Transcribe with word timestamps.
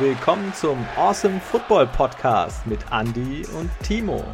willkommen 0.00 0.54
zum 0.54 0.82
Awesome 0.96 1.38
Football 1.40 1.86
Podcast 1.88 2.66
mit 2.66 2.80
Andy 2.90 3.44
und 3.54 3.70
Timo. 3.82 4.24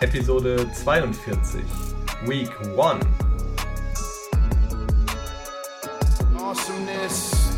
Episode 0.00 0.70
42, 0.74 1.62
Week 2.26 2.50
1. 2.60 3.02
Awesomeness. 6.36 7.56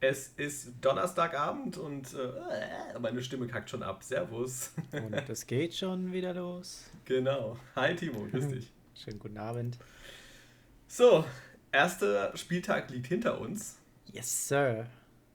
Es 0.00 0.28
ist 0.36 0.72
Donnerstagabend 0.80 1.76
und 1.78 2.12
äh, 2.14 2.98
meine 2.98 3.22
Stimme 3.22 3.46
kackt 3.46 3.70
schon 3.70 3.84
ab. 3.84 4.02
Servus. 4.02 4.72
Und 4.90 5.14
es 5.28 5.46
geht 5.46 5.74
schon 5.74 6.12
wieder 6.12 6.34
los. 6.34 6.90
Genau. 7.04 7.56
Hi 7.76 7.94
Timo, 7.94 8.26
grüß 8.32 8.48
dich. 8.48 8.72
Schönen 8.96 9.20
guten 9.20 9.38
Abend. 9.38 9.78
So, 10.88 11.24
erster 11.70 12.36
Spieltag 12.36 12.90
liegt 12.90 13.06
hinter 13.06 13.40
uns. 13.40 13.78
Yes, 14.14 14.46
Sir. 14.46 14.86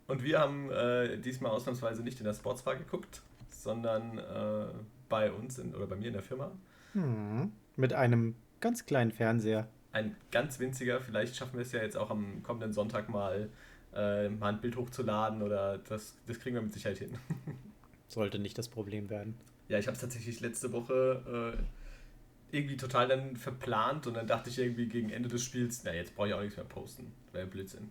Und 0.08 0.24
wir 0.24 0.40
haben 0.40 0.72
äh, 0.72 1.18
diesmal 1.18 1.52
ausnahmsweise 1.52 2.02
nicht 2.02 2.20
in 2.20 2.26
der 2.26 2.34
Sportsbar 2.34 2.78
geguckt, 2.78 3.22
sondern 3.50 4.18
äh, 4.18 4.68
bei 5.10 5.34
uns 5.34 5.60
in, 5.60 5.76
oder 5.76 5.86
bei 5.86 5.98
mir 5.98 6.08
in 6.08 6.14
der 6.14 6.24
Firma. 6.24 6.50
Hm, 6.94 7.52
mit 7.76 7.92
einem 7.92 8.36
ganz 8.62 8.86
kleinen 8.86 9.12
Fernseher. 9.12 9.68
Ein 9.92 10.16
ganz 10.32 10.60
winziger, 10.60 11.02
vielleicht 11.02 11.36
schaffen 11.36 11.56
wir 11.56 11.64
es 11.64 11.74
ja 11.74 11.82
jetzt 11.82 11.98
auch 11.98 12.10
am 12.10 12.42
kommenden 12.42 12.72
Sonntag 12.72 13.10
mal, 13.10 13.50
äh, 13.94 14.30
mal 14.30 14.54
ein 14.54 14.62
Bild 14.62 14.78
hochzuladen 14.78 15.42
oder 15.42 15.80
das, 15.80 16.16
das 16.26 16.40
kriegen 16.40 16.56
wir 16.56 16.62
mit 16.62 16.72
Sicherheit 16.72 17.00
hin. 17.00 17.18
Sollte 18.08 18.40
nicht 18.40 18.58
das 18.58 18.70
Problem 18.70 19.10
werden. 19.10 19.36
Ja, 19.68 19.78
ich 19.78 19.88
habe 19.88 19.96
es 19.96 20.02
tatsächlich 20.02 20.40
letzte 20.40 20.72
Woche 20.72 21.58
äh, 22.52 22.56
irgendwie 22.56 22.78
total 22.78 23.10
dann 23.10 23.36
verplant 23.36 24.08
und 24.08 24.14
dann 24.14 24.26
dachte 24.26 24.50
ich 24.50 24.58
irgendwie 24.58 24.88
gegen 24.88 25.10
Ende 25.10 25.28
des 25.28 25.44
Spiels, 25.44 25.82
na 25.84 25.94
jetzt 25.94 26.16
brauche 26.16 26.30
ich 26.30 26.34
auch 26.34 26.42
nichts 26.42 26.56
mehr 26.56 26.66
posten. 26.66 27.12
Wäre 27.34 27.46
Blödsinn. 27.46 27.90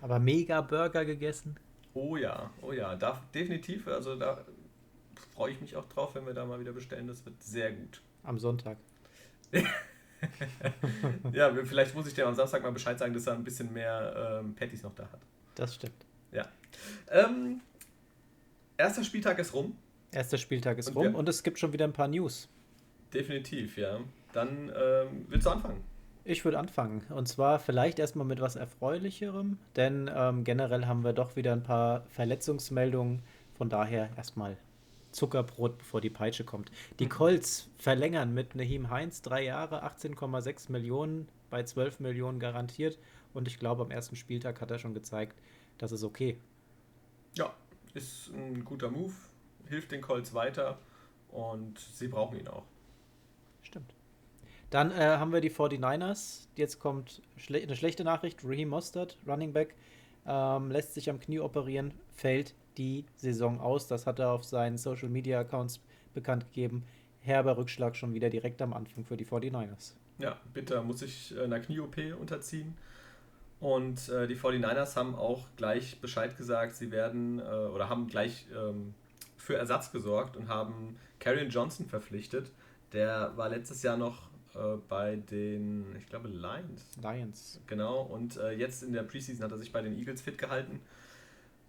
Aber 0.00 0.18
mega 0.18 0.60
Burger 0.60 1.04
gegessen. 1.04 1.56
Oh 1.94 2.16
ja, 2.16 2.50
oh 2.62 2.72
ja, 2.72 2.96
da, 2.96 3.22
definitiv. 3.32 3.86
Also 3.86 4.16
da 4.16 4.44
freue 5.34 5.52
ich 5.52 5.60
mich 5.60 5.76
auch 5.76 5.88
drauf, 5.88 6.14
wenn 6.14 6.26
wir 6.26 6.34
da 6.34 6.44
mal 6.44 6.60
wieder 6.60 6.72
bestellen. 6.72 7.06
Das 7.06 7.24
wird 7.24 7.42
sehr 7.42 7.72
gut. 7.72 8.00
Am 8.22 8.38
Sonntag. 8.38 8.78
ja, 11.32 11.54
vielleicht 11.64 11.94
muss 11.94 12.06
ich 12.06 12.14
dir 12.14 12.26
am 12.26 12.34
Samstag 12.34 12.62
mal 12.62 12.72
Bescheid 12.72 12.98
sagen, 12.98 13.14
dass 13.14 13.26
er 13.26 13.34
ein 13.34 13.44
bisschen 13.44 13.72
mehr 13.72 14.40
ähm, 14.42 14.54
Patties 14.54 14.82
noch 14.82 14.94
da 14.94 15.04
hat. 15.04 15.20
Das 15.54 15.74
stimmt. 15.74 16.06
Ja. 16.32 16.48
Ähm, 17.10 17.60
erster 18.76 19.04
Spieltag 19.04 19.38
ist 19.38 19.54
rum. 19.54 19.76
Erster 20.10 20.38
Spieltag 20.38 20.78
ist 20.78 20.88
und 20.88 20.96
rum 20.96 21.14
und 21.14 21.28
es 21.28 21.42
gibt 21.42 21.58
schon 21.58 21.72
wieder 21.72 21.84
ein 21.84 21.92
paar 21.92 22.08
News. 22.08 22.48
Definitiv, 23.12 23.76
ja. 23.76 24.00
Dann 24.32 24.72
ähm, 24.76 25.26
willst 25.28 25.46
du 25.46 25.50
anfangen? 25.50 25.84
Ich 26.26 26.44
würde 26.44 26.58
anfangen. 26.58 27.02
Und 27.10 27.28
zwar 27.28 27.58
vielleicht 27.58 27.98
erstmal 27.98 28.26
mit 28.26 28.40
was 28.40 28.56
Erfreulicherem, 28.56 29.58
denn 29.76 30.10
ähm, 30.14 30.42
generell 30.42 30.86
haben 30.86 31.04
wir 31.04 31.12
doch 31.12 31.36
wieder 31.36 31.52
ein 31.52 31.62
paar 31.62 32.06
Verletzungsmeldungen. 32.08 33.22
Von 33.52 33.68
daher 33.68 34.08
erstmal 34.16 34.56
Zuckerbrot, 35.12 35.78
bevor 35.78 36.00
die 36.00 36.10
Peitsche 36.10 36.44
kommt. 36.44 36.72
Die 36.98 37.08
Colts 37.08 37.68
verlängern 37.78 38.32
mit 38.32 38.54
Nahim 38.54 38.88
Heinz 38.88 39.20
drei 39.20 39.44
Jahre, 39.44 39.84
18,6 39.84 40.72
Millionen, 40.72 41.28
bei 41.50 41.62
12 41.62 42.00
Millionen 42.00 42.40
garantiert. 42.40 42.98
Und 43.34 43.46
ich 43.46 43.58
glaube, 43.58 43.82
am 43.82 43.90
ersten 43.90 44.16
Spieltag 44.16 44.62
hat 44.62 44.70
er 44.70 44.78
schon 44.78 44.94
gezeigt, 44.94 45.38
das 45.76 45.92
ist 45.92 46.04
okay. 46.04 46.38
Ja, 47.34 47.52
ist 47.92 48.30
ein 48.32 48.64
guter 48.64 48.90
Move, 48.90 49.12
hilft 49.68 49.92
den 49.92 50.00
Colts 50.00 50.32
weiter 50.32 50.78
und 51.28 51.78
sie 51.78 52.08
brauchen 52.08 52.38
ihn 52.38 52.48
auch. 52.48 52.64
Dann 54.70 54.90
äh, 54.90 55.16
haben 55.18 55.32
wir 55.32 55.40
die 55.40 55.50
49ers. 55.50 56.46
Jetzt 56.56 56.80
kommt 56.80 57.22
schle 57.36 57.62
eine 57.62 57.76
schlechte 57.76 58.04
Nachricht. 58.04 58.44
Raheem 58.44 58.68
Mostert, 58.68 59.16
Running 59.26 59.52
Back, 59.52 59.74
ähm, 60.26 60.70
lässt 60.70 60.94
sich 60.94 61.10
am 61.10 61.20
Knie 61.20 61.40
operieren, 61.40 61.92
fällt 62.14 62.54
die 62.76 63.04
Saison 63.16 63.60
aus. 63.60 63.86
Das 63.86 64.06
hat 64.06 64.18
er 64.18 64.30
auf 64.30 64.44
seinen 64.44 64.78
Social 64.78 65.08
Media 65.08 65.40
Accounts 65.40 65.80
bekannt 66.12 66.46
gegeben. 66.46 66.84
Herber 67.20 67.56
Rückschlag 67.56 67.96
schon 67.96 68.14
wieder 68.14 68.30
direkt 68.30 68.60
am 68.62 68.72
Anfang 68.72 69.04
für 69.04 69.16
die 69.16 69.26
49ers. 69.26 69.94
Ja, 70.18 70.36
bitter 70.52 70.82
muss 70.82 71.02
ich 71.02 71.34
einer 71.38 71.60
Knie-OP 71.60 71.96
unterziehen. 72.20 72.76
Und 73.60 74.08
äh, 74.10 74.26
die 74.26 74.36
49ers 74.36 74.96
haben 74.96 75.14
auch 75.14 75.46
gleich 75.56 76.00
Bescheid 76.00 76.36
gesagt, 76.36 76.74
sie 76.74 76.90
werden 76.90 77.38
äh, 77.38 77.42
oder 77.42 77.88
haben 77.88 78.08
gleich 78.08 78.46
ähm, 78.54 78.94
für 79.36 79.56
Ersatz 79.56 79.90
gesorgt 79.90 80.36
und 80.36 80.48
haben 80.48 80.96
Karrion 81.18 81.48
Johnson 81.48 81.86
verpflichtet. 81.86 82.50
Der 82.92 83.32
war 83.36 83.48
letztes 83.48 83.82
Jahr 83.82 83.96
noch 83.96 84.28
äh, 84.54 84.76
bei 84.88 85.16
den, 85.16 85.96
ich 85.96 86.06
glaube, 86.06 86.28
Lions. 86.28 86.96
Lions. 87.02 87.60
Genau, 87.66 88.02
und 88.02 88.36
äh, 88.36 88.52
jetzt 88.52 88.82
in 88.82 88.92
der 88.92 89.02
Preseason 89.02 89.44
hat 89.44 89.52
er 89.52 89.58
sich 89.58 89.72
bei 89.72 89.82
den 89.82 89.98
Eagles 89.98 90.22
fit 90.22 90.38
gehalten. 90.38 90.80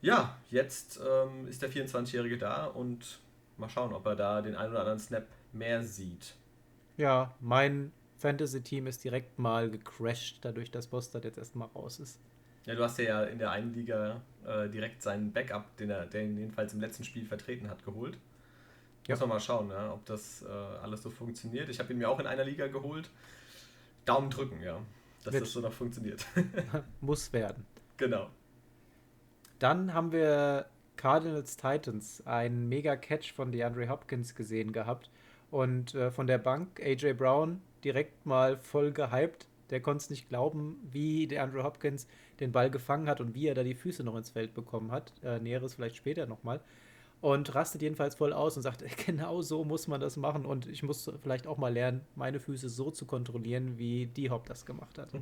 Ja, 0.01 0.38
jetzt 0.50 1.00
ähm, 1.00 1.47
ist 1.47 1.62
der 1.62 1.72
24-Jährige 1.72 2.38
da 2.38 2.66
und 2.66 3.19
mal 3.57 3.69
schauen, 3.69 3.94
ob 3.94 4.06
er 4.06 4.16
da 4.16 4.41
den 4.41 4.56
einen 4.56 4.72
oder 4.72 4.81
anderen 4.81 5.00
Snap 5.00 5.25
mehr 5.51 5.84
sieht. 5.84 6.35
Ja, 6.97 7.34
mein 7.40 7.91
Fantasy-Team 8.19 8.88
ist 8.88 9.03
direkt 9.03 9.40
mal 9.40 9.69
gecrashed, 9.69 10.40
dadurch, 10.41 10.72
dass 10.72 10.88
Bostad 10.88 11.25
jetzt 11.25 11.38
erstmal 11.38 11.67
raus 11.69 12.00
ist. 12.00 12.19
Ja, 12.66 12.75
du 12.75 12.84
hast 12.84 12.97
ja 12.97 13.23
in 13.23 13.38
der 13.38 13.52
einen 13.52 13.73
Liga 13.73 14.22
äh, 14.46 14.69
direkt 14.69 15.02
seinen 15.02 15.31
Backup, 15.31 15.75
den 15.78 15.90
er, 15.90 16.06
der 16.06 16.23
ihn 16.23 16.38
jedenfalls 16.38 16.73
im 16.73 16.79
letzten 16.79 17.03
Spiel 17.03 17.25
vertreten 17.25 17.69
hat, 17.69 17.84
geholt. 17.85 18.17
Ja. 19.07 19.13
Muss 19.13 19.19
man 19.19 19.29
mal 19.29 19.39
schauen, 19.39 19.67
ne, 19.67 19.91
ob 19.93 20.05
das 20.05 20.41
äh, 20.41 20.47
alles 20.47 21.03
so 21.03 21.11
funktioniert. 21.11 21.69
Ich 21.69 21.79
habe 21.79 21.93
ihn 21.93 21.99
mir 21.99 22.09
auch 22.09 22.19
in 22.19 22.25
einer 22.25 22.43
Liga 22.43 22.67
geholt. 22.67 23.11
Daumen 24.05 24.29
drücken, 24.29 24.61
ja. 24.63 24.79
Dass 25.23 25.33
Wird. 25.33 25.43
das 25.43 25.51
so 25.51 25.61
noch 25.61 25.73
funktioniert. 25.73 26.25
Muss 27.01 27.31
werden. 27.33 27.66
Genau. 27.97 28.29
Dann 29.59 29.93
haben 29.93 30.11
wir 30.11 30.66
Cardinals 30.97 31.57
Titans, 31.57 32.25
einen 32.25 32.67
Mega-Catch 32.67 33.33
von 33.33 33.51
DeAndre 33.51 33.89
Hopkins 33.89 34.35
gesehen 34.35 34.71
gehabt. 34.71 35.09
Und 35.51 35.93
äh, 35.93 36.11
von 36.11 36.27
der 36.27 36.37
Bank 36.37 36.79
AJ 36.81 37.13
Brown 37.13 37.61
direkt 37.83 38.25
mal 38.25 38.57
voll 38.57 38.91
gehypt. 38.91 39.47
Der 39.69 39.81
konnte 39.81 40.03
es 40.03 40.09
nicht 40.09 40.29
glauben, 40.29 40.79
wie 40.91 41.27
DeAndre 41.27 41.63
Hopkins 41.63 42.07
den 42.39 42.51
Ball 42.51 42.69
gefangen 42.69 43.07
hat 43.07 43.22
und 43.22 43.33
wie 43.33 43.47
er 43.47 43.55
da 43.55 43.63
die 43.63 43.75
Füße 43.75 44.03
noch 44.03 44.16
ins 44.16 44.31
Feld 44.31 44.53
bekommen 44.53 44.91
hat. 44.91 45.13
Äh, 45.23 45.39
Näheres 45.39 45.75
vielleicht 45.75 45.95
später 45.95 46.25
nochmal 46.25 46.59
und 47.21 47.53
rastet 47.55 47.81
jedenfalls 47.81 48.15
voll 48.15 48.33
aus 48.33 48.57
und 48.57 48.63
sagt, 48.63 48.83
genau 49.05 49.41
so 49.41 49.63
muss 49.63 49.87
man 49.87 49.99
das 50.01 50.17
machen 50.17 50.45
und 50.45 50.67
ich 50.67 50.83
muss 50.83 51.11
vielleicht 51.21 51.47
auch 51.47 51.57
mal 51.57 51.73
lernen, 51.73 52.01
meine 52.15 52.39
Füße 52.39 52.69
so 52.69 52.91
zu 52.91 53.05
kontrollieren, 53.05 53.77
wie 53.77 54.07
die 54.07 54.29
Hop 54.29 54.45
das 54.47 54.65
gemacht 54.65 54.97
hat. 54.97 55.09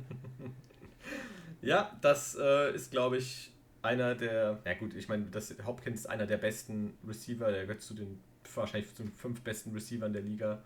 Ja, 1.60 1.96
das 2.02 2.36
äh, 2.38 2.74
ist, 2.74 2.90
glaube 2.90 3.16
ich, 3.16 3.50
einer 3.80 4.14
der, 4.14 4.60
ja 4.66 4.74
gut, 4.74 4.92
ich 4.92 5.08
meine, 5.08 5.30
Hopkins 5.64 6.00
ist 6.00 6.06
einer 6.06 6.26
der 6.26 6.36
besten 6.36 6.98
Receiver, 7.08 7.50
der 7.50 7.62
gehört 7.62 7.80
zu 7.80 7.94
den 7.94 8.20
wahrscheinlich 8.54 8.94
zu 8.94 9.02
den 9.02 9.12
fünf 9.12 9.40
besten 9.42 9.72
Receivern 9.72 10.12
der 10.12 10.22
Liga. 10.22 10.62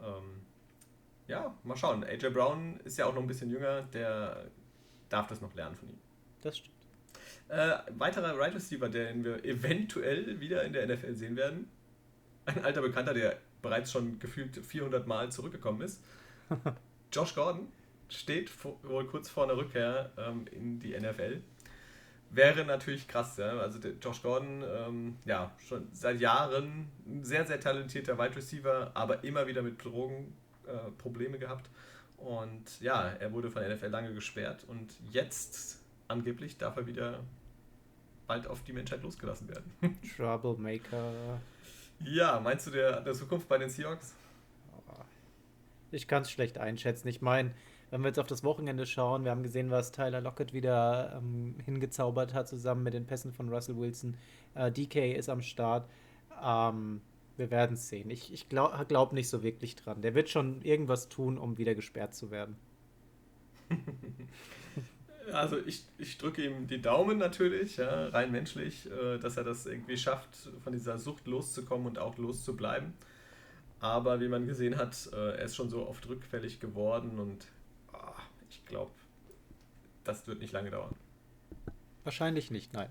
Ähm, 0.00 0.42
ja, 1.26 1.54
mal 1.64 1.76
schauen. 1.76 2.04
AJ 2.04 2.30
Brown 2.30 2.80
ist 2.84 2.98
ja 2.98 3.06
auch 3.06 3.14
noch 3.14 3.22
ein 3.22 3.26
bisschen 3.26 3.50
jünger, 3.50 3.82
der 3.82 4.50
darf 5.08 5.26
das 5.28 5.40
noch 5.40 5.54
lernen 5.54 5.74
von 5.74 5.88
ihm. 5.88 5.98
Das 6.42 6.58
stimmt. 6.58 6.74
Äh, 7.54 7.78
weiterer 7.98 8.36
Right 8.36 8.52
Receiver, 8.52 8.88
den 8.88 9.22
wir 9.22 9.44
eventuell 9.44 10.40
wieder 10.40 10.64
in 10.64 10.72
der 10.72 10.88
NFL 10.88 11.14
sehen 11.14 11.36
werden. 11.36 11.70
Ein 12.46 12.64
alter 12.64 12.82
Bekannter, 12.82 13.14
der 13.14 13.38
bereits 13.62 13.92
schon 13.92 14.18
gefühlt 14.18 14.56
400 14.56 15.06
Mal 15.06 15.30
zurückgekommen 15.30 15.80
ist. 15.82 16.02
Josh 17.12 17.36
Gordon 17.36 17.68
steht 18.08 18.50
wohl 18.82 19.06
kurz 19.06 19.28
vor 19.30 19.44
einer 19.44 19.56
Rückkehr 19.56 20.10
ähm, 20.18 20.46
in 20.50 20.80
die 20.80 20.98
NFL. 20.98 21.42
Wäre 22.30 22.64
natürlich 22.64 23.06
krass, 23.06 23.36
ja. 23.36 23.56
Also 23.58 23.78
Josh 24.02 24.20
Gordon, 24.20 24.64
ähm, 24.66 25.16
ja, 25.24 25.52
schon 25.68 25.86
seit 25.92 26.20
Jahren 26.20 26.90
ein 27.06 27.22
sehr, 27.22 27.46
sehr 27.46 27.60
talentierter 27.60 28.18
Wide 28.18 28.34
Receiver, 28.34 28.90
aber 28.94 29.22
immer 29.22 29.46
wieder 29.46 29.62
mit 29.62 29.84
Drogenprobleme 29.84 31.36
äh, 31.36 31.40
gehabt. 31.40 31.70
Und 32.16 32.80
ja, 32.80 33.10
er 33.10 33.30
wurde 33.30 33.48
von 33.52 33.62
der 33.62 33.76
NFL 33.76 33.90
lange 33.90 34.12
gesperrt 34.12 34.64
und 34.66 34.92
jetzt 35.12 35.78
angeblich 36.08 36.58
darf 36.58 36.76
er 36.76 36.88
wieder 36.88 37.20
bald 38.26 38.46
auf 38.46 38.62
die 38.62 38.72
Menschheit 38.72 39.02
losgelassen 39.02 39.48
werden. 39.48 39.72
Troublemaker. 40.16 41.40
Ja, 42.00 42.40
meinst 42.40 42.66
du 42.66 42.70
der, 42.70 43.00
der 43.00 43.14
Zukunft 43.14 43.48
bei 43.48 43.58
den 43.58 43.68
Seahawks? 43.68 44.14
Ich 45.90 46.08
kann 46.08 46.22
es 46.22 46.30
schlecht 46.30 46.58
einschätzen. 46.58 47.06
Ich 47.08 47.22
meine, 47.22 47.52
wenn 47.90 48.00
wir 48.00 48.08
jetzt 48.08 48.18
auf 48.18 48.26
das 48.26 48.42
Wochenende 48.42 48.86
schauen, 48.86 49.24
wir 49.24 49.30
haben 49.30 49.44
gesehen, 49.44 49.70
was 49.70 49.92
Tyler 49.92 50.20
Lockett 50.20 50.52
wieder 50.52 51.14
ähm, 51.16 51.54
hingezaubert 51.64 52.34
hat, 52.34 52.48
zusammen 52.48 52.82
mit 52.82 52.94
den 52.94 53.06
Pässen 53.06 53.32
von 53.32 53.48
Russell 53.48 53.76
Wilson. 53.76 54.16
Äh, 54.54 54.72
DK 54.72 55.14
ist 55.14 55.28
am 55.28 55.40
Start. 55.42 55.88
Ähm, 56.42 57.00
wir 57.36 57.50
werden 57.50 57.74
es 57.74 57.88
sehen. 57.88 58.10
Ich, 58.10 58.32
ich 58.32 58.48
glaube 58.48 58.84
glaub 58.86 59.12
nicht 59.12 59.28
so 59.28 59.42
wirklich 59.42 59.76
dran. 59.76 60.02
Der 60.02 60.14
wird 60.14 60.28
schon 60.28 60.62
irgendwas 60.62 61.08
tun, 61.08 61.38
um 61.38 61.58
wieder 61.58 61.74
gesperrt 61.74 62.14
zu 62.14 62.30
werden. 62.30 62.56
also 65.32 65.58
ich, 65.64 65.84
ich 65.98 66.18
drücke 66.18 66.44
ihm 66.44 66.66
die 66.66 66.80
Daumen 66.80 67.18
natürlich, 67.18 67.76
ja, 67.76 68.08
rein 68.08 68.32
menschlich, 68.32 68.90
äh, 68.90 69.18
dass 69.18 69.36
er 69.36 69.44
das 69.44 69.66
irgendwie 69.66 69.96
schafft, 69.96 70.28
von 70.62 70.72
dieser 70.72 70.98
Sucht 70.98 71.26
loszukommen 71.26 71.86
und 71.86 71.98
auch 71.98 72.16
loszubleiben. 72.18 72.94
Aber 73.80 74.20
wie 74.20 74.28
man 74.28 74.46
gesehen 74.46 74.76
hat, 74.76 75.08
äh, 75.12 75.36
er 75.36 75.44
ist 75.44 75.56
schon 75.56 75.68
so 75.68 75.86
oft 75.86 76.08
rückfällig 76.08 76.60
geworden 76.60 77.18
und 77.18 77.46
oh, 77.92 78.20
ich 78.48 78.64
glaube, 78.64 78.92
das 80.04 80.26
wird 80.26 80.40
nicht 80.40 80.52
lange 80.52 80.70
dauern. 80.70 80.94
Wahrscheinlich 82.04 82.50
nicht, 82.50 82.72
nein. 82.72 82.90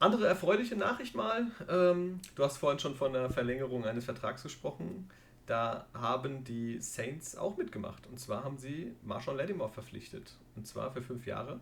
Andere 0.00 0.26
erfreuliche 0.26 0.76
Nachricht 0.76 1.14
mal. 1.14 1.50
Ähm, 1.68 2.20
du 2.34 2.44
hast 2.44 2.56
vorhin 2.56 2.78
schon 2.78 2.96
von 2.96 3.12
der 3.12 3.30
Verlängerung 3.30 3.84
eines 3.84 4.06
Vertrags 4.06 4.42
gesprochen. 4.42 5.10
Da 5.46 5.86
haben 5.94 6.44
die 6.44 6.80
Saints 6.80 7.36
auch 7.36 7.56
mitgemacht. 7.56 8.06
Und 8.06 8.18
zwar 8.18 8.44
haben 8.44 8.58
sie 8.58 8.94
Marshawn 9.02 9.36
Lattimore 9.36 9.70
verpflichtet. 9.70 10.36
Und 10.56 10.66
zwar 10.66 10.92
für 10.92 11.02
fünf 11.02 11.26
Jahre. 11.26 11.60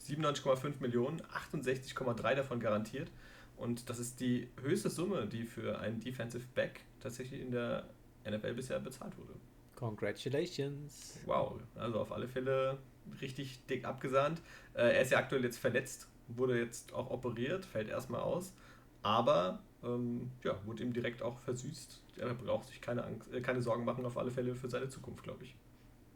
97,5 0.00 0.80
Millionen, 0.80 1.20
68,3 1.50 2.34
davon 2.34 2.60
garantiert. 2.60 3.10
Und 3.56 3.90
das 3.90 3.98
ist 3.98 4.20
die 4.20 4.48
höchste 4.62 4.88
Summe, 4.88 5.26
die 5.26 5.44
für 5.44 5.78
einen 5.78 6.00
Defensive 6.00 6.46
Back 6.54 6.80
tatsächlich 7.00 7.40
in 7.40 7.50
der 7.50 7.84
NFL 8.28 8.54
bisher 8.54 8.80
bezahlt 8.80 9.16
wurde. 9.18 9.34
Congratulations. 9.76 11.18
Wow, 11.26 11.60
also 11.74 12.00
auf 12.00 12.12
alle 12.12 12.28
Fälle 12.28 12.78
richtig 13.20 13.64
dick 13.66 13.84
abgesahnt. 13.84 14.40
Äh, 14.74 14.94
er 14.94 15.02
ist 15.02 15.12
ja 15.12 15.18
aktuell 15.18 15.44
jetzt 15.44 15.58
verletzt 15.58 16.10
wurde 16.36 16.58
jetzt 16.58 16.92
auch 16.92 17.10
operiert, 17.10 17.64
fällt 17.64 17.88
erstmal 17.88 18.20
aus, 18.20 18.54
aber 19.02 19.60
ähm, 19.84 20.30
ja, 20.44 20.58
wurde 20.66 20.82
ihm 20.82 20.92
direkt 20.92 21.22
auch 21.22 21.38
versüßt. 21.40 22.02
Er 22.18 22.34
braucht 22.34 22.68
sich 22.68 22.80
keine, 22.80 23.04
Angst, 23.04 23.32
äh, 23.32 23.40
keine 23.40 23.62
Sorgen 23.62 23.84
machen, 23.84 24.04
auf 24.04 24.16
alle 24.16 24.30
Fälle 24.30 24.54
für 24.54 24.68
seine 24.68 24.88
Zukunft, 24.88 25.22
glaube 25.22 25.44
ich. 25.44 25.56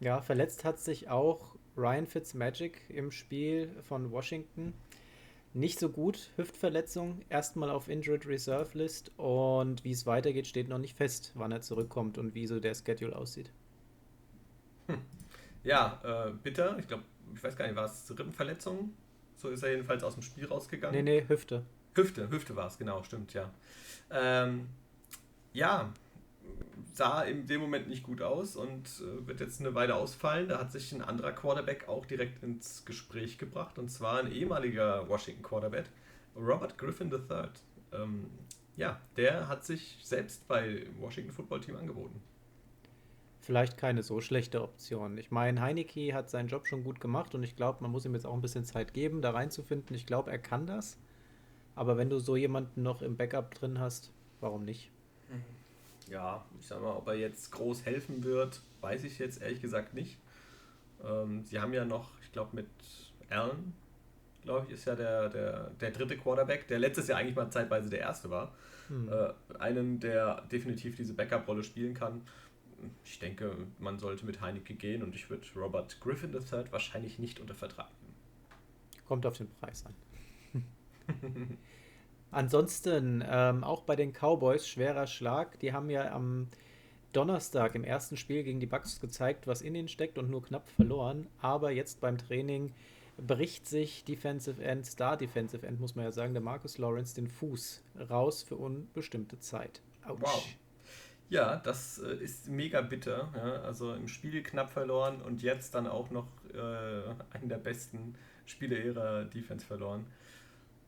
Ja, 0.00 0.20
verletzt 0.20 0.64
hat 0.64 0.80
sich 0.80 1.08
auch 1.08 1.56
Ryan 1.76 2.06
Fitzmagic 2.06 2.82
im 2.88 3.10
Spiel 3.10 3.70
von 3.82 4.10
Washington. 4.10 4.74
Nicht 5.54 5.78
so 5.78 5.88
gut, 5.88 6.32
Hüftverletzung, 6.36 7.22
erstmal 7.28 7.70
auf 7.70 7.88
Injured 7.88 8.26
Reserve 8.26 8.76
List 8.76 9.12
und 9.16 9.84
wie 9.84 9.92
es 9.92 10.04
weitergeht, 10.04 10.48
steht 10.48 10.68
noch 10.68 10.78
nicht 10.78 10.96
fest, 10.96 11.30
wann 11.36 11.52
er 11.52 11.60
zurückkommt 11.60 12.18
und 12.18 12.34
wie 12.34 12.48
so 12.48 12.58
der 12.58 12.74
Schedule 12.74 13.14
aussieht. 13.14 13.52
Hm. 14.88 14.98
Ja, 15.62 16.00
äh, 16.04 16.32
bitter. 16.42 16.76
Ich 16.80 16.88
glaube, 16.88 17.04
ich 17.32 17.42
weiß 17.42 17.56
gar 17.56 17.66
nicht, 17.66 17.76
war 17.76 17.84
es 17.84 18.10
Rippenverletzung? 18.10 18.92
So 19.36 19.48
ist 19.48 19.62
er 19.62 19.70
jedenfalls 19.70 20.02
aus 20.02 20.14
dem 20.14 20.22
Spiel 20.22 20.46
rausgegangen. 20.46 21.04
Nee, 21.04 21.20
nee, 21.20 21.28
Hüfte. 21.28 21.64
Hüfte, 21.94 22.30
Hüfte 22.30 22.56
war 22.56 22.66
es, 22.66 22.78
genau, 22.78 23.02
stimmt, 23.02 23.34
ja. 23.34 23.50
Ähm, 24.10 24.68
ja, 25.52 25.92
sah 26.92 27.22
in 27.22 27.46
dem 27.46 27.60
Moment 27.60 27.88
nicht 27.88 28.02
gut 28.02 28.22
aus 28.22 28.56
und 28.56 28.86
äh, 29.00 29.26
wird 29.26 29.40
jetzt 29.40 29.60
eine 29.60 29.74
Weile 29.74 29.94
ausfallen. 29.94 30.48
Da 30.48 30.58
hat 30.58 30.72
sich 30.72 30.92
ein 30.92 31.02
anderer 31.02 31.32
Quarterback 31.32 31.88
auch 31.88 32.06
direkt 32.06 32.42
ins 32.42 32.84
Gespräch 32.84 33.38
gebracht 33.38 33.78
und 33.78 33.88
zwar 33.90 34.20
ein 34.20 34.30
ehemaliger 34.30 35.08
Washington 35.08 35.42
Quarterback, 35.42 35.86
Robert 36.36 36.76
Griffin 36.78 37.10
III. 37.10 37.48
Ähm, 37.92 38.30
ja, 38.76 39.00
der 39.16 39.48
hat 39.48 39.64
sich 39.64 39.98
selbst 40.02 40.46
bei 40.48 40.86
Washington 40.98 41.32
Football 41.32 41.60
Team 41.60 41.76
angeboten 41.76 42.20
vielleicht 43.44 43.76
keine 43.76 44.02
so 44.02 44.20
schlechte 44.20 44.62
Option. 44.62 45.18
Ich 45.18 45.30
meine, 45.30 45.60
Heineke 45.60 46.14
hat 46.14 46.30
seinen 46.30 46.48
Job 46.48 46.66
schon 46.66 46.82
gut 46.82 47.00
gemacht 47.00 47.34
und 47.34 47.42
ich 47.42 47.56
glaube, 47.56 47.82
man 47.82 47.90
muss 47.90 48.04
ihm 48.04 48.14
jetzt 48.14 48.26
auch 48.26 48.34
ein 48.34 48.40
bisschen 48.40 48.64
Zeit 48.64 48.94
geben, 48.94 49.22
da 49.22 49.30
reinzufinden. 49.30 49.94
Ich 49.94 50.06
glaube, 50.06 50.30
er 50.30 50.38
kann 50.38 50.66
das. 50.66 50.98
Aber 51.74 51.96
wenn 51.96 52.10
du 52.10 52.18
so 52.18 52.36
jemanden 52.36 52.82
noch 52.82 53.02
im 53.02 53.16
Backup 53.16 53.54
drin 53.54 53.78
hast, 53.78 54.12
warum 54.40 54.64
nicht? 54.64 54.90
Ja, 56.08 56.44
ich 56.60 56.66
sag 56.66 56.82
mal, 56.82 56.94
ob 56.94 57.08
er 57.08 57.14
jetzt 57.14 57.50
groß 57.50 57.86
helfen 57.86 58.24
wird, 58.24 58.60
weiß 58.80 59.04
ich 59.04 59.18
jetzt 59.18 59.40
ehrlich 59.40 59.62
gesagt 59.62 59.94
nicht. 59.94 60.18
Ähm, 61.02 61.44
sie 61.44 61.58
haben 61.58 61.72
ja 61.72 61.84
noch, 61.84 62.10
ich 62.22 62.30
glaube, 62.30 62.54
mit 62.54 62.68
Allen, 63.30 63.74
glaube 64.42 64.66
ich, 64.66 64.74
ist 64.74 64.84
ja 64.84 64.94
der, 64.94 65.30
der, 65.30 65.70
der 65.80 65.90
dritte 65.90 66.18
Quarterback, 66.18 66.68
der 66.68 66.78
letztes 66.78 67.08
Jahr 67.08 67.18
eigentlich 67.18 67.36
mal 67.36 67.50
zeitweise 67.50 67.88
der 67.88 68.00
erste 68.00 68.28
war. 68.28 68.52
Hm. 68.88 69.08
Äh, 69.08 69.32
einen, 69.58 69.98
der 69.98 70.42
definitiv 70.42 70.96
diese 70.96 71.14
Backup-Rolle 71.14 71.64
spielen 71.64 71.94
kann 71.94 72.20
ich 73.04 73.18
denke, 73.18 73.56
man 73.78 73.98
sollte 73.98 74.26
mit 74.26 74.40
Heineke 74.40 74.74
gehen 74.74 75.02
und 75.02 75.14
ich 75.14 75.30
würde 75.30 75.46
Robert 75.56 76.00
Griffin 76.00 76.32
III 76.32 76.70
wahrscheinlich 76.70 77.18
nicht 77.18 77.40
unter 77.40 77.54
Vertrag 77.54 77.88
nehmen. 78.02 78.14
Kommt 79.06 79.26
auf 79.26 79.36
den 79.36 79.48
Preis 79.60 79.84
an. 79.86 79.94
Ansonsten, 82.30 83.22
ähm, 83.26 83.62
auch 83.62 83.82
bei 83.82 83.96
den 83.96 84.12
Cowboys, 84.12 84.66
schwerer 84.66 85.06
Schlag. 85.06 85.58
Die 85.60 85.72
haben 85.72 85.88
ja 85.88 86.12
am 86.12 86.48
Donnerstag 87.12 87.76
im 87.76 87.84
ersten 87.84 88.16
Spiel 88.16 88.42
gegen 88.42 88.58
die 88.58 88.66
Bucks 88.66 89.00
gezeigt, 89.00 89.46
was 89.46 89.62
in 89.62 89.74
ihnen 89.74 89.88
steckt 89.88 90.18
und 90.18 90.30
nur 90.30 90.42
knapp 90.42 90.68
verloren. 90.68 91.28
Aber 91.40 91.70
jetzt 91.70 92.00
beim 92.00 92.18
Training 92.18 92.72
bricht 93.16 93.68
sich 93.68 94.04
Defensive 94.04 94.62
End, 94.62 94.84
Star 94.84 95.16
Defensive 95.16 95.64
End, 95.64 95.80
muss 95.80 95.94
man 95.94 96.04
ja 96.04 96.12
sagen, 96.12 96.34
der 96.34 96.42
Marcus 96.42 96.78
Lawrence 96.78 97.14
den 97.14 97.28
Fuß 97.28 97.82
raus 98.10 98.42
für 98.42 98.56
unbestimmte 98.56 99.38
Zeit. 99.38 99.80
Autsch. 100.04 100.20
Wow. 100.20 100.44
Ja, 101.30 101.56
das 101.56 101.98
äh, 101.98 102.16
ist 102.16 102.48
mega 102.48 102.80
bitter. 102.80 103.32
Ja? 103.34 103.62
Also 103.62 103.94
im 103.94 104.08
Spiel 104.08 104.42
knapp 104.42 104.70
verloren 104.70 105.22
und 105.22 105.42
jetzt 105.42 105.74
dann 105.74 105.86
auch 105.86 106.10
noch 106.10 106.26
äh, 106.52 107.36
einen 107.36 107.48
der 107.48 107.58
besten 107.58 108.14
Spiele 108.44 108.82
ihrer 108.82 109.24
Defense 109.24 109.64
verloren. 109.64 110.06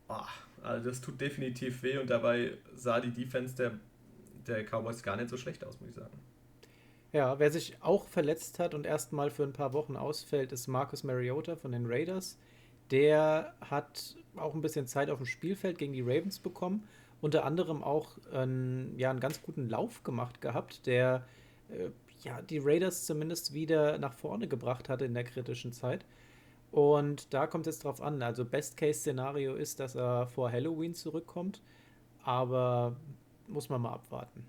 Oh, 0.09 0.15
also 0.63 0.89
das 0.89 1.01
tut 1.01 1.19
definitiv 1.19 1.83
weh 1.83 1.97
und 1.97 2.09
dabei 2.09 2.53
sah 2.75 2.99
die 2.99 3.11
Defense 3.11 3.55
der, 3.55 3.73
der 4.47 4.63
Cowboys 4.63 5.03
gar 5.03 5.15
nicht 5.15 5.29
so 5.29 5.37
schlecht 5.37 5.63
aus, 5.63 5.79
muss 5.79 5.89
ich 5.89 5.95
sagen. 5.95 6.17
Ja, 7.13 7.39
wer 7.39 7.51
sich 7.51 7.77
auch 7.81 8.07
verletzt 8.07 8.59
hat 8.59 8.73
und 8.73 8.85
erstmal 8.85 9.31
für 9.31 9.43
ein 9.43 9.53
paar 9.53 9.73
Wochen 9.73 9.95
ausfällt, 9.95 10.51
ist 10.51 10.67
Marcus 10.67 11.03
Mariota 11.03 11.55
von 11.55 11.71
den 11.71 11.85
Raiders. 11.85 12.37
Der 12.91 13.55
hat 13.61 14.15
auch 14.35 14.53
ein 14.53 14.61
bisschen 14.61 14.87
Zeit 14.87 15.09
auf 15.09 15.19
dem 15.19 15.25
Spielfeld 15.25 15.77
gegen 15.77 15.93
die 15.93 16.01
Ravens 16.01 16.39
bekommen 16.39 16.87
unter 17.21 17.45
anderem 17.45 17.83
auch 17.83 18.11
einen, 18.31 18.97
ja, 18.97 19.09
einen 19.09 19.19
ganz 19.19 19.41
guten 19.41 19.69
Lauf 19.69 20.03
gemacht 20.03 20.41
gehabt, 20.41 20.85
der 20.85 21.25
äh, 21.69 21.89
ja, 22.23 22.41
die 22.41 22.59
Raiders 22.59 23.05
zumindest 23.05 23.53
wieder 23.53 23.97
nach 23.97 24.13
vorne 24.13 24.47
gebracht 24.47 24.89
hatte 24.89 25.05
in 25.05 25.13
der 25.13 25.23
kritischen 25.23 25.73
Zeit. 25.73 26.05
Und 26.71 27.33
da 27.33 27.47
kommt 27.47 27.65
es 27.67 27.75
jetzt 27.75 27.85
drauf 27.85 28.01
an. 28.01 28.21
Also 28.21 28.45
Best-Case-Szenario 28.45 29.55
ist, 29.55 29.79
dass 29.79 29.95
er 29.95 30.27
vor 30.27 30.51
Halloween 30.51 30.93
zurückkommt, 30.93 31.61
aber 32.23 32.95
muss 33.47 33.69
man 33.69 33.81
mal 33.81 33.93
abwarten. 33.93 34.45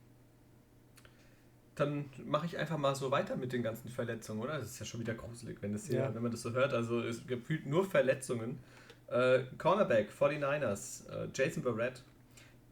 Dann 1.77 2.07
mache 2.25 2.47
ich 2.47 2.59
einfach 2.59 2.77
mal 2.77 2.97
so 2.97 3.13
weiter 3.13 3.37
mit 3.37 3.53
den 3.53 3.63
ganzen 3.63 3.89
Verletzungen, 3.89 4.41
oder? 4.41 4.59
Das 4.59 4.73
ist 4.73 4.81
ja 4.81 4.87
schon 4.87 5.01
wieder 5.01 5.15
gruselig, 5.15 5.59
wenn, 5.61 5.73
das 5.73 5.87
hier, 5.87 6.01
ja. 6.01 6.15
wenn 6.15 6.23
man 6.23 6.33
das 6.33 6.43
so 6.43 6.53
hört. 6.53 6.75
Also 6.75 7.01
es 7.01 7.25
gefühlt 7.27 7.67
nur 7.67 7.85
Verletzungen. 7.89 8.59
Äh, 9.07 9.45
Cornerback, 9.59 10.11
49ers, 10.11 11.09
äh, 11.09 11.29
Jason 11.33 11.63
Barrett 11.63 12.03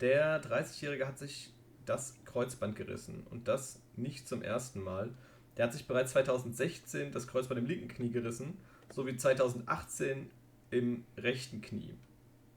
der 0.01 0.43
30-Jährige 0.43 1.07
hat 1.07 1.19
sich 1.19 1.51
das 1.85 2.15
Kreuzband 2.25 2.77
gerissen 2.77 3.27
und 3.31 3.49
das 3.49 3.81
nicht 3.97 4.29
zum 4.29 4.43
ersten 4.43 4.83
Mal. 4.83 5.11
Der 5.57 5.67
hat 5.67 5.73
sich 5.73 5.87
bereits 5.87 6.13
2016 6.13 7.13
das 7.13 7.27
Kreuzband 7.27 7.61
im 7.61 7.67
linken 7.67 7.89
Knie 7.89 8.11
gerissen, 8.11 8.59
sowie 8.97 9.15
2018 9.15 10.31
im 10.71 11.05
rechten 11.19 11.61
Knie. 11.61 11.95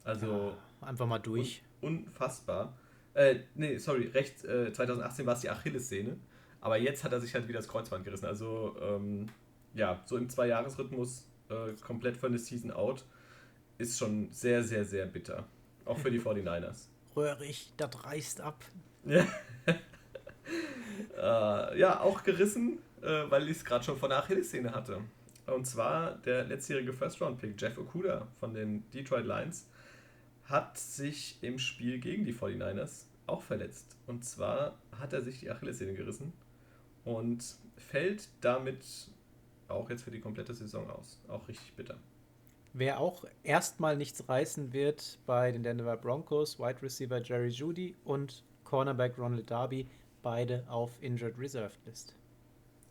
Also 0.05 0.55
ja, 0.81 0.87
einfach 0.87 1.05
mal 1.05 1.19
durch. 1.19 1.61
Un 1.81 2.05
unfassbar. 2.05 2.77
Äh, 3.13 3.41
nee, 3.55 3.77
sorry, 3.77 4.07
rechts, 4.07 4.43
äh, 4.45 4.71
2018 4.71 5.25
war 5.25 5.33
es 5.33 5.41
die 5.41 5.49
Achillessehne, 5.49 6.17
aber 6.61 6.77
jetzt 6.77 7.03
hat 7.03 7.11
er 7.11 7.19
sich 7.19 7.33
halt 7.33 7.47
wieder 7.47 7.59
das 7.59 7.67
Kreuzband 7.67 8.05
gerissen. 8.05 8.25
Also 8.25 8.75
ähm, 8.81 9.27
ja, 9.73 10.01
so 10.05 10.15
im 10.17 10.29
Zwei-Jahres-Rhythmus 10.29 11.27
äh, 11.49 11.73
komplett 11.81 12.15
von 12.17 12.31
der 12.31 12.39
Season 12.39 12.71
out 12.71 13.03
ist 13.77 13.97
schon 13.97 14.31
sehr, 14.31 14.63
sehr, 14.63 14.85
sehr 14.85 15.05
bitter. 15.05 15.45
Auch 15.85 15.97
für 15.97 16.11
die 16.11 16.21
49ers. 16.21 16.87
röhrig, 17.15 17.73
das 17.75 18.03
reißt 18.05 18.41
ab. 18.41 18.63
Ja, 19.05 19.25
äh, 21.73 21.79
ja 21.79 21.99
auch 21.99 22.23
gerissen, 22.23 22.79
äh, 23.01 23.29
weil 23.29 23.49
ich 23.49 23.57
es 23.57 23.65
gerade 23.65 23.83
schon 23.83 23.97
von 23.97 24.09
der 24.09 24.19
Achillessehne 24.19 24.73
hatte. 24.73 25.01
Und 25.53 25.65
zwar 25.65 26.17
der 26.19 26.45
letztjährige 26.45 26.93
First-Round-Pick, 26.93 27.59
Jeff 27.59 27.77
Okuda 27.77 28.27
von 28.39 28.53
den 28.53 28.89
Detroit 28.91 29.25
Lions, 29.25 29.67
hat 30.45 30.77
sich 30.77 31.37
im 31.41 31.59
Spiel 31.59 31.99
gegen 31.99 32.25
die 32.25 32.33
49ers 32.33 33.05
auch 33.27 33.43
verletzt. 33.43 33.95
Und 34.07 34.25
zwar 34.25 34.79
hat 34.99 35.13
er 35.13 35.21
sich 35.21 35.39
die 35.39 35.49
Achillessehne 35.49 35.93
gerissen 35.93 36.33
und 37.05 37.43
fällt 37.77 38.29
damit 38.41 38.83
auch 39.67 39.89
jetzt 39.89 40.03
für 40.03 40.11
die 40.11 40.19
komplette 40.19 40.53
Saison 40.53 40.89
aus. 40.89 41.21
Auch 41.27 41.47
richtig 41.47 41.73
bitter. 41.75 41.97
Wer 42.73 42.99
auch 42.99 43.25
erstmal 43.43 43.97
nichts 43.97 44.27
reißen 44.27 44.73
wird 44.73 45.19
bei 45.25 45.51
den 45.51 45.63
Denver 45.63 45.97
Broncos, 45.97 46.59
Wide 46.59 46.81
Receiver 46.81 47.21
Jerry 47.21 47.49
Judy 47.49 47.95
und 48.03 48.43
Cornerback 48.63 49.17
Ronald 49.17 49.49
Darby, 49.49 49.87
beide 50.21 50.63
auf 50.67 50.91
Injured 51.01 51.37
Reserved 51.39 51.79
List. 51.85 52.15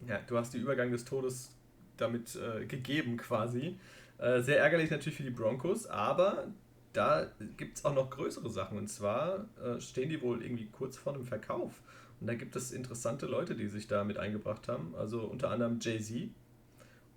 Ja, 0.07 0.21
du 0.27 0.37
hast 0.37 0.55
den 0.55 0.63
Übergang 0.63 0.91
des 0.91 1.05
Todes 1.05 1.58
damit 2.01 2.37
äh, 2.37 2.67
gegeben 2.67 3.17
quasi. 3.17 3.79
Äh, 4.19 4.41
sehr 4.41 4.61
ärgerlich 4.61 4.91
natürlich 4.91 5.17
für 5.17 5.23
die 5.23 5.31
Broncos, 5.31 5.87
aber 5.87 6.49
da 6.93 7.27
gibt 7.57 7.79
es 7.79 7.85
auch 7.85 7.95
noch 7.95 8.11
größere 8.11 8.51
Sachen. 8.51 8.79
Und 8.79 8.89
zwar 8.89 9.47
äh, 9.63 9.81
stehen 9.81 10.09
die 10.09 10.21
wohl 10.23 10.43
irgendwie 10.43 10.67
kurz 10.67 10.97
vor 10.97 11.15
einem 11.15 11.25
Verkauf. 11.25 11.83
Und 12.21 12.27
da 12.27 12.35
gibt 12.35 12.57
es 12.57 12.73
interessante 12.73 13.27
Leute, 13.27 13.55
die 13.55 13.69
sich 13.69 13.87
da 13.87 14.03
mit 14.03 14.19
eingebracht 14.19 14.67
haben. 14.69 14.95
Also 14.97 15.21
unter 15.21 15.51
anderem 15.51 15.79
Jay-Z, 15.81 16.31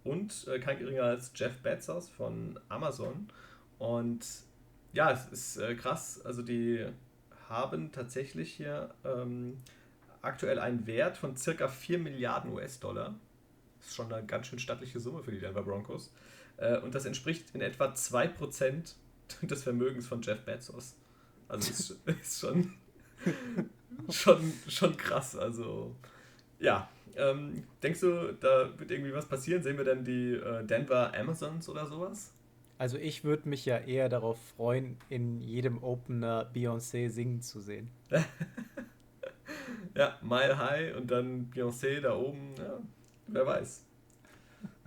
und 0.04 0.48
äh, 0.48 0.60
kein 0.60 0.80
geringer 0.80 1.04
als 1.04 1.32
Jeff 1.36 1.58
Bezos 1.60 2.10
von 2.10 2.60
Amazon. 2.70 3.28
Und 3.78 4.26
ja, 4.94 5.12
es 5.12 5.26
ist 5.28 5.58
äh, 5.58 5.76
krass. 5.76 6.22
Also 6.26 6.42
die 6.42 6.86
haben 7.50 7.92
tatsächlich 7.92 8.52
hier 8.54 8.94
ähm, 9.06 9.62
aktuell 10.22 10.60
einen 10.60 10.88
Wert 10.88 11.18
von 11.18 11.36
circa 11.36 11.68
4 11.68 12.00
Milliarden 12.00 12.54
US-Dollar. 12.54 13.16
Das 13.82 13.90
ist 13.90 13.96
schon 13.96 14.14
eine 14.14 14.26
ganz 14.26 14.48
schön 14.48 14.60
stattliche 14.60 15.00
Summe 15.00 15.24
für 15.24 15.32
die 15.32 15.40
Denver 15.40 15.64
Broncos. 15.64 16.12
Äh, 16.58 16.78
und 16.78 16.94
das 16.94 17.06
entspricht 17.06 17.54
in 17.54 17.62
etwa 17.62 17.88
2% 17.88 18.94
des 19.42 19.64
Vermögens 19.64 20.08
von 20.08 20.22
Jeff 20.22 20.42
Bezos. 20.42 20.96
Also 21.48 21.70
ist, 21.70 21.92
ist 22.22 22.40
schon, 22.40 22.74
schon, 24.10 24.54
schon 24.68 24.96
krass. 24.96 25.36
Also 25.36 25.96
ja, 26.60 26.90
ähm, 27.18 27.64
denkst 27.82 28.02
du, 28.02 28.34
da 28.40 28.70
wird 28.78 28.92
irgendwie 28.92 29.14
was 29.14 29.28
passieren? 29.28 29.64
Sehen 29.64 29.78
wir 29.78 29.84
denn 29.84 30.04
die 30.04 30.34
äh, 30.34 30.64
Denver 30.64 31.12
Amazons 31.18 31.68
oder 31.68 31.88
sowas? 31.88 32.34
Also 32.78 32.98
ich 32.98 33.24
würde 33.24 33.50
mich 33.50 33.66
ja 33.66 33.78
eher 33.78 34.10
darauf 34.10 34.40
freuen, 34.56 34.98
in 35.10 35.40
jedem 35.40 35.84
Opener 35.84 36.50
Beyoncé 36.52 37.10
singen 37.10 37.42
zu 37.42 37.60
sehen. 37.60 37.92
ja, 39.96 40.18
Mile 40.22 40.58
High 40.58 40.96
und 40.96 41.12
dann 41.12 41.52
Beyoncé 41.52 42.00
da 42.00 42.16
oben, 42.16 42.56
ja, 42.58 42.80
wer 43.28 43.46
weiß. 43.46 43.86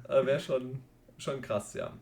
Äh, 0.08 0.26
Wäre 0.26 0.40
schon, 0.40 0.82
schon 1.18 1.40
krass, 1.40 1.74
ja. 1.74 1.92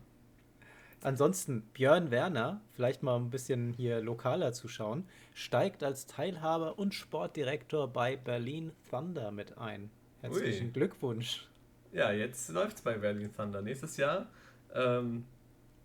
Ansonsten, 1.01 1.63
Björn 1.73 2.11
Werner, 2.11 2.61
vielleicht 2.71 3.03
mal 3.03 3.17
ein 3.17 3.29
bisschen 3.29 3.73
hier 3.73 4.01
lokaler 4.01 4.53
zu 4.53 4.69
schauen, 4.69 5.05
steigt 5.33 5.83
als 5.83 6.05
Teilhaber 6.05 6.79
und 6.79 6.93
Sportdirektor 6.93 7.91
bei 7.91 8.15
Berlin 8.15 8.71
Thunder 8.89 9.31
mit 9.31 9.57
ein. 9.57 9.89
Herzlichen 10.21 10.67
Ui. 10.67 10.71
Glückwunsch. 10.71 11.49
Ja, 11.91 12.11
jetzt 12.11 12.49
läuft 12.49 12.77
es 12.77 12.81
bei 12.81 12.97
Berlin 12.97 13.33
Thunder. 13.35 13.61
Nächstes 13.61 13.97
Jahr 13.97 14.27
ähm, 14.73 15.25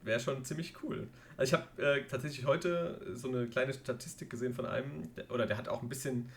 wäre 0.02 0.20
schon 0.20 0.44
ziemlich 0.44 0.82
cool. 0.84 1.08
Also 1.36 1.54
ich 1.56 1.60
habe 1.60 1.82
äh, 1.82 2.04
tatsächlich 2.04 2.46
heute 2.46 3.00
so 3.14 3.28
eine 3.28 3.48
kleine 3.48 3.74
Statistik 3.74 4.30
gesehen 4.30 4.54
von 4.54 4.66
einem, 4.66 5.10
oder 5.30 5.46
der 5.46 5.58
hat 5.58 5.68
auch 5.68 5.82
ein 5.82 5.88
bisschen 5.88 6.30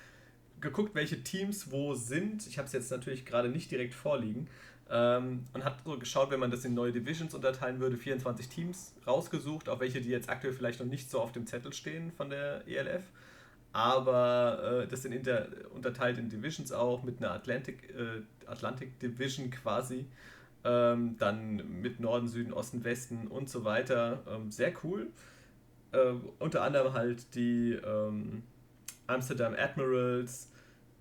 geguckt, 0.62 0.96
welche 0.96 1.24
Teams 1.24 1.72
wo 1.72 1.94
sind. 1.94 2.48
Ich 2.48 2.58
habe 2.58 2.68
es 2.68 2.74
jetzt 2.74 2.92
natürlich 2.92 3.26
gerade 3.26 3.50
nicht 3.50 3.72
direkt 3.72 3.94
vorliegen. 3.94 4.48
Ähm, 4.90 5.46
und 5.54 5.64
hat 5.64 5.78
so 5.86 5.98
geschaut, 5.98 6.32
wenn 6.32 6.40
man 6.40 6.52
das 6.52 6.66
in 6.66 6.74
neue 6.74 6.92
Divisions 6.92 7.34
unterteilen 7.34 7.80
würde, 7.80 7.98
24 7.98 8.50
Teams 8.50 8.94
rausgesucht, 9.08 9.70
auch 9.70 9.80
welche, 9.80 10.02
die 10.02 10.10
jetzt 10.10 10.30
aktuell 10.30 10.54
vielleicht 10.54 10.82
noch 10.82 10.88
nicht 10.88 11.10
so 11.10 11.22
auf 11.22 11.32
dem 11.32 11.48
Zettel 11.48 11.72
stehen 11.72 12.12
von 12.12 12.30
der 12.30 12.68
ELF. 12.68 13.04
Aber 13.74 14.82
äh, 14.84 14.88
das 14.88 15.04
sind 15.04 15.14
inter, 15.14 15.48
unterteilt 15.74 16.18
in 16.18 16.30
Divisions 16.30 16.74
auch 16.74 17.04
mit 17.04 17.20
einer 17.20 17.32
Atlantic, 17.32 17.90
äh, 17.92 18.22
Atlantic 18.46 19.00
Division 19.00 19.50
quasi. 19.50 20.06
Ähm, 20.64 21.16
dann 21.18 21.82
mit 21.82 22.00
Norden, 22.00 22.28
Süden, 22.28 22.54
Osten, 22.54 22.84
Westen 22.84 23.28
und 23.28 23.50
so 23.50 23.64
weiter. 23.64 24.22
Ähm, 24.30 24.52
sehr 24.52 24.74
cool. 24.84 25.08
Äh, 25.94 26.14
unter 26.40 26.64
anderem 26.64 26.94
halt 26.94 27.34
die 27.34 27.72
ähm, 27.74 28.44
Amsterdam 29.08 29.56
Admirals, 29.58 30.51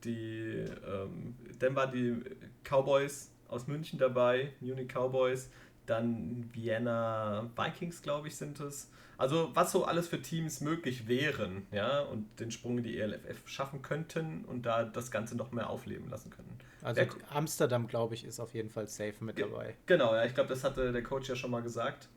die, 0.05 0.65
ähm, 0.87 1.35
dann 1.59 1.75
war 1.77 1.87
die 1.87 2.23
Cowboys 2.65 3.31
aus 3.49 3.67
München 3.67 3.99
dabei, 3.99 4.53
Munich 4.61 4.89
Cowboys, 4.89 5.51
dann 5.87 6.49
Vienna 6.53 7.51
Vikings, 7.57 8.03
glaube 8.03 8.29
ich, 8.29 8.37
sind 8.37 8.61
es. 8.61 8.91
Also 9.19 9.51
was 9.53 9.73
so 9.73 9.85
alles 9.85 10.09
für 10.09 10.23
Teams 10.23 10.63
möglich 10.63 11.07
wären, 11.07 11.67
ja, 11.73 12.01
und 12.01 12.41
den 12.41 12.51
Sprung 12.51 12.79
in 12.79 12.85
die 12.85 12.99
ELFF 12.99 13.47
schaffen 13.47 13.83
könnten 13.83 14.47
und 14.47 14.65
da 14.65 14.85
das 14.85 15.11
Ganze 15.11 15.37
noch 15.37 15.53
mehr 15.53 15.69
aufleben 15.69 16.09
lassen 16.09 16.31
können. 16.31 16.59
Also 16.81 17.03
der, 17.03 17.09
Amsterdam, 17.29 17.87
glaube 17.87 18.15
ich, 18.15 18.25
ist 18.25 18.41
auf 18.41 18.55
jeden 18.55 18.71
Fall 18.71 18.89
safe 18.89 19.23
mit 19.23 19.39
dabei. 19.39 19.77
Genau, 19.85 20.15
ja, 20.15 20.25
ich 20.25 20.35
glaube, 20.35 20.49
das 20.49 20.65
hatte 20.65 20.93
der 20.93 21.03
Coach 21.03 21.29
ja 21.29 21.37
schon 21.37 21.51
mal 21.51 21.61
gesagt. 21.61 22.09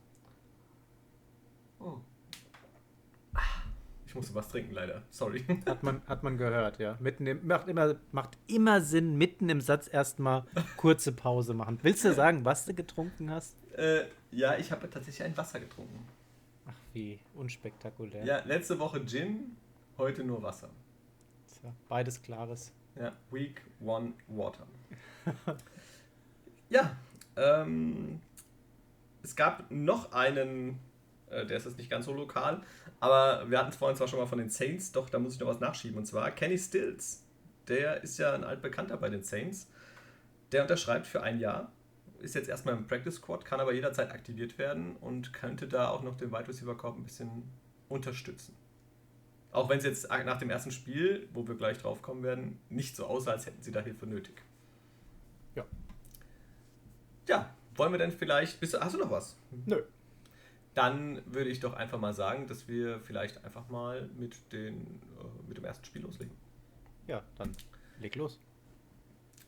Oh. 1.80 1.98
Ich 4.14 4.16
musste 4.16 4.36
was 4.36 4.48
trinken, 4.48 4.76
leider. 4.76 5.02
Sorry. 5.10 5.44
Hat 5.66 5.82
man, 5.82 6.04
hat 6.06 6.22
man 6.22 6.38
gehört, 6.38 6.78
ja. 6.78 6.96
Mitten 7.00 7.26
im, 7.26 7.48
macht, 7.48 7.68
immer, 7.68 7.96
macht 8.12 8.38
immer 8.46 8.80
Sinn, 8.80 9.18
mitten 9.18 9.50
im 9.50 9.60
Satz 9.60 9.92
erstmal 9.92 10.46
kurze 10.78 11.14
Pause 11.14 11.56
machen. 11.56 11.80
Willst 11.82 12.06
du 12.06 12.14
sagen, 12.14 12.46
was 12.46 12.68
du 12.68 12.76
getrunken 12.76 13.32
hast? 13.32 13.56
Äh, 13.76 14.04
ja, 14.30 14.56
ich 14.56 14.72
habe 14.72 14.88
tatsächlich 14.88 15.24
ein 15.24 15.36
Wasser 15.36 15.60
getrunken. 15.60 16.06
Ach, 16.68 16.76
wie 16.94 17.18
unspektakulär. 17.34 18.24
Ja, 18.24 18.44
letzte 18.46 18.78
Woche 18.78 19.04
Gin, 19.04 19.58
heute 19.98 20.24
nur 20.24 20.44
Wasser. 20.44 20.70
Tja, 21.48 21.74
beides 21.90 22.22
Klares. 22.22 22.72
Ja, 22.96 23.14
Week 23.32 23.64
One 23.84 24.14
Water. 24.28 24.68
ja, 26.70 26.96
ähm, 27.36 28.22
es 29.24 29.36
gab 29.36 29.72
noch 29.72 30.12
einen, 30.12 30.78
äh, 31.34 31.46
der 31.46 31.58
ist 31.58 31.66
jetzt 31.66 31.78
nicht 31.78 31.90
ganz 31.90 32.06
so 32.06 32.14
lokal, 32.14 32.62
aber 33.00 33.50
wir 33.50 33.60
hatten 33.60 33.70
es 33.70 33.76
vorhin 33.76 33.98
zwar 33.98 34.08
schon 34.08 34.20
mal 34.20 34.26
von 34.26 34.38
den 34.38 34.50
Saints, 34.50 34.92
doch 34.92 35.10
da 35.10 35.20
muss 35.20 35.34
ich 35.34 35.40
noch 35.40 35.48
was 35.48 35.60
nachschieben. 35.60 35.98
Und 35.98 36.06
zwar 36.06 36.30
Kenny 36.32 36.58
Stills. 36.58 37.24
Der 37.68 38.04
ist 38.04 38.18
ja 38.18 38.34
ein 38.34 38.44
altbekannter 38.44 38.98
bei 38.98 39.10
den 39.10 39.24
Saints. 39.24 39.70
Der 40.52 40.62
unterschreibt 40.62 41.08
für 41.08 41.22
ein 41.22 41.40
Jahr. 41.40 41.72
Ist 42.20 42.36
jetzt 42.36 42.48
erstmal 42.48 42.76
im 42.76 42.88
Practice 42.88 43.16
Squad, 43.16 43.44
kann 43.44 43.60
aber 43.60 43.74
jederzeit 43.74 44.12
aktiviert 44.12 44.58
werden 44.58 44.96
und 44.98 45.34
könnte 45.34 45.68
da 45.68 45.90
auch 45.90 46.04
noch 46.04 46.16
den 46.16 46.32
Wide 46.32 46.48
Receiver 46.48 46.76
Corp 46.76 46.98
ein 46.98 47.04
bisschen 47.04 47.44
unterstützen. 47.90 48.56
Auch 49.52 49.70
wenn 49.70 49.78
es 49.78 49.84
jetzt 49.84 50.10
nach 50.10 50.38
dem 50.38 50.50
ersten 50.50 50.72
Spiel, 50.72 51.28
wo 51.34 51.46
wir 51.48 51.56
gleich 51.56 51.78
drauf 51.78 52.02
kommen 52.02 52.24
werden, 52.24 52.60
nicht 52.70 52.96
so 52.96 53.06
aussah, 53.06 53.32
als 53.32 53.46
hätten 53.46 53.62
sie 53.62 53.72
da 53.72 53.82
Hilfe 53.82 54.08
nötig. 54.08 54.42
Ja. 55.56 55.66
Ja, 57.28 57.54
wollen 57.76 57.92
wir 57.92 58.00
denn 58.00 58.12
vielleicht. 58.12 58.60
Bist 58.60 58.74
du, 58.74 58.80
hast 58.80 58.96
du 58.96 59.00
noch 59.00 59.12
was? 59.12 59.36
Nö 59.66 59.84
dann 60.74 61.22
würde 61.26 61.50
ich 61.50 61.60
doch 61.60 61.74
einfach 61.74 62.00
mal 62.00 62.14
sagen, 62.14 62.48
dass 62.48 62.68
wir 62.68 63.00
vielleicht 63.00 63.44
einfach 63.46 63.70
mal 63.70 64.10
mit, 64.18 64.52
den, 64.52 65.02
äh, 65.20 65.48
mit 65.48 65.58
dem 65.58 65.66
ersten 65.66 65.86
Spiel 65.86 66.02
loslegen. 66.02 66.36
Ja, 67.08 67.24
dann 67.38 67.52
leg 68.00 68.16
los. 68.16 68.40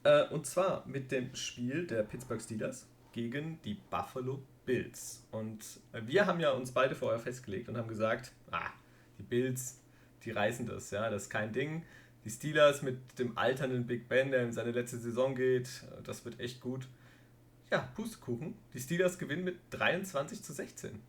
Äh, 0.03 0.27
und 0.29 0.45
zwar 0.45 0.85
mit 0.87 1.11
dem 1.11 1.33
Spiel 1.35 1.87
der 1.87 2.03
Pittsburgh 2.03 2.41
Steelers 2.41 2.87
gegen 3.11 3.59
die 3.63 3.75
Buffalo 3.89 4.43
Bills. 4.65 5.25
Und 5.31 5.63
äh, 5.93 6.01
wir 6.05 6.25
haben 6.25 6.39
ja 6.39 6.51
uns 6.51 6.71
beide 6.71 6.95
vorher 6.95 7.19
festgelegt 7.19 7.69
und 7.69 7.77
haben 7.77 7.87
gesagt, 7.87 8.31
ah, 8.51 8.69
die 9.17 9.23
Bills, 9.23 9.81
die 10.23 10.31
reißen 10.31 10.67
das, 10.67 10.91
ja, 10.91 11.09
das 11.09 11.23
ist 11.23 11.29
kein 11.29 11.53
Ding. 11.53 11.83
Die 12.23 12.29
Steelers 12.29 12.81
mit 12.81 13.17
dem 13.19 13.37
alternden 13.37 13.85
Big 13.85 14.09
Ben, 14.09 14.31
der 14.31 14.43
in 14.43 14.51
seine 14.51 14.71
letzte 14.71 14.97
Saison 14.97 15.35
geht, 15.35 15.83
äh, 15.83 16.03
das 16.03 16.23
wird 16.25 16.39
echt 16.39 16.61
gut. 16.61 16.87
Ja, 17.71 17.89
Pustekuchen. 17.95 18.55
Die 18.73 18.79
Steelers 18.79 19.17
gewinnen 19.17 19.43
mit 19.43 19.57
23 19.71 20.43
zu 20.43 20.53
16. 20.53 21.01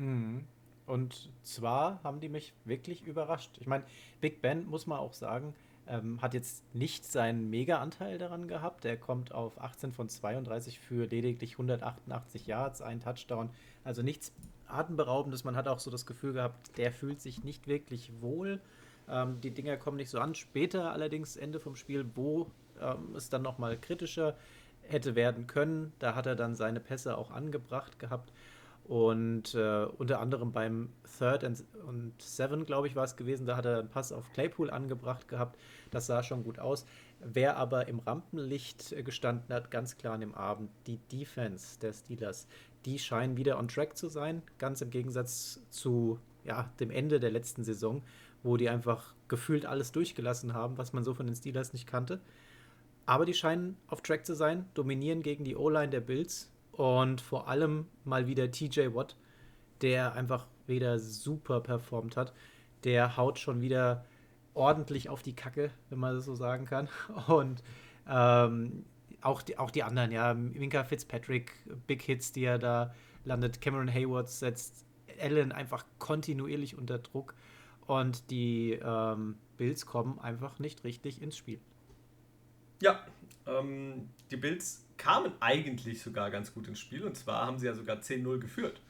Mhm. 0.00 0.44
Und 0.86 1.30
zwar 1.42 2.00
haben 2.02 2.20
die 2.20 2.28
mich 2.28 2.52
wirklich 2.64 3.06
überrascht. 3.06 3.50
Ich 3.60 3.66
meine, 3.68 3.84
Big 4.20 4.42
Ben, 4.42 4.66
muss 4.66 4.86
man 4.86 4.98
auch 4.98 5.12
sagen, 5.12 5.54
ähm, 5.86 6.20
hat 6.20 6.34
jetzt 6.34 6.64
nicht 6.74 7.04
seinen 7.04 7.48
Mega-Anteil 7.50 8.18
daran 8.18 8.48
gehabt. 8.48 8.84
Er 8.84 8.96
kommt 8.96 9.32
auf 9.32 9.60
18 9.60 9.92
von 9.92 10.08
32 10.08 10.80
für 10.80 11.06
lediglich 11.06 11.52
188 11.52 12.46
Yards, 12.46 12.82
ein 12.82 13.00
Touchdown. 13.00 13.50
Also 13.84 14.02
nichts 14.02 14.32
Atemberaubendes. 14.66 15.44
Man 15.44 15.54
hat 15.54 15.68
auch 15.68 15.78
so 15.78 15.90
das 15.90 16.06
Gefühl 16.06 16.32
gehabt, 16.32 16.76
der 16.76 16.92
fühlt 16.92 17.20
sich 17.20 17.44
nicht 17.44 17.68
wirklich 17.68 18.10
wohl. 18.20 18.60
Ähm, 19.08 19.40
die 19.40 19.50
Dinger 19.50 19.76
kommen 19.76 19.96
nicht 19.96 20.10
so 20.10 20.18
an. 20.18 20.34
Später 20.34 20.92
allerdings, 20.92 21.36
Ende 21.36 21.60
vom 21.60 21.76
Spiel, 21.76 22.06
wo 22.14 22.50
ähm, 22.80 23.14
es 23.16 23.28
dann 23.28 23.42
nochmal 23.42 23.78
kritischer 23.78 24.36
hätte 24.82 25.14
werden 25.14 25.46
können, 25.46 25.92
da 25.98 26.14
hat 26.14 26.26
er 26.26 26.34
dann 26.34 26.54
seine 26.54 26.80
Pässe 26.80 27.16
auch 27.16 27.30
angebracht 27.30 27.98
gehabt. 27.98 28.32
Und 28.90 29.54
äh, 29.54 29.84
unter 29.98 30.18
anderem 30.18 30.50
beim 30.50 30.88
Third 31.16 31.44
and, 31.44 31.62
und 31.86 32.20
Seven, 32.20 32.66
glaube 32.66 32.88
ich, 32.88 32.96
war 32.96 33.04
es 33.04 33.14
gewesen, 33.14 33.46
da 33.46 33.56
hat 33.56 33.64
er 33.64 33.78
einen 33.78 33.88
Pass 33.88 34.10
auf 34.10 34.32
Claypool 34.32 34.68
angebracht 34.68 35.28
gehabt. 35.28 35.60
Das 35.92 36.06
sah 36.06 36.24
schon 36.24 36.42
gut 36.42 36.58
aus. 36.58 36.86
Wer 37.20 37.56
aber 37.56 37.86
im 37.86 38.00
Rampenlicht 38.00 38.96
gestanden 39.04 39.54
hat, 39.54 39.70
ganz 39.70 39.96
klar 39.96 40.14
an 40.14 40.22
dem 40.22 40.34
Abend, 40.34 40.72
die 40.88 40.96
Defense 40.96 41.78
der 41.78 41.92
Steelers, 41.92 42.48
die 42.84 42.98
scheinen 42.98 43.36
wieder 43.36 43.60
on 43.60 43.68
track 43.68 43.96
zu 43.96 44.08
sein, 44.08 44.42
ganz 44.58 44.80
im 44.80 44.90
Gegensatz 44.90 45.62
zu 45.70 46.18
ja, 46.42 46.68
dem 46.80 46.90
Ende 46.90 47.20
der 47.20 47.30
letzten 47.30 47.62
Saison, 47.62 48.02
wo 48.42 48.56
die 48.56 48.68
einfach 48.68 49.14
gefühlt 49.28 49.66
alles 49.66 49.92
durchgelassen 49.92 50.52
haben, 50.52 50.78
was 50.78 50.92
man 50.92 51.04
so 51.04 51.14
von 51.14 51.26
den 51.26 51.36
Steelers 51.36 51.72
nicht 51.72 51.86
kannte. 51.86 52.20
Aber 53.06 53.24
die 53.24 53.34
scheinen 53.34 53.76
auf 53.86 54.02
Track 54.02 54.26
zu 54.26 54.34
sein, 54.34 54.68
dominieren 54.74 55.22
gegen 55.22 55.44
die 55.44 55.54
O-Line 55.54 55.90
der 55.90 56.00
Bills 56.00 56.50
und 56.80 57.20
vor 57.20 57.46
allem 57.46 57.84
mal 58.06 58.26
wieder 58.26 58.50
TJ 58.50 58.94
Watt, 58.94 59.14
der 59.82 60.14
einfach 60.14 60.46
wieder 60.66 60.98
super 60.98 61.60
performt 61.60 62.16
hat. 62.16 62.32
Der 62.84 63.18
haut 63.18 63.38
schon 63.38 63.60
wieder 63.60 64.06
ordentlich 64.54 65.10
auf 65.10 65.22
die 65.22 65.36
Kacke, 65.36 65.70
wenn 65.90 65.98
man 65.98 66.14
das 66.14 66.24
so 66.24 66.34
sagen 66.34 66.64
kann. 66.64 66.88
Und 67.26 67.62
ähm, 68.08 68.86
auch, 69.20 69.42
die, 69.42 69.58
auch 69.58 69.70
die 69.70 69.82
anderen, 69.82 70.10
ja, 70.10 70.32
Minka 70.32 70.82
Fitzpatrick, 70.82 71.52
Big 71.86 72.00
Hits, 72.00 72.32
die 72.32 72.44
er 72.44 72.58
da 72.58 72.94
landet, 73.26 73.60
Cameron 73.60 73.92
Hayward 73.92 74.30
setzt 74.30 74.86
Allen 75.20 75.52
einfach 75.52 75.84
kontinuierlich 75.98 76.78
unter 76.78 76.98
Druck 76.98 77.34
und 77.86 78.30
die 78.30 78.80
ähm, 78.82 79.36
Bills 79.58 79.84
kommen 79.84 80.18
einfach 80.18 80.58
nicht 80.58 80.82
richtig 80.84 81.20
ins 81.20 81.36
Spiel. 81.36 81.60
Ja, 82.80 83.04
ähm, 83.46 84.08
die 84.30 84.38
Bills 84.38 84.86
kamen 85.00 85.32
eigentlich 85.40 86.02
sogar 86.02 86.30
ganz 86.30 86.54
gut 86.54 86.68
ins 86.68 86.78
Spiel 86.78 87.04
und 87.04 87.16
zwar 87.16 87.46
haben 87.46 87.58
sie 87.58 87.66
ja 87.66 87.74
sogar 87.74 87.96
10-0 87.98 88.38
geführt. 88.38 88.80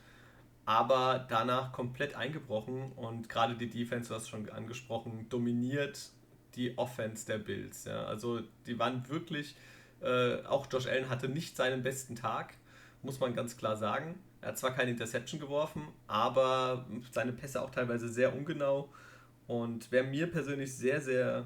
Aber 0.67 1.27
danach 1.29 1.73
komplett 1.73 2.15
eingebrochen 2.15 2.93
und 2.93 3.29
gerade 3.29 3.57
die 3.57 3.71
Defense, 3.71 4.09
du 4.11 4.15
hast 4.17 4.29
schon 4.29 4.49
angesprochen, 4.51 5.29
dominiert 5.29 6.11
die 6.57 6.77
Offense 6.79 7.27
der 7.27 7.39
Bills. 7.39 7.85
Ja. 7.85 8.05
Also 8.05 8.41
die 8.67 8.79
waren 8.79 9.09
wirklich 9.09 9.57
Äh, 10.03 10.45
auch 10.47 10.67
Josh 10.73 10.87
Allen 10.87 11.11
hatte 11.11 11.29
nicht 11.29 11.57
seinen 11.57 11.83
besten 11.83 12.17
Tag, 12.17 12.55
muss 13.03 13.21
man 13.21 13.35
ganz 13.35 13.57
klar 13.59 13.77
sagen. 13.77 14.19
Er 14.41 14.49
hat 14.49 14.59
zwar 14.59 14.75
keine 14.75 14.91
Interception 14.93 15.39
geworfen, 15.41 15.83
aber 16.07 16.87
seine 17.13 17.33
Pässe 17.35 17.61
auch 17.61 17.71
teilweise 17.71 18.09
sehr 18.09 18.35
ungenau. 18.35 18.89
Und 19.47 19.89
wer 19.93 20.05
mir 20.05 20.27
persönlich 20.31 20.75
sehr, 20.75 21.01
sehr 21.03 21.45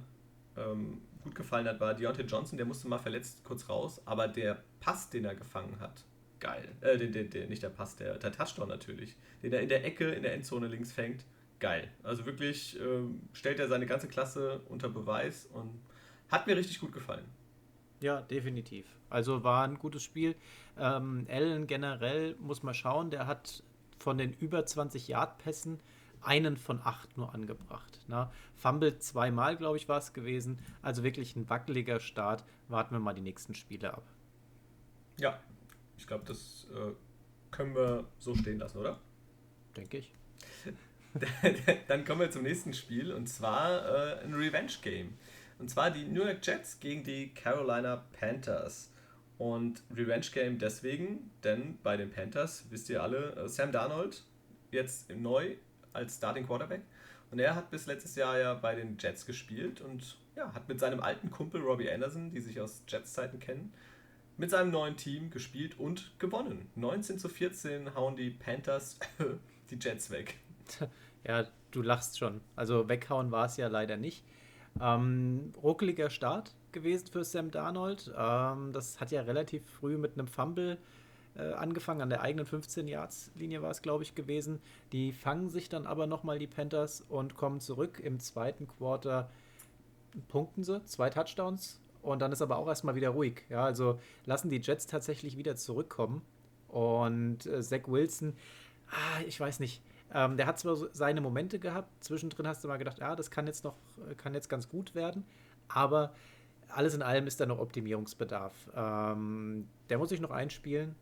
ähm, 0.57 1.01
gut 1.25 1.35
gefallen 1.35 1.67
hat, 1.67 1.81
war 1.81 1.95
Deontay 1.95 2.23
Johnson. 2.23 2.57
Der 2.57 2.67
musste 2.67 2.87
mal 2.87 2.99
verletzt 2.99 3.43
kurz 3.45 3.69
raus, 3.69 4.01
aber 4.05 4.29
der 4.29 4.63
Pass, 4.81 5.11
den 5.11 5.25
er 5.25 5.35
gefangen 5.35 5.81
hat, 5.81 6.05
geil. 6.39 6.69
Äh, 6.81 6.99
den, 6.99 7.13
den, 7.13 7.31
den, 7.31 7.49
nicht 7.49 7.63
der 7.63 7.71
Pass, 7.71 7.97
der, 7.97 8.19
der 8.19 8.31
Touchdown 8.31 8.69
natürlich, 8.69 9.17
den 9.43 9.53
er 9.53 9.61
in 9.61 9.69
der 9.69 9.85
Ecke 9.85 10.11
in 10.11 10.23
der 10.23 10.35
Endzone 10.35 10.69
links 10.69 10.93
fängt, 10.93 11.25
geil. 11.59 11.89
Also 12.03 12.27
wirklich 12.27 12.79
ähm, 12.81 13.23
stellt 13.33 13.59
er 13.59 13.69
seine 13.69 13.87
ganze 13.87 14.07
Klasse 14.07 14.61
unter 14.69 14.89
Beweis 14.89 15.47
und 15.47 15.81
hat 16.29 16.47
mir 16.47 16.57
richtig 16.57 16.81
gut 16.81 16.93
gefallen. 16.93 17.25
Ja, 18.01 18.21
definitiv. 18.21 18.87
Also 19.09 19.45
war 19.45 19.65
ein 19.65 19.79
gutes 19.79 20.03
Spiel. 20.03 20.37
Ähm, 20.79 21.27
Allen 21.31 21.67
generell 21.67 22.37
muss 22.39 22.63
man 22.63 22.75
schauen, 22.75 23.11
der 23.11 23.27
hat 23.27 23.63
von 23.99 24.19
den 24.19 24.33
über 24.35 24.67
20 24.67 25.09
Yard-Pässen 25.09 25.81
einen 26.27 26.57
von 26.57 26.81
acht 26.83 27.17
nur 27.17 27.35
angebracht. 27.35 28.01
Ne? 28.09 28.31
Fumble 28.55 28.99
zweimal, 28.99 29.57
glaube 29.57 29.77
ich, 29.77 29.89
war 29.89 29.99
es 29.99 30.13
gewesen. 30.13 30.59
Also 30.83 31.03
wirklich 31.03 31.37
ein 31.37 31.49
wackeliger 31.49 32.01
Start. 32.01 32.45
Warten 32.69 32.95
wir 32.95 33.01
mal 33.01 33.15
die 33.15 33.23
nächsten 33.23 33.55
Spiele 33.55 33.95
ab. 33.95 34.05
Ja, 35.19 35.39
ich 35.97 36.07
glaube, 36.07 36.25
das 36.27 36.67
äh, 36.75 36.93
können 37.51 37.75
wir 37.75 38.05
so 38.19 38.35
stehen 38.35 38.59
lassen, 38.59 38.79
oder? 38.79 39.01
Denke 39.77 39.99
ich. 39.99 40.13
Dann 41.89 42.05
kommen 42.05 42.21
wir 42.21 42.31
zum 42.31 42.43
nächsten 42.43 42.75
Spiel 42.75 43.13
und 43.13 43.29
zwar 43.29 43.87
äh, 43.87 44.25
ein 44.25 44.35
Revenge-Game. 44.35 45.17
Und 45.59 45.71
zwar 45.71 45.91
die 45.91 46.05
New 46.05 46.25
York 46.25 46.45
Jets 46.45 46.81
gegen 46.81 47.05
die 47.05 47.33
Carolina 47.33 48.05
Panthers. 48.19 48.91
Und 49.39 49.83
Revenge 49.95 50.27
Game 50.33 50.59
deswegen, 50.59 51.31
denn 51.43 51.79
bei 51.83 51.97
den 51.97 52.11
Panthers, 52.11 52.67
wisst 52.71 52.89
ihr 52.89 53.03
alle, 53.03 53.35
äh, 53.37 53.49
Sam 53.49 53.73
Darnold 53.73 54.25
jetzt 54.71 55.11
neu 55.11 55.57
als 55.95 56.17
Starting 56.17 56.47
Quarterback. 56.47 56.83
Und 57.31 57.39
er 57.39 57.55
hat 57.55 57.71
bis 57.71 57.87
letztes 57.87 58.15
Jahr 58.17 58.39
ja 58.39 58.55
bei 58.55 58.75
den 58.75 58.97
Jets 58.99 59.27
gespielt 59.27 59.81
und 59.81 60.19
ja, 60.37 60.53
hat 60.53 60.69
mit 60.69 60.79
seinem 60.79 61.01
alten 61.01 61.31
Kumpel 61.31 61.61
Robbie 61.63 61.91
Anderson, 61.91 62.31
die 62.31 62.41
sich 62.41 62.61
aus 62.61 62.83
Jets-Zeiten 62.87 63.41
kennen, 63.41 63.73
mit 64.37 64.51
seinem 64.51 64.71
neuen 64.71 64.97
Team 64.97 65.31
gespielt 65.31 65.79
und 65.79 66.13
gewonnen. 66.19 66.69
19 66.75 67.19
zu 67.19 67.29
14 67.29 67.95
hauen 67.95 68.17
die 68.17 68.31
Panthers 68.31 68.99
die 69.71 69.79
Jets 69.81 70.11
weg. 70.11 70.37
Ja, 71.27 71.47
du 71.71 71.81
lachst 71.81 72.19
schon. 72.19 72.43
Also 72.55 72.87
weghauen 72.87 73.31
war 73.31 73.47
es 73.47 73.57
ja 73.57 73.69
leider 73.69 73.97
nicht. 73.97 74.27
Ähm, 74.79 75.55
ruckeliger 75.63 76.11
Start 76.11 76.55
gewesen 76.71 77.07
für 77.07 77.25
Sam 77.25 77.51
Darnold. 77.51 78.13
Ähm, 78.15 78.75
das 78.75 79.01
hat 79.01 79.11
ja 79.11 79.23
relativ 79.23 79.67
früh 79.67 79.97
mit 79.97 80.19
einem 80.19 80.27
Fumble 80.27 80.73
äh, 80.73 80.77
angefangen, 81.43 82.01
an 82.01 82.11
der 82.11 82.21
eigenen 82.21 82.47
15-Yards-Linie 82.47 83.63
war 83.63 83.71
es, 83.71 83.83
glaube 83.83 84.05
ich, 84.05 84.15
gewesen. 84.15 84.61
Die 84.93 85.13
fangen 85.13 85.51
sich 85.51 85.69
dann 85.69 85.87
aber 85.87 86.07
nochmal 86.07 86.39
die 86.39 86.47
Panthers 86.47 87.01
und 87.09 87.35
kommen 87.35 87.61
zurück. 87.61 88.01
Im 88.01 88.21
zweiten 88.21 88.69
Quarter 88.69 89.31
punkten 90.29 90.63
sie, 90.63 90.85
zwei 90.85 91.11
Touchdowns 91.11 91.81
und 92.03 92.21
dann 92.21 92.33
ist 92.33 92.43
aber 92.43 92.59
auch 92.59 92.69
erstmal 92.69 92.95
wieder 92.95 93.11
ruhig. 93.11 93.43
Ja, 93.49 93.65
also 93.65 93.99
lassen 94.27 94.51
die 94.51 94.61
Jets 94.61 94.87
tatsächlich 94.87 95.37
wieder 95.37 95.57
zurückkommen. 95.57 96.23
Und 96.69 97.47
äh, 97.47 97.63
Zach 97.63 97.87
Wilson, 97.87 98.35
ah, 98.91 99.23
ich 99.27 99.39
weiß 99.39 99.61
nicht, 99.61 99.81
ähm, 100.13 100.37
der 100.37 100.47
hat 100.47 100.59
zwar 100.59 100.77
seine 100.93 101.21
Momente 101.21 101.59
gehabt, 101.59 101.89
zwischendrin 102.05 102.47
hast 102.47 102.63
du 102.63 102.69
mal 102.69 102.77
gedacht, 102.77 102.99
ja, 102.99 103.17
das 103.17 103.31
kann 103.31 103.47
jetzt 103.47 103.65
noch, 103.65 103.75
kann 104.17 104.35
jetzt 104.35 104.49
ganz 104.49 104.69
gut 104.69 104.95
werden, 104.95 105.25
aber 105.69 106.13
alles 106.69 106.95
in 106.95 107.03
allem 107.03 107.27
ist 107.27 107.41
da 107.41 107.47
noch 107.47 107.59
Optimierungsbedarf. 107.59 108.53
Ähm, 108.75 109.69
der 109.89 109.99
muss 109.99 110.09
sich 110.09 110.21
noch 110.21 110.31
einspielen. 110.31 110.95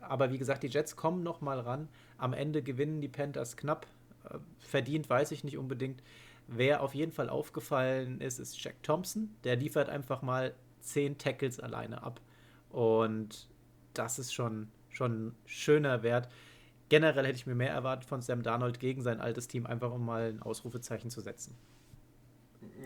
Aber 0.00 0.32
wie 0.32 0.38
gesagt, 0.38 0.62
die 0.62 0.68
Jets 0.68 0.96
kommen 0.96 1.22
noch 1.22 1.40
mal 1.40 1.60
ran. 1.60 1.88
Am 2.16 2.32
Ende 2.32 2.62
gewinnen 2.62 3.00
die 3.00 3.08
Panthers 3.08 3.56
knapp. 3.56 3.86
Äh, 4.24 4.38
verdient 4.58 5.08
weiß 5.08 5.32
ich 5.32 5.44
nicht 5.44 5.58
unbedingt. 5.58 6.02
Wer 6.46 6.82
auf 6.82 6.94
jeden 6.94 7.12
Fall 7.12 7.28
aufgefallen 7.28 8.20
ist, 8.20 8.38
ist 8.38 8.62
Jack 8.62 8.82
Thompson. 8.82 9.34
Der 9.44 9.56
liefert 9.56 9.88
einfach 9.88 10.22
mal 10.22 10.54
zehn 10.80 11.18
Tackles 11.18 11.60
alleine 11.60 12.02
ab. 12.02 12.20
Und 12.70 13.48
das 13.94 14.18
ist 14.18 14.32
schon, 14.32 14.68
schon 14.88 15.26
ein 15.28 15.34
schöner 15.46 16.02
Wert. 16.02 16.28
Generell 16.88 17.26
hätte 17.26 17.36
ich 17.36 17.46
mir 17.46 17.54
mehr 17.54 17.72
erwartet 17.72 18.08
von 18.08 18.22
Sam 18.22 18.42
Darnold 18.42 18.80
gegen 18.80 19.02
sein 19.02 19.20
altes 19.20 19.46
Team, 19.46 19.66
einfach 19.66 19.92
um 19.92 20.04
mal 20.04 20.30
ein 20.30 20.42
Ausrufezeichen 20.42 21.10
zu 21.10 21.20
setzen. 21.20 21.54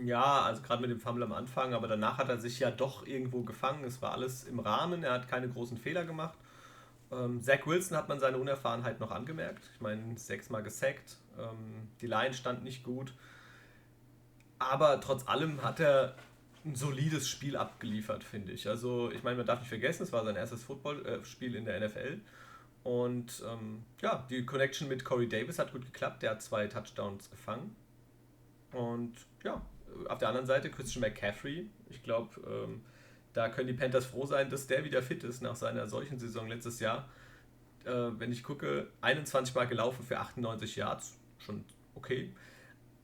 Ja, 0.02 0.42
also 0.42 0.60
gerade 0.62 0.82
mit 0.82 0.90
dem 0.90 0.98
Fumble 0.98 1.24
am 1.24 1.32
Anfang, 1.32 1.72
aber 1.72 1.86
danach 1.86 2.18
hat 2.18 2.28
er 2.28 2.38
sich 2.38 2.58
ja 2.58 2.70
doch 2.70 3.06
irgendwo 3.06 3.42
gefangen. 3.42 3.84
Es 3.84 4.02
war 4.02 4.12
alles 4.12 4.44
im 4.44 4.58
Rahmen, 4.58 5.04
er 5.04 5.12
hat 5.12 5.28
keine 5.28 5.48
großen 5.48 5.76
Fehler 5.78 6.04
gemacht. 6.04 6.36
Ähm, 7.12 7.42
Zach 7.42 7.66
Wilson 7.66 7.96
hat 7.96 8.08
man 8.08 8.18
seine 8.18 8.38
Unerfahrenheit 8.38 8.98
noch 8.98 9.10
angemerkt. 9.10 9.68
Ich 9.74 9.80
meine, 9.80 10.16
sechsmal 10.18 10.62
gesackt. 10.62 11.18
Ähm, 11.38 11.88
die 12.00 12.06
Line 12.06 12.32
stand 12.32 12.64
nicht 12.64 12.82
gut. 12.82 13.14
Aber 14.58 15.00
trotz 15.00 15.26
allem 15.28 15.62
hat 15.62 15.80
er 15.80 16.16
ein 16.64 16.74
solides 16.74 17.28
Spiel 17.28 17.56
abgeliefert, 17.56 18.24
finde 18.24 18.52
ich. 18.52 18.68
Also, 18.68 19.10
ich 19.10 19.22
meine, 19.22 19.36
man 19.36 19.46
darf 19.46 19.60
nicht 19.60 19.68
vergessen, 19.68 20.04
es 20.04 20.12
war 20.12 20.24
sein 20.24 20.36
erstes 20.36 20.62
Footballspiel 20.62 21.56
in 21.56 21.64
der 21.64 21.80
NFL. 21.86 22.20
Und 22.84 23.42
ähm, 23.48 23.84
ja, 24.00 24.26
die 24.30 24.44
Connection 24.46 24.88
mit 24.88 25.04
Corey 25.04 25.28
Davis 25.28 25.58
hat 25.58 25.72
gut 25.72 25.84
geklappt. 25.84 26.22
Der 26.22 26.30
hat 26.30 26.42
zwei 26.42 26.66
Touchdowns 26.66 27.30
gefangen. 27.30 27.76
Und 28.72 29.14
ja, 29.44 29.60
auf 30.08 30.18
der 30.18 30.28
anderen 30.28 30.46
Seite 30.46 30.70
Christian 30.70 31.02
McCaffrey. 31.02 31.68
Ich 31.90 32.02
glaube, 32.02 32.30
ähm, 32.46 32.82
da 33.32 33.48
können 33.48 33.68
die 33.68 33.74
Panthers 33.74 34.06
froh 34.06 34.26
sein, 34.26 34.50
dass 34.50 34.66
der 34.66 34.84
wieder 34.84 35.02
fit 35.02 35.24
ist 35.24 35.42
nach 35.42 35.56
seiner 35.56 35.88
solchen 35.88 36.18
Saison 36.18 36.48
letztes 36.48 36.80
Jahr. 36.80 37.08
Äh, 37.84 38.10
wenn 38.18 38.32
ich 38.32 38.42
gucke, 38.42 38.88
21 39.00 39.54
Mal 39.54 39.66
gelaufen 39.66 40.04
für 40.04 40.18
98 40.18 40.76
Yards, 40.76 41.18
schon 41.38 41.64
okay. 41.94 42.32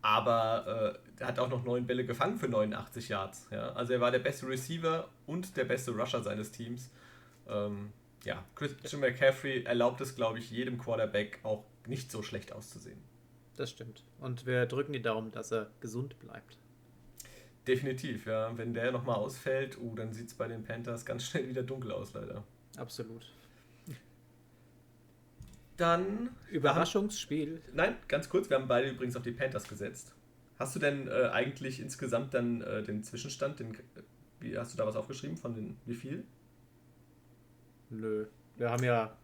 Aber 0.00 0.98
äh, 1.16 1.20
er 1.22 1.26
hat 1.26 1.38
auch 1.38 1.48
noch 1.48 1.64
neun 1.64 1.86
Bälle 1.86 2.04
gefangen 2.04 2.38
für 2.38 2.48
89 2.48 3.08
Yards. 3.08 3.48
Ja? 3.50 3.72
Also 3.72 3.94
er 3.94 4.00
war 4.00 4.10
der 4.10 4.20
beste 4.20 4.46
Receiver 4.46 5.08
und 5.26 5.56
der 5.56 5.64
beste 5.64 5.90
Rusher 5.90 6.22
seines 6.22 6.52
Teams. 6.52 6.90
Ähm, 7.48 7.92
ja, 8.24 8.44
Christian 8.54 9.00
McCaffrey 9.00 9.64
erlaubt 9.64 10.00
es, 10.00 10.14
glaube 10.14 10.38
ich, 10.38 10.50
jedem 10.50 10.78
Quarterback 10.78 11.40
auch 11.42 11.64
nicht 11.86 12.12
so 12.12 12.22
schlecht 12.22 12.52
auszusehen. 12.52 12.98
Das 13.56 13.70
stimmt. 13.70 14.04
Und 14.20 14.46
wir 14.46 14.66
drücken 14.66 14.92
die 14.92 15.02
Daumen, 15.02 15.32
dass 15.32 15.52
er 15.52 15.70
gesund 15.80 16.18
bleibt. 16.20 16.58
Definitiv, 17.68 18.24
ja. 18.24 18.56
Wenn 18.56 18.72
der 18.72 18.90
nochmal 18.90 19.16
ausfällt, 19.16 19.78
uh, 19.78 19.94
dann 19.94 20.14
sieht 20.14 20.28
es 20.28 20.34
bei 20.34 20.48
den 20.48 20.64
Panthers 20.64 21.04
ganz 21.04 21.24
schnell 21.24 21.48
wieder 21.48 21.62
dunkel 21.62 21.92
aus, 21.92 22.14
leider. 22.14 22.42
Absolut. 22.78 23.30
Dann. 25.76 26.30
Überraschungsspiel. 26.50 27.60
Haben, 27.66 27.76
nein, 27.76 27.96
ganz 28.08 28.30
kurz, 28.30 28.48
wir 28.48 28.56
haben 28.56 28.68
beide 28.68 28.88
übrigens 28.88 29.16
auf 29.16 29.22
die 29.22 29.32
Panthers 29.32 29.68
gesetzt. 29.68 30.14
Hast 30.58 30.74
du 30.74 30.80
denn 30.80 31.08
äh, 31.08 31.28
eigentlich 31.30 31.78
insgesamt 31.78 32.32
dann 32.32 32.62
äh, 32.62 32.82
den 32.82 33.04
Zwischenstand, 33.04 33.60
den, 33.60 33.76
wie 34.40 34.56
hast 34.56 34.72
du 34.72 34.78
da 34.78 34.86
was 34.86 34.96
aufgeschrieben 34.96 35.36
von 35.36 35.54
den, 35.54 35.76
wie 35.84 35.94
viel? 35.94 36.24
Nö. 37.90 38.26
Wir 38.56 38.70
haben 38.70 38.82
ja. 38.82 39.16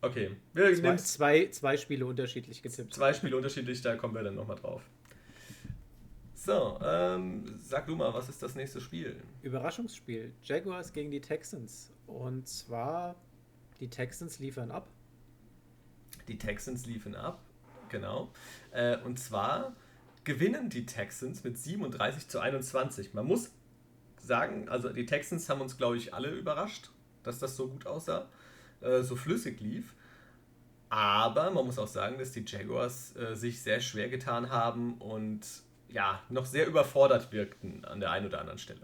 Okay. 0.00 0.30
Wir 0.54 0.74
zwei, 0.76 0.96
zwei, 0.96 1.46
zwei 1.50 1.76
Spiele 1.76 2.06
unterschiedlich 2.06 2.62
getippt. 2.62 2.94
Zwei 2.94 3.12
Spiele 3.12 3.36
unterschiedlich, 3.36 3.82
da 3.82 3.96
kommen 3.96 4.14
wir 4.14 4.22
dann 4.22 4.36
nochmal 4.36 4.56
drauf. 4.56 4.82
So, 6.44 6.76
ähm, 6.84 7.56
sag 7.60 7.86
du 7.86 7.94
mal, 7.94 8.12
was 8.12 8.28
ist 8.28 8.42
das 8.42 8.56
nächste 8.56 8.80
Spiel? 8.80 9.22
Überraschungsspiel. 9.42 10.32
Jaguars 10.42 10.92
gegen 10.92 11.12
die 11.12 11.20
Texans. 11.20 11.92
Und 12.08 12.48
zwar, 12.48 13.14
die 13.78 13.88
Texans 13.88 14.40
liefern 14.40 14.72
ab. 14.72 14.88
Die 16.26 16.38
Texans 16.38 16.84
liefern 16.84 17.14
ab, 17.14 17.38
genau. 17.90 18.32
Äh, 18.72 18.96
und 19.02 19.20
zwar 19.20 19.76
gewinnen 20.24 20.68
die 20.68 20.84
Texans 20.84 21.44
mit 21.44 21.58
37 21.58 22.26
zu 22.26 22.40
21. 22.40 23.14
Man 23.14 23.26
muss 23.26 23.52
sagen, 24.20 24.68
also 24.68 24.88
die 24.88 25.06
Texans 25.06 25.48
haben 25.48 25.60
uns, 25.60 25.78
glaube 25.78 25.96
ich, 25.96 26.12
alle 26.12 26.30
überrascht, 26.30 26.90
dass 27.22 27.38
das 27.38 27.54
so 27.54 27.68
gut 27.68 27.86
aussah, 27.86 28.28
äh, 28.80 29.02
so 29.02 29.14
flüssig 29.14 29.60
lief. 29.60 29.94
Aber 30.88 31.52
man 31.52 31.66
muss 31.66 31.78
auch 31.78 31.86
sagen, 31.86 32.18
dass 32.18 32.32
die 32.32 32.44
Jaguars 32.44 33.14
äh, 33.14 33.36
sich 33.36 33.62
sehr 33.62 33.78
schwer 33.78 34.08
getan 34.08 34.50
haben 34.50 34.94
und 34.94 35.46
ja, 35.92 36.22
noch 36.28 36.46
sehr 36.46 36.66
überfordert 36.66 37.32
wirkten 37.32 37.84
an 37.84 38.00
der 38.00 38.10
einen 38.10 38.26
oder 38.26 38.40
anderen 38.40 38.58
Stelle. 38.58 38.80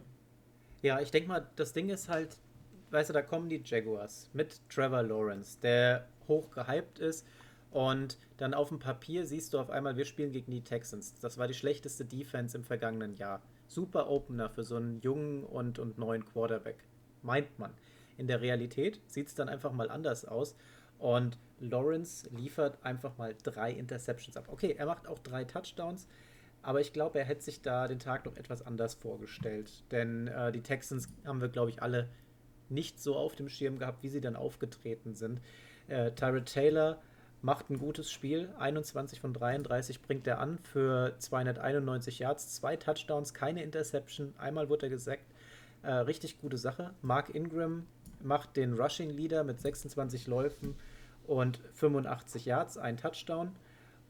Ja, 0.83 1.01
ich 1.01 1.11
denke 1.11 1.29
mal, 1.29 1.47
das 1.57 1.73
Ding 1.73 1.89
ist 1.89 2.09
halt, 2.09 2.37
weißt 2.91 3.11
du, 3.11 3.15
da 3.15 3.23
kommen 3.23 3.49
die 3.49 3.63
Jaguars 3.65 4.31
mit 4.33 4.61
Trevor 4.69 5.03
Lawrence, 5.03 5.59
der 5.61 6.07
hoch 6.29 6.51
gehypt 6.51 6.99
ist. 6.99 7.27
Und 7.71 8.19
dann 8.39 8.55
auf 8.55 8.69
dem 8.69 8.79
Papier 8.79 9.27
siehst 9.27 9.53
du 9.53 9.59
auf 9.59 9.71
einmal, 9.71 9.97
wir 9.97 10.05
spielen 10.05 10.33
gegen 10.33 10.51
die 10.51 10.63
Texans. 10.63 11.19
Das 11.21 11.37
war 11.37 11.49
die 11.49 11.55
schlechteste 11.55 12.05
Defense 12.05 12.57
im 12.57 12.65
vergangenen 12.65 13.15
Jahr. 13.17 13.43
Super 13.67 14.09
Opener 14.09 14.49
für 14.49 14.65
so 14.65 14.77
einen 14.77 15.01
jungen 15.01 15.45
und, 15.45 15.79
und 15.79 15.99
neuen 15.99 16.25
Quarterback. 16.25 16.79
Meint 17.23 17.59
man. 17.59 17.75
In 18.17 18.27
der 18.27 18.41
Realität 18.41 19.01
sieht 19.07 19.29
es 19.29 19.35
dann 19.35 19.49
einfach 19.49 19.73
mal 19.73 19.91
anders 19.91 20.25
aus. 20.25 20.57
Und 20.99 21.39
Lawrence 21.61 22.29
liefert 22.31 22.79
einfach 22.85 23.17
mal 23.19 23.35
drei 23.43 23.73
Interceptions 23.73 24.37
ab. 24.37 24.49
Okay, 24.49 24.75
er 24.77 24.87
macht 24.87 25.07
auch 25.07 25.19
drei 25.19 25.45
Touchdowns. 25.45 26.07
Aber 26.63 26.81
ich 26.81 26.93
glaube, 26.93 27.19
er 27.19 27.25
hätte 27.25 27.43
sich 27.43 27.63
da 27.63 27.89
den 27.89 27.99
Tag 27.99 28.25
noch 28.25 28.37
etwas 28.37 28.67
anders 28.67 28.95
vorgestellt. 28.95 29.71
Denn 29.91 30.29
äh, 30.29 30.53
die 30.53 30.63
Texans 30.63 31.09
haben 31.25 31.41
wir, 31.41 31.49
glaube 31.49 31.71
ich, 31.71 31.83
alle 31.83 32.09
nicht 32.69 33.01
so 33.01 33.17
auf 33.17 33.35
dem 33.35 33.49
Schirm 33.49 33.79
gehabt, 33.79 34.03
wie 34.03 34.09
sie 34.09 34.21
dann 34.21 34.37
aufgetreten 34.37 35.15
sind. 35.15 35.41
Äh, 35.87 36.13
Tyrod 36.13 36.47
Taylor 36.47 36.99
macht 37.41 37.71
ein 37.71 37.79
gutes 37.79 38.11
Spiel. 38.11 38.49
21 38.59 39.21
von 39.21 39.33
33 39.33 40.03
bringt 40.03 40.27
er 40.27 40.41
an 40.41 40.59
für 40.59 41.15
291 41.19 42.19
Yards, 42.19 42.55
zwei 42.55 42.77
Touchdowns, 42.77 43.33
keine 43.33 43.63
Interception. 43.63 44.35
Einmal 44.39 44.69
wurde 44.69 44.87
er 44.87 44.91
gesackt. 44.91 45.25
Äh, 45.83 45.93
richtig 45.93 46.41
gute 46.41 46.59
Sache. 46.59 46.93
Mark 47.03 47.35
Ingram 47.35 47.87
macht 48.21 48.57
den 48.57 48.75
Rushing 48.75 49.11
Leader 49.11 49.45
mit 49.45 49.61
26 49.61 50.27
Läufen 50.27 50.75
und 51.27 51.61
85 51.75 52.47
Yards, 52.47 52.79
ein 52.79 52.97
Touchdown. 52.97 53.53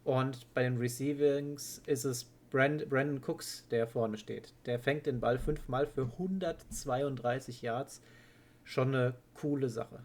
Und 0.05 0.53
bei 0.55 0.63
den 0.63 0.79
Receivings 0.79 1.83
ist 1.87 2.05
es 2.05 2.31
Brand, 2.51 2.89
Brandon 2.89 3.23
Cooks, 3.27 3.67
der 3.71 3.87
vorne 3.87 4.17
steht. 4.17 4.53
Der 4.67 4.79
fängt 4.79 5.07
den 5.07 5.21
Ball 5.21 5.39
fünfmal 5.39 5.87
für 5.87 6.03
132 6.03 7.63
Yards. 7.63 8.03
Schon 8.65 8.95
eine 8.95 9.15
coole 9.35 9.69
Sache. 9.69 10.01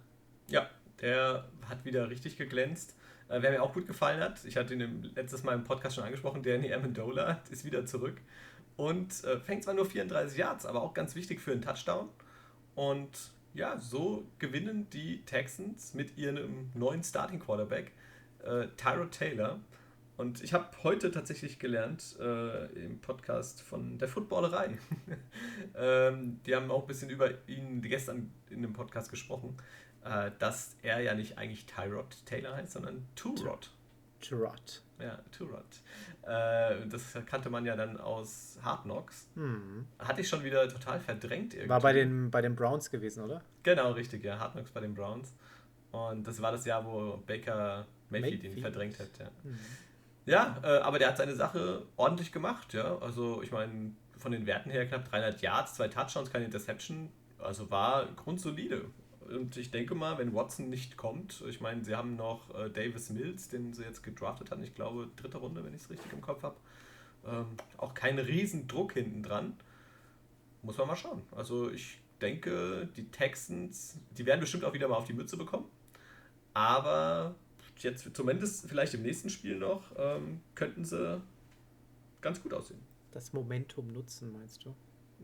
Ja, 0.47 0.69
der 1.01 1.45
hat 1.67 1.85
wieder 1.85 2.09
richtig 2.09 2.37
geglänzt. 2.37 2.95
Äh, 3.29 3.41
wer 3.41 3.51
mir 3.51 3.63
auch 3.63 3.73
gut 3.73 3.87
gefallen 3.87 4.19
hat, 4.19 4.43
ich 4.45 4.57
hatte 4.57 4.73
ihn 4.73 5.11
letztes 5.15 5.43
Mal 5.43 5.53
im 5.53 5.63
Podcast 5.63 5.95
schon 5.95 6.03
angesprochen, 6.03 6.43
Danny 6.43 6.73
Amendola 6.73 7.41
ist 7.49 7.65
wieder 7.65 7.85
zurück 7.85 8.21
und 8.77 9.23
äh, 9.23 9.39
fängt 9.39 9.63
zwar 9.63 9.73
nur 9.73 9.85
34 9.85 10.37
Yards, 10.37 10.65
aber 10.65 10.81
auch 10.81 10.93
ganz 10.93 11.15
wichtig 11.15 11.39
für 11.39 11.51
einen 11.51 11.61
Touchdown. 11.61 12.09
Und 12.75 13.31
ja, 13.53 13.79
so 13.79 14.25
gewinnen 14.39 14.87
die 14.91 15.23
Texans 15.25 15.93
mit 15.93 16.17
ihrem 16.17 16.71
neuen 16.73 17.03
Starting 17.03 17.39
Quarterback, 17.39 17.91
äh, 18.43 18.67
Tyrod 18.77 19.11
Taylor. 19.11 19.59
Und 20.15 20.43
ich 20.43 20.53
habe 20.53 20.67
heute 20.83 21.11
tatsächlich 21.11 21.57
gelernt 21.57 22.15
äh, 22.19 22.65
im 22.85 22.99
Podcast 22.99 23.61
von 23.63 23.97
der 23.97 24.07
Footballerei. 24.07 24.77
ähm, 25.75 26.39
die 26.45 26.55
haben 26.55 26.69
auch 26.69 26.81
ein 26.81 26.87
bisschen 26.87 27.09
über 27.09 27.31
ihn 27.47 27.81
gestern 27.81 28.31
in 28.49 28.61
dem 28.61 28.73
Podcast 28.73 29.09
gesprochen, 29.09 29.57
äh, 30.03 30.29
dass 30.37 30.75
er 30.83 30.99
ja 30.99 31.15
nicht 31.15 31.37
eigentlich 31.37 31.65
Tyrod 31.65 32.25
Taylor 32.25 32.55
heißt, 32.55 32.73
sondern 32.73 33.07
Turod. 33.15 33.71
Turod. 34.21 34.83
Ja, 34.99 35.19
Turod. 35.31 35.65
Äh, 36.21 36.87
das 36.87 37.17
kannte 37.25 37.49
man 37.49 37.65
ja 37.65 37.75
dann 37.75 37.97
aus 37.97 38.59
Hard 38.63 38.83
Knocks. 38.83 39.27
Hm. 39.33 39.85
Hatte 39.97 40.21
ich 40.21 40.29
schon 40.29 40.43
wieder 40.43 40.69
total 40.69 40.99
verdrängt 40.99 41.55
irgendwie. 41.55 41.69
War 41.69 41.81
bei 41.81 41.93
den, 41.93 42.29
bei 42.29 42.41
den 42.41 42.55
Browns 42.55 42.89
gewesen, 42.91 43.23
oder? 43.23 43.41
Genau, 43.63 43.91
richtig, 43.91 44.23
ja. 44.23 44.37
Hard 44.37 44.53
Knocks 44.53 44.71
bei 44.71 44.79
den 44.79 44.93
Browns. 44.93 45.33
Und 45.91 46.25
das 46.27 46.41
war 46.41 46.51
das 46.51 46.65
Jahr, 46.65 46.85
wo 46.85 47.17
Baker 47.17 47.85
Mayfield, 48.09 48.43
ihn 48.43 48.57
verdrängt 48.59 48.99
hat. 48.99 49.09
Ja, 49.19 49.29
mhm. 49.43 49.59
Ja 50.25 50.57
äh, 50.63 50.79
aber 50.79 50.99
der 50.99 51.09
hat 51.09 51.17
seine 51.17 51.35
Sache 51.35 51.83
ordentlich 51.95 52.31
gemacht. 52.31 52.73
Ja, 52.73 52.97
also 52.99 53.41
ich 53.41 53.51
meine, 53.51 53.91
von 54.17 54.31
den 54.31 54.45
Werten 54.45 54.69
her 54.69 54.87
knapp 54.87 55.09
300 55.09 55.41
Yards, 55.41 55.75
zwei 55.75 55.87
Touchdowns, 55.87 56.31
keine 56.31 56.45
Interception. 56.45 57.09
Also 57.39 57.69
war 57.69 58.07
grundsolide. 58.15 58.85
Und 59.29 59.57
ich 59.57 59.71
denke 59.71 59.95
mal, 59.95 60.17
wenn 60.17 60.33
Watson 60.33 60.69
nicht 60.69 60.97
kommt, 60.97 61.43
ich 61.47 61.61
meine, 61.61 61.83
sie 61.83 61.95
haben 61.95 62.15
noch 62.15 62.53
äh, 62.55 62.69
Davis 62.69 63.09
Mills, 63.09 63.49
den 63.49 63.73
sie 63.73 63.83
jetzt 63.83 64.03
gedraftet 64.03 64.51
haben, 64.51 64.63
ich 64.63 64.75
glaube, 64.75 65.09
dritte 65.15 65.37
Runde, 65.37 65.63
wenn 65.63 65.73
ich 65.73 65.81
es 65.81 65.89
richtig 65.89 66.11
im 66.11 66.21
Kopf 66.21 66.43
habe. 66.43 66.55
Ähm, 67.25 67.45
auch 67.77 67.93
kein 67.93 68.19
Riesendruck 68.19 68.93
hinten 68.93 69.23
dran. 69.23 69.57
Muss 70.61 70.77
man 70.77 70.87
mal 70.87 70.95
schauen. 70.95 71.21
Also 71.31 71.69
ich 71.69 71.99
denke, 72.21 72.89
die 72.95 73.09
Texans, 73.11 73.97
die 74.11 74.25
werden 74.25 74.39
bestimmt 74.39 74.63
auch 74.65 74.73
wieder 74.73 74.87
mal 74.87 74.95
auf 74.95 75.05
die 75.05 75.13
Mütze 75.13 75.37
bekommen. 75.37 75.65
Aber 76.53 77.35
jetzt 77.79 78.15
zumindest 78.15 78.67
vielleicht 78.67 78.93
im 78.93 79.01
nächsten 79.01 79.29
Spiel 79.29 79.57
noch, 79.57 79.83
ähm, 79.97 80.41
könnten 80.55 80.85
sie 80.85 81.21
ganz 82.21 82.41
gut 82.41 82.53
aussehen. 82.53 82.79
Das 83.11 83.33
Momentum 83.33 83.91
nutzen, 83.91 84.31
meinst 84.31 84.65
du? 84.65 84.75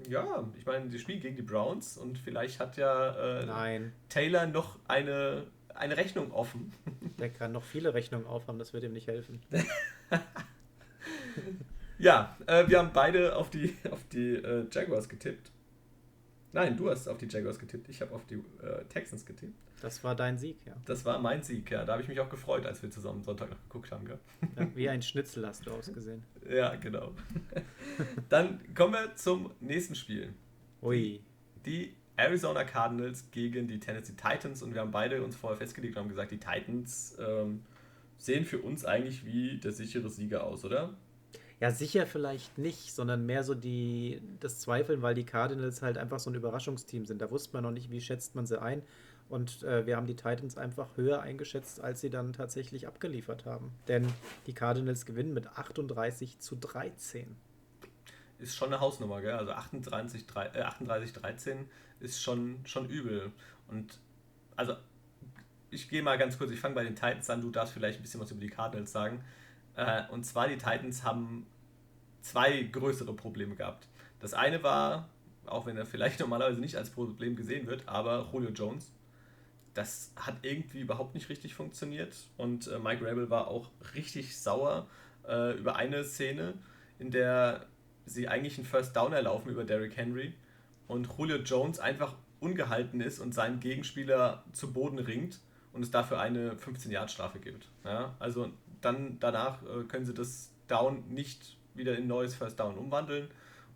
Ja, 0.08 0.48
ich 0.58 0.66
meine, 0.66 0.90
die 0.90 1.00
spielen 1.00 1.20
gegen 1.20 1.36
die 1.36 1.42
Browns 1.42 1.98
und 1.98 2.18
vielleicht 2.18 2.60
hat 2.60 2.78
ja 2.78 3.42
äh, 3.42 3.82
Taylor 4.08 4.46
noch 4.48 4.80
eine, 4.88 5.48
eine 5.74 5.98
Rechnung 5.98 6.32
offen. 6.32 6.72
Der 7.20 7.30
kann 7.30 7.52
noch 7.52 7.64
viele 7.64 7.94
Rechnungen 7.94 8.26
aufhaben, 8.26 8.60
das 8.60 8.74
wird 8.74 8.84
ihm 8.84 8.94
nicht 8.94 9.08
helfen. 9.08 9.42
ja, 12.00 12.38
äh, 12.48 12.68
wir 12.68 12.80
haben 12.80 12.92
beide 12.94 13.36
auf 13.36 13.50
die, 13.50 13.76
auf 13.92 14.04
die 14.08 14.36
äh, 14.36 14.66
Jaguars 14.72 15.10
getippt. 15.10 15.52
Nein, 16.54 16.78
du 16.78 16.90
hast 16.90 17.08
auf 17.08 17.18
die 17.18 17.28
Jaguars 17.28 17.60
getippt, 17.60 17.90
ich 17.90 18.02
habe 18.02 18.14
auf 18.14 18.26
die 18.26 18.36
äh, 18.36 18.86
Texans 18.88 19.26
getippt. 19.26 19.54
Das 19.82 20.04
war 20.04 20.16
dein 20.16 20.38
Sieg, 20.38 20.58
ja. 20.66 20.74
Das 20.86 21.06
war 21.06 21.20
mein 21.20 21.44
Sieg, 21.44 21.72
ja. 21.72 21.86
Da 21.86 21.94
habe 21.94 22.02
ich 22.02 22.08
mich 22.08 22.20
auch 22.20 22.30
gefreut, 22.30 22.66
als 22.66 22.82
wir 22.82 22.92
zusammen 22.92 23.24
Sonntag 23.24 23.50
noch 23.50 23.62
geguckt 23.64 23.92
haben. 23.92 24.06
Gell? 24.06 24.20
Ja, 24.58 24.68
wie 24.76 24.90
ein 24.90 25.02
Schnitzel 25.02 25.48
hast 25.48 25.66
du 25.66 25.72
ausgesehen. 25.72 26.24
ja, 26.50 26.76
genau. 26.76 27.14
Dann 28.30 28.60
kommen 28.74 28.94
wir 28.94 29.16
zum 29.16 29.52
nächsten 29.60 29.96
Spiel. 29.96 30.34
Ui. 30.82 31.22
Die 31.66 31.96
Arizona 32.18 32.64
Cardinals 32.64 33.32
gegen 33.32 33.68
die 33.68 33.80
Tennessee 33.80 34.14
Titans 34.14 34.62
und 34.62 34.74
wir 34.74 34.82
haben 34.82 34.92
beide 34.92 35.24
uns 35.24 35.36
vorher 35.36 35.58
festgelegt 35.58 35.96
und 35.96 36.04
haben 36.04 36.10
gesagt, 36.10 36.32
die 36.32 36.40
Titans 36.40 37.18
ähm, 37.20 37.64
sehen 38.18 38.46
für 38.46 38.60
uns 38.60 38.86
eigentlich 38.86 39.26
wie 39.26 39.58
der 39.58 39.72
sichere 39.72 40.10
Sieger 40.10 40.44
aus, 40.44 40.66
oder? 40.66 40.98
Ja, 41.62 41.72
sicher 41.72 42.06
vielleicht 42.06 42.58
nicht, 42.58 42.94
sondern 42.94 43.26
mehr 43.26 43.44
so 43.44 43.54
die, 43.54 44.22
das 44.40 44.60
Zweifeln, 44.60 45.02
weil 45.02 45.14
die 45.14 45.26
Cardinals 45.26 45.82
halt 45.82 45.98
einfach 45.98 46.20
so 46.20 46.30
ein 46.30 46.36
Überraschungsteam 46.36 47.06
sind. 47.06 47.22
Da 47.22 47.32
wusste 47.32 47.54
man 47.54 47.64
noch 47.64 47.72
nicht, 47.72 47.92
wie 47.92 48.00
schätzt 48.00 48.34
man 48.36 48.46
sie 48.46 48.62
ein. 48.62 48.82
Und 49.30 49.62
äh, 49.62 49.86
wir 49.86 49.96
haben 49.96 50.08
die 50.08 50.16
Titans 50.16 50.58
einfach 50.58 50.98
höher 50.98 51.22
eingeschätzt, 51.22 51.82
als 51.82 52.02
sie 52.02 52.10
dann 52.10 52.34
tatsächlich 52.34 52.88
abgeliefert 52.88 53.46
haben. 53.46 53.72
Denn 53.88 54.08
die 54.48 54.54
Cardinals 54.54 55.06
gewinnen 55.06 55.34
mit 55.34 55.48
38 55.48 56.40
zu 56.40 56.56
13. 56.56 57.36
Ist 58.40 58.56
schon 58.56 58.70
eine 58.70 58.80
Hausnummer, 58.80 59.22
gell? 59.22 59.34
Also 59.34 59.52
38, 59.52 60.26
3, 60.26 60.46
äh, 60.48 60.62
38 60.62 61.14
13 61.14 61.70
ist 62.00 62.22
schon, 62.22 62.60
schon 62.66 62.90
übel. 62.90 63.32
Und 63.68 64.00
also, 64.56 64.74
ich 65.70 65.90
gehe 65.90 66.02
mal 66.02 66.18
ganz 66.18 66.38
kurz, 66.40 66.50
ich 66.50 66.60
fange 66.60 66.74
bei 66.74 66.84
den 66.84 66.96
Titans 66.96 67.30
an, 67.30 67.42
du 67.42 67.52
darfst 67.52 67.74
vielleicht 67.74 68.00
ein 68.00 68.02
bisschen 68.02 68.20
was 68.20 68.32
über 68.32 68.42
die 68.42 68.50
Cardinals 68.50 68.92
sagen. 68.92 69.24
Äh, 69.76 70.04
und 70.10 70.26
zwar, 70.26 70.48
die 70.48 70.58
Titans 70.58 71.04
haben 71.04 71.46
zwei 72.22 72.64
größere 72.64 73.14
Probleme 73.14 73.56
gehabt. 73.56 73.88
Das 74.20 74.34
eine 74.34 74.64
war, 74.64 75.08
auch 75.46 75.68
wenn 75.68 75.78
er 75.78 75.86
vielleicht 75.86 76.20
normalerweise 76.20 76.60
nicht 76.60 76.78
als 76.78 76.90
Problem 76.90 77.36
gesehen 77.36 77.68
wird, 77.68 77.88
aber 77.88 78.30
Julio 78.34 78.50
Jones 78.50 78.92
das 79.74 80.12
hat 80.16 80.38
irgendwie 80.42 80.80
überhaupt 80.80 81.14
nicht 81.14 81.30
richtig 81.30 81.54
funktioniert. 81.56 82.16
Und 82.38 82.68
äh, 82.68 82.80
Mike 82.80 83.06
Rabel 83.06 83.30
war 83.30 83.48
auch 83.48 83.70
richtig 83.96 84.38
sauer 84.38 84.88
äh, 85.28 85.58
über 85.58 85.76
eine 85.76 86.04
Szene, 86.04 86.54
in 86.98 87.12
der 87.12 87.66
sie 88.06 88.28
eigentlich 88.28 88.58
einen 88.58 88.66
First 88.66 88.96
Down 88.96 89.14
erlaufen 89.14 89.52
über 89.52 89.64
Derrick 89.64 89.96
Henry 89.96 90.34
und 90.88 91.08
Julio 91.18 91.38
Jones 91.38 91.80
einfach 91.80 92.16
ungehalten 92.40 93.02
ist 93.02 93.20
und 93.20 93.34
seinen 93.34 93.60
Gegenspieler 93.60 94.44
zu 94.54 94.74
Boden 94.74 95.00
ringt 95.00 95.40
und 95.74 95.84
es 95.84 95.92
dafür 95.92 96.20
eine 96.20 96.54
15-Yard-Strafe 96.54 97.40
gibt. 97.40 97.70
Ja, 97.86 98.16
also 98.20 98.50
dann 98.82 99.18
danach 99.20 99.62
äh, 99.64 99.84
können 99.84 100.06
sie 100.06 100.14
das 100.14 100.52
Down 100.68 101.04
nicht 101.10 101.58
wieder 101.76 101.98
in 101.98 102.08
neues 102.08 102.36
First 102.36 102.60
Down 102.60 102.76
umwandeln 102.76 103.28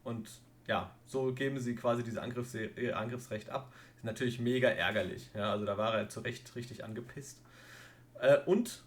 und 0.04 0.30
ja, 0.68 0.92
so 1.06 1.34
geben 1.34 1.60
sie 1.60 1.76
quasi 1.76 2.04
dieses 2.04 2.20
Angriffs 2.20 2.56
Angriffsrecht 2.94 3.50
ab 3.50 3.72
natürlich 4.04 4.40
mega 4.40 4.70
ärgerlich. 4.70 5.30
Ja, 5.34 5.52
also 5.52 5.66
da 5.66 5.78
war 5.78 5.96
er 5.96 6.10
zu 6.10 6.22
Recht 6.22 6.56
richtig 6.56 6.84
angepisst. 6.84 7.42
Äh, 8.20 8.40
und 8.46 8.84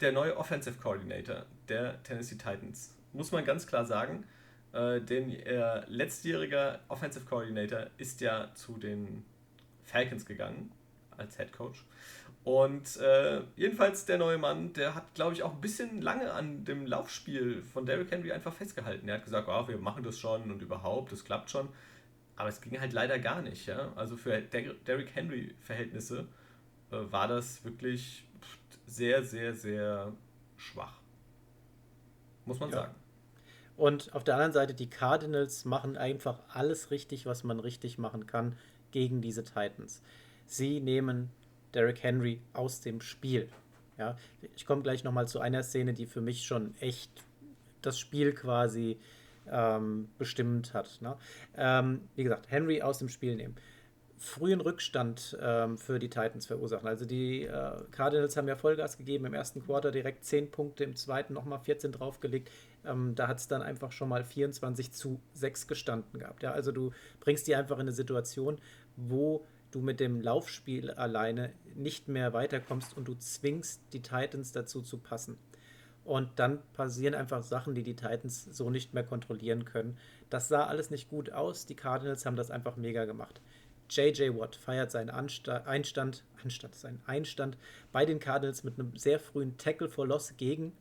der 0.00 0.12
neue 0.12 0.36
Offensive 0.36 0.78
Coordinator 0.80 1.46
der 1.68 2.02
Tennessee 2.02 2.36
Titans, 2.36 2.94
muss 3.12 3.32
man 3.32 3.44
ganz 3.44 3.66
klar 3.66 3.84
sagen, 3.84 4.24
äh, 4.72 5.00
denn 5.00 5.30
ihr 5.30 5.84
letztjähriger 5.88 6.80
Offensive 6.88 7.24
Coordinator 7.24 7.86
ist 7.96 8.20
ja 8.20 8.52
zu 8.54 8.76
den 8.76 9.24
Falcons 9.84 10.26
gegangen 10.26 10.72
als 11.16 11.36
Head 11.36 11.52
Coach. 11.52 11.84
Und 12.44 12.96
äh, 12.98 13.42
jedenfalls 13.56 14.06
der 14.06 14.16
neue 14.16 14.38
Mann, 14.38 14.72
der 14.72 14.94
hat, 14.94 15.14
glaube 15.14 15.34
ich, 15.34 15.42
auch 15.42 15.54
ein 15.54 15.60
bisschen 15.60 16.00
lange 16.00 16.32
an 16.32 16.64
dem 16.64 16.86
Laufspiel 16.86 17.62
von 17.62 17.84
Derrick 17.84 18.10
Henry 18.10 18.32
einfach 18.32 18.54
festgehalten. 18.54 19.08
Er 19.08 19.16
hat 19.16 19.24
gesagt, 19.24 19.48
oh, 19.48 19.68
wir 19.68 19.76
machen 19.78 20.02
das 20.02 20.18
schon 20.18 20.50
und 20.50 20.62
überhaupt, 20.62 21.12
das 21.12 21.24
klappt 21.24 21.50
schon. 21.50 21.68
Aber 22.38 22.48
es 22.48 22.60
ging 22.60 22.80
halt 22.80 22.92
leider 22.92 23.18
gar 23.18 23.42
nicht. 23.42 23.66
Ja? 23.66 23.92
Also 23.96 24.16
für 24.16 24.40
Derrick 24.40 25.14
Henry-Verhältnisse 25.14 26.28
äh, 26.92 26.96
war 27.10 27.26
das 27.26 27.64
wirklich 27.64 28.24
sehr, 28.86 29.24
sehr, 29.24 29.54
sehr 29.54 30.12
schwach. 30.56 31.00
Muss 32.46 32.60
man 32.60 32.70
ja. 32.70 32.76
sagen. 32.76 32.94
Und 33.76 34.14
auf 34.14 34.22
der 34.22 34.34
anderen 34.34 34.52
Seite, 34.52 34.72
die 34.72 34.88
Cardinals 34.88 35.64
machen 35.64 35.96
einfach 35.96 36.38
alles 36.48 36.92
richtig, 36.92 37.26
was 37.26 37.42
man 37.42 37.58
richtig 37.58 37.98
machen 37.98 38.26
kann 38.26 38.56
gegen 38.92 39.20
diese 39.20 39.42
Titans. 39.42 40.00
Sie 40.46 40.80
nehmen 40.80 41.30
Derrick 41.74 42.02
Henry 42.04 42.40
aus 42.52 42.80
dem 42.80 43.00
Spiel. 43.00 43.48
Ja, 43.98 44.16
ich 44.54 44.64
komme 44.64 44.82
gleich 44.82 45.02
nochmal 45.02 45.26
zu 45.26 45.40
einer 45.40 45.64
Szene, 45.64 45.92
die 45.92 46.06
für 46.06 46.20
mich 46.20 46.44
schon 46.44 46.76
echt 46.78 47.10
das 47.82 47.98
Spiel 47.98 48.32
quasi 48.32 48.98
ähm, 49.50 50.08
bestimmt 50.18 50.74
hat. 50.74 50.98
Ne? 51.00 51.16
Ähm, 51.56 52.00
wie 52.14 52.24
gesagt, 52.24 52.50
Henry 52.50 52.82
aus 52.82 52.98
dem 52.98 53.08
Spiel 53.08 53.36
nehmen. 53.36 53.56
Frühen 54.18 54.60
Rückstand 54.60 55.38
ähm, 55.40 55.78
für 55.78 56.00
die 56.00 56.10
Titans 56.10 56.46
verursachen. 56.46 56.88
Also 56.88 57.04
die 57.04 57.44
äh, 57.44 57.72
Cardinals 57.92 58.36
haben 58.36 58.48
ja 58.48 58.56
Vollgas 58.56 58.98
gegeben 58.98 59.26
im 59.26 59.34
ersten 59.34 59.62
Quarter, 59.62 59.92
direkt 59.92 60.24
10 60.24 60.50
Punkte, 60.50 60.82
im 60.82 60.96
zweiten 60.96 61.34
nochmal 61.34 61.60
14 61.60 61.92
draufgelegt. 61.92 62.50
Ähm, 62.84 63.14
da 63.14 63.28
hat 63.28 63.38
es 63.38 63.46
dann 63.46 63.62
einfach 63.62 63.92
schon 63.92 64.08
mal 64.08 64.24
24 64.24 64.92
zu 64.92 65.20
6 65.34 65.68
gestanden 65.68 66.18
gehabt. 66.18 66.42
Ja? 66.42 66.50
Also 66.50 66.72
du 66.72 66.90
bringst 67.20 67.46
die 67.46 67.54
einfach 67.54 67.76
in 67.76 67.82
eine 67.82 67.92
Situation, 67.92 68.58
wo 68.96 69.46
du 69.70 69.80
mit 69.80 70.00
dem 70.00 70.20
Laufspiel 70.20 70.90
alleine 70.90 71.52
nicht 71.74 72.08
mehr 72.08 72.32
weiterkommst 72.32 72.96
und 72.96 73.06
du 73.06 73.14
zwingst 73.14 73.82
die 73.92 74.02
Titans 74.02 74.52
dazu 74.52 74.82
zu 74.82 74.98
passen. 74.98 75.38
Und 76.08 76.30
dann 76.36 76.62
passieren 76.72 77.14
einfach 77.14 77.42
Sachen, 77.42 77.74
die 77.74 77.82
die 77.82 77.94
Titans 77.94 78.44
so 78.44 78.70
nicht 78.70 78.94
mehr 78.94 79.04
kontrollieren 79.04 79.66
können. 79.66 79.98
Das 80.30 80.48
sah 80.48 80.64
alles 80.64 80.88
nicht 80.88 81.10
gut 81.10 81.32
aus. 81.32 81.66
Die 81.66 81.74
Cardinals 81.74 82.24
haben 82.24 82.34
das 82.34 82.50
einfach 82.50 82.76
mega 82.76 83.04
gemacht. 83.04 83.42
JJ 83.90 84.30
Watt 84.38 84.56
feiert 84.56 84.90
seinen 84.90 85.10
Ansta 85.10 85.64
Einstand, 85.66 86.24
Anstand, 86.42 86.74
seinen 86.74 87.02
Einstand 87.04 87.58
bei 87.92 88.06
den 88.06 88.20
Cardinals 88.20 88.64
mit 88.64 88.80
einem 88.80 88.96
sehr 88.96 89.20
frühen 89.20 89.58
Tackle 89.58 89.90
for 89.90 90.06
Loss 90.06 90.38
gegen 90.38 90.72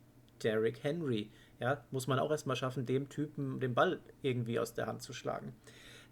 Derrick 0.43 0.81
Henry. 0.81 1.29
Ja, 1.59 1.83
muss 1.91 2.07
man 2.07 2.19
auch 2.19 2.31
erstmal 2.31 2.55
schaffen, 2.55 2.85
dem 2.85 3.09
Typen 3.09 3.59
den 3.59 3.73
Ball 3.73 3.99
irgendwie 4.21 4.61
aus 4.61 4.75
der 4.75 4.87
Hand 4.87 5.01
zu 5.01 5.11
schlagen. 5.11 5.53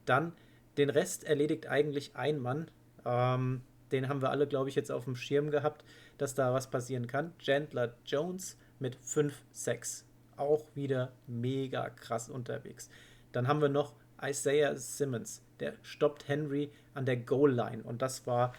Dann 0.03 0.33
den 0.75 0.89
Rest 0.89 1.23
erledigt 1.23 1.67
eigentlich 1.67 2.17
ein 2.17 2.37
Mann. 2.37 2.69
Ähm, 3.05 3.61
den 3.93 4.09
haben 4.09 4.21
wir 4.21 4.29
alle, 4.29 4.45
glaube 4.45 4.67
ich, 4.67 4.75
jetzt 4.75 4.91
auf 4.91 5.05
dem 5.05 5.15
Schirm 5.15 5.51
gehabt, 5.51 5.85
dass 6.17 6.35
da 6.35 6.53
was 6.53 6.69
passieren 6.69 7.07
kann. 7.07 7.31
Chandler 7.37 7.95
Jones 8.03 8.57
mit 8.79 8.97
5-6. 8.97 10.03
Auch 10.37 10.63
wieder 10.75 11.13
mega 11.27 11.89
krass 11.89 12.29
unterwegs. 12.29 12.89
Dann 13.31 13.47
haben 13.47 13.61
wir 13.61 13.69
noch 13.69 13.93
Isaiah 14.21 14.75
Simmons, 14.75 15.43
der 15.59 15.73
stoppt 15.81 16.27
Henry 16.27 16.71
an 16.93 17.05
der 17.05 17.17
Goal-Line 17.17 17.83
und 17.83 18.01
das 18.01 18.25
war 18.27 18.53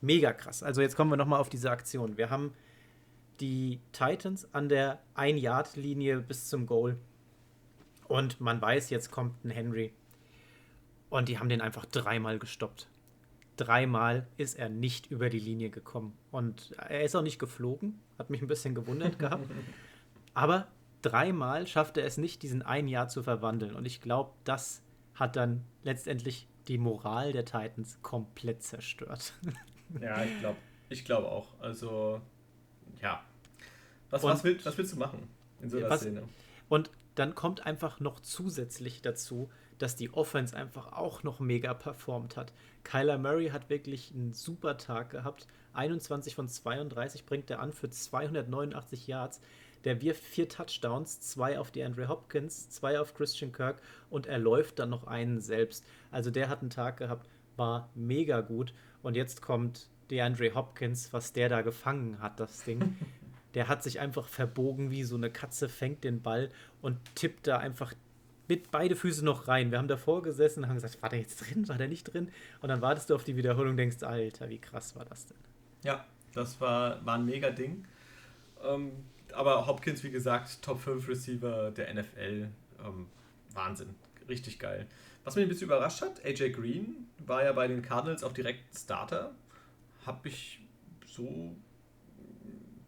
mega 0.00 0.32
krass. 0.32 0.62
Also 0.62 0.80
jetzt 0.80 0.96
kommen 0.96 1.10
wir 1.10 1.16
nochmal 1.16 1.40
auf 1.40 1.48
diese 1.48 1.70
Aktion. 1.70 2.16
Wir 2.16 2.30
haben 2.30 2.52
die 3.40 3.80
Titans 3.92 4.52
an 4.52 4.68
der 4.68 5.00
1-Yard-Linie 5.16 6.20
bis 6.20 6.48
zum 6.48 6.66
Goal 6.66 6.98
und 8.08 8.40
man 8.40 8.60
weiß, 8.60 8.90
jetzt 8.90 9.10
kommt 9.10 9.44
ein 9.44 9.50
Henry. 9.50 9.92
Und 11.10 11.28
die 11.28 11.38
haben 11.38 11.48
den 11.48 11.60
einfach 11.60 11.86
dreimal 11.86 12.38
gestoppt. 12.38 12.88
Dreimal 13.56 14.26
ist 14.36 14.58
er 14.58 14.68
nicht 14.68 15.10
über 15.10 15.30
die 15.30 15.38
Linie 15.38 15.70
gekommen. 15.70 16.16
Und 16.32 16.72
er 16.76 17.04
ist 17.04 17.14
auch 17.14 17.22
nicht 17.22 17.38
geflogen. 17.38 18.00
Hat 18.18 18.30
mich 18.30 18.42
ein 18.42 18.48
bisschen 18.48 18.74
gewundert 18.74 19.18
gehabt. 19.18 19.48
Aber 20.34 20.68
dreimal 21.02 21.66
schafft 21.66 21.96
er 21.96 22.04
es 22.04 22.16
nicht, 22.16 22.42
diesen 22.42 22.62
ein 22.62 22.88
Jahr 22.88 23.08
zu 23.08 23.22
verwandeln. 23.22 23.74
Und 23.74 23.86
ich 23.86 24.00
glaube, 24.00 24.32
das 24.44 24.82
hat 25.14 25.36
dann 25.36 25.64
letztendlich 25.82 26.48
die 26.68 26.78
Moral 26.78 27.32
der 27.32 27.44
Titans 27.44 27.98
komplett 28.02 28.62
zerstört. 28.62 29.34
Ja, 30.00 30.24
ich 30.24 30.40
glaube 30.40 30.56
ich 30.88 31.04
glaub 31.04 31.24
auch. 31.24 31.48
Also, 31.60 32.20
ja. 33.02 33.22
Was, 34.10 34.22
was, 34.22 34.44
willst, 34.44 34.64
was 34.64 34.78
willst 34.78 34.92
du 34.92 34.98
machen 34.98 35.28
in 35.60 35.68
so 35.68 35.78
einer 35.78 35.90
was, 35.90 36.00
Szene? 36.00 36.22
Und 36.68 36.90
dann 37.14 37.34
kommt 37.34 37.66
einfach 37.66 38.00
noch 38.00 38.20
zusätzlich 38.20 39.02
dazu, 39.02 39.50
dass 39.78 39.96
die 39.96 40.12
Offense 40.12 40.56
einfach 40.56 40.92
auch 40.92 41.22
noch 41.22 41.40
mega 41.40 41.74
performt 41.74 42.36
hat. 42.36 42.52
Kyler 42.82 43.18
Murray 43.18 43.48
hat 43.48 43.70
wirklich 43.70 44.12
einen 44.14 44.32
super 44.32 44.76
Tag 44.76 45.10
gehabt. 45.10 45.46
21 45.72 46.34
von 46.34 46.48
32 46.48 47.26
bringt 47.26 47.50
er 47.50 47.60
an 47.60 47.72
für 47.72 47.90
289 47.90 49.06
Yards. 49.06 49.40
Der 49.84 50.00
wirft 50.00 50.24
vier 50.24 50.48
Touchdowns, 50.48 51.20
zwei 51.20 51.58
auf 51.58 51.70
die 51.70 51.84
Andre 51.84 52.08
Hopkins, 52.08 52.70
zwei 52.70 52.98
auf 52.98 53.14
Christian 53.14 53.52
Kirk 53.52 53.82
und 54.08 54.26
er 54.26 54.38
läuft 54.38 54.78
dann 54.78 54.90
noch 54.90 55.06
einen 55.06 55.40
selbst. 55.40 55.84
Also 56.10 56.30
der 56.30 56.48
hat 56.48 56.62
einen 56.62 56.70
Tag 56.70 56.96
gehabt, 56.96 57.28
war 57.56 57.90
mega 57.94 58.40
gut. 58.40 58.72
Und 59.02 59.16
jetzt 59.16 59.42
kommt 59.42 59.88
DeAndre 60.10 60.54
Hopkins, 60.54 61.12
was 61.12 61.32
der 61.32 61.48
da 61.48 61.62
gefangen 61.62 62.20
hat, 62.20 62.40
das 62.40 62.64
Ding. 62.64 62.96
Der 63.54 63.68
hat 63.68 63.84
sich 63.84 64.00
einfach 64.00 64.26
verbogen 64.26 64.90
wie 64.90 65.04
so 65.04 65.14
eine 65.14 65.30
Katze, 65.30 65.68
fängt 65.68 66.02
den 66.02 66.22
Ball 66.22 66.50
und 66.82 66.98
tippt 67.14 67.46
da 67.46 67.58
einfach 67.58 67.94
mit 68.48 68.70
beide 68.70 68.96
Füße 68.96 69.24
noch 69.24 69.48
rein. 69.48 69.70
Wir 69.70 69.78
haben 69.78 69.88
davor 69.88 70.22
gesessen 70.22 70.62
und 70.62 70.68
haben 70.68 70.76
gesagt, 70.76 71.00
war 71.02 71.08
der 71.08 71.20
jetzt 71.20 71.36
drin, 71.36 71.68
war 71.68 71.78
der 71.78 71.88
nicht 71.88 72.04
drin? 72.04 72.30
Und 72.60 72.68
dann 72.68 72.82
wartest 72.82 73.10
du 73.10 73.14
auf 73.14 73.24
die 73.24 73.36
Wiederholung 73.36 73.72
und 73.72 73.76
denkst, 73.76 74.02
Alter, 74.02 74.48
wie 74.48 74.58
krass 74.58 74.94
war 74.96 75.04
das 75.04 75.26
denn? 75.26 75.38
Ja, 75.82 76.04
das 76.34 76.60
war, 76.60 77.04
war 77.04 77.16
ein 77.16 77.24
mega 77.24 77.50
Ding. 77.50 77.86
Ähm, 78.62 78.92
aber 79.32 79.66
Hopkins, 79.66 80.02
wie 80.04 80.10
gesagt, 80.10 80.62
Top 80.62 80.80
5 80.80 81.08
Receiver 81.08 81.70
der 81.70 81.92
NFL. 81.94 82.48
Ähm, 82.84 83.06
Wahnsinn, 83.52 83.94
richtig 84.28 84.58
geil. 84.58 84.86
Was 85.24 85.36
mich 85.36 85.44
ein 85.44 85.48
bisschen 85.48 85.66
überrascht 85.66 86.02
hat, 86.02 86.24
AJ 86.24 86.50
Green 86.50 87.08
war 87.24 87.44
ja 87.44 87.52
bei 87.52 87.66
den 87.66 87.82
Cardinals 87.82 88.22
auch 88.22 88.32
direkt 88.32 88.76
Starter. 88.76 89.34
Habe 90.04 90.28
ich 90.28 90.60
so 91.06 91.56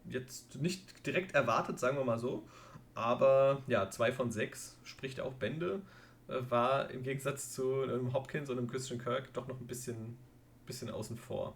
jetzt 0.09 0.61
nicht 0.61 1.07
direkt 1.07 1.35
erwartet, 1.35 1.79
sagen 1.79 1.97
wir 1.97 2.05
mal 2.05 2.19
so. 2.19 2.47
Aber 2.97 3.63
ja, 3.67 3.91
zwei 3.91 4.11
von 4.11 4.33
sechs 4.33 4.75
spricht 4.83 5.21
auch 5.21 5.35
Bände. 5.35 5.83
Äh, 6.29 6.41
war 6.49 6.91
im 6.91 7.03
Gegensatz 7.03 7.53
zu 7.53 7.83
einem 7.83 8.13
Hopkins 8.15 8.49
und 8.49 8.59
einem 8.59 8.69
Christian 8.69 8.99
Kirk 8.99 9.33
doch 9.35 9.47
noch 9.47 9.61
ein 9.61 9.67
bisschen, 9.67 10.17
bisschen 10.65 10.91
außen 10.91 11.19
vor. 11.19 11.55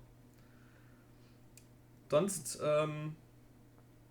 Sonst, 2.11 2.61
ähm, 2.63 3.17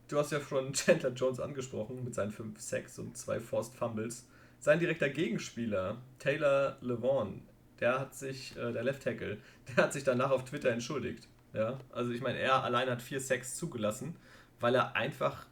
du 0.08 0.18
hast 0.18 0.32
ja 0.32 0.42
schon 0.42 0.74
Chandler 0.74 1.12
Jones 1.12 1.40
angesprochen 1.40 2.04
mit 2.04 2.16
seinen 2.16 2.32
5 2.32 2.60
Sacks 2.60 2.98
und 2.98 3.16
zwei 3.16 3.40
Forced 3.40 3.76
Fumbles. 3.76 4.28
Sein 4.60 4.80
direkter 4.80 5.10
Gegenspieler, 5.10 5.98
Taylor 6.18 6.78
Levon, 6.82 7.44
der 7.80 8.00
hat 8.00 8.16
sich, 8.16 8.58
äh, 8.58 8.74
der 8.74 8.84
Left 8.84 9.04
Tackle, 9.04 9.38
der 9.68 9.84
hat 9.84 9.94
sich 9.94 10.04
danach 10.04 10.32
auf 10.32 10.46
Twitter 10.46 10.72
entschuldigt. 10.72 11.28
Ja, 11.54 11.78
also 11.92 12.12
ich 12.12 12.22
meine, 12.22 12.40
er 12.40 12.64
allein 12.64 12.90
hat 12.90 13.04
vier 13.04 13.20
Sacks 13.20 13.56
zugelassen, 13.56 14.16
weil 14.60 14.74
er 14.74 14.96
einfach 14.96 15.46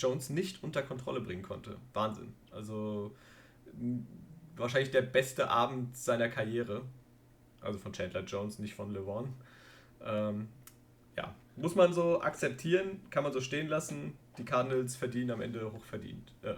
Jones 0.00 0.30
nicht 0.30 0.62
unter 0.62 0.82
Kontrolle 0.82 1.20
bringen 1.20 1.42
konnte. 1.42 1.76
Wahnsinn. 1.92 2.32
Also 2.50 3.14
wahrscheinlich 4.56 4.90
der 4.90 5.02
beste 5.02 5.48
Abend 5.50 5.96
seiner 5.96 6.28
Karriere. 6.28 6.82
Also 7.60 7.78
von 7.78 7.92
Chandler 7.92 8.24
Jones, 8.24 8.58
nicht 8.58 8.74
von 8.74 8.92
LeVon. 8.92 9.34
Ähm, 10.02 10.48
ja, 11.16 11.34
muss 11.56 11.74
man 11.74 11.92
so 11.92 12.22
akzeptieren, 12.22 13.00
kann 13.10 13.22
man 13.22 13.32
so 13.32 13.40
stehen 13.40 13.68
lassen. 13.68 14.14
Die 14.38 14.44
Cardinals 14.44 14.96
verdienen 14.96 15.30
am 15.30 15.42
Ende 15.42 15.70
hochverdient. 15.70 16.32
Äh, 16.42 16.54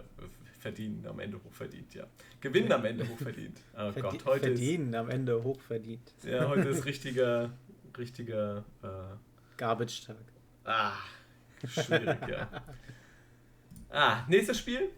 verdienen 0.59 1.05
am 1.05 1.19
Ende 1.19 1.43
hochverdient, 1.43 1.93
ja. 1.93 2.07
Gewinnen 2.39 2.71
am 2.71 2.85
Ende 2.85 3.07
hochverdient. 3.07 3.59
Oh 3.73 3.91
Verdi 3.91 4.01
Gott, 4.01 4.25
heute 4.25 4.47
verdienen 4.47 4.93
ist, 4.93 4.99
am 4.99 5.09
Ende 5.09 5.43
hochverdient. 5.43 6.13
Ja, 6.23 6.47
heute 6.47 6.69
ist 6.69 6.85
richtiger, 6.93 7.51
richtiger 7.97 8.63
äh, 8.81 8.87
Garbage-Tag. 9.57 10.15
Ah, 10.63 10.93
schwierig, 11.67 12.17
ja. 12.29 12.49
Ah, 13.95 14.25
nächstes 14.27 14.57
Spiel. 14.57 14.89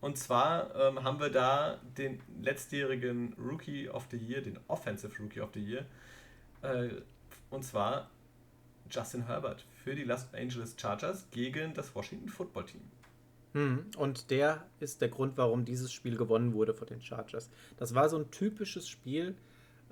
Und 0.00 0.16
zwar 0.16 0.72
ähm, 0.76 1.02
haben 1.02 1.18
wir 1.18 1.30
da 1.30 1.80
den 1.98 2.20
letztjährigen 2.40 3.34
Rookie 3.34 3.88
of 3.88 4.06
the 4.12 4.16
Year, 4.16 4.40
den 4.40 4.60
Offensive 4.68 5.20
Rookie 5.20 5.40
of 5.40 5.50
the 5.52 5.60
Year. 5.60 5.84
Äh, 6.62 6.90
und 7.50 7.64
zwar 7.64 8.08
Justin 8.88 9.26
Herbert 9.26 9.66
für 9.82 9.96
die 9.96 10.04
Los 10.04 10.28
Angeles 10.32 10.76
Chargers 10.78 11.26
gegen 11.32 11.74
das 11.74 11.92
Washington 11.92 12.28
Football 12.28 12.66
Team. 12.66 12.82
Hm, 13.54 13.86
und 13.96 14.30
der 14.30 14.64
ist 14.78 15.00
der 15.00 15.08
Grund, 15.08 15.36
warum 15.36 15.64
dieses 15.64 15.92
Spiel 15.92 16.16
gewonnen 16.16 16.52
wurde 16.52 16.74
von 16.74 16.86
den 16.86 17.02
Chargers. 17.02 17.50
Das 17.78 17.96
war 17.96 18.08
so 18.08 18.16
ein 18.16 18.30
typisches 18.30 18.88
Spiel, 18.88 19.34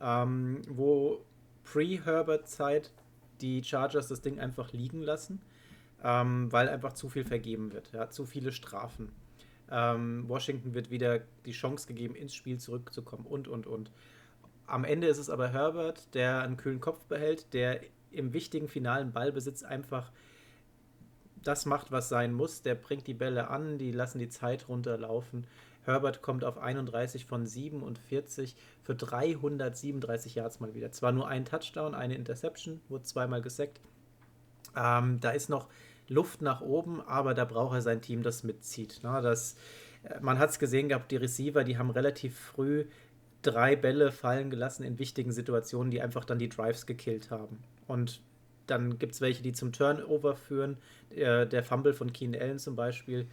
ähm, 0.00 0.62
wo 0.68 1.24
Pre-Herbert-Zeit 1.64 2.92
die 3.40 3.64
Chargers 3.64 4.06
das 4.06 4.20
Ding 4.20 4.38
einfach 4.38 4.72
liegen 4.72 5.02
lassen 5.02 5.40
ähm, 6.02 6.50
weil 6.52 6.68
einfach 6.68 6.92
zu 6.92 7.08
viel 7.08 7.24
vergeben 7.24 7.72
wird. 7.72 7.92
Ja, 7.92 8.10
zu 8.10 8.24
viele 8.24 8.52
Strafen. 8.52 9.12
Ähm, 9.70 10.28
Washington 10.28 10.74
wird 10.74 10.90
wieder 10.90 11.20
die 11.46 11.52
Chance 11.52 11.86
gegeben, 11.86 12.14
ins 12.14 12.34
Spiel 12.34 12.58
zurückzukommen 12.58 13.26
und, 13.26 13.48
und, 13.48 13.66
und. 13.66 13.90
Am 14.66 14.84
Ende 14.84 15.06
ist 15.06 15.18
es 15.18 15.30
aber 15.30 15.48
Herbert, 15.48 16.14
der 16.14 16.42
einen 16.42 16.56
kühlen 16.56 16.80
Kopf 16.80 17.04
behält, 17.06 17.52
der 17.54 17.80
im 18.10 18.32
wichtigen 18.32 18.68
finalen 18.68 19.12
Ballbesitz 19.12 19.62
einfach 19.62 20.10
das 21.42 21.66
macht, 21.66 21.90
was 21.90 22.08
sein 22.08 22.32
muss. 22.32 22.62
Der 22.62 22.74
bringt 22.74 23.06
die 23.06 23.14
Bälle 23.14 23.48
an, 23.48 23.78
die 23.78 23.92
lassen 23.92 24.18
die 24.18 24.28
Zeit 24.28 24.68
runterlaufen. 24.68 25.46
Herbert 25.84 26.20
kommt 26.22 26.44
auf 26.44 26.58
31 26.58 27.24
von 27.24 27.46
47 27.46 28.54
für 28.82 28.94
337 28.94 30.34
Yards 30.34 30.60
mal 30.60 30.74
wieder. 30.74 30.92
Zwar 30.92 31.12
nur 31.12 31.28
ein 31.28 31.44
Touchdown, 31.44 31.94
eine 31.94 32.14
Interception, 32.14 32.80
wurde 32.88 33.04
zweimal 33.04 33.40
gesackt. 33.40 33.80
Ähm, 34.76 35.20
da 35.20 35.30
ist 35.30 35.48
noch 35.48 35.68
Luft 36.10 36.42
nach 36.42 36.60
oben, 36.60 37.00
aber 37.00 37.34
da 37.34 37.44
braucht 37.44 37.74
er 37.74 37.82
sein 37.82 38.02
Team, 38.02 38.22
das 38.22 38.42
mitzieht. 38.42 39.00
Ne? 39.02 39.20
Das, 39.22 39.56
äh, 40.02 40.20
man 40.20 40.38
hat 40.38 40.50
es 40.50 40.58
gesehen 40.58 40.88
gehabt, 40.88 41.10
die 41.10 41.16
Receiver, 41.16 41.64
die 41.64 41.78
haben 41.78 41.90
relativ 41.90 42.38
früh 42.38 42.84
drei 43.42 43.76
Bälle 43.76 44.12
fallen 44.12 44.50
gelassen 44.50 44.82
in 44.82 44.98
wichtigen 44.98 45.32
Situationen, 45.32 45.90
die 45.90 46.02
einfach 46.02 46.24
dann 46.24 46.38
die 46.38 46.50
Drives 46.50 46.84
gekillt 46.84 47.30
haben. 47.30 47.60
Und 47.86 48.20
dann 48.66 48.98
gibt 48.98 49.14
es 49.14 49.20
welche, 49.20 49.42
die 49.42 49.52
zum 49.52 49.72
Turnover 49.72 50.36
führen. 50.36 50.76
Der, 51.14 51.46
der 51.46 51.64
Fumble 51.64 51.94
von 51.94 52.12
Keen 52.12 52.34
Allen 52.34 52.58
zum 52.58 52.76
Beispiel. 52.76 53.26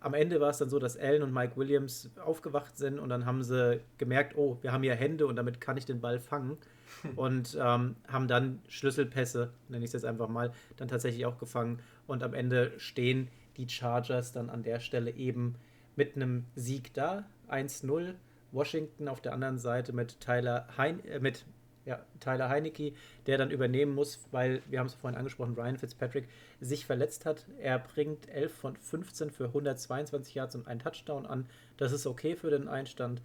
Am 0.00 0.14
Ende 0.14 0.40
war 0.40 0.48
es 0.48 0.58
dann 0.58 0.70
so, 0.70 0.78
dass 0.78 0.96
Allen 0.96 1.22
und 1.22 1.34
Mike 1.34 1.56
Williams 1.56 2.08
aufgewacht 2.24 2.78
sind 2.78 2.98
und 2.98 3.10
dann 3.10 3.26
haben 3.26 3.42
sie 3.42 3.80
gemerkt, 3.98 4.34
oh, 4.36 4.56
wir 4.62 4.72
haben 4.72 4.82
ja 4.82 4.94
Hände 4.94 5.26
und 5.26 5.36
damit 5.36 5.60
kann 5.60 5.76
ich 5.76 5.84
den 5.84 6.00
Ball 6.00 6.18
fangen. 6.18 6.56
und 7.16 7.56
ähm, 7.60 7.96
haben 8.08 8.28
dann 8.28 8.60
Schlüsselpässe, 8.68 9.50
nenne 9.68 9.84
ich 9.84 9.90
es 9.90 9.92
jetzt 9.92 10.04
einfach 10.04 10.28
mal, 10.28 10.52
dann 10.76 10.88
tatsächlich 10.88 11.26
auch 11.26 11.38
gefangen. 11.38 11.80
Und 12.10 12.24
am 12.24 12.34
Ende 12.34 12.72
stehen 12.76 13.28
die 13.56 13.68
Chargers 13.68 14.32
dann 14.32 14.50
an 14.50 14.64
der 14.64 14.80
Stelle 14.80 15.12
eben 15.12 15.54
mit 15.94 16.16
einem 16.16 16.44
Sieg 16.56 16.92
da, 16.92 17.24
1-0. 17.48 18.14
Washington 18.50 19.06
auf 19.06 19.20
der 19.20 19.32
anderen 19.32 19.58
Seite 19.58 19.92
mit 19.92 20.18
Tyler 20.18 20.66
Hein, 20.76 21.04
äh, 21.04 21.20
mit 21.20 21.44
Ja, 21.84 22.04
Tyler 22.18 22.48
Heinecke, 22.48 22.94
der 23.26 23.38
dann 23.38 23.52
übernehmen 23.52 23.94
muss, 23.94 24.18
weil, 24.32 24.60
wir 24.68 24.80
haben 24.80 24.88
es 24.88 24.94
vorhin 24.94 25.16
angesprochen, 25.16 25.54
Ryan 25.54 25.76
Fitzpatrick 25.76 26.28
sich 26.60 26.84
verletzt 26.84 27.26
hat. 27.26 27.46
Er 27.60 27.78
bringt 27.78 28.28
11 28.28 28.52
von 28.56 28.76
15 28.76 29.30
für 29.30 29.44
122 29.44 30.34
Yards 30.34 30.56
und 30.56 30.66
einen 30.66 30.80
Touchdown 30.80 31.26
an. 31.26 31.46
Das 31.76 31.92
ist 31.92 32.08
okay 32.08 32.34
für 32.34 32.50
den 32.50 32.66
Einstand. 32.66 33.22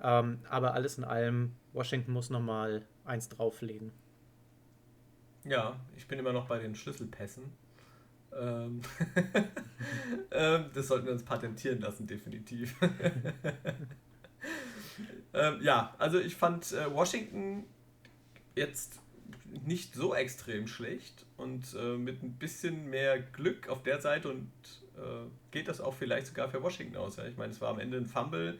Ähm, 0.00 0.38
aber 0.48 0.74
alles 0.74 0.98
in 0.98 1.04
allem, 1.04 1.56
Washington 1.72 2.12
muss 2.12 2.30
nochmal 2.30 2.86
eins 3.04 3.28
drauflegen. 3.28 3.90
Ja, 5.44 5.80
ich 5.96 6.06
bin 6.06 6.20
immer 6.20 6.32
noch 6.32 6.46
bei 6.46 6.60
den 6.60 6.76
Schlüsselpässen. 6.76 7.42
Ähm, 8.38 8.80
ähm, 10.30 10.64
das 10.74 10.86
sollten 10.88 11.06
wir 11.06 11.12
uns 11.12 11.24
patentieren 11.24 11.80
lassen, 11.80 12.06
definitiv. 12.06 12.74
ähm, 15.34 15.58
ja, 15.62 15.94
also 15.98 16.18
ich 16.18 16.36
fand 16.36 16.72
äh, 16.72 16.92
Washington 16.92 17.64
jetzt 18.54 19.00
nicht 19.64 19.94
so 19.94 20.14
extrem 20.14 20.66
schlecht 20.66 21.26
und 21.36 21.74
äh, 21.74 21.96
mit 21.96 22.22
ein 22.22 22.34
bisschen 22.34 22.88
mehr 22.88 23.20
Glück 23.20 23.68
auf 23.68 23.82
der 23.82 24.00
Seite 24.00 24.28
und 24.28 24.50
äh, 24.96 25.26
geht 25.50 25.68
das 25.68 25.80
auch 25.80 25.94
vielleicht 25.94 26.28
sogar 26.28 26.48
für 26.48 26.62
Washington 26.62 26.96
aus. 26.96 27.16
Ja? 27.16 27.26
Ich 27.26 27.36
meine, 27.36 27.52
es 27.52 27.60
war 27.60 27.70
am 27.70 27.78
Ende 27.78 27.96
ein 27.96 28.06
Fumble, 28.06 28.58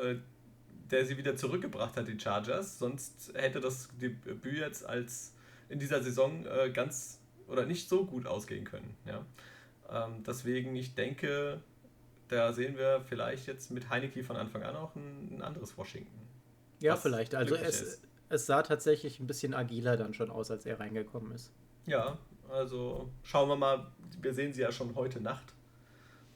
äh, 0.00 0.16
der 0.90 1.06
sie 1.06 1.16
wieder 1.16 1.36
zurückgebracht 1.36 1.96
hat, 1.96 2.08
die 2.08 2.18
Chargers. 2.18 2.78
Sonst 2.78 3.32
hätte 3.34 3.60
das 3.60 3.88
Debüt 3.98 4.58
jetzt 4.58 4.86
als 4.86 5.34
in 5.68 5.78
dieser 5.78 6.02
Saison 6.02 6.44
äh, 6.46 6.70
ganz 6.70 7.21
oder 7.52 7.66
nicht 7.66 7.88
so 7.88 8.04
gut 8.04 8.26
ausgehen 8.26 8.64
können. 8.64 8.96
Ja? 9.06 9.24
Ähm, 9.90 10.24
deswegen, 10.26 10.74
ich 10.74 10.94
denke, 10.94 11.60
da 12.28 12.52
sehen 12.52 12.76
wir 12.76 13.02
vielleicht 13.06 13.46
jetzt 13.46 13.70
mit 13.70 13.90
Heineke 13.90 14.24
von 14.24 14.36
Anfang 14.36 14.62
an 14.62 14.74
auch 14.74 14.96
ein, 14.96 15.36
ein 15.36 15.42
anderes 15.42 15.76
Washington. 15.76 16.18
Ja, 16.80 16.96
vielleicht. 16.96 17.34
Also 17.34 17.54
es, 17.54 18.02
es 18.28 18.46
sah 18.46 18.62
tatsächlich 18.62 19.20
ein 19.20 19.26
bisschen 19.26 19.54
agiler 19.54 19.96
dann 19.96 20.14
schon 20.14 20.30
aus, 20.30 20.50
als 20.50 20.66
er 20.66 20.80
reingekommen 20.80 21.32
ist. 21.32 21.52
Ja, 21.86 22.18
also 22.48 23.10
schauen 23.22 23.48
wir 23.48 23.56
mal. 23.56 23.86
Wir 24.20 24.34
sehen 24.34 24.52
sie 24.52 24.62
ja 24.62 24.72
schon 24.72 24.94
heute 24.94 25.20
Nacht 25.20 25.54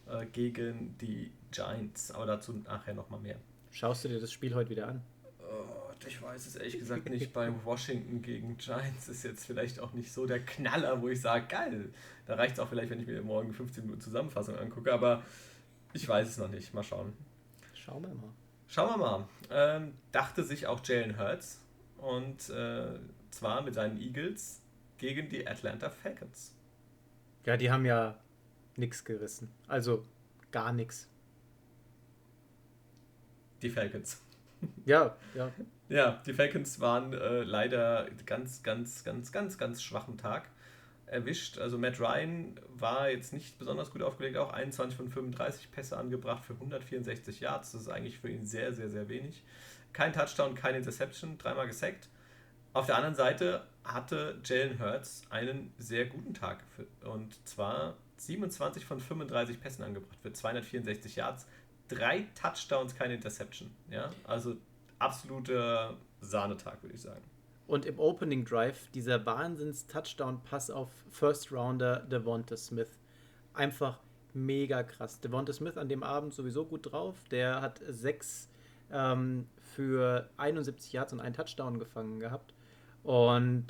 äh, 0.09 0.27
gegen 0.27 0.97
die 0.99 1.33
Giants, 1.51 2.11
aber 2.11 2.27
dazu 2.27 2.53
nachher 2.53 2.95
nochmal 2.95 3.21
mehr. 3.21 3.37
Schaust 3.71 4.05
du 4.05 4.09
dir 4.09 4.21
das 4.21 4.33
Spiel 4.33 4.55
heute 4.55 4.71
wieder 4.71 4.89
an? 4.89 5.03
Ich 6.07 6.21
weiß 6.21 6.47
es 6.47 6.57
ehrlich 6.57 6.79
gesagt 6.79 7.09
nicht. 7.09 7.33
Bei 7.33 7.53
Washington 7.65 8.23
gegen 8.23 8.57
Giants 8.57 9.09
ist 9.09 9.23
jetzt 9.23 9.47
vielleicht 9.47 9.81
auch 9.81 9.93
nicht 9.93 10.13
so 10.13 10.27
der 10.27 10.41
Knaller, 10.41 11.01
wo 11.01 11.09
ich 11.09 11.21
sage, 11.21 11.47
geil. 11.49 11.93
Da 12.27 12.35
reicht 12.35 12.55
es 12.55 12.61
auch 12.61 12.69
vielleicht, 12.69 12.91
wenn 12.91 13.01
ich 13.01 13.07
mir 13.07 13.23
morgen 13.23 13.53
15 13.53 13.85
Minuten 13.85 14.01
Zusammenfassung 14.01 14.57
angucke, 14.59 14.93
aber 14.93 15.23
ich 15.93 16.09
weiß 16.09 16.29
es 16.29 16.39
noch 16.39 16.49
nicht. 16.49 16.75
Mal 16.75 16.83
schauen. 16.83 17.13
Schauen 17.75 18.03
wir 18.03 18.15
mal. 18.15 18.33
Schauen 18.69 18.91
wir 18.91 18.97
mal. 18.99 19.29
Ähm, 19.51 19.95
dachte 20.13 20.43
sich 20.43 20.67
auch 20.67 20.85
Jalen 20.85 21.19
Hurts 21.19 21.61
und 21.99 22.51
äh, 22.51 22.99
zwar 23.31 23.63
mit 23.63 23.75
seinen 23.75 24.01
Eagles 24.01 24.61
gegen 24.99 25.29
die 25.29 25.47
Atlanta 25.47 25.91
Falcons. 25.91 26.55
Ja, 27.45 27.57
die 27.57 27.71
haben 27.71 27.85
ja 27.85 28.19
nichts 28.77 29.05
gerissen. 29.05 29.51
Also 29.69 30.05
gar 30.51 30.73
nichts. 30.73 31.09
Die 33.63 33.71
Falcons. 33.71 34.21
Ja, 34.85 35.17
ja. 35.35 35.51
Ja, 35.89 36.21
die 36.27 36.33
Falcons 36.33 36.81
waren 36.81 37.13
äh, 37.13 37.43
leider 37.43 38.09
ganz, 38.25 38.63
ganz, 38.63 39.05
ganz, 39.05 39.31
ganz, 39.31 39.57
ganz 39.57 39.83
schwachen 39.83 40.19
Tag 40.19 40.49
erwischt. 41.07 41.59
Also 41.59 41.79
Matt 41.79 42.01
Ryan 42.01 42.59
war 42.69 43.11
jetzt 43.11 43.33
nicht 43.33 43.59
besonders 43.59 43.93
gut 43.93 44.03
aufgelegt, 44.03 44.37
auch 44.37 44.53
21 44.53 44.97
von 44.97 45.09
35 45.09 45.71
Pässe 45.71 45.97
angebracht 45.97 46.45
für 46.45 46.55
164 46.55 47.41
Yards. 47.41 47.73
Das 47.73 47.83
ist 47.83 47.89
eigentlich 47.89 48.19
für 48.19 48.29
ihn 48.29 48.45
sehr, 48.45 48.73
sehr, 48.73 48.91
sehr 48.91 49.09
wenig. 49.09 49.45
Kein 49.93 50.13
Touchdown, 50.13 50.55
keine 50.57 50.79
Interception, 50.79 51.39
dreimal 51.39 51.69
gesackt. 51.69 52.09
Auf 52.73 52.87
der 52.87 52.97
anderen 52.97 53.15
Seite 53.15 53.67
hatte 53.85 54.39
Jalen 54.45 54.79
Hurts 54.81 55.23
einen 55.31 55.73
sehr 55.79 56.07
guten 56.07 56.35
Tag. 56.35 56.65
Und 57.05 57.35
zwar 57.47 57.97
27 58.19 58.85
von 58.85 59.01
35 59.01 59.61
Pässen 59.61 59.85
angebracht 59.85 60.19
für 60.21 60.33
264 60.33 61.17
Yards. 61.17 61.47
Drei 61.89 62.27
Touchdowns, 62.35 62.97
keine 62.97 63.15
Interception. 63.15 63.71
Ja, 63.89 64.11
also 64.25 64.57
absoluter 64.99 65.97
Sahnetag, 66.21 66.83
würde 66.83 66.95
ich 66.95 67.03
sagen. 67.03 67.23
Und 67.67 67.85
im 67.85 67.99
Opening 67.99 68.45
Drive 68.45 68.89
dieser 68.93 69.27
Wahnsinns-Touchdown-Pass 69.27 70.71
auf 70.71 70.91
First 71.11 71.51
Rounder 71.51 72.01
Devonta 72.01 72.57
Smith. 72.57 73.01
Einfach 73.55 73.99
mega 74.35 74.83
krass. 74.83 75.21
Devonta 75.21 75.53
Smith 75.53 75.77
an 75.77 75.89
dem 75.89 76.03
Abend 76.03 76.33
sowieso 76.33 76.65
gut 76.65 76.93
drauf. 76.93 77.17
Der 77.31 77.61
hat 77.61 77.81
sechs 77.89 78.49
ähm, 78.93 79.49
für 79.75 80.29
71 80.37 80.93
Yards 80.93 81.13
und 81.13 81.21
einen 81.21 81.35
Touchdown 81.35 81.79
gefangen 81.79 82.21
gehabt. 82.21 82.55
Und 83.03 83.67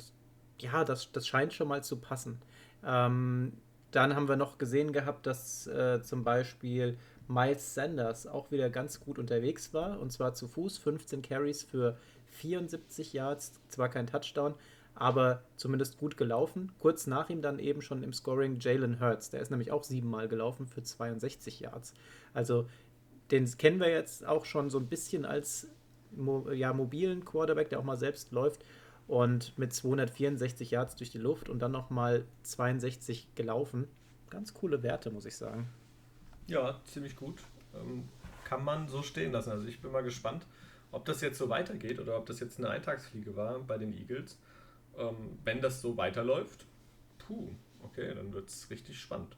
ja, 0.59 0.83
das, 0.83 1.11
das 1.11 1.27
scheint 1.27 1.53
schon 1.53 1.67
mal 1.67 1.83
zu 1.83 1.97
passen. 1.97 2.39
Ähm, 2.85 3.53
dann 3.91 4.15
haben 4.15 4.27
wir 4.27 4.35
noch 4.35 4.57
gesehen 4.57 4.91
gehabt, 4.93 5.25
dass 5.25 5.65
äh, 5.67 6.01
zum 6.01 6.23
Beispiel 6.23 6.97
Miles 7.27 7.73
Sanders 7.73 8.27
auch 8.27 8.51
wieder 8.51 8.69
ganz 8.69 8.99
gut 8.99 9.19
unterwegs 9.19 9.73
war 9.73 9.99
und 9.99 10.11
zwar 10.11 10.33
zu 10.33 10.47
Fuß, 10.47 10.77
15 10.77 11.21
Carries 11.21 11.63
für 11.63 11.97
74 12.31 13.13
Yards, 13.13 13.53
zwar 13.69 13.89
kein 13.89 14.07
Touchdown, 14.07 14.53
aber 14.95 15.43
zumindest 15.57 15.97
gut 15.97 16.17
gelaufen. 16.17 16.71
Kurz 16.79 17.07
nach 17.07 17.29
ihm 17.29 17.41
dann 17.41 17.59
eben 17.59 17.81
schon 17.81 18.03
im 18.03 18.13
Scoring 18.13 18.59
Jalen 18.59 18.99
Hurts, 18.99 19.29
der 19.29 19.41
ist 19.41 19.51
nämlich 19.51 19.71
auch 19.71 19.83
siebenmal 19.83 20.27
gelaufen 20.27 20.67
für 20.67 20.83
62 20.83 21.59
Yards. 21.59 21.93
Also 22.33 22.67
den 23.31 23.45
kennen 23.57 23.79
wir 23.79 23.89
jetzt 23.89 24.25
auch 24.25 24.45
schon 24.45 24.69
so 24.69 24.79
ein 24.79 24.87
bisschen 24.87 25.25
als 25.25 25.67
ja, 26.53 26.73
mobilen 26.73 27.25
Quarterback, 27.25 27.69
der 27.69 27.79
auch 27.79 27.83
mal 27.83 27.97
selbst 27.97 28.31
läuft 28.31 28.63
und 29.07 29.57
mit 29.57 29.73
264 29.73 30.71
Yards 30.71 30.95
durch 30.95 31.11
die 31.11 31.17
Luft 31.17 31.49
und 31.49 31.59
dann 31.59 31.71
nochmal 31.71 32.25
62 32.43 33.35
gelaufen. 33.35 33.87
Ganz 34.29 34.53
coole 34.53 34.83
Werte, 34.83 35.11
muss 35.11 35.25
ich 35.25 35.35
sagen. 35.35 35.69
Ja, 36.47 36.79
ziemlich 36.85 37.15
gut. 37.15 37.41
Ähm, 37.75 38.09
kann 38.45 38.63
man 38.63 38.87
so 38.87 39.01
stehen 39.01 39.31
lassen. 39.31 39.51
Also 39.51 39.67
ich 39.67 39.81
bin 39.81 39.91
mal 39.91 40.03
gespannt, 40.03 40.45
ob 40.91 41.05
das 41.05 41.21
jetzt 41.21 41.37
so 41.37 41.49
weitergeht 41.49 41.99
oder 41.99 42.17
ob 42.17 42.25
das 42.25 42.39
jetzt 42.39 42.57
eine 42.57 42.69
Eintagsfliege 42.69 43.35
war 43.35 43.59
bei 43.59 43.77
den 43.77 43.93
Eagles. 43.93 44.39
Ähm, 44.97 45.37
wenn 45.43 45.61
das 45.61 45.81
so 45.81 45.97
weiterläuft, 45.97 46.65
puh, 47.19 47.49
okay, 47.81 48.13
dann 48.15 48.33
wird 48.33 48.49
es 48.49 48.69
richtig 48.69 48.99
spannend. 48.99 49.35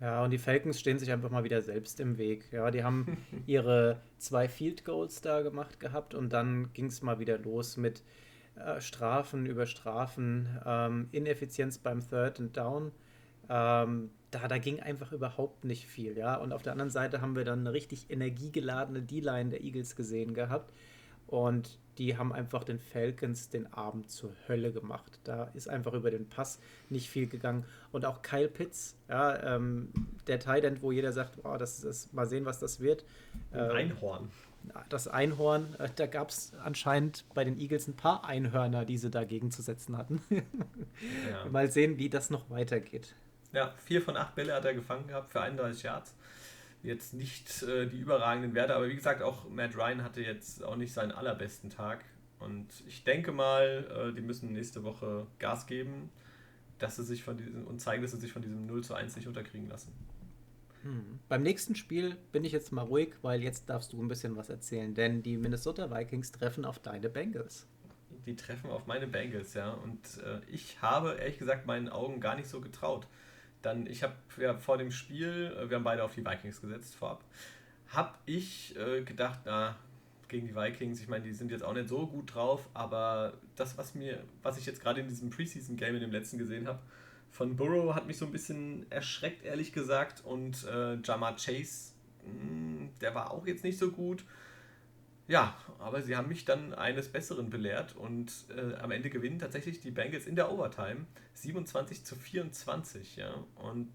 Ja, 0.00 0.22
und 0.22 0.30
die 0.30 0.38
Falcons 0.38 0.78
stehen 0.78 1.00
sich 1.00 1.10
einfach 1.10 1.30
mal 1.30 1.42
wieder 1.42 1.60
selbst 1.60 1.98
im 1.98 2.18
Weg. 2.18 2.52
Ja, 2.52 2.70
die 2.70 2.84
haben 2.84 3.18
ihre 3.46 4.00
zwei 4.18 4.48
Field 4.48 4.84
Goals 4.84 5.20
da 5.20 5.42
gemacht 5.42 5.80
gehabt 5.80 6.14
und 6.14 6.32
dann 6.32 6.72
ging 6.72 6.86
es 6.86 7.02
mal 7.02 7.18
wieder 7.18 7.38
los 7.38 7.76
mit 7.76 8.04
äh, 8.54 8.80
Strafen 8.80 9.46
über 9.46 9.66
Strafen, 9.66 10.60
ähm, 10.64 11.08
Ineffizienz 11.10 11.78
beim 11.78 12.08
Third 12.08 12.38
and 12.38 12.56
Down. 12.56 12.92
Ähm, 13.48 14.10
da, 14.30 14.46
da 14.46 14.58
ging 14.58 14.80
einfach 14.80 15.12
überhaupt 15.12 15.64
nicht 15.64 15.86
viel, 15.86 16.16
ja. 16.16 16.36
Und 16.36 16.52
auf 16.52 16.62
der 16.62 16.72
anderen 16.72 16.90
Seite 16.90 17.20
haben 17.20 17.34
wir 17.34 17.44
dann 17.44 17.60
eine 17.60 17.72
richtig 17.72 18.10
energiegeladene 18.10 19.02
D-Line 19.02 19.50
der 19.50 19.62
Eagles 19.62 19.96
gesehen 19.96 20.34
gehabt. 20.34 20.72
Und 21.26 21.78
die 21.98 22.16
haben 22.16 22.32
einfach 22.32 22.64
den 22.64 22.78
Falcons 22.78 23.48
den 23.50 23.72
Abend 23.72 24.10
zur 24.10 24.30
Hölle 24.46 24.72
gemacht. 24.72 25.20
Da 25.24 25.44
ist 25.54 25.68
einfach 25.68 25.92
über 25.92 26.10
den 26.10 26.28
Pass 26.28 26.58
nicht 26.88 27.10
viel 27.10 27.26
gegangen. 27.26 27.64
Und 27.92 28.06
auch 28.06 28.22
Kyle 28.22 28.48
Pitts, 28.48 28.96
ja, 29.08 29.56
ähm, 29.56 29.90
der 30.26 30.38
Tight 30.38 30.64
End, 30.64 30.82
wo 30.82 30.92
jeder 30.92 31.12
sagt, 31.12 31.38
oh, 31.44 31.56
das 31.58 31.84
ist, 31.84 32.14
mal 32.14 32.26
sehen, 32.26 32.44
was 32.44 32.60
das 32.60 32.80
wird. 32.80 33.04
Ähm, 33.52 33.70
Einhorn. 33.72 34.30
Das 34.88 35.08
Einhorn, 35.08 35.74
äh, 35.78 35.88
da 35.94 36.06
gab 36.06 36.30
es 36.30 36.52
anscheinend 36.62 37.24
bei 37.34 37.44
den 37.44 37.58
Eagles 37.58 37.88
ein 37.88 37.96
paar 37.96 38.24
Einhörner, 38.24 38.84
die 38.84 38.96
sie 38.96 39.10
dagegen 39.10 39.50
zu 39.50 39.62
setzen 39.62 39.96
hatten. 39.96 40.22
ja. 40.30 40.42
Mal 41.50 41.70
sehen, 41.70 41.98
wie 41.98 42.08
das 42.08 42.30
noch 42.30 42.48
weitergeht. 42.48 43.14
Ja, 43.52 43.74
vier 43.84 44.02
von 44.02 44.16
acht 44.16 44.34
Bälle 44.34 44.54
hat 44.54 44.64
er 44.64 44.74
gefangen 44.74 45.06
gehabt 45.06 45.32
für 45.32 45.40
31 45.40 45.82
Yards. 45.82 46.14
Jetzt 46.82 47.14
nicht 47.14 47.62
äh, 47.62 47.86
die 47.86 47.98
überragenden 47.98 48.54
Werte, 48.54 48.74
aber 48.74 48.88
wie 48.88 48.94
gesagt, 48.94 49.22
auch 49.22 49.48
Matt 49.48 49.76
Ryan 49.76 50.04
hatte 50.04 50.20
jetzt 50.20 50.62
auch 50.62 50.76
nicht 50.76 50.92
seinen 50.92 51.12
allerbesten 51.12 51.70
Tag. 51.70 52.04
Und 52.38 52.68
ich 52.86 53.04
denke 53.04 53.32
mal, 53.32 54.10
äh, 54.10 54.14
die 54.14 54.20
müssen 54.20 54.52
nächste 54.52 54.84
Woche 54.84 55.26
Gas 55.38 55.66
geben, 55.66 56.10
dass 56.78 56.96
sie 56.96 57.04
sich 57.04 57.24
von 57.24 57.36
diesem 57.36 57.66
und 57.66 57.80
zeigen, 57.80 58.02
dass 58.02 58.12
sie 58.12 58.20
sich 58.20 58.32
von 58.32 58.42
diesem 58.42 58.66
0 58.66 58.84
zu 58.84 58.94
1 58.94 59.16
nicht 59.16 59.26
unterkriegen 59.26 59.68
lassen. 59.68 59.92
Hm. 60.82 61.18
Beim 61.28 61.42
nächsten 61.42 61.74
Spiel 61.74 62.16
bin 62.30 62.44
ich 62.44 62.52
jetzt 62.52 62.70
mal 62.70 62.82
ruhig, 62.82 63.14
weil 63.22 63.42
jetzt 63.42 63.68
darfst 63.68 63.92
du 63.92 64.00
ein 64.00 64.08
bisschen 64.08 64.36
was 64.36 64.48
erzählen, 64.48 64.94
denn 64.94 65.22
die 65.22 65.36
Minnesota 65.36 65.90
Vikings 65.90 66.30
treffen 66.30 66.64
auf 66.64 66.78
deine 66.78 67.08
Bengals. 67.08 67.66
Die 68.26 68.36
treffen 68.36 68.70
auf 68.70 68.86
meine 68.86 69.06
Bengals, 69.06 69.54
ja. 69.54 69.72
Und 69.72 70.00
äh, 70.22 70.40
ich 70.46 70.80
habe 70.80 71.16
ehrlich 71.18 71.38
gesagt 71.38 71.66
meinen 71.66 71.88
Augen 71.88 72.20
gar 72.20 72.36
nicht 72.36 72.48
so 72.48 72.60
getraut. 72.60 73.08
Dann, 73.62 73.86
ich 73.86 74.02
habe 74.02 74.14
ja 74.38 74.56
vor 74.56 74.78
dem 74.78 74.90
Spiel, 74.90 75.56
äh, 75.58 75.68
wir 75.68 75.76
haben 75.76 75.84
beide 75.84 76.04
auf 76.04 76.14
die 76.14 76.24
Vikings 76.24 76.60
gesetzt 76.60 76.94
vorab, 76.94 77.24
habe 77.88 78.14
ich 78.26 78.76
äh, 78.76 79.02
gedacht, 79.02 79.40
na, 79.44 79.76
gegen 80.28 80.46
die 80.46 80.54
Vikings, 80.54 81.00
ich 81.00 81.08
meine, 81.08 81.24
die 81.24 81.32
sind 81.32 81.50
jetzt 81.50 81.64
auch 81.64 81.72
nicht 81.72 81.88
so 81.88 82.06
gut 82.06 82.34
drauf, 82.34 82.68
aber 82.74 83.32
das, 83.56 83.78
was 83.78 83.94
mir, 83.94 84.22
was 84.42 84.58
ich 84.58 84.66
jetzt 84.66 84.82
gerade 84.82 85.00
in 85.00 85.08
diesem 85.08 85.30
Preseason-Game 85.30 85.94
in 85.94 86.00
dem 86.02 86.12
letzten 86.12 86.38
gesehen 86.38 86.68
habe, 86.68 86.80
von 87.30 87.56
Burrow 87.56 87.94
hat 87.94 88.06
mich 88.06 88.18
so 88.18 88.26
ein 88.26 88.32
bisschen 88.32 88.90
erschreckt, 88.90 89.44
ehrlich 89.44 89.72
gesagt. 89.72 90.24
Und 90.24 90.64
äh, 90.64 90.96
Jamar 91.02 91.36
Chase, 91.36 91.92
mh, 92.24 92.32
hm, 92.32 92.88
der 93.00 93.14
war 93.14 93.30
auch 93.30 93.46
jetzt 93.46 93.64
nicht 93.64 93.78
so 93.78 93.90
gut. 93.90 94.24
Ja, 95.28 95.54
aber 95.78 96.02
sie 96.02 96.16
haben 96.16 96.28
mich 96.28 96.46
dann 96.46 96.72
eines 96.72 97.08
Besseren 97.12 97.50
belehrt 97.50 97.94
und 97.94 98.32
äh, 98.56 98.76
am 98.76 98.90
Ende 98.90 99.10
gewinnen 99.10 99.38
tatsächlich 99.38 99.78
die 99.78 99.90
Bengals 99.90 100.26
in 100.26 100.36
der 100.36 100.50
Overtime 100.50 101.04
27 101.34 102.02
zu 102.04 102.16
24. 102.16 103.16
Ja? 103.16 103.34
Und 103.56 103.92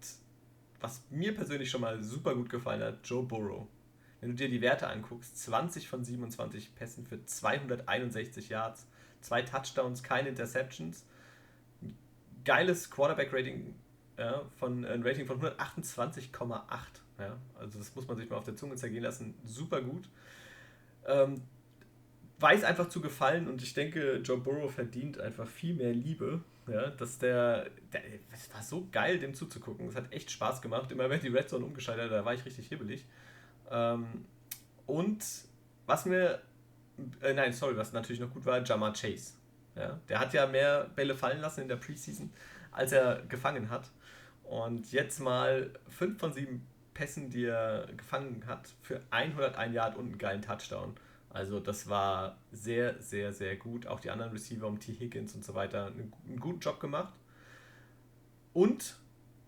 was 0.80 1.02
mir 1.10 1.34
persönlich 1.34 1.70
schon 1.70 1.80
mal 1.80 2.00
super 2.02 2.36
gut 2.36 2.48
gefallen 2.50 2.82
hat, 2.82 3.00
Joe 3.04 3.24
Burrow. 3.24 3.66
Wenn 4.20 4.30
du 4.30 4.36
dir 4.36 4.48
die 4.48 4.60
Werte 4.60 4.86
anguckst, 4.86 5.36
20 5.38 5.88
von 5.88 6.04
27 6.04 6.74
Pässen 6.76 7.04
für 7.04 7.24
261 7.24 8.48
Yards, 8.48 8.86
zwei 9.20 9.42
Touchdowns, 9.42 10.04
keine 10.04 10.28
Interceptions, 10.28 11.04
geiles 12.44 12.90
Quarterback-Rating 12.90 13.74
ja, 14.18 14.44
von 14.56 14.84
ein 14.84 15.02
Rating 15.02 15.26
von 15.26 15.40
128,8. 15.40 16.60
Ja, 17.18 17.36
also 17.58 17.78
das 17.78 17.94
muss 17.96 18.06
man 18.06 18.16
sich 18.16 18.30
mal 18.30 18.36
auf 18.36 18.44
der 18.44 18.56
Zunge 18.56 18.76
zergehen 18.76 19.02
lassen. 19.02 19.34
Super 19.44 19.82
gut. 19.82 20.08
Ähm, 21.06 21.42
weiß 22.38 22.64
einfach 22.64 22.88
zu 22.88 23.00
gefallen 23.00 23.48
und 23.48 23.62
ich 23.62 23.74
denke, 23.74 24.16
Joe 24.16 24.38
Burrow 24.38 24.72
verdient 24.72 25.20
einfach 25.20 25.46
viel 25.46 25.74
mehr 25.74 25.92
Liebe. 25.92 26.42
Ja, 26.66 26.88
dass 26.90 27.18
der, 27.18 27.68
der, 27.92 28.00
es 28.32 28.52
war 28.54 28.62
so 28.62 28.88
geil, 28.90 29.18
dem 29.18 29.34
zuzugucken. 29.34 29.86
Es 29.86 29.96
hat 29.96 30.10
echt 30.12 30.30
Spaß 30.30 30.62
gemacht. 30.62 30.90
Immer 30.90 31.10
wenn 31.10 31.20
die 31.20 31.28
Red 31.28 31.50
Zone 31.50 31.64
umgeschaltet 31.64 32.06
hat, 32.06 32.12
da 32.12 32.24
war 32.24 32.32
ich 32.32 32.44
richtig 32.44 32.68
hibbelig. 32.68 33.04
Ähm, 33.70 34.06
und 34.86 35.22
was 35.86 36.06
mir, 36.06 36.40
äh, 37.20 37.34
nein, 37.34 37.52
sorry, 37.52 37.76
was 37.76 37.92
natürlich 37.92 38.20
noch 38.20 38.32
gut 38.32 38.46
war, 38.46 38.62
Jamar 38.64 38.94
Chase. 38.94 39.34
Ja, 39.76 40.00
der 40.08 40.20
hat 40.20 40.32
ja 40.32 40.46
mehr 40.46 40.90
Bälle 40.94 41.14
fallen 41.14 41.40
lassen 41.40 41.62
in 41.62 41.68
der 41.68 41.76
Preseason, 41.76 42.30
als 42.70 42.92
er 42.92 43.22
gefangen 43.28 43.68
hat. 43.68 43.90
Und 44.44 44.92
jetzt 44.92 45.20
mal 45.20 45.70
5 45.88 46.18
von 46.18 46.32
7 46.32 46.66
Pässen, 46.94 47.30
die 47.30 47.44
er 47.44 47.88
gefangen 47.96 48.44
hat, 48.46 48.70
für 48.82 49.00
101 49.10 49.74
Yard 49.74 49.96
und 49.96 50.06
einen 50.06 50.18
geilen 50.18 50.42
Touchdown. 50.42 50.94
Also 51.34 51.58
das 51.58 51.88
war 51.88 52.38
sehr, 52.52 53.00
sehr, 53.02 53.32
sehr 53.32 53.56
gut. 53.56 53.88
Auch 53.88 53.98
die 53.98 54.10
anderen 54.10 54.30
Receiver 54.30 54.68
um 54.68 54.78
T. 54.78 54.92
Higgins 54.92 55.34
und 55.34 55.44
so 55.44 55.54
weiter 55.54 55.86
einen, 55.86 56.12
guten 56.38 56.60
Job 56.60 56.78
gemacht. 56.78 57.12
Und 58.52 58.94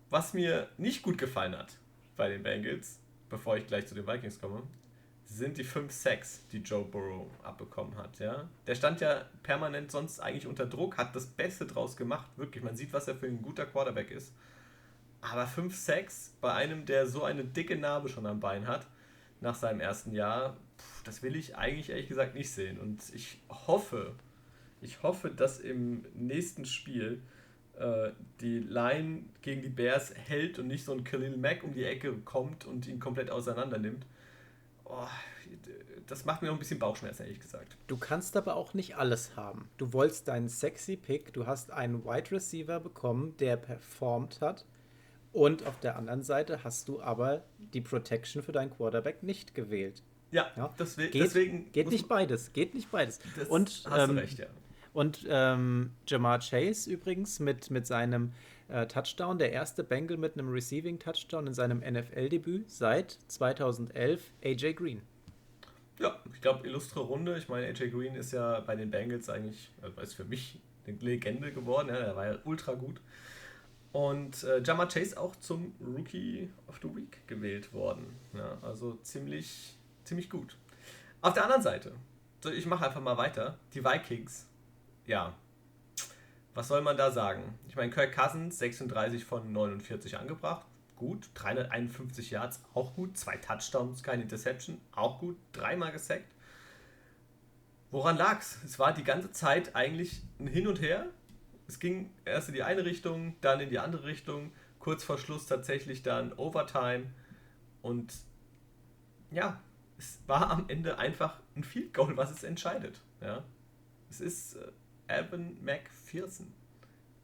was 0.09 0.33
mir 0.33 0.67
nicht 0.77 1.01
gut 1.01 1.17
gefallen 1.17 1.57
hat 1.57 1.77
bei 2.17 2.27
den 2.27 2.43
Bengals, 2.43 2.99
bevor 3.29 3.55
ich 3.55 3.67
gleich 3.67 3.87
zu 3.87 3.95
den 3.95 4.05
Vikings 4.05 4.41
komme, 4.41 4.63
sind 5.25 5.57
die 5.57 5.63
5 5.63 5.91
Sacks, 5.91 6.45
die 6.51 6.57
Joe 6.57 6.83
Burrow 6.83 7.27
abbekommen 7.43 7.95
hat. 7.97 8.19
Ja? 8.19 8.49
Der 8.65 8.75
stand 8.75 8.99
ja 8.99 9.25
permanent 9.43 9.89
sonst 9.91 10.19
eigentlich 10.19 10.47
unter 10.47 10.65
Druck, 10.65 10.97
hat 10.97 11.15
das 11.15 11.25
Beste 11.25 11.65
draus 11.65 11.95
gemacht. 11.95 12.29
Wirklich, 12.35 12.63
man 12.63 12.75
sieht, 12.75 12.91
was 12.91 13.07
er 13.07 13.15
für 13.15 13.27
ein 13.27 13.41
guter 13.41 13.65
Quarterback 13.65 14.11
ist. 14.11 14.33
Aber 15.31 15.47
5 15.47 15.75
Sacks 15.75 16.35
bei 16.41 16.53
einem, 16.53 16.85
der 16.85 17.07
so 17.07 17.23
eine 17.23 17.43
dicke 17.43 17.75
Narbe 17.75 18.09
schon 18.09 18.25
am 18.25 18.39
Bein 18.39 18.67
hat, 18.67 18.87
nach 19.41 19.55
seinem 19.55 19.79
ersten 19.79 20.13
Jahr, 20.13 20.57
pff, 20.77 21.03
das 21.03 21.21
will 21.23 21.35
ich 21.35 21.57
eigentlich 21.57 21.89
ehrlich 21.89 22.07
gesagt 22.07 22.35
nicht 22.35 22.51
sehen. 22.51 22.79
Und 22.79 23.03
ich 23.13 23.39
hoffe, 23.49 24.15
ich 24.81 25.03
hoffe, 25.03 25.29
dass 25.29 25.59
im 25.59 26.05
nächsten 26.13 26.65
Spiel 26.65 27.21
äh, 27.77 28.11
die 28.41 28.59
Line 28.59 29.23
gegen 29.41 29.61
die 29.61 29.69
Bears 29.69 30.13
hält 30.15 30.59
und 30.59 30.67
nicht 30.67 30.85
so 30.85 30.93
ein 30.93 31.03
Khalil 31.03 31.37
Mack 31.37 31.63
um 31.63 31.73
die 31.73 31.83
Ecke 31.83 32.13
kommt 32.19 32.65
und 32.65 32.87
ihn 32.87 32.99
komplett 32.99 33.29
auseinander 33.29 33.77
nimmt. 33.77 34.05
Oh, 34.85 35.07
das 36.07 36.25
macht 36.25 36.41
mir 36.41 36.47
noch 36.47 36.55
ein 36.55 36.59
bisschen 36.59 36.79
Bauchschmerzen, 36.79 37.23
ehrlich 37.23 37.41
gesagt. 37.41 37.75
Du 37.87 37.97
kannst 37.97 38.37
aber 38.37 38.55
auch 38.55 38.73
nicht 38.73 38.95
alles 38.95 39.35
haben. 39.35 39.69
Du 39.77 39.91
wolltest 39.91 40.27
deinen 40.29 40.47
sexy 40.47 40.95
Pick, 40.95 41.33
du 41.33 41.45
hast 41.45 41.71
einen 41.71 42.05
Wide 42.05 42.31
Receiver 42.31 42.79
bekommen, 42.79 43.35
der 43.37 43.57
performt 43.57 44.39
hat 44.41 44.65
und 45.33 45.65
auf 45.65 45.79
der 45.79 45.97
anderen 45.97 46.23
Seite 46.23 46.63
hast 46.63 46.87
du 46.87 47.01
aber 47.01 47.43
die 47.57 47.81
Protection 47.81 48.41
für 48.41 48.51
deinen 48.51 48.71
Quarterback 48.71 49.23
nicht 49.23 49.53
gewählt. 49.53 50.03
Ja, 50.31 50.51
ja? 50.55 50.73
Deswegen, 50.77 51.11
geht, 51.11 51.23
deswegen 51.23 51.71
geht 51.71 51.89
nicht 51.89 52.07
beides. 52.07 52.53
Geht 52.53 52.73
nicht 52.73 52.91
beides. 52.91 53.19
und, 53.49 53.83
hast 53.89 54.09
ähm, 54.09 54.15
du 54.15 54.21
recht, 54.21 54.39
ja. 54.39 54.47
Und 54.93 55.25
ähm, 55.29 55.91
Jamar 56.07 56.39
Chase 56.39 56.89
übrigens 56.89 57.39
mit, 57.39 57.69
mit 57.69 57.85
seinem 57.85 58.31
äh, 58.67 58.87
Touchdown, 58.87 59.37
der 59.37 59.51
erste 59.51 59.83
Bengal 59.83 60.17
mit 60.17 60.33
einem 60.33 60.49
Receiving 60.49 60.99
Touchdown 60.99 61.47
in 61.47 61.53
seinem 61.53 61.79
NFL-Debüt 61.79 62.69
seit 62.69 63.11
2011, 63.27 64.31
AJ 64.43 64.73
Green. 64.73 65.01
Ja, 65.99 66.21
ich 66.33 66.41
glaube, 66.41 66.67
illustre 66.67 66.99
Runde. 66.99 67.37
Ich 67.37 67.47
meine, 67.47 67.67
AJ 67.67 67.91
Green 67.91 68.15
ist 68.15 68.31
ja 68.31 68.59
bei 68.61 68.75
den 68.75 68.91
Bengals 68.91 69.29
eigentlich, 69.29 69.71
also 69.81 70.01
ist 70.01 70.15
für 70.15 70.25
mich 70.25 70.59
eine 70.85 70.97
Legende 70.97 71.51
geworden. 71.51 71.89
Ja, 71.89 71.99
der 71.99 72.15
war 72.15 72.25
ja 72.25 72.37
ultra 72.43 72.73
gut. 72.73 73.01
Und 73.91 74.43
äh, 74.43 74.61
Jama 74.61 74.85
Chase 74.85 75.19
auch 75.19 75.35
zum 75.37 75.73
Rookie 75.79 76.49
of 76.67 76.79
the 76.81 76.95
Week 76.95 77.25
gewählt 77.27 77.73
worden. 77.73 78.15
Ja, 78.33 78.57
also 78.61 78.95
ziemlich, 79.01 79.77
ziemlich 80.03 80.29
gut. 80.29 80.57
Auf 81.21 81.33
der 81.33 81.43
anderen 81.43 81.61
Seite, 81.61 81.93
ich 82.55 82.65
mache 82.65 82.85
einfach 82.85 83.01
mal 83.01 83.17
weiter. 83.17 83.57
Die 83.73 83.83
Vikings, 83.83 84.45
ja, 85.05 85.33
was 86.53 86.67
soll 86.67 86.81
man 86.81 86.97
da 86.97 87.11
sagen? 87.11 87.57
Ich 87.67 87.75
meine, 87.75 87.91
Kirk 87.91 88.15
Cousins 88.15 88.59
36 88.59 89.25
von 89.25 89.51
49 89.51 90.17
angebracht, 90.17 90.65
gut. 90.95 91.29
351 91.35 92.31
Yards, 92.31 92.63
auch 92.73 92.95
gut. 92.95 93.17
Zwei 93.17 93.37
Touchdowns, 93.37 94.03
keine 94.03 94.23
Interception, 94.23 94.79
auch 94.91 95.19
gut. 95.19 95.37
Dreimal 95.53 95.91
gesackt. 95.91 96.31
Woran 97.91 98.17
lag's? 98.17 98.59
Es 98.65 98.79
war 98.79 98.93
die 98.93 99.03
ganze 99.03 99.31
Zeit 99.31 99.75
eigentlich 99.75 100.21
ein 100.39 100.47
Hin 100.47 100.67
und 100.67 100.81
Her 100.81 101.07
es 101.67 101.79
ging 101.79 102.11
erst 102.25 102.49
in 102.49 102.55
die 102.55 102.63
eine 102.63 102.85
Richtung, 102.85 103.35
dann 103.41 103.59
in 103.59 103.69
die 103.69 103.79
andere 103.79 104.05
Richtung, 104.05 104.51
kurz 104.79 105.03
vor 105.03 105.17
Schluss 105.17 105.45
tatsächlich 105.47 106.01
dann 106.01 106.33
Overtime 106.33 107.07
und 107.81 108.13
ja, 109.31 109.61
es 109.97 110.19
war 110.27 110.49
am 110.49 110.69
Ende 110.69 110.97
einfach 110.97 111.39
ein 111.55 111.63
Field 111.63 111.93
Goal, 111.93 112.15
was 112.15 112.31
es 112.31 112.43
entscheidet. 112.43 113.01
Ja. 113.21 113.43
Es 114.09 114.21
ist 114.21 114.55
äh, 114.55 114.71
Evan 115.07 115.61
McPherson, 115.63 116.53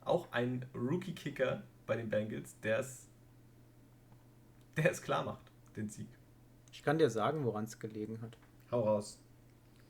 auch 0.01 0.31
ein 0.31 0.65
Rookie-Kicker 0.73 1.63
bei 1.85 1.95
den 1.95 2.09
Bengals, 2.09 2.59
der 2.61 2.79
es, 2.79 3.07
der 4.75 4.91
es 4.91 5.01
klar 5.01 5.23
macht, 5.23 5.51
den 5.75 5.89
Sieg. 5.89 6.09
Ich 6.71 6.83
kann 6.83 6.97
dir 6.97 7.09
sagen, 7.09 7.45
woran 7.45 7.65
es 7.65 7.79
gelegen 7.79 8.21
hat. 8.21 8.37
Hau 8.71 8.81
raus. 8.81 9.19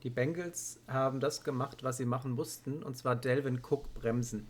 Die 0.04 0.10
Bengals 0.10 0.80
haben 0.86 1.18
das 1.18 1.42
gemacht, 1.42 1.82
was 1.82 1.96
sie 1.96 2.04
machen 2.04 2.32
mussten, 2.32 2.82
und 2.82 2.94
zwar 2.96 3.16
Delvin 3.16 3.60
Cook 3.64 3.92
bremsen. 3.94 4.46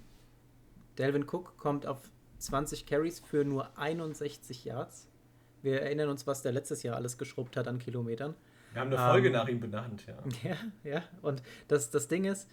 Delvin 0.99 1.23
Cook 1.23 1.57
kommt 1.57 1.87
auf 1.87 2.11
20 2.39 2.87
Carries 2.87 3.21
für 3.21 3.45
nur 3.45 3.79
61 3.79 4.65
Yards. 4.65 5.09
Wir 5.63 5.81
erinnern 5.81 6.09
uns, 6.09 6.27
was 6.27 6.43
der 6.43 6.51
letztes 6.51 6.83
Jahr 6.83 6.97
alles 6.97 7.19
geschrubbt 7.19 7.57
hat 7.57 7.69
an 7.69 7.79
Kilometern. 7.79 8.35
Wir 8.73 8.81
haben 8.81 8.93
eine 8.93 8.99
Folge 8.99 9.29
ähm, 9.29 9.35
nach 9.35 9.49
ihm 9.49 9.61
benannt, 9.61 10.05
ja. 10.07 10.19
Ja, 10.51 10.57
ja. 10.83 11.03
Und 11.23 11.41
das, 11.69 11.91
das 11.91 12.09
Ding 12.09 12.25
ist, 12.25 12.51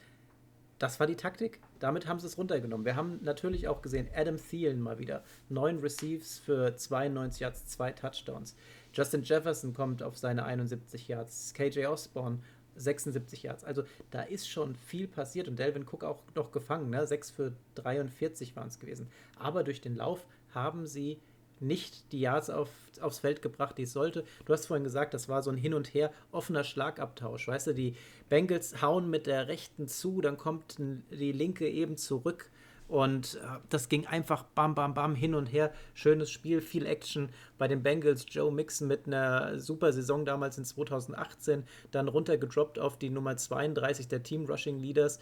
das 0.78 1.00
war 1.00 1.08
die 1.08 1.16
Taktik. 1.16 1.60
Damit 1.80 2.08
haben 2.08 2.20
sie 2.20 2.28
es 2.28 2.38
runtergenommen. 2.38 2.86
Wir 2.86 2.96
haben 2.96 3.20
natürlich 3.24 3.68
auch 3.68 3.82
gesehen, 3.82 4.10
Adam 4.16 4.38
Thielen 4.38 4.80
mal 4.80 5.00
wieder. 5.00 5.24
Neun 5.50 5.80
Receives 5.80 6.38
für 6.38 6.76
92 6.76 7.42
Yards, 7.42 7.66
zwei 7.66 7.92
Touchdowns. 7.92 8.56
Justin 8.94 9.24
Jefferson 9.24 9.74
kommt 9.74 10.04
auf 10.04 10.18
seine 10.18 10.46
71 10.46 11.08
Yards. 11.08 11.54
KJ 11.56 11.86
Osborne 11.88 12.40
76 12.82 13.44
Yards. 13.44 13.64
Also 13.64 13.84
da 14.10 14.22
ist 14.22 14.50
schon 14.50 14.76
viel 14.76 15.08
passiert 15.08 15.48
und 15.48 15.60
Delvin 15.60 15.84
Cook 15.84 16.04
auch 16.04 16.22
noch 16.36 16.52
gefangen. 16.52 16.90
Ne? 16.90 17.06
6 17.06 17.32
für 17.32 17.54
43 17.76 18.56
waren 18.56 18.68
es 18.68 18.80
gewesen. 18.80 19.10
Aber 19.38 19.64
durch 19.64 19.82
den 19.82 19.96
Lauf 19.96 20.26
haben 20.54 20.88
sie 20.88 21.20
nicht 21.62 22.12
die 22.12 22.20
Yards 22.20 22.50
auf, 22.50 22.70
aufs 23.00 23.20
Feld 23.20 23.42
gebracht, 23.42 23.78
die 23.78 23.84
es 23.84 23.94
sollte. 23.94 24.26
Du 24.46 24.54
hast 24.54 24.66
vorhin 24.66 24.84
gesagt, 24.84 25.14
das 25.14 25.30
war 25.30 25.44
so 25.44 25.52
ein 25.52 25.58
Hin 25.58 25.74
und 25.74 25.94
Her 25.94 26.12
offener 26.32 26.64
Schlagabtausch. 26.64 27.48
Weißt 27.48 27.68
du, 27.68 27.74
die 27.74 27.96
Bengals 28.30 28.82
hauen 28.82 29.10
mit 29.10 29.28
der 29.28 29.48
rechten 29.48 29.88
zu, 29.88 30.22
dann 30.22 30.38
kommt 30.38 30.78
die 30.80 31.32
linke 31.32 31.70
eben 31.70 31.98
zurück 31.98 32.50
und 32.92 33.36
äh, 33.36 33.60
das 33.70 33.88
ging 33.88 34.06
einfach 34.06 34.44
bam, 34.44 34.76
bam, 34.76 34.94
bam 34.94 35.16
hin 35.16 35.34
und 35.34 35.46
her. 35.46 35.72
Schönes 35.94 36.30
Spiel, 36.30 36.60
viel 36.60 36.86
Action 36.86 37.30
bei 37.58 37.70
den 37.70 37.84
Bengals. 37.84 38.26
Joe 38.28 38.52
Mixon 38.52 38.90
mit 38.90 39.08
einer 39.08 39.58
super 39.60 39.94
Saison 39.94 40.26
damals 40.26 40.58
in 40.58 40.66
2018, 40.66 41.64
dann 41.92 42.10
runtergedroppt 42.10 42.80
auf 42.80 42.98
die 42.98 43.10
Nummer 43.10 43.38
32 43.38 44.10
der 44.10 44.24
Team 44.24 44.46
Rushing 44.46 44.78
Leaders. 44.78 45.20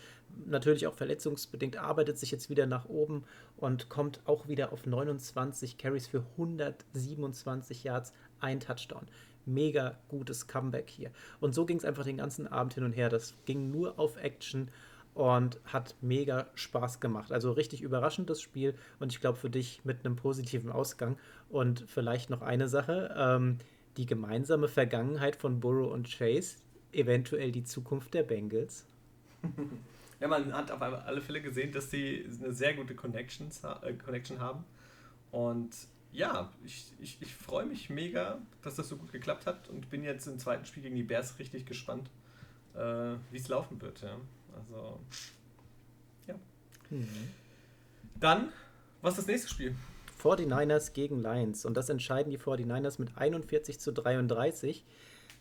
Natürlich 0.47 0.87
auch 0.87 0.95
verletzungsbedingt, 0.95 1.77
arbeitet 1.77 2.17
sich 2.17 2.31
jetzt 2.31 2.49
wieder 2.49 2.65
nach 2.65 2.85
oben 2.85 3.23
und 3.55 3.87
kommt 3.87 4.19
auch 4.25 4.47
wieder 4.47 4.73
auf 4.73 4.87
29 4.87 5.77
Carries 5.77 6.07
für 6.07 6.23
127 6.37 7.83
Yards, 7.83 8.13
ein 8.39 8.59
Touchdown 8.59 9.05
mega 9.45 9.97
gutes 10.09 10.47
Comeback 10.47 10.89
hier. 10.89 11.11
Und 11.39 11.55
so 11.55 11.65
ging 11.65 11.77
es 11.77 11.85
einfach 11.85 12.03
den 12.03 12.17
ganzen 12.17 12.45
Abend 12.47 12.73
hin 12.73 12.83
und 12.83 12.93
her. 12.93 13.09
Das 13.09 13.33
ging 13.45 13.71
nur 13.71 13.97
auf 13.97 14.17
Action 14.17 14.69
und 15.13 15.59
hat 15.65 15.95
mega 16.01 16.47
Spaß 16.55 16.99
gemacht. 16.99 17.31
Also 17.31 17.51
richtig 17.51 17.81
überraschend 17.81 18.29
das 18.29 18.41
Spiel 18.41 18.75
und 18.99 19.11
ich 19.11 19.19
glaube 19.19 19.37
für 19.37 19.49
dich 19.49 19.81
mit 19.83 20.05
einem 20.05 20.15
positiven 20.15 20.71
Ausgang. 20.71 21.17
Und 21.49 21.85
vielleicht 21.87 22.29
noch 22.29 22.41
eine 22.41 22.67
Sache: 22.67 23.13
ähm, 23.17 23.57
die 23.97 24.05
gemeinsame 24.05 24.67
Vergangenheit 24.67 25.35
von 25.35 25.59
Burrow 25.59 25.91
und 25.91 26.09
Chase, 26.09 26.57
eventuell 26.91 27.51
die 27.51 27.63
Zukunft 27.63 28.13
der 28.13 28.23
Bengals. 28.23 28.85
Ja, 30.19 30.27
man 30.27 30.51
hat 30.51 30.69
auf 30.69 30.81
alle 30.81 31.21
Fälle 31.21 31.41
gesehen, 31.41 31.71
dass 31.71 31.89
sie 31.91 32.25
eine 32.43 32.51
sehr 32.51 32.73
gute 32.73 32.93
Connections, 32.93 33.63
äh, 33.63 33.93
Connection 33.93 34.39
haben. 34.39 34.65
Und 35.31 35.69
ja, 36.11 36.51
ich, 36.65 36.91
ich, 36.99 37.17
ich 37.21 37.33
freue 37.33 37.65
mich 37.65 37.89
mega, 37.89 38.39
dass 38.61 38.75
das 38.75 38.89
so 38.89 38.97
gut 38.97 39.11
geklappt 39.11 39.45
hat 39.45 39.69
und 39.69 39.89
bin 39.89 40.03
jetzt 40.03 40.27
im 40.27 40.39
zweiten 40.39 40.65
Spiel 40.65 40.83
gegen 40.83 40.95
die 40.95 41.03
Bears 41.03 41.39
richtig 41.39 41.65
gespannt, 41.65 42.09
äh, 42.75 43.15
wie 43.31 43.37
es 43.37 43.47
laufen 43.47 43.81
wird. 43.81 44.01
Ja. 44.01 44.17
Also, 44.59 44.99
ja. 46.27 46.35
Mhm. 46.89 47.07
Dann, 48.19 48.51
was 49.01 49.13
ist 49.13 49.19
das 49.19 49.27
nächste 49.27 49.49
Spiel? 49.49 49.75
49ers 50.21 50.93
gegen 50.93 51.21
Lions. 51.21 51.65
Und 51.65 51.75
das 51.75 51.89
entscheiden 51.89 52.31
die 52.31 52.37
49ers 52.37 52.99
mit 52.99 53.17
41 53.17 53.79
zu 53.79 53.91
33. 53.91 54.85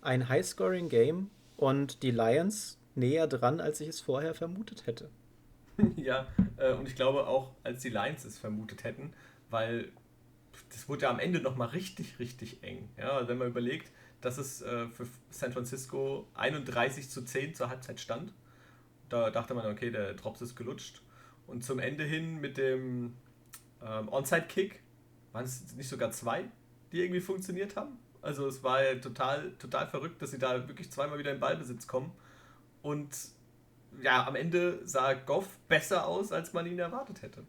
Ein 0.00 0.28
High-Scoring-Game 0.28 1.30
und 1.56 2.02
die 2.02 2.12
Lions 2.12 2.78
näher 2.94 3.26
dran, 3.26 3.60
als 3.60 3.80
ich 3.80 3.88
es 3.88 4.00
vorher 4.00 4.34
vermutet 4.34 4.86
hätte. 4.86 5.10
ja, 5.96 6.26
äh, 6.56 6.72
und 6.72 6.88
ich 6.88 6.94
glaube 6.94 7.26
auch, 7.26 7.52
als 7.64 7.82
die 7.82 7.90
Lions 7.90 8.24
es 8.24 8.38
vermutet 8.38 8.84
hätten, 8.84 9.12
weil 9.50 9.90
das 10.70 10.88
wurde 10.88 11.02
ja 11.02 11.10
am 11.10 11.18
Ende 11.18 11.40
nochmal 11.40 11.68
richtig, 11.68 12.18
richtig 12.18 12.62
eng. 12.62 12.88
Ja, 12.96 13.10
also 13.12 13.28
wenn 13.28 13.38
man 13.38 13.48
überlegt, 13.48 13.90
dass 14.20 14.38
es 14.38 14.62
äh, 14.62 14.88
für 14.88 15.06
San 15.30 15.52
Francisco 15.52 16.26
31 16.34 17.08
zu 17.08 17.24
10 17.24 17.54
zur 17.54 17.70
Halbzeit 17.70 18.00
stand, 18.00 18.32
da 19.08 19.30
dachte 19.30 19.54
man, 19.54 19.66
okay, 19.66 19.90
der 19.90 20.14
Drops 20.14 20.40
ist 20.42 20.56
gelutscht. 20.56 21.02
Und 21.46 21.64
zum 21.64 21.78
Ende 21.78 22.04
hin 22.04 22.40
mit 22.40 22.58
dem 22.58 23.14
ähm, 23.82 24.08
Onside-Kick 24.08 24.80
waren 25.32 25.44
es 25.44 25.74
nicht 25.74 25.88
sogar 25.88 26.10
zwei, 26.10 26.44
die 26.92 27.00
irgendwie 27.00 27.20
funktioniert 27.20 27.76
haben. 27.76 27.98
Also 28.20 28.46
es 28.46 28.62
war 28.62 28.82
ja 28.82 28.96
total, 28.96 29.52
total 29.58 29.86
verrückt, 29.86 30.20
dass 30.20 30.32
sie 30.32 30.38
da 30.38 30.68
wirklich 30.68 30.90
zweimal 30.90 31.18
wieder 31.18 31.32
in 31.32 31.40
Ballbesitz 31.40 31.86
kommen. 31.86 32.12
Und 32.82 33.08
ja, 34.02 34.26
am 34.26 34.36
Ende 34.36 34.80
sah 34.86 35.14
Goff 35.14 35.58
besser 35.68 36.06
aus, 36.06 36.32
als 36.32 36.52
man 36.52 36.66
ihn 36.66 36.78
erwartet 36.78 37.22
hätte. 37.22 37.44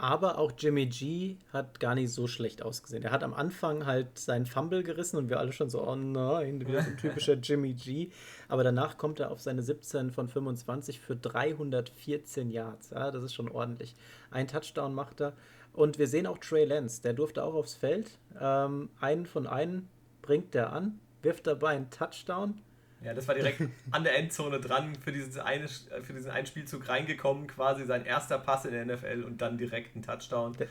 Aber 0.00 0.38
auch 0.38 0.52
Jimmy 0.56 0.86
G 0.86 1.38
hat 1.52 1.80
gar 1.80 1.96
nicht 1.96 2.12
so 2.12 2.28
schlecht 2.28 2.62
ausgesehen. 2.62 3.02
Er 3.02 3.10
hat 3.10 3.24
am 3.24 3.34
Anfang 3.34 3.84
halt 3.84 4.16
seinen 4.16 4.46
Fumble 4.46 4.84
gerissen 4.84 5.16
und 5.16 5.28
wir 5.28 5.40
alle 5.40 5.52
schon 5.52 5.70
so, 5.70 5.84
oh 5.84 5.96
nein, 5.96 6.60
wieder 6.60 6.82
so 6.82 6.90
ein 6.90 6.96
typischer 7.00 7.34
Jimmy 7.34 7.72
G. 7.72 8.10
Aber 8.46 8.62
danach 8.62 8.96
kommt 8.96 9.18
er 9.18 9.32
auf 9.32 9.40
seine 9.40 9.60
17 9.60 10.12
von 10.12 10.28
25 10.28 11.00
für 11.00 11.16
314 11.16 12.48
Yards. 12.48 12.90
Ja, 12.90 13.10
das 13.10 13.24
ist 13.24 13.34
schon 13.34 13.50
ordentlich. 13.50 13.96
Ein 14.30 14.46
Touchdown 14.46 14.94
macht 14.94 15.20
er. 15.20 15.32
Und 15.72 15.98
wir 15.98 16.06
sehen 16.06 16.28
auch 16.28 16.38
Trey 16.38 16.64
Lance, 16.64 17.02
der 17.02 17.12
durfte 17.12 17.42
auch 17.42 17.54
aufs 17.54 17.74
Feld. 17.74 18.08
Ähm, 18.40 18.90
einen 19.00 19.26
von 19.26 19.48
einen 19.48 19.88
bringt 20.22 20.54
er 20.54 20.72
an, 20.72 21.00
wirft 21.22 21.48
dabei 21.48 21.70
einen 21.70 21.90
Touchdown 21.90 22.60
ja, 23.02 23.14
das 23.14 23.28
war 23.28 23.34
direkt 23.34 23.62
an 23.90 24.04
der 24.04 24.18
Endzone 24.18 24.60
dran, 24.60 24.94
für, 24.96 25.12
dieses 25.12 25.38
eine, 25.38 25.68
für 25.68 26.12
diesen 26.12 26.30
einen 26.30 26.46
Spielzug 26.46 26.88
reingekommen, 26.88 27.46
quasi 27.46 27.84
sein 27.84 28.04
erster 28.04 28.38
Pass 28.38 28.64
in 28.64 28.72
der 28.72 28.86
NFL 28.86 29.24
und 29.24 29.40
dann 29.40 29.58
direkt 29.58 29.94
ein 29.96 30.02
Touchdown. 30.02 30.54
Der, 30.54 30.68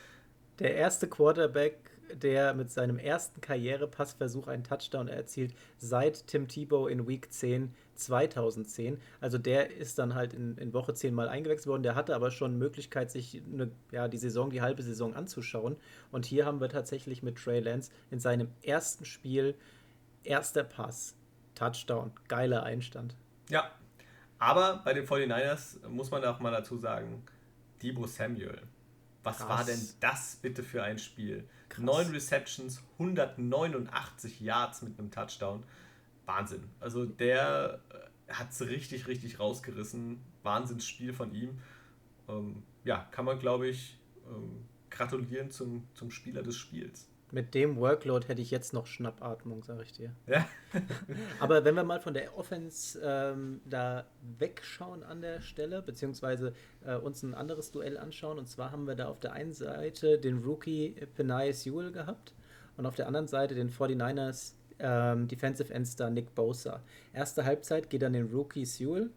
der 0.60 0.76
erste 0.76 1.08
Quarterback, 1.08 1.78
der 2.14 2.54
mit 2.54 2.72
seinem 2.72 3.00
ersten 3.00 3.42
Karrierepassversuch 3.42 4.48
einen 4.48 4.64
Touchdown 4.64 5.08
erzielt, 5.08 5.54
seit 5.78 6.28
Tim 6.28 6.48
Tebow 6.48 6.88
in 6.88 7.08
Week 7.08 7.32
10 7.32 7.74
2010. 7.98 9.00
Also 9.20 9.38
der 9.38 9.76
ist 9.76 10.00
dann 10.00 10.16
halt 10.16 10.34
in, 10.34 10.58
in 10.58 10.74
Woche 10.74 10.94
10 10.94 11.14
mal 11.14 11.28
eingewechselt 11.28 11.68
worden. 11.68 11.84
Der 11.84 11.96
hatte 11.96 12.16
aber 12.16 12.32
schon 12.32 12.58
Möglichkeit, 12.58 13.12
sich 13.12 13.42
eine, 13.52 13.72
ja, 13.92 14.08
die 14.08 14.18
Saison, 14.18 14.50
die 14.50 14.62
halbe 14.62 14.84
Saison 14.84 15.16
anzuschauen. 15.16 15.76
Und 16.12 16.26
hier 16.26 16.46
haben 16.46 16.62
wir 16.62 16.70
tatsächlich 16.70 17.24
mit 17.24 17.38
Trey 17.38 17.60
Lance 17.60 17.92
in 18.12 18.20
seinem 18.20 18.50
ersten 18.62 19.06
Spiel 19.06 19.56
erster 20.24 20.64
Pass 20.64 21.17
Touchdown. 21.58 22.12
Geiler 22.28 22.64
Einstand. 22.64 23.16
Ja, 23.50 23.72
aber 24.40 24.82
bei 24.86 24.94
den 24.94 25.06
49ers 25.06 25.88
muss 25.88 26.12
man 26.12 26.24
auch 26.26 26.40
mal 26.40 26.52
dazu 26.52 26.78
sagen, 26.78 27.24
Debo 27.82 28.06
Samuel. 28.06 28.62
Was 29.24 29.40
Krass. 29.40 29.50
war 29.50 29.64
denn 29.66 29.82
das 30.00 30.38
bitte 30.42 30.64
für 30.64 30.84
ein 30.84 31.00
Spiel? 31.00 31.48
Krass. 31.70 31.84
Neun 31.84 32.08
Receptions, 32.12 32.84
189 32.94 34.40
Yards 34.40 34.84
mit 34.84 34.98
einem 35.00 35.12
Touchdown. 35.12 35.64
Wahnsinn. 36.26 36.70
Also 36.80 37.06
der 37.06 37.82
äh, 38.28 38.34
hat 38.34 38.52
es 38.52 38.62
richtig, 38.62 39.08
richtig 39.08 39.40
rausgerissen. 39.40 40.22
Wahnsinnsspiel 40.44 41.14
von 41.14 41.34
ihm. 41.34 41.60
Ähm, 42.30 42.64
ja, 42.84 43.08
kann 43.12 43.26
man, 43.26 43.40
glaube 43.40 43.68
ich, 43.68 43.98
ähm, 44.28 44.66
gratulieren 44.90 45.52
zum, 45.52 45.88
zum 45.94 46.12
Spieler 46.12 46.44
des 46.44 46.56
Spiels 46.56 47.10
mit 47.32 47.54
dem 47.54 47.76
Workload 47.78 48.28
hätte 48.28 48.42
ich 48.42 48.52
jetzt 48.52 48.74
noch 48.74 48.88
Schnappatmung, 48.88 49.64
sage 49.64 49.84
ich 49.84 49.92
dir. 49.92 50.12
Ja. 50.28 50.48
Aber 51.40 51.66
wenn 51.66 51.76
wir 51.76 51.84
mal 51.84 52.00
von 52.00 52.14
der 52.14 52.38
Offense 52.38 53.00
ähm, 53.04 53.62
da 53.66 54.06
wegschauen 54.40 55.04
an 55.04 55.22
der 55.22 55.42
Stelle, 55.42 55.82
beziehungsweise 55.82 56.54
äh, 56.86 56.96
uns 56.96 57.24
ein 57.24 57.34
anderes 57.34 57.72
Duell 57.72 57.98
anschauen, 57.98 58.38
und 58.38 58.48
zwar 58.48 58.72
haben 58.72 58.88
wir 58.88 58.96
da 58.96 59.10
auf 59.10 59.20
der 59.20 59.34
einen 59.34 59.54
Seite 59.54 60.20
den 60.20 60.40
Rookie 60.40 60.96
Penai 61.16 61.52
Sewell 61.52 61.92
gehabt 61.92 62.34
und 62.78 62.86
auf 62.86 62.96
der 62.96 63.08
anderen 63.08 63.28
Seite 63.28 63.56
den 63.56 63.70
49ers 63.70 64.54
ähm, 64.80 65.28
Defensive 65.28 65.74
End 65.74 65.88
Star 65.88 66.10
Nick 66.10 66.34
Bosa. 66.34 66.82
Erste 67.14 67.44
Halbzeit 67.44 67.90
geht 67.90 68.04
dann 68.04 68.14
den 68.14 68.32
Rookie 68.32 68.66
Sewell 68.66 69.10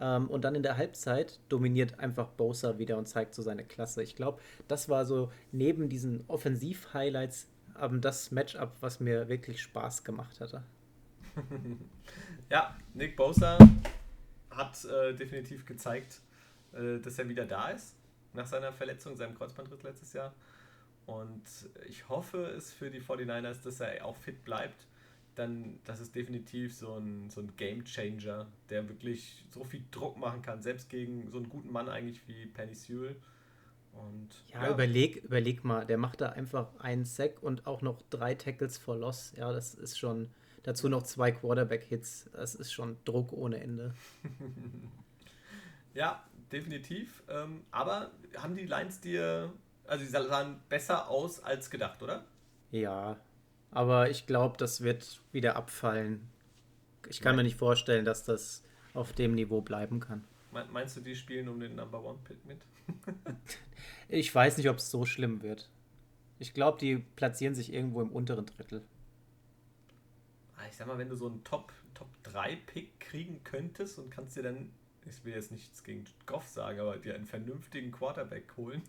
ähm, 0.00 0.28
und 0.28 0.44
dann 0.44 0.54
in 0.54 0.62
der 0.62 0.76
Halbzeit 0.76 1.40
dominiert 1.48 1.98
einfach 1.98 2.28
Bosa 2.28 2.78
wieder 2.78 2.98
und 2.98 3.06
zeigt 3.06 3.34
so 3.34 3.42
seine 3.42 3.64
Klasse. 3.64 4.02
Ich 4.02 4.16
glaube, 4.16 4.40
das 4.68 4.88
war 4.88 5.04
so 5.04 5.30
neben 5.52 5.88
diesen 5.88 6.24
Offensiv-Highlights 6.28 7.48
ähm, 7.80 8.00
das 8.00 8.30
Matchup, 8.30 8.72
was 8.80 9.00
mir 9.00 9.28
wirklich 9.28 9.62
Spaß 9.62 10.04
gemacht 10.04 10.40
hatte. 10.40 10.62
ja, 12.50 12.76
Nick 12.94 13.16
Bosa 13.16 13.58
hat 14.50 14.84
äh, 14.84 15.14
definitiv 15.14 15.66
gezeigt, 15.66 16.20
äh, 16.72 16.98
dass 16.98 17.18
er 17.18 17.28
wieder 17.28 17.44
da 17.44 17.68
ist 17.68 17.96
nach 18.32 18.46
seiner 18.46 18.72
Verletzung, 18.72 19.16
seinem 19.16 19.34
Kreuzbandriss 19.34 19.82
letztes 19.82 20.12
Jahr. 20.12 20.34
Und 21.06 21.44
ich 21.88 22.08
hoffe 22.08 22.46
es 22.46 22.72
für 22.72 22.90
die 22.90 23.00
49ers, 23.00 23.62
dass 23.62 23.80
er 23.80 24.04
auch 24.04 24.16
fit 24.16 24.44
bleibt 24.44 24.86
dann 25.36 25.78
das 25.84 26.00
ist 26.00 26.14
definitiv 26.14 26.74
so 26.74 26.94
ein, 26.94 27.30
so 27.30 27.40
ein 27.40 27.54
Game 27.56 27.84
Changer, 27.84 28.46
der 28.70 28.88
wirklich 28.88 29.44
so 29.50 29.64
viel 29.64 29.84
Druck 29.90 30.16
machen 30.16 30.42
kann, 30.42 30.62
selbst 30.62 30.90
gegen 30.90 31.30
so 31.30 31.36
einen 31.36 31.48
guten 31.48 31.70
Mann 31.70 31.88
eigentlich 31.88 32.26
wie 32.26 32.46
Penny 32.46 32.74
Sewell. 32.74 33.16
Und, 33.92 34.28
ja, 34.48 34.64
ja, 34.64 34.70
Überleg, 34.72 35.24
überleg 35.24 35.64
mal, 35.64 35.86
der 35.86 35.98
macht 35.98 36.20
da 36.20 36.30
einfach 36.30 36.68
einen 36.78 37.04
Sack 37.04 37.42
und 37.42 37.66
auch 37.66 37.82
noch 37.82 38.02
drei 38.10 38.34
Tackles 38.34 38.76
for 38.76 38.96
Loss. 38.96 39.32
Ja, 39.36 39.52
das 39.52 39.74
ist 39.74 39.98
schon, 39.98 40.30
dazu 40.62 40.88
noch 40.88 41.02
zwei 41.02 41.32
Quarterback-Hits. 41.32 42.30
Das 42.32 42.54
ist 42.54 42.72
schon 42.72 42.96
Druck 43.04 43.32
ohne 43.32 43.58
Ende. 43.60 43.94
ja, 45.94 46.22
definitiv. 46.52 47.22
Ähm, 47.28 47.64
aber 47.70 48.10
haben 48.36 48.54
die 48.54 48.66
Lines 48.66 49.00
dir, 49.00 49.52
also 49.86 50.04
sie 50.04 50.10
sahen 50.10 50.60
besser 50.68 51.08
aus 51.08 51.40
als 51.40 51.70
gedacht, 51.70 52.02
oder? 52.02 52.24
Ja, 52.70 53.16
aber 53.76 54.08
ich 54.08 54.26
glaube, 54.26 54.56
das 54.56 54.80
wird 54.80 55.20
wieder 55.32 55.54
abfallen. 55.56 56.26
Ich 57.10 57.20
kann 57.20 57.32
Nein. 57.32 57.36
mir 57.36 57.42
nicht 57.50 57.58
vorstellen, 57.58 58.06
dass 58.06 58.24
das 58.24 58.64
auf 58.94 59.12
dem 59.12 59.34
Niveau 59.34 59.60
bleiben 59.60 60.00
kann. 60.00 60.24
Meinst 60.72 60.96
du, 60.96 61.02
die 61.02 61.14
spielen 61.14 61.46
um 61.46 61.60
den 61.60 61.74
Number 61.74 62.02
One 62.02 62.18
Pick 62.24 62.42
mit? 62.46 62.62
ich 64.08 64.34
weiß 64.34 64.56
nicht, 64.56 64.70
ob 64.70 64.78
es 64.78 64.90
so 64.90 65.04
schlimm 65.04 65.42
wird. 65.42 65.68
Ich 66.38 66.54
glaube, 66.54 66.78
die 66.78 67.04
platzieren 67.16 67.54
sich 67.54 67.70
irgendwo 67.70 68.00
im 68.00 68.12
unteren 68.12 68.46
Drittel. 68.46 68.82
Ah, 70.56 70.62
ich 70.70 70.74
sag 70.74 70.86
mal, 70.86 70.96
wenn 70.96 71.10
du 71.10 71.16
so 71.16 71.26
einen 71.26 71.44
Top, 71.44 71.70
Top 71.92 72.08
3 72.22 72.56
Pick 72.56 72.98
kriegen 72.98 73.44
könntest 73.44 73.98
und 73.98 74.08
kannst 74.08 74.38
dir 74.38 74.42
dann, 74.42 74.70
ich 75.04 75.22
will 75.22 75.34
jetzt 75.34 75.52
nichts 75.52 75.84
gegen 75.84 76.04
Goff 76.24 76.48
sagen, 76.48 76.80
aber 76.80 76.96
dir 76.96 77.14
einen 77.14 77.26
vernünftigen 77.26 77.92
Quarterback 77.92 78.56
holen, 78.56 78.82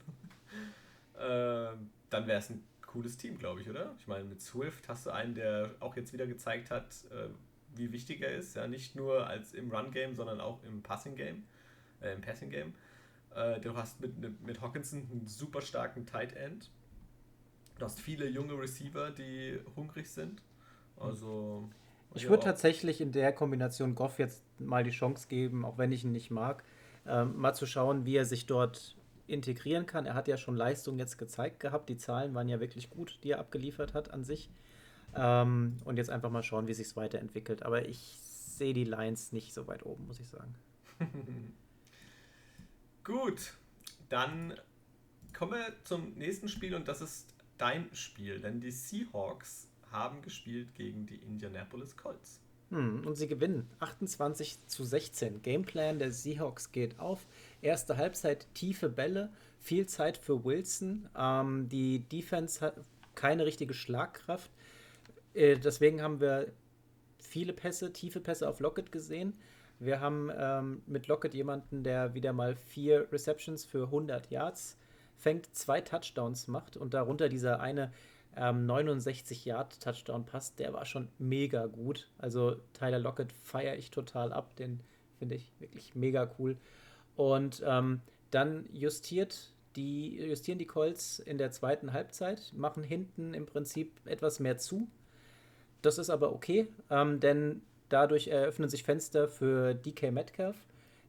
äh, 1.16 1.76
dann 2.10 2.26
wäre 2.26 2.40
es 2.40 2.50
ein 2.50 2.64
cooles 2.98 3.16
Team, 3.16 3.38
glaube 3.38 3.62
ich, 3.62 3.70
oder? 3.70 3.94
Ich 4.00 4.08
meine, 4.08 4.24
mit 4.24 4.42
Swift 4.42 4.90
hast 4.90 5.06
du 5.06 5.12
einen, 5.12 5.36
der 5.36 5.70
auch 5.80 5.96
jetzt 5.96 6.14
wieder 6.14 6.26
gezeigt 6.26 6.72
hat, 6.72 6.86
äh, 7.12 7.30
wie 7.76 7.92
wichtig 7.92 8.22
er 8.22 8.34
ist. 8.34 8.56
Ja, 8.56 8.68
nicht 8.68 8.96
nur 8.96 9.28
als 9.28 9.54
im 9.54 9.70
Run-Game, 9.70 10.16
sondern 10.16 10.42
auch 10.42 10.64
im 10.64 10.82
Passing-Game, 10.82 11.44
äh, 12.02 12.14
im 12.14 12.22
Passing-Game. 12.22 12.74
Äh, 13.36 13.60
du 13.60 13.76
hast 13.76 14.02
mit, 14.02 14.42
mit 14.44 14.62
Hawkinson 14.62 15.08
einen 15.12 15.28
super 15.28 15.62
starken 15.62 16.08
Tight 16.08 16.36
End. 16.36 16.72
Du 17.78 17.86
hast 17.86 18.00
viele 18.00 18.28
junge 18.28 18.60
Receiver, 18.60 19.12
die 19.12 19.60
hungrig 19.76 20.10
sind. 20.10 20.42
Also. 21.00 21.70
Ich 22.16 22.28
würde 22.28 22.46
tatsächlich 22.46 23.00
in 23.00 23.12
der 23.12 23.32
Kombination 23.32 23.94
Goff 23.94 24.18
jetzt 24.18 24.44
mal 24.58 24.84
die 24.84 24.90
Chance 24.90 25.28
geben, 25.28 25.66
auch 25.66 25.78
wenn 25.78 25.92
ich 25.92 26.04
ihn 26.04 26.14
nicht 26.14 26.32
mag, 26.32 26.64
ähm, 27.06 27.38
mal 27.38 27.54
zu 27.54 27.68
schauen, 27.68 28.06
wie 28.06 28.16
er 28.16 28.26
sich 28.26 28.48
dort 28.48 28.97
integrieren 29.28 29.86
kann. 29.86 30.06
Er 30.06 30.14
hat 30.14 30.28
ja 30.28 30.38
schon 30.38 30.56
Leistung 30.56 30.98
jetzt 30.98 31.18
gezeigt 31.18 31.60
gehabt. 31.60 31.90
Die 31.90 31.98
Zahlen 31.98 32.34
waren 32.34 32.50
ja 32.50 32.60
wirklich 32.60 32.90
gut, 32.90 33.20
die 33.24 33.32
er 33.32 33.40
abgeliefert 33.40 33.94
hat 33.94 34.12
an 34.12 34.24
sich. 34.24 34.50
Ähm, 35.16 35.78
und 35.86 35.98
jetzt 35.98 36.10
einfach 36.10 36.30
mal 36.30 36.44
schauen, 36.44 36.68
wie 36.68 36.74
sich 36.74 36.96
weiterentwickelt. 36.96 37.64
Aber 37.64 37.88
ich 37.88 38.18
sehe 38.22 38.74
die 38.74 38.84
Lines 38.84 39.32
nicht 39.32 39.54
so 39.54 39.68
weit 39.68 39.86
oben, 39.86 40.08
muss 40.08 40.20
ich 40.20 40.28
sagen. 40.28 40.56
gut, 43.04 43.54
dann 44.10 44.54
kommen 45.34 45.54
wir 45.54 45.74
zum 45.84 46.14
nächsten 46.16 46.50
Spiel 46.50 46.74
und 46.74 46.88
das 46.88 47.02
ist 47.02 47.34
dein 47.58 47.94
Spiel, 47.94 48.40
denn 48.40 48.60
die 48.60 48.72
Seahawks 48.72 49.68
haben 49.92 50.22
gespielt 50.22 50.74
gegen 50.76 51.06
die 51.06 51.16
Indianapolis 51.16 51.96
Colts. 51.96 52.42
Hm, 52.70 53.06
und 53.06 53.16
sie 53.16 53.28
gewinnen 53.28 53.70
28 53.80 54.68
zu 54.68 54.84
16. 54.84 55.42
Gameplan 55.42 56.00
der 56.00 56.12
Seahawks 56.12 56.72
geht 56.72 57.00
auf. 57.00 57.26
Erste 57.62 57.98
Halbzeit 57.98 58.48
tiefe 58.54 58.90
Bälle, 58.90 59.32
viel 59.60 59.86
Zeit 59.88 60.18
für 60.18 60.44
Wilson. 60.46 61.10
Ähm, 61.18 61.68
die 61.70 62.00
Defense 62.00 62.64
hat 62.66 62.76
keine 63.16 63.46
richtige 63.46 63.74
Schlagkraft. 63.74 64.52
Äh, 65.34 65.58
deswegen 65.58 66.02
haben 66.02 66.20
wir 66.20 66.52
viele 67.20 67.54
Pässe, 67.54 67.92
tiefe 67.94 68.20
Pässe 68.20 68.48
auf 68.48 68.60
Lockett 68.60 68.92
gesehen. 68.92 69.34
Wir 69.80 70.00
haben 70.00 70.32
ähm, 70.36 70.82
mit 70.88 71.08
Lockett 71.08 71.34
jemanden, 71.34 71.84
der 71.84 72.14
wieder 72.14 72.34
mal 72.34 72.56
vier 72.56 73.12
Receptions 73.12 73.66
für 73.66 73.86
100 73.86 74.32
Yards 74.32 74.78
fängt, 75.18 75.54
zwei 75.56 75.82
Touchdowns 75.82 76.48
macht 76.48 76.78
und 76.78 76.94
darunter 76.94 77.30
dieser 77.30 77.60
eine 77.60 77.92
ähm, 78.36 78.66
69 78.66 79.46
Yard 79.46 79.80
Touchdown 79.82 80.26
passt, 80.26 80.60
der 80.60 80.74
war 80.74 80.86
schon 80.86 81.10
mega 81.18 81.66
gut. 81.66 82.10
Also 82.18 82.58
Tyler 82.74 83.00
Lockett 83.00 83.34
feiere 83.44 83.76
ich 83.76 83.92
total 83.92 84.32
ab, 84.32 84.56
den 84.56 84.80
finde 85.18 85.36
ich 85.36 85.52
wirklich 85.60 85.96
mega 85.96 86.30
cool. 86.38 86.58
Und 87.18 87.64
ähm, 87.66 88.02
dann 88.32 88.70
justiert 88.72 89.52
die, 89.76 90.18
justieren 90.18 90.60
die 90.60 90.66
Colts 90.66 91.20
in 91.20 91.38
der 91.38 91.52
zweiten 91.52 91.92
Halbzeit, 91.92 92.54
machen 92.56 92.84
hinten 92.84 93.34
im 93.34 93.46
Prinzip 93.46 94.00
etwas 94.06 94.40
mehr 94.40 94.58
zu. 94.58 94.88
Das 95.82 95.98
ist 95.98 96.10
aber 96.10 96.32
okay, 96.32 96.68
ähm, 96.90 97.20
denn 97.20 97.62
dadurch 97.90 98.28
eröffnen 98.28 98.70
sich 98.70 98.84
Fenster 98.84 99.28
für 99.28 99.74
DK 99.74 100.12
Metcalf. 100.12 100.58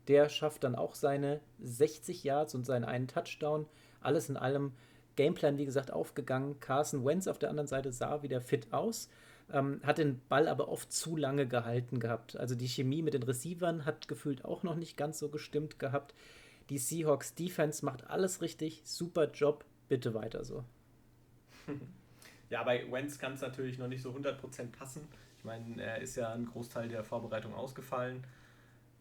Der 0.09 0.29
schafft 0.29 0.65
dann 0.65 0.75
auch 0.75 0.95
seine 0.95 1.41
60 1.61 2.25
Yards 2.25 2.55
und 2.55 2.65
seinen 2.65 2.85
einen 2.85 3.09
Touchdown. 3.09 3.67
Alles 4.01 4.31
in 4.31 4.37
allem 4.37 4.73
Gameplan, 5.17 5.59
wie 5.59 5.67
gesagt, 5.67 5.93
aufgegangen. 5.93 6.61
Carson 6.61 7.05
Wentz 7.05 7.27
auf 7.27 7.39
der 7.39 7.51
anderen 7.51 7.67
Seite 7.67 7.93
sah 7.93 8.23
wieder 8.23 8.41
fit 8.41 8.73
aus, 8.73 9.11
ähm, 9.53 9.81
hat 9.83 9.99
den 9.99 10.21
Ball 10.29 10.49
aber 10.49 10.69
oft 10.69 10.93
zu 10.93 11.17
lange 11.17 11.47
gehalten 11.47 12.01
gehabt. 12.01 12.37
Also 12.37 12.55
die 12.55 12.69
Chemie 12.69 13.03
mit 13.03 13.15
den 13.15 13.23
Receivern 13.23 13.85
hat 13.85 14.09
gefühlt 14.09 14.45
auch 14.45 14.63
noch 14.63 14.77
nicht 14.77 14.97
ganz 14.97 15.19
so 15.19 15.29
gestimmt 15.29 15.79
gehabt. 15.79 16.15
Die 16.71 16.79
Seahawks 16.79 17.35
Defense 17.35 17.85
macht 17.85 18.09
alles 18.09 18.43
richtig, 18.43 18.83
super 18.85 19.31
Job, 19.31 19.65
bitte 19.89 20.15
weiter 20.15 20.45
so. 20.45 20.65
Ja, 22.51 22.63
bei 22.63 22.91
Wentz 22.91 23.19
kann 23.19 23.35
es 23.35 23.43
natürlich 23.43 23.77
noch 23.79 23.89
nicht 23.89 24.01
so 24.01 24.11
100% 24.11 24.73
passen. 24.73 25.07
Ich 25.37 25.45
meine, 25.45 25.83
er 25.83 25.99
ist 26.01 26.17
ja 26.17 26.33
ein 26.33 26.47
Großteil 26.47 26.89
der 26.89 27.05
Vorbereitung 27.05 27.55
ausgefallen. 27.55 28.27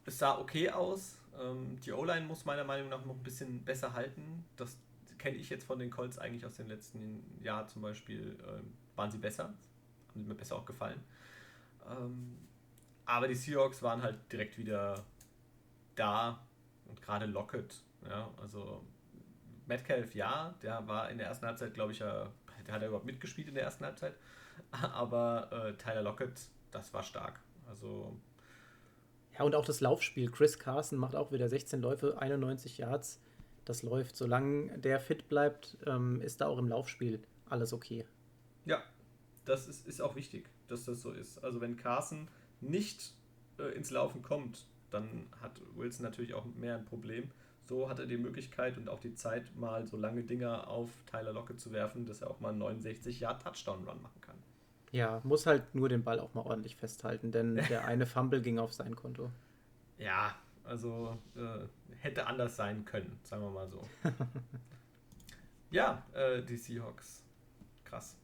Es 0.05 0.19
sah 0.19 0.37
okay 0.37 0.69
aus. 0.69 1.17
Ähm, 1.39 1.79
die 1.85 1.93
O-Line 1.93 2.25
muss 2.25 2.43
meiner 2.43 2.65
Meinung 2.65 2.89
nach 2.89 3.05
noch 3.05 3.15
ein 3.15 3.23
bisschen 3.23 3.63
besser 3.63 3.93
halten. 3.93 4.43
Das 4.57 4.77
kenne 5.17 5.37
ich 5.37 5.49
jetzt 5.49 5.65
von 5.65 5.79
den 5.79 5.89
Colts 5.89 6.17
eigentlich 6.19 6.45
aus 6.45 6.57
den 6.57 6.67
letzten 6.67 7.23
Jahren 7.41 7.69
zum 7.69 7.81
Beispiel. 7.81 8.37
Äh, 8.45 8.97
waren 8.97 9.11
sie 9.11 9.17
besser. 9.17 9.53
Mir 10.25 10.35
besser 10.35 10.55
auch 10.55 10.65
gefallen. 10.65 11.03
Ähm, 11.89 12.37
aber 13.05 13.27
die 13.27 13.35
Seahawks 13.35 13.81
waren 13.81 14.01
halt 14.01 14.31
direkt 14.31 14.57
wieder 14.57 15.03
da 15.95 16.45
und 16.85 17.01
gerade 17.01 17.25
Lockett, 17.25 17.83
ja, 18.07 18.29
also 18.41 18.83
Metcalf, 19.65 20.13
ja, 20.15 20.55
der 20.61 20.87
war 20.87 21.09
in 21.09 21.17
der 21.17 21.27
ersten 21.27 21.45
Halbzeit, 21.45 21.73
glaube 21.73 21.91
ich, 21.91 21.99
ja, 21.99 22.27
der 22.65 22.73
hat 22.73 22.81
ja 22.81 22.87
überhaupt 22.87 23.05
mitgespielt 23.05 23.47
in 23.47 23.55
der 23.55 23.63
ersten 23.63 23.85
Halbzeit, 23.85 24.15
aber 24.71 25.49
äh, 25.51 25.73
Tyler 25.73 26.01
Lockett, 26.01 26.39
das 26.71 26.93
war 26.93 27.03
stark. 27.03 27.39
Also. 27.67 28.15
Ja, 29.37 29.43
und 29.43 29.55
auch 29.55 29.65
das 29.65 29.81
Laufspiel. 29.81 30.31
Chris 30.31 30.57
Carson 30.57 30.97
macht 30.97 31.15
auch 31.15 31.31
wieder 31.31 31.47
16 31.47 31.81
Läufe, 31.81 32.17
91 32.19 32.77
Yards. 32.77 33.21
Das 33.65 33.83
läuft. 33.83 34.15
Solange 34.15 34.77
der 34.79 34.99
fit 34.99 35.29
bleibt, 35.29 35.77
ähm, 35.85 36.21
ist 36.21 36.41
da 36.41 36.47
auch 36.47 36.57
im 36.57 36.69
Laufspiel 36.69 37.21
alles 37.49 37.73
okay. 37.73 38.05
Ja, 38.65 38.81
das 39.47 39.67
ist, 39.67 39.87
ist 39.87 40.01
auch 40.01 40.15
wichtig, 40.15 40.49
dass 40.67 40.85
das 40.85 41.01
so 41.01 41.11
ist. 41.11 41.43
Also, 41.43 41.61
wenn 41.61 41.77
Carson 41.77 42.27
nicht 42.61 43.13
äh, 43.59 43.75
ins 43.75 43.91
Laufen 43.91 44.21
kommt, 44.21 44.65
dann 44.89 45.27
hat 45.41 45.61
Wilson 45.75 46.03
natürlich 46.03 46.33
auch 46.33 46.45
mehr 46.45 46.75
ein 46.75 46.85
Problem. 46.85 47.31
So 47.65 47.89
hat 47.89 47.99
er 47.99 48.05
die 48.05 48.17
Möglichkeit 48.17 48.77
und 48.77 48.87
auch 48.87 49.01
die 49.01 49.13
Zeit, 49.13 49.55
mal 49.57 49.85
so 49.85 49.97
lange 49.97 50.23
Dinger 50.23 50.69
auf 50.69 50.89
Tyler 51.11 51.33
Locke 51.33 51.57
zu 51.57 51.73
werfen, 51.73 52.05
dass 52.05 52.21
er 52.21 52.31
auch 52.31 52.39
mal 52.39 52.49
einen 52.49 52.59
69 52.59 53.19
Yard 53.19 53.41
Touchdown 53.43 53.83
Run 53.87 54.01
machen 54.01 54.21
kann. 54.21 54.37
Ja, 54.91 55.19
muss 55.23 55.45
halt 55.45 55.75
nur 55.75 55.89
den 55.89 56.03
Ball 56.03 56.19
auch 56.19 56.33
mal 56.33 56.41
ordentlich 56.45 56.77
festhalten, 56.77 57.31
denn 57.31 57.55
der 57.69 57.85
eine 57.85 58.05
Fumble 58.05 58.41
ging 58.41 58.57
auf 58.57 58.73
sein 58.73 58.95
Konto. 58.95 59.29
Ja, 59.97 60.35
also 60.63 61.17
äh, 61.35 61.67
hätte 61.99 62.25
anders 62.27 62.55
sein 62.55 62.85
können, 62.85 63.19
sagen 63.23 63.43
wir 63.43 63.51
mal 63.51 63.69
so. 63.69 63.85
ja, 65.71 66.03
äh, 66.13 66.41
die 66.41 66.57
Seahawks. 66.57 67.23
Krass. 67.83 68.15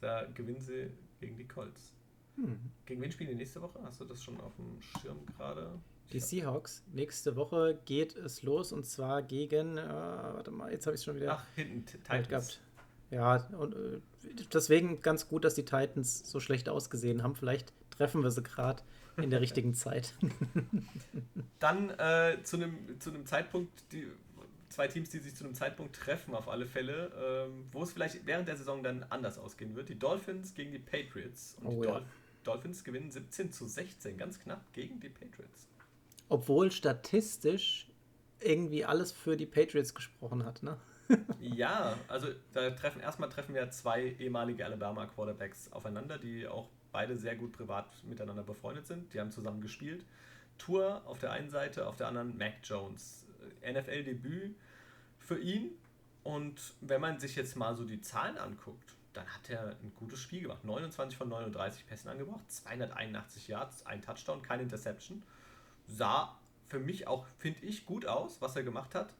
Da 0.00 0.26
gewinnen 0.34 0.60
sie 0.60 0.90
gegen 1.20 1.36
die 1.36 1.46
Colts. 1.46 1.92
Hm. 2.36 2.58
Gegen 2.86 3.00
wen 3.02 3.12
spielen 3.12 3.30
die 3.30 3.36
nächste 3.36 3.60
Woche? 3.60 3.80
Hast 3.82 4.00
du 4.00 4.04
das 4.04 4.22
schon 4.22 4.40
auf 4.40 4.54
dem 4.56 4.80
Schirm 4.80 5.18
gerade? 5.26 5.78
Die 6.12 6.20
Seahawks. 6.20 6.82
Nächste 6.92 7.36
Woche 7.36 7.78
geht 7.84 8.16
es 8.16 8.42
los 8.42 8.72
und 8.72 8.84
zwar 8.84 9.22
gegen, 9.22 9.76
äh, 9.76 9.86
warte 9.86 10.50
mal, 10.50 10.72
jetzt 10.72 10.86
habe 10.86 10.94
ich 10.94 11.00
es 11.00 11.04
schon 11.04 11.16
wieder. 11.16 11.34
Ach, 11.34 11.46
hinten 11.54 11.84
Titans. 11.84 12.28
Gehabt. 12.28 12.60
Ja, 13.10 13.36
und 13.58 13.74
äh, 13.74 14.00
deswegen 14.52 15.02
ganz 15.02 15.28
gut, 15.28 15.44
dass 15.44 15.54
die 15.54 15.64
Titans 15.64 16.30
so 16.30 16.40
schlecht 16.40 16.68
ausgesehen 16.68 17.22
haben. 17.22 17.34
Vielleicht 17.34 17.72
treffen 17.90 18.22
wir 18.22 18.30
sie 18.30 18.42
gerade 18.42 18.82
in 19.16 19.30
der 19.30 19.40
richtigen 19.40 19.74
Zeit. 19.74 20.14
Dann 21.58 21.90
äh, 21.90 22.38
zu 22.42 22.56
einem 22.56 22.76
zu 22.98 23.12
Zeitpunkt, 23.24 23.70
die 23.92 24.06
zwei 24.70 24.88
Teams, 24.88 25.10
die 25.10 25.18
sich 25.18 25.34
zu 25.34 25.44
einem 25.44 25.54
Zeitpunkt 25.54 25.96
treffen, 25.96 26.34
auf 26.34 26.48
alle 26.48 26.66
Fälle, 26.66 27.46
ähm, 27.48 27.66
wo 27.72 27.82
es 27.82 27.92
vielleicht 27.92 28.24
während 28.26 28.48
der 28.48 28.56
Saison 28.56 28.82
dann 28.82 29.04
anders 29.10 29.38
ausgehen 29.38 29.74
wird. 29.76 29.88
Die 29.88 29.98
Dolphins 29.98 30.54
gegen 30.54 30.72
die 30.72 30.78
Patriots. 30.78 31.56
Und 31.60 31.66
oh, 31.66 31.82
die 31.82 31.88
ja. 31.88 32.02
Dolphins 32.44 32.84
gewinnen 32.84 33.10
17 33.10 33.52
zu 33.52 33.66
16, 33.66 34.16
ganz 34.16 34.38
knapp 34.38 34.72
gegen 34.72 35.00
die 35.00 35.10
Patriots. 35.10 35.68
Obwohl 36.28 36.70
statistisch 36.70 37.88
irgendwie 38.40 38.84
alles 38.84 39.12
für 39.12 39.36
die 39.36 39.46
Patriots 39.46 39.94
gesprochen 39.94 40.44
hat, 40.44 40.62
ne? 40.62 40.78
ja, 41.40 41.98
also 42.06 42.28
da 42.52 42.70
treffen 42.70 43.00
erstmal 43.00 43.28
treffen 43.28 43.54
wir 43.54 43.68
zwei 43.70 44.14
ehemalige 44.18 44.64
Alabama 44.64 45.06
Quarterbacks 45.06 45.72
aufeinander, 45.72 46.18
die 46.18 46.46
auch 46.46 46.68
beide 46.92 47.18
sehr 47.18 47.34
gut 47.34 47.52
privat 47.52 47.86
miteinander 48.04 48.44
befreundet 48.44 48.86
sind. 48.86 49.12
Die 49.12 49.20
haben 49.20 49.32
zusammen 49.32 49.60
gespielt. 49.60 50.04
Tour 50.56 51.02
auf 51.06 51.18
der 51.18 51.32
einen 51.32 51.50
Seite, 51.50 51.86
auf 51.86 51.96
der 51.96 52.06
anderen 52.06 52.36
Mac 52.38 52.54
Jones. 52.62 53.26
NFL-Debüt 53.62 54.56
für 55.18 55.38
ihn. 55.38 55.70
Und 56.22 56.74
wenn 56.80 57.00
man 57.00 57.18
sich 57.18 57.36
jetzt 57.36 57.56
mal 57.56 57.76
so 57.76 57.84
die 57.84 58.00
Zahlen 58.00 58.36
anguckt, 58.38 58.94
dann 59.12 59.26
hat 59.26 59.50
er 59.50 59.70
ein 59.82 59.92
gutes 59.96 60.20
Spiel 60.20 60.42
gemacht. 60.42 60.64
29 60.64 61.16
von 61.18 61.28
39 61.28 61.86
Pässen 61.86 62.10
angebracht, 62.10 62.50
281 62.50 63.48
Yards, 63.48 63.86
ein 63.86 64.02
Touchdown, 64.02 64.42
keine 64.42 64.62
Interception 64.62 65.22
sah 65.90 66.38
für 66.68 66.78
mich 66.78 67.06
auch, 67.06 67.26
finde 67.38 67.60
ich, 67.60 67.84
gut 67.84 68.06
aus, 68.06 68.40
was 68.40 68.56
er 68.56 68.62
gemacht 68.62 68.94
hat. 68.94 69.12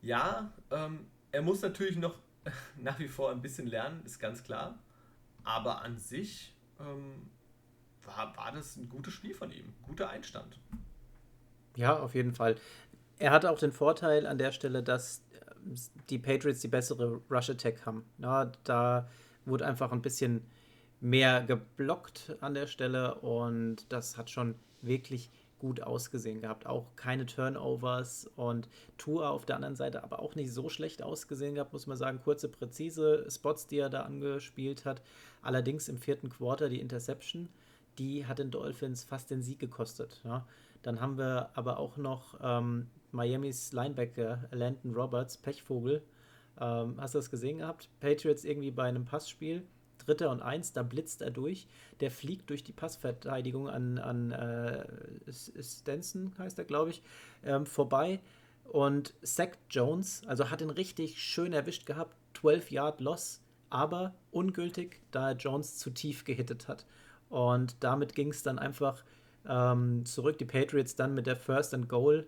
Ja, 0.00 0.52
ähm, 0.70 1.06
er 1.30 1.42
muss 1.42 1.62
natürlich 1.62 1.96
noch 1.96 2.18
nach 2.76 2.98
wie 2.98 3.08
vor 3.08 3.30
ein 3.30 3.40
bisschen 3.40 3.66
lernen, 3.66 4.04
ist 4.04 4.18
ganz 4.18 4.42
klar. 4.42 4.78
Aber 5.44 5.82
an 5.82 5.98
sich 5.98 6.54
ähm, 6.80 7.30
war, 8.04 8.36
war 8.36 8.52
das 8.52 8.76
ein 8.76 8.88
gutes 8.88 9.14
Spiel 9.14 9.34
von 9.34 9.52
ihm, 9.52 9.72
guter 9.82 10.10
Einstand. 10.10 10.58
Ja, 11.76 11.98
auf 11.98 12.14
jeden 12.14 12.34
Fall. 12.34 12.56
Er 13.22 13.30
hatte 13.30 13.52
auch 13.52 13.58
den 13.60 13.70
Vorteil 13.70 14.26
an 14.26 14.36
der 14.36 14.50
Stelle, 14.50 14.82
dass 14.82 15.22
ähm, 15.64 15.76
die 16.10 16.18
Patriots 16.18 16.58
die 16.58 16.66
bessere 16.66 17.20
Rush 17.30 17.50
Attack 17.50 17.86
haben. 17.86 18.04
Ja, 18.18 18.50
da 18.64 19.08
wurde 19.44 19.64
einfach 19.64 19.92
ein 19.92 20.02
bisschen 20.02 20.44
mehr 21.00 21.44
geblockt 21.44 22.36
an 22.40 22.54
der 22.54 22.66
Stelle 22.66 23.14
und 23.14 23.92
das 23.92 24.18
hat 24.18 24.28
schon 24.28 24.56
wirklich 24.80 25.30
gut 25.60 25.80
ausgesehen 25.80 26.40
gehabt. 26.40 26.66
Auch 26.66 26.96
keine 26.96 27.24
Turnovers 27.24 28.28
und 28.34 28.68
Tour 28.98 29.30
auf 29.30 29.46
der 29.46 29.54
anderen 29.54 29.76
Seite 29.76 30.02
aber 30.02 30.18
auch 30.18 30.34
nicht 30.34 30.52
so 30.52 30.68
schlecht 30.68 31.00
ausgesehen 31.00 31.54
gehabt, 31.54 31.72
muss 31.72 31.86
man 31.86 31.96
sagen. 31.96 32.18
Kurze, 32.24 32.48
präzise 32.48 33.24
Spots, 33.30 33.68
die 33.68 33.78
er 33.78 33.88
da 33.88 34.02
angespielt 34.02 34.84
hat. 34.84 35.00
Allerdings 35.42 35.88
im 35.88 35.98
vierten 35.98 36.28
Quarter 36.28 36.68
die 36.68 36.80
Interception, 36.80 37.50
die 37.98 38.26
hat 38.26 38.40
den 38.40 38.50
Dolphins 38.50 39.04
fast 39.04 39.30
den 39.30 39.42
Sieg 39.42 39.60
gekostet. 39.60 40.20
Ja. 40.24 40.44
Dann 40.82 41.00
haben 41.00 41.18
wir 41.18 41.50
aber 41.54 41.78
auch 41.78 41.96
noch 41.96 42.40
ähm, 42.42 42.88
Miamis 43.12 43.72
Linebacker 43.72 44.48
Landon 44.50 44.94
Roberts, 44.94 45.36
Pechvogel. 45.36 46.02
Ähm, 46.60 46.96
hast 46.98 47.14
du 47.14 47.18
das 47.18 47.30
gesehen 47.30 47.58
gehabt? 47.58 47.88
Patriots 48.00 48.44
irgendwie 48.44 48.70
bei 48.70 48.84
einem 48.84 49.04
Passspiel 49.04 49.64
Dritter 50.06 50.30
und 50.30 50.42
Eins, 50.42 50.72
da 50.72 50.82
blitzt 50.82 51.22
er 51.22 51.30
durch. 51.30 51.66
Der 52.00 52.10
fliegt 52.10 52.50
durch 52.50 52.64
die 52.64 52.72
Passverteidigung 52.72 53.68
an, 53.68 53.98
an 53.98 54.32
äh, 54.32 54.84
Stenson, 55.30 56.34
heißt 56.38 56.58
er, 56.58 56.64
glaube 56.64 56.90
ich, 56.90 57.02
ähm, 57.44 57.66
vorbei. 57.66 58.20
Und 58.64 59.14
Zach 59.22 59.50
Jones, 59.70 60.22
also 60.26 60.50
hat 60.50 60.60
ihn 60.60 60.70
richtig 60.70 61.22
schön 61.22 61.52
erwischt 61.52 61.86
gehabt. 61.86 62.16
12 62.34 62.70
Yard 62.70 63.00
Loss, 63.00 63.40
aber 63.70 64.14
ungültig, 64.30 65.00
da 65.10 65.30
er 65.30 65.36
Jones 65.36 65.78
zu 65.78 65.90
tief 65.90 66.24
gehittet 66.24 66.68
hat. 66.68 66.86
Und 67.28 67.76
damit 67.80 68.14
ging 68.14 68.28
es 68.28 68.42
dann 68.42 68.58
einfach 68.58 69.04
ähm, 69.48 70.04
zurück. 70.04 70.38
Die 70.38 70.44
Patriots 70.44 70.96
dann 70.96 71.14
mit 71.14 71.26
der 71.26 71.36
First 71.36 71.74
and 71.74 71.88
Goal 71.88 72.26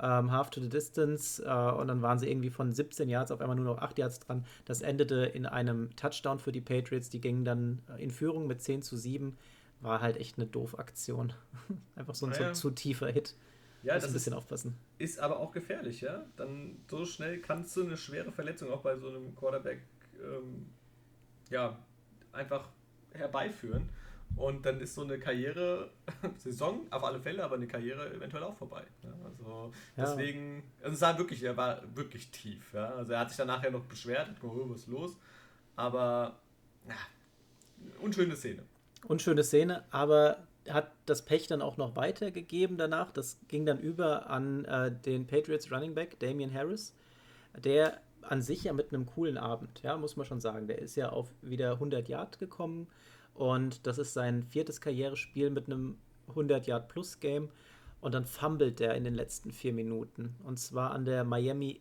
ähm, 0.00 0.30
Half 0.32 0.50
to 0.50 0.60
the 0.60 0.68
Distance 0.68 1.42
äh, 1.44 1.72
und 1.72 1.88
dann 1.88 2.02
waren 2.02 2.18
sie 2.18 2.30
irgendwie 2.30 2.50
von 2.50 2.72
17 2.72 3.08
Yards 3.08 3.30
auf 3.30 3.40
einmal 3.40 3.56
nur 3.56 3.66
noch 3.66 3.78
8 3.78 3.98
Yards 3.98 4.20
dran. 4.20 4.44
Das 4.64 4.82
endete 4.82 5.26
in 5.26 5.46
einem 5.46 5.94
Touchdown 5.96 6.38
für 6.38 6.52
die 6.52 6.60
Patriots. 6.60 7.10
Die 7.10 7.20
gingen 7.20 7.44
dann 7.44 7.82
äh, 7.88 8.02
in 8.02 8.10
Führung 8.10 8.46
mit 8.46 8.62
10 8.62 8.82
zu 8.82 8.96
7. 8.96 9.36
War 9.80 10.00
halt 10.00 10.16
echt 10.16 10.38
eine 10.38 10.46
doof 10.46 10.78
Aktion. 10.78 11.32
Einfach 11.96 12.14
so 12.14 12.26
ein 12.26 12.32
naja. 12.32 12.52
zu, 12.52 12.68
zu, 12.68 12.70
tiefer 12.70 13.08
Hit. 13.08 13.34
Ja, 13.82 13.94
Muss 13.94 14.02
das 14.02 14.10
ein 14.10 14.14
bisschen 14.14 14.32
ist, 14.32 14.38
aufpassen. 14.38 14.76
Ist 14.98 15.20
aber 15.20 15.38
auch 15.38 15.52
gefährlich, 15.52 16.00
ja. 16.02 16.24
Dann 16.36 16.76
so 16.88 17.04
schnell 17.04 17.38
kannst 17.40 17.76
du 17.76 17.84
eine 17.84 17.96
schwere 17.96 18.30
Verletzung 18.30 18.70
auch 18.70 18.82
bei 18.82 18.96
so 18.96 19.08
einem 19.08 19.34
Quarterback 19.34 19.80
ähm, 20.22 20.66
ja, 21.50 21.78
einfach 22.32 22.68
herbeiführen. 23.12 23.88
Und 24.36 24.64
dann 24.64 24.80
ist 24.80 24.94
so 24.94 25.02
eine 25.02 25.18
Karriere, 25.18 25.90
Saison 26.38 26.86
auf 26.90 27.04
alle 27.04 27.20
Fälle, 27.20 27.44
aber 27.44 27.56
eine 27.56 27.66
Karriere 27.66 28.12
eventuell 28.14 28.42
auch 28.44 28.56
vorbei. 28.56 28.84
Ja, 29.02 29.10
also 29.24 29.72
ja. 29.96 30.04
deswegen, 30.04 30.62
also 30.82 30.94
es 30.94 31.00
war 31.00 31.18
wirklich, 31.18 31.42
er 31.42 31.56
war 31.56 31.82
wirklich 31.94 32.30
tief. 32.30 32.72
Ja? 32.72 32.90
Also 32.94 33.12
er 33.12 33.20
hat 33.20 33.28
sich 33.28 33.36
dann 33.36 33.48
nachher 33.48 33.70
noch 33.70 33.84
beschwert, 33.84 34.28
hat 34.28 34.40
gesagt, 34.40 34.56
was 34.70 34.78
ist 34.78 34.88
los? 34.88 35.16
Aber 35.76 36.38
ja, 36.88 36.94
unschöne 38.00 38.36
Szene. 38.36 38.62
Unschöne 39.06 39.44
Szene, 39.44 39.84
aber 39.90 40.38
hat 40.68 40.92
das 41.06 41.24
Pech 41.24 41.46
dann 41.46 41.62
auch 41.62 41.76
noch 41.76 41.96
weitergegeben 41.96 42.76
danach. 42.76 43.10
Das 43.12 43.38
ging 43.48 43.64
dann 43.66 43.78
über 43.78 44.28
an 44.28 44.64
äh, 44.66 44.92
den 44.92 45.26
Patriots 45.26 45.70
Running 45.72 45.94
Back, 45.94 46.18
Damian 46.20 46.52
Harris, 46.52 46.94
der 47.56 48.00
an 48.22 48.42
sich 48.42 48.64
ja 48.64 48.72
mit 48.72 48.92
einem 48.92 49.06
coolen 49.06 49.38
Abend, 49.38 49.82
ja, 49.82 49.96
muss 49.96 50.16
man 50.16 50.26
schon 50.26 50.40
sagen. 50.40 50.66
Der 50.66 50.78
ist 50.78 50.96
ja 50.96 51.10
auf 51.10 51.32
wieder 51.42 51.72
100 51.72 52.08
Yard 52.08 52.38
gekommen 52.38 52.88
und 53.34 53.86
das 53.86 53.98
ist 53.98 54.12
sein 54.12 54.42
viertes 54.42 54.80
Karrierespiel 54.80 55.50
mit 55.50 55.66
einem 55.66 55.98
100 56.28 56.66
Yard 56.66 56.88
Plus 56.88 57.20
Game 57.20 57.50
und 58.00 58.14
dann 58.14 58.24
fummelt 58.24 58.80
er 58.80 58.94
in 58.94 59.04
den 59.04 59.14
letzten 59.14 59.50
vier 59.50 59.72
Minuten 59.72 60.34
und 60.44 60.58
zwar 60.58 60.92
an 60.92 61.04
der 61.04 61.24
Miami 61.24 61.80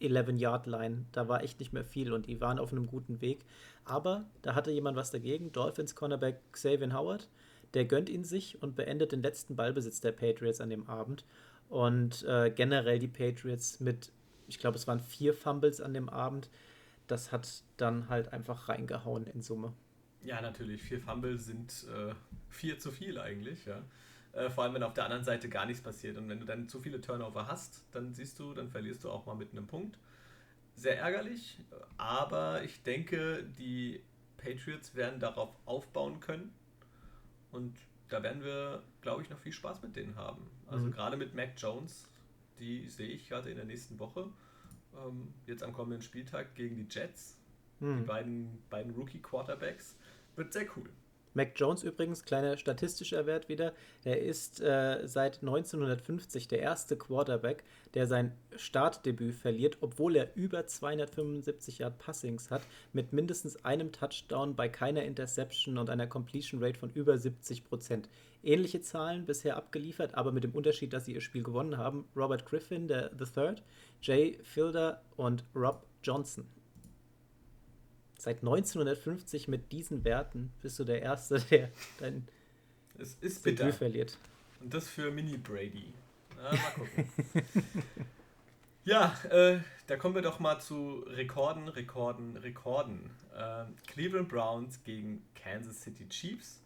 11 0.00 0.40
Yard 0.40 0.66
Line. 0.66 1.06
Da 1.12 1.28
war 1.28 1.42
echt 1.42 1.60
nicht 1.60 1.72
mehr 1.72 1.84
viel 1.84 2.12
und 2.12 2.26
die 2.26 2.40
waren 2.40 2.58
auf 2.58 2.72
einem 2.72 2.86
guten 2.86 3.20
Weg. 3.20 3.44
Aber 3.84 4.24
da 4.42 4.54
hatte 4.54 4.70
jemand 4.70 4.96
was 4.96 5.10
dagegen. 5.10 5.52
Dolphins 5.52 5.94
Cornerback 5.94 6.40
Xavier 6.52 6.92
Howard 6.92 7.28
der 7.74 7.84
gönnt 7.84 8.08
ihn 8.08 8.24
sich 8.24 8.62
und 8.62 8.76
beendet 8.76 9.12
den 9.12 9.22
letzten 9.22 9.56
Ballbesitz 9.56 10.00
der 10.00 10.12
Patriots 10.12 10.60
an 10.60 10.70
dem 10.70 10.86
Abend. 10.88 11.24
Und 11.68 12.22
äh, 12.24 12.50
generell 12.54 12.98
die 12.98 13.08
Patriots 13.08 13.80
mit, 13.80 14.12
ich 14.46 14.58
glaube, 14.58 14.76
es 14.76 14.86
waren 14.86 15.00
vier 15.00 15.34
Fumbles 15.34 15.80
an 15.80 15.94
dem 15.94 16.08
Abend. 16.08 16.50
Das 17.06 17.32
hat 17.32 17.62
dann 17.76 18.08
halt 18.08 18.32
einfach 18.32 18.68
reingehauen 18.68 19.26
in 19.26 19.42
Summe. 19.42 19.72
Ja, 20.22 20.40
natürlich. 20.40 20.82
Vier 20.82 21.00
Fumbles 21.00 21.46
sind 21.46 21.86
äh, 21.88 22.14
vier 22.48 22.78
zu 22.78 22.90
viel 22.90 23.18
eigentlich, 23.18 23.64
ja. 23.64 23.82
Äh, 24.32 24.48
vor 24.50 24.64
allem, 24.64 24.74
wenn 24.74 24.82
auf 24.82 24.94
der 24.94 25.04
anderen 25.04 25.24
Seite 25.24 25.48
gar 25.48 25.66
nichts 25.66 25.82
passiert. 25.82 26.16
Und 26.16 26.28
wenn 26.28 26.38
du 26.38 26.46
dann 26.46 26.68
zu 26.68 26.80
viele 26.80 27.00
Turnover 27.00 27.48
hast, 27.48 27.84
dann 27.92 28.14
siehst 28.14 28.38
du, 28.38 28.54
dann 28.54 28.68
verlierst 28.68 29.04
du 29.04 29.10
auch 29.10 29.26
mal 29.26 29.34
mit 29.34 29.52
einem 29.52 29.66
Punkt. 29.66 29.98
Sehr 30.74 30.98
ärgerlich, 30.98 31.58
aber 31.98 32.62
ich 32.64 32.82
denke, 32.82 33.44
die 33.58 34.02
Patriots 34.38 34.94
werden 34.94 35.20
darauf 35.20 35.50
aufbauen 35.66 36.20
können 36.20 36.50
und 37.50 37.76
da 38.08 38.22
werden 38.22 38.42
wir, 38.42 38.82
glaube 39.02 39.22
ich, 39.22 39.30
noch 39.30 39.38
viel 39.38 39.52
Spaß 39.52 39.82
mit 39.82 39.96
denen 39.96 40.16
haben. 40.16 40.50
Also 40.66 40.86
mhm. 40.86 40.92
gerade 40.92 41.16
mit 41.18 41.34
Mac 41.34 41.50
Jones, 41.58 42.08
die 42.58 42.88
sehe 42.88 43.08
ich 43.08 43.28
gerade 43.28 43.50
in 43.50 43.56
der 43.56 43.64
nächsten 43.64 43.98
Woche. 43.98 44.28
Ähm, 44.94 45.32
jetzt 45.46 45.62
am 45.62 45.72
kommenden 45.72 46.02
Spieltag 46.02 46.54
gegen 46.54 46.76
die 46.76 46.86
Jets. 46.88 47.38
Mhm. 47.80 47.98
Die 47.98 48.04
beiden, 48.04 48.62
beiden 48.70 48.94
Rookie-Quarterbacks. 48.94 49.96
Wird 50.36 50.52
sehr 50.52 50.66
cool. 50.76 50.88
Mac 51.34 51.52
Jones 51.56 51.82
übrigens, 51.82 52.24
kleiner 52.24 52.58
statistischer 52.58 53.24
Wert 53.26 53.48
wieder, 53.48 53.72
er 54.04 54.20
ist 54.20 54.60
äh, 54.60 55.00
seit 55.06 55.40
1950 55.40 56.46
der 56.48 56.60
erste 56.60 56.96
Quarterback, 56.96 57.64
der 57.94 58.06
sein 58.06 58.32
Startdebüt 58.56 59.34
verliert, 59.34 59.78
obwohl 59.80 60.16
er 60.16 60.36
über 60.36 60.66
275 60.66 61.78
Yard 61.78 61.98
Passings 61.98 62.50
hat, 62.50 62.62
mit 62.92 63.14
mindestens 63.14 63.64
einem 63.64 63.92
Touchdown 63.92 64.54
bei 64.54 64.68
keiner 64.68 65.04
Interception 65.04 65.78
und 65.78 65.88
einer 65.88 66.06
Completion 66.06 66.62
Rate 66.62 66.78
von 66.78 66.90
über 66.90 67.16
70 67.16 67.64
Prozent. 67.64 68.10
Ähnliche 68.42 68.80
Zahlen 68.80 69.26
bisher 69.26 69.56
abgeliefert, 69.56 70.14
aber 70.14 70.32
mit 70.32 70.44
dem 70.44 70.52
Unterschied, 70.52 70.92
dass 70.92 71.04
sie 71.04 71.14
ihr 71.14 71.20
Spiel 71.20 71.42
gewonnen 71.42 71.78
haben. 71.78 72.06
Robert 72.16 72.44
Griffin, 72.44 72.88
der 72.88 73.10
The 73.16 73.24
Third, 73.24 73.62
Jay 74.00 74.38
Fielder 74.42 75.02
und 75.16 75.44
Rob 75.54 75.86
Johnson. 76.02 76.46
Seit 78.18 78.38
1950 78.38 79.48
mit 79.48 79.72
diesen 79.72 80.04
Werten 80.04 80.52
bist 80.60 80.78
du 80.78 80.84
der 80.84 81.02
Erste, 81.02 81.40
der 81.50 81.70
dein 81.98 82.26
es 82.98 83.16
ist 83.20 83.44
Debüt 83.44 83.58
bitter. 83.58 83.72
verliert. 83.72 84.18
Und 84.60 84.72
das 84.72 84.88
für 84.88 85.10
Mini 85.10 85.36
Brady. 85.36 85.92
Na, 86.36 86.52
mal 86.52 86.70
gucken. 86.74 87.08
ja, 88.84 89.16
äh, 89.30 89.58
da 89.86 89.96
kommen 89.96 90.14
wir 90.14 90.22
doch 90.22 90.38
mal 90.38 90.60
zu 90.60 91.04
Rekorden, 91.08 91.68
Rekorden, 91.68 92.36
Rekorden. 92.36 93.10
Äh, 93.36 93.64
Cleveland 93.88 94.28
Browns 94.28 94.82
gegen 94.84 95.24
Kansas 95.34 95.82
City 95.82 96.08
Chiefs. 96.08 96.61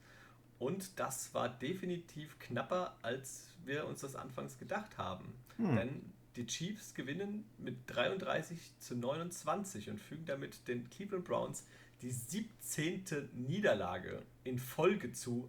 Und 0.58 0.98
das 0.98 1.34
war 1.34 1.48
definitiv 1.48 2.38
knapper, 2.38 2.96
als 3.02 3.48
wir 3.64 3.86
uns 3.86 4.00
das 4.00 4.16
anfangs 4.16 4.58
gedacht 4.58 4.96
haben. 4.96 5.34
Hm. 5.56 5.76
Denn 5.76 6.12
die 6.36 6.46
Chiefs 6.46 6.94
gewinnen 6.94 7.44
mit 7.58 7.76
33 7.86 8.58
zu 8.78 8.96
29 8.96 9.90
und 9.90 9.98
fügen 9.98 10.26
damit 10.26 10.68
den 10.68 10.88
Cleveland 10.90 11.24
Browns 11.24 11.66
die 12.02 12.10
17. 12.10 13.30
Niederlage 13.32 14.22
in 14.44 14.58
Folge 14.58 15.12
zu 15.12 15.48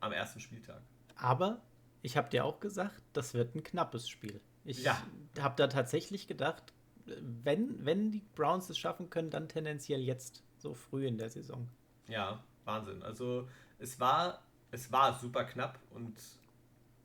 am 0.00 0.12
ersten 0.12 0.40
Spieltag. 0.40 0.82
Aber 1.16 1.62
ich 2.02 2.16
habe 2.16 2.30
dir 2.30 2.44
auch 2.44 2.60
gesagt, 2.60 3.02
das 3.12 3.34
wird 3.34 3.54
ein 3.54 3.62
knappes 3.62 4.08
Spiel. 4.08 4.40
Ich 4.64 4.82
ja. 4.82 5.02
habe 5.38 5.56
da 5.56 5.68
tatsächlich 5.68 6.26
gedacht, 6.26 6.72
wenn, 7.06 7.84
wenn 7.84 8.10
die 8.10 8.22
Browns 8.34 8.68
es 8.68 8.78
schaffen 8.78 9.10
können, 9.10 9.30
dann 9.30 9.48
tendenziell 9.48 10.00
jetzt, 10.00 10.44
so 10.58 10.74
früh 10.74 11.06
in 11.06 11.16
der 11.16 11.30
Saison. 11.30 11.68
Ja, 12.06 12.44
Wahnsinn. 12.64 13.02
Also 13.02 13.48
es 13.80 13.98
war, 13.98 14.42
es 14.70 14.92
war 14.92 15.18
super 15.18 15.44
knapp 15.44 15.78
und 15.90 16.14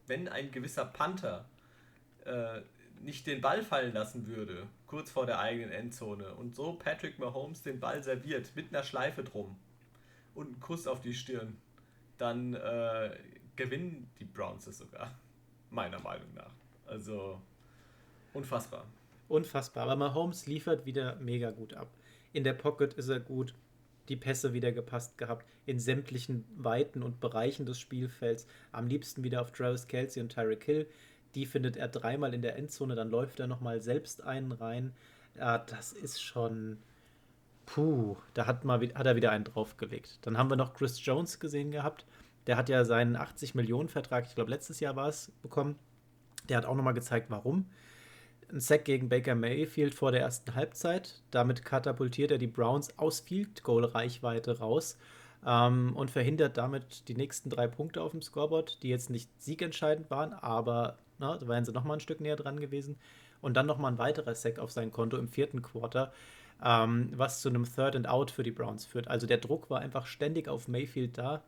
wenn 0.08 0.28
ein 0.28 0.52
gewisser 0.52 0.86
Panther 0.86 1.46
äh, 2.26 2.62
nicht 3.02 3.28
den 3.28 3.42
Ball 3.42 3.64
fallen 3.64 3.94
lassen 3.94 4.28
würde, 4.28 4.68
kurz 4.88 5.12
vor 5.12 5.26
der 5.26 5.40
eigenen 5.40 5.72
Endzone, 5.72 6.34
und 6.36 6.56
so 6.56 6.74
Patrick 6.74 7.20
Mahomes 7.20 7.62
den 7.62 7.80
Ball 7.80 8.04
serviert 8.04 8.56
mit 8.56 8.70
einer 8.70 8.84
Schleife 8.84 9.24
drum 9.24 9.56
und 10.34 10.48
einen 10.48 10.60
Kuss 10.60 10.88
auf 10.88 11.02
die 11.02 11.14
Stirn, 11.14 11.58
dann 12.18 12.54
äh, 12.54 13.18
gewinnen 13.56 14.10
die 14.20 14.26
Browns 14.26 14.68
es 14.68 14.78
sogar. 14.78 15.12
Meiner 15.70 16.00
Meinung 16.00 16.34
nach. 16.34 16.52
Also 16.86 17.42
unfassbar. 18.34 18.86
Unfassbar. 19.28 19.84
Aber 19.84 19.96
Mahomes 19.96 20.46
liefert 20.46 20.86
wieder 20.86 21.16
mega 21.18 21.52
gut 21.52 21.74
ab. 21.74 21.90
In 22.32 22.44
der 22.44 22.54
Pocket 22.54 22.94
ist 22.94 23.10
er 23.10 23.20
gut. 23.20 23.56
Die 24.10 24.16
Pässe 24.16 24.54
wieder 24.54 24.72
gepasst 24.72 25.18
gehabt. 25.18 25.46
In 25.66 25.80
sämtlichen 25.80 26.46
Weiten 26.58 27.04
und 27.04 27.20
Bereichen 27.20 27.66
des 27.66 27.80
Spielfelds. 27.80 28.48
Am 28.72 28.88
liebsten 28.88 29.24
wieder 29.24 29.42
auf 29.42 29.52
Travis 29.52 29.88
Kelsey 29.88 30.22
und 30.22 30.30
Tyreek 30.30 30.64
Hill 30.64 30.88
die 31.36 31.46
findet 31.46 31.76
er 31.78 31.90
dreimal 31.90 32.34
in 32.34 32.42
der 32.42 32.56
Endzone, 32.56 32.96
dann 32.96 33.10
läuft 33.10 33.40
er 33.40 33.48
nochmal 33.48 33.82
selbst 33.82 34.24
einen 34.24 34.54
rein. 34.54 34.94
Ja, 35.38 35.58
das 35.58 35.92
ist 35.92 36.24
schon. 36.24 36.78
Puh, 37.66 38.16
da 38.34 38.46
hat, 38.46 38.64
mal, 38.64 38.80
hat 38.80 39.06
er 39.06 39.16
wieder 39.16 39.32
einen 39.32 39.44
draufgelegt. 39.44 40.20
Dann 40.22 40.38
haben 40.38 40.50
wir 40.50 40.56
noch 40.56 40.74
Chris 40.74 41.04
Jones 41.04 41.40
gesehen 41.40 41.72
gehabt. 41.72 42.06
Der 42.48 42.58
hat 42.58 42.70
ja 42.70 42.86
seinen 42.86 43.16
80 43.16 43.56
Millionen 43.56 43.90
Vertrag, 43.90 44.26
ich 44.28 44.36
glaube 44.36 44.52
letztes 44.52 44.80
Jahr 44.80 44.96
war 44.96 45.10
es, 45.10 45.32
bekommen. 45.42 45.78
Der 46.48 46.58
hat 46.58 46.66
auch 46.66 46.76
nochmal 46.76 46.94
gezeigt, 46.94 47.30
warum. 47.30 47.66
Ein 48.56 48.62
Sack 48.62 48.86
gegen 48.86 49.10
Baker 49.10 49.36
Mayfield 49.36 49.94
vor 49.94 50.14
der 50.14 50.22
ersten 50.22 50.56
Halbzeit. 50.56 51.22
Damit 51.30 51.66
katapultiert 51.66 52.32
er 52.32 52.38
die 52.38 52.48
Browns 52.48 52.98
aus 52.98 53.20
Field 53.20 53.64
Goal 53.64 53.84
Reichweite 53.84 54.60
raus 54.60 54.98
ähm, 55.46 55.94
und 55.94 56.10
verhindert 56.10 56.56
damit 56.56 57.10
die 57.10 57.16
nächsten 57.16 57.50
drei 57.50 57.68
Punkte 57.68 58.02
auf 58.02 58.12
dem 58.12 58.22
Scoreboard, 58.22 58.82
die 58.82 58.88
jetzt 58.88 59.10
nicht 59.10 59.30
siegentscheidend 59.42 60.10
waren, 60.10 60.32
aber 60.32 61.00
na, 61.20 61.38
da 61.38 61.50
wären 61.50 61.66
sie 61.66 61.74
nochmal 61.74 61.98
ein 61.98 62.00
Stück 62.00 62.22
näher 62.22 62.38
dran 62.38 62.62
gewesen. 62.62 62.98
Und 63.42 63.58
dann 63.58 63.66
nochmal 63.66 63.92
ein 63.92 63.98
weiterer 63.98 64.36
Sack 64.36 64.58
auf 64.58 64.72
sein 64.72 64.90
Konto 64.90 65.18
im 65.18 65.28
vierten 65.28 65.62
Quarter, 65.62 66.14
ähm, 66.64 67.12
was 67.14 67.42
zu 67.42 67.50
einem 67.50 67.66
Third 67.66 67.98
and 67.98 68.08
Out 68.08 68.32
für 68.32 68.44
die 68.44 68.52
Browns 68.52 68.86
führt. 68.86 69.10
Also 69.10 69.28
der 69.28 69.40
Druck 69.40 69.70
war 69.70 69.82
einfach 69.82 70.06
ständig 70.06 70.48
auf 70.48 70.70
Mayfield 70.70 71.18
da. 71.18 71.44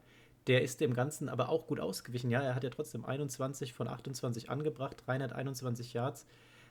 Der 0.47 0.61
ist 0.61 0.81
dem 0.81 0.93
Ganzen 0.93 1.29
aber 1.29 1.47
auch 1.47 1.67
gut 1.67 1.79
ausgewichen. 1.79 2.31
Ja, 2.31 2.41
er 2.41 2.53
hat 2.53 2.65
ja 2.65 2.69
trotzdem 2.69 3.05
21 3.05 3.71
von 3.71 3.87
28 3.87 4.49
angebracht, 4.49 5.03
321 5.05 5.93
Yards, 5.93 6.25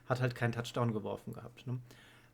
hat 0.08 0.20
halt 0.20 0.34
keinen 0.34 0.52
Touchdown 0.52 0.92
geworfen 0.92 1.32
gehabt. 1.32 1.66
Ne? 1.66 1.78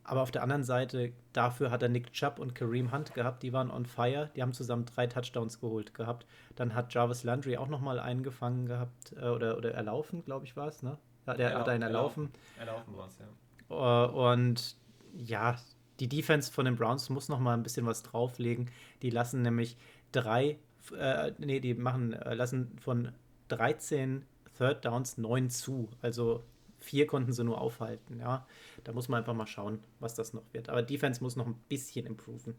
Aber 0.05 0.23
auf 0.23 0.31
der 0.31 0.43
anderen 0.43 0.64
Seite, 0.64 1.12
dafür 1.33 1.70
hat 1.70 1.83
er 1.83 1.89
Nick 1.89 2.12
Chubb 2.12 2.39
und 2.39 2.55
Kareem 2.55 2.93
Hunt 2.93 3.14
gehabt, 3.14 3.43
die 3.43 3.53
waren 3.53 3.70
on 3.70 3.87
fire, 3.87 4.31
die 4.35 4.43
haben 4.43 4.53
zusammen 4.53 4.85
drei 4.85 5.07
Touchdowns 5.07 5.61
geholt 5.61 5.95
gehabt. 5.95 6.27
Dann 6.57 6.75
hat 6.75 6.93
Jarvis 6.93 7.23
Landry 7.23 7.57
auch 7.57 7.68
nochmal 7.68 8.01
einen 8.01 8.23
gefangen 8.23 8.66
gehabt, 8.66 9.12
äh, 9.16 9.29
oder, 9.29 9.57
oder 9.57 9.73
erlaufen, 9.73 10.25
glaube 10.25 10.45
ich, 10.45 10.57
war 10.57 10.68
es, 10.68 10.83
ne? 10.83 10.99
Ja, 11.27 11.35
der 11.35 11.49
Erlau 11.51 11.61
hat 11.61 11.68
einen 11.68 11.83
erlaufen. 11.83 12.31
Erlaufen 12.59 12.97
war 12.97 13.07
es, 13.07 13.18
ja. 13.18 13.27
Uh, 13.70 14.31
und 14.33 14.77
ja, 15.14 15.57
die 16.01 16.09
Defense 16.09 16.53
von 16.53 16.64
den 16.64 16.75
Browns 16.75 17.09
muss 17.09 17.29
nochmal 17.29 17.57
ein 17.57 17.62
bisschen 17.62 17.87
was 17.87 18.03
drauflegen. 18.03 18.70
Die 19.03 19.11
lassen 19.11 19.43
nämlich 19.43 19.77
drei, 20.11 20.59
äh, 20.99 21.33
nee, 21.39 21.61
die 21.61 21.75
machen, 21.75 22.12
äh, 22.12 22.35
lassen 22.35 22.77
von 22.81 23.12
13 23.49 24.25
Third 24.59 24.85
Downs 24.85 25.16
neun 25.16 25.49
zu. 25.49 25.89
Also 26.03 26.43
vier 26.83 27.07
konnten 27.07 27.33
sie 27.33 27.45
nur 27.45 27.61
aufhalten, 27.61 28.18
ja. 28.18 28.47
Da 28.85 28.93
muss 28.93 29.09
man 29.09 29.18
einfach 29.18 29.35
mal 29.35 29.47
schauen, 29.47 29.83
was 30.01 30.14
das 30.14 30.33
noch 30.33 30.43
wird. 30.53 30.68
Aber 30.68 30.83
Defense 30.83 31.22
muss 31.22 31.37
noch 31.37 31.47
ein 31.47 31.55
bisschen 31.68 32.07
improven. 32.07 32.55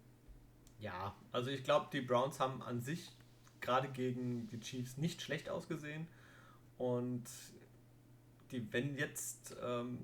Ja, 0.80 1.16
also 1.32 1.50
ich 1.50 1.64
glaube, 1.64 1.88
die 1.92 2.02
Browns 2.02 2.40
haben 2.40 2.62
an 2.62 2.82
sich 2.82 3.12
gerade 3.62 3.88
gegen 3.90 4.48
die 4.48 4.60
Chiefs 4.60 4.98
nicht 4.98 5.22
schlecht 5.22 5.50
ausgesehen. 5.50 6.08
Und 6.78 7.24
die, 8.52 8.72
wenn 8.74 8.96
jetzt, 8.96 9.56
ähm, 9.64 10.00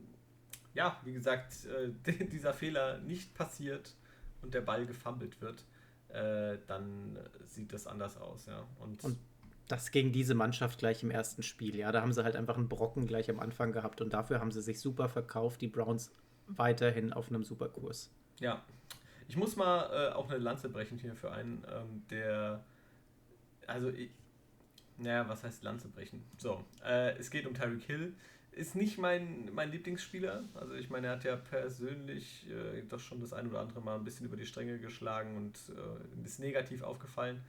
ja, 0.73 0.99
wie 1.03 1.13
gesagt, 1.13 1.65
äh, 1.65 1.91
dieser 2.31 2.53
Fehler 2.53 2.99
nicht 2.99 3.33
passiert 3.33 3.95
und 4.41 4.53
der 4.53 4.61
Ball 4.61 4.85
gefummelt 4.85 5.41
wird, 5.41 5.65
äh, 6.09 6.57
dann 6.67 7.17
sieht 7.45 7.73
das 7.73 7.85
anders 7.85 8.17
aus, 8.17 8.45
ja. 8.45 8.65
Und, 8.79 9.03
und 9.03 9.17
das 9.69 9.91
gegen 9.91 10.11
diese 10.11 10.33
Mannschaft 10.33 10.79
gleich 10.79 11.03
im 11.03 11.11
ersten 11.11 11.43
Spiel, 11.43 11.75
ja. 11.75 11.91
Da 11.91 12.01
haben 12.01 12.11
sie 12.11 12.23
halt 12.23 12.35
einfach 12.35 12.57
einen 12.57 12.67
Brocken 12.67 13.07
gleich 13.07 13.29
am 13.29 13.39
Anfang 13.39 13.71
gehabt 13.71 14.01
und 14.01 14.13
dafür 14.13 14.39
haben 14.39 14.51
sie 14.51 14.61
sich 14.61 14.79
super 14.79 15.07
verkauft, 15.07 15.61
die 15.61 15.67
Browns 15.67 16.11
weiterhin 16.47 17.13
auf 17.13 17.29
einem 17.29 17.43
super 17.43 17.69
Kurs. 17.69 18.11
Ja. 18.39 18.63
Ich 19.27 19.37
muss 19.37 19.55
mal 19.55 19.91
äh, 19.91 20.13
auch 20.13 20.27
eine 20.29 20.39
Lanze 20.39 20.69
brechen 20.69 20.97
hier 20.97 21.15
für 21.15 21.31
einen, 21.31 21.63
ähm, 21.71 22.01
der. 22.09 22.65
Also, 23.67 23.89
ich, 23.89 24.09
naja, 24.97 25.29
was 25.29 25.43
heißt 25.43 25.63
Lanze 25.63 25.87
brechen? 25.87 26.25
So, 26.37 26.63
äh, 26.83 27.15
es 27.19 27.29
geht 27.29 27.45
um 27.45 27.53
Tyreek 27.53 27.83
Hill. 27.83 28.15
Ist 28.51 28.75
nicht 28.75 28.97
mein, 28.97 29.53
mein 29.53 29.69
Lieblingsspieler. 29.69 30.45
Also, 30.55 30.73
ich 30.73 30.89
meine, 30.89 31.07
er 31.07 31.13
hat 31.13 31.23
ja 31.25 31.35
persönlich 31.35 32.47
äh, 32.49 32.81
doch 32.89 32.99
schon 32.99 33.21
das 33.21 33.33
ein 33.33 33.47
oder 33.47 33.59
andere 33.59 33.81
Mal 33.81 33.95
ein 33.95 34.03
bisschen 34.03 34.25
über 34.25 34.35
die 34.35 34.47
Stränge 34.47 34.79
geschlagen 34.79 35.37
und 35.37 35.59
äh, 35.77 36.25
ist 36.25 36.39
negativ 36.39 36.81
aufgefallen. 36.81 37.43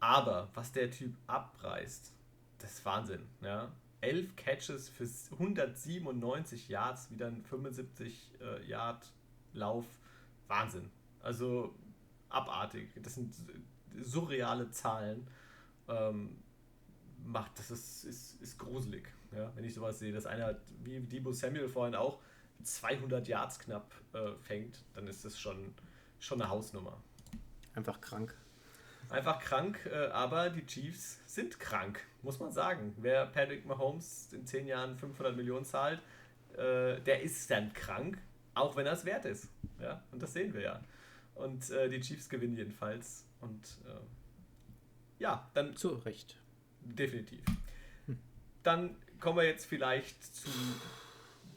Aber 0.00 0.48
was 0.54 0.72
der 0.72 0.90
Typ 0.90 1.14
abreißt, 1.26 2.12
das 2.58 2.72
ist 2.72 2.84
Wahnsinn. 2.84 3.26
Ja? 3.42 3.70
11 4.00 4.34
Catches 4.36 4.88
für 4.88 5.06
197 5.32 6.68
Yards, 6.68 7.10
wieder 7.10 7.26
ein 7.26 7.44
75 7.44 8.30
äh, 8.40 8.66
Yard 8.66 9.06
Lauf. 9.52 9.84
Wahnsinn. 10.48 10.90
Also 11.22 11.74
abartig. 12.28 12.88
Das 13.02 13.14
sind 13.14 13.34
surreale 14.00 14.70
Zahlen. 14.70 15.26
Ähm, 15.88 16.42
macht, 17.24 17.58
das 17.58 17.70
ist, 17.70 18.04
ist, 18.04 18.40
ist 18.40 18.58
gruselig, 18.58 19.08
ja, 19.32 19.54
wenn 19.54 19.64
ich 19.64 19.74
sowas 19.74 19.98
sehe. 19.98 20.12
Dass 20.12 20.26
einer, 20.26 20.56
wie 20.82 21.00
Debo 21.00 21.32
Samuel 21.32 21.68
vorhin 21.68 21.94
auch, 21.94 22.20
200 22.62 23.26
Yards 23.28 23.58
knapp 23.58 23.92
äh, 24.12 24.32
fängt, 24.36 24.78
dann 24.94 25.06
ist 25.06 25.24
das 25.24 25.38
schon, 25.38 25.74
schon 26.18 26.40
eine 26.40 26.50
Hausnummer. 26.50 27.02
Einfach 27.74 28.00
krank. 28.00 28.34
Einfach 29.10 29.40
krank, 29.40 29.78
äh, 29.92 30.06
aber 30.06 30.50
die 30.50 30.64
Chiefs 30.64 31.18
sind 31.26 31.58
krank, 31.58 32.00
muss 32.22 32.38
man 32.38 32.52
sagen. 32.52 32.94
Wer 32.98 33.26
Patrick 33.26 33.66
Mahomes 33.66 34.32
in 34.32 34.46
10 34.46 34.66
Jahren 34.68 34.96
500 34.96 35.36
Millionen 35.36 35.64
zahlt, 35.64 36.00
äh, 36.52 37.00
der 37.00 37.20
ist 37.22 37.50
dann 37.50 37.72
krank, 37.72 38.18
auch 38.54 38.76
wenn 38.76 38.86
er 38.86 38.92
es 38.92 39.04
wert 39.04 39.24
ist. 39.24 39.48
Ja? 39.80 40.02
Und 40.12 40.22
das 40.22 40.32
sehen 40.32 40.54
wir 40.54 40.60
ja. 40.60 40.80
Und 41.34 41.70
äh, 41.70 41.88
die 41.88 42.00
Chiefs 42.00 42.28
gewinnen 42.28 42.56
jedenfalls. 42.56 43.24
Und 43.40 43.78
ja, 45.18 45.50
dann. 45.54 45.76
Zu 45.76 45.88
Recht. 45.96 46.36
Definitiv. 46.80 47.42
Dann 48.62 48.96
kommen 49.18 49.38
wir 49.38 49.44
jetzt 49.44 49.66
vielleicht 49.66 50.22
zu 50.34 50.50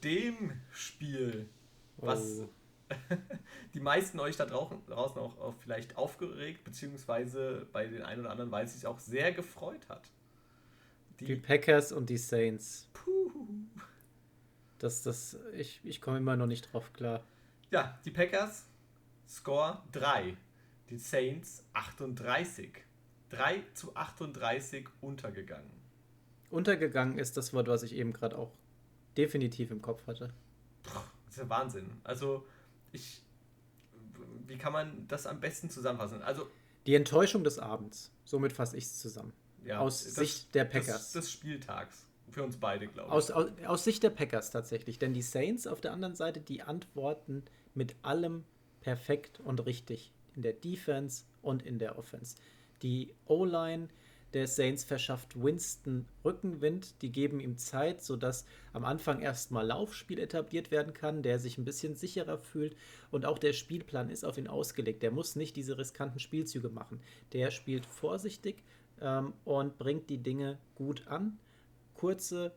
dem 0.04 0.52
Spiel, 0.72 1.50
was 1.98 2.42
oh. 2.42 2.50
die 3.74 3.80
meisten 3.80 4.20
euch 4.20 4.38
da 4.38 4.46
draußen 4.46 4.88
auch, 4.92 5.38
auch 5.40 5.56
vielleicht 5.60 5.98
aufgeregt, 5.98 6.64
beziehungsweise 6.64 7.68
bei 7.72 7.88
den 7.88 8.02
einen 8.02 8.22
oder 8.22 8.32
anderen, 8.32 8.52
weil 8.52 8.66
es 8.66 8.74
sich 8.74 8.88
auch 8.88 9.00
sehr 9.00 9.32
gefreut 9.32 9.88
hat. 9.90 10.10
Die, 11.20 11.26
die 11.26 11.36
Packers 11.36 11.92
und 11.92 12.10
die 12.10 12.18
Saints. 12.18 12.90
Puh. 12.94 13.32
Das, 14.80 15.02
das, 15.02 15.38
ich, 15.54 15.80
ich 15.84 16.02
komme 16.02 16.18
immer 16.18 16.36
noch 16.36 16.48
nicht 16.48 16.74
drauf 16.74 16.92
klar. 16.94 17.24
Ja, 17.72 17.98
die 18.06 18.12
Packers, 18.12 18.66
Score 19.28 19.82
3. 19.94 20.36
Die 20.90 20.98
Saints 20.98 21.66
38. 21.74 22.84
3 23.30 23.64
zu 23.74 23.96
38 23.96 24.88
untergegangen. 25.02 25.72
Untergegangen 26.50 27.18
ist 27.18 27.36
das 27.36 27.54
Wort, 27.54 27.68
was 27.68 27.82
ich 27.82 27.96
eben 27.96 28.14
gerade 28.14 28.38
auch 28.38 28.52
definitiv 29.18 29.72
im 29.72 29.82
Kopf 29.82 30.06
hatte. 30.06 30.32
Das 30.84 31.04
ist 31.30 31.38
ja 31.38 31.50
Wahnsinn. 31.50 31.90
Also, 32.04 32.46
ich. 32.94 33.22
Wie 34.48 34.58
kann 34.58 34.74
man 34.74 35.08
das 35.08 35.26
am 35.26 35.40
besten 35.40 35.70
zusammenfassen? 35.70 36.22
Also. 36.22 36.48
Die 36.86 36.96
Enttäuschung 36.96 37.44
des 37.44 37.60
Abends. 37.60 38.12
Somit 38.26 38.54
fasse 38.54 38.78
ich 38.78 38.86
es 38.86 39.00
zusammen. 39.00 39.34
Ja, 39.64 39.80
aus 39.80 40.04
das, 40.04 40.16
Sicht 40.16 40.54
der 40.56 40.66
Packers. 40.66 41.12
Des, 41.12 41.24
des 41.24 41.32
Spieltags. 41.32 42.08
Für 42.30 42.44
uns 42.44 42.58
beide, 42.58 42.88
glaube 42.88 43.10
ich. 43.10 43.14
Aus, 43.14 43.32
aus, 43.32 43.52
aus 43.66 43.84
Sicht 43.84 44.04
der 44.04 44.10
Packers 44.10 44.52
tatsächlich. 44.52 45.00
Denn 45.00 45.14
die 45.14 45.22
Saints 45.22 45.68
auf 45.68 45.82
der 45.82 45.94
anderen 45.94 46.16
Seite, 46.16 46.42
die 46.42 46.62
antworten 46.62 47.44
mit 47.74 47.96
allem 48.02 48.44
perfekt 48.82 49.40
und 49.40 49.66
richtig. 49.66 50.12
In 50.36 50.42
der 50.42 50.54
Defense 50.54 51.26
und 51.42 51.64
in 51.64 51.80
der 51.80 51.98
Offense. 51.98 52.36
Die 52.82 53.14
O-Line 53.26 53.88
der 54.34 54.48
Saints 54.48 54.84
verschafft 54.84 55.42
Winston 55.42 56.06
Rückenwind. 56.26 57.02
Die 57.02 57.12
geben 57.12 57.40
ihm 57.40 57.58
Zeit, 57.58 58.02
sodass 58.02 58.46
am 58.72 58.86
Anfang 58.86 59.22
erstmal 59.22 59.68
Laufspiel 59.68 60.20
etabliert 60.20 60.72
werden 60.72 60.94
kann, 60.94 61.24
der 61.24 61.40
sich 61.40 61.58
ein 61.58 61.66
bisschen 61.66 61.96
sicherer 61.96 62.38
fühlt. 62.38 62.76
Und 63.12 63.26
auch 63.26 63.38
der 63.38 63.54
Spielplan 63.54 64.10
ist 64.10 64.26
auf 64.26 64.38
ihn 64.38 64.48
ausgelegt. 64.48 65.04
Der 65.04 65.12
muss 65.12 65.36
nicht 65.36 65.56
diese 65.56 65.78
riskanten 65.78 66.20
Spielzüge 66.20 66.70
machen. 66.70 67.00
Der 67.32 67.52
spielt 67.52 67.86
vorsichtig 67.86 68.64
ähm, 69.02 69.34
und 69.46 69.78
bringt 69.78 70.10
die 70.10 70.22
Dinge 70.22 70.58
gut 70.76 71.08
an. 71.08 71.38
Kurze, 71.94 72.54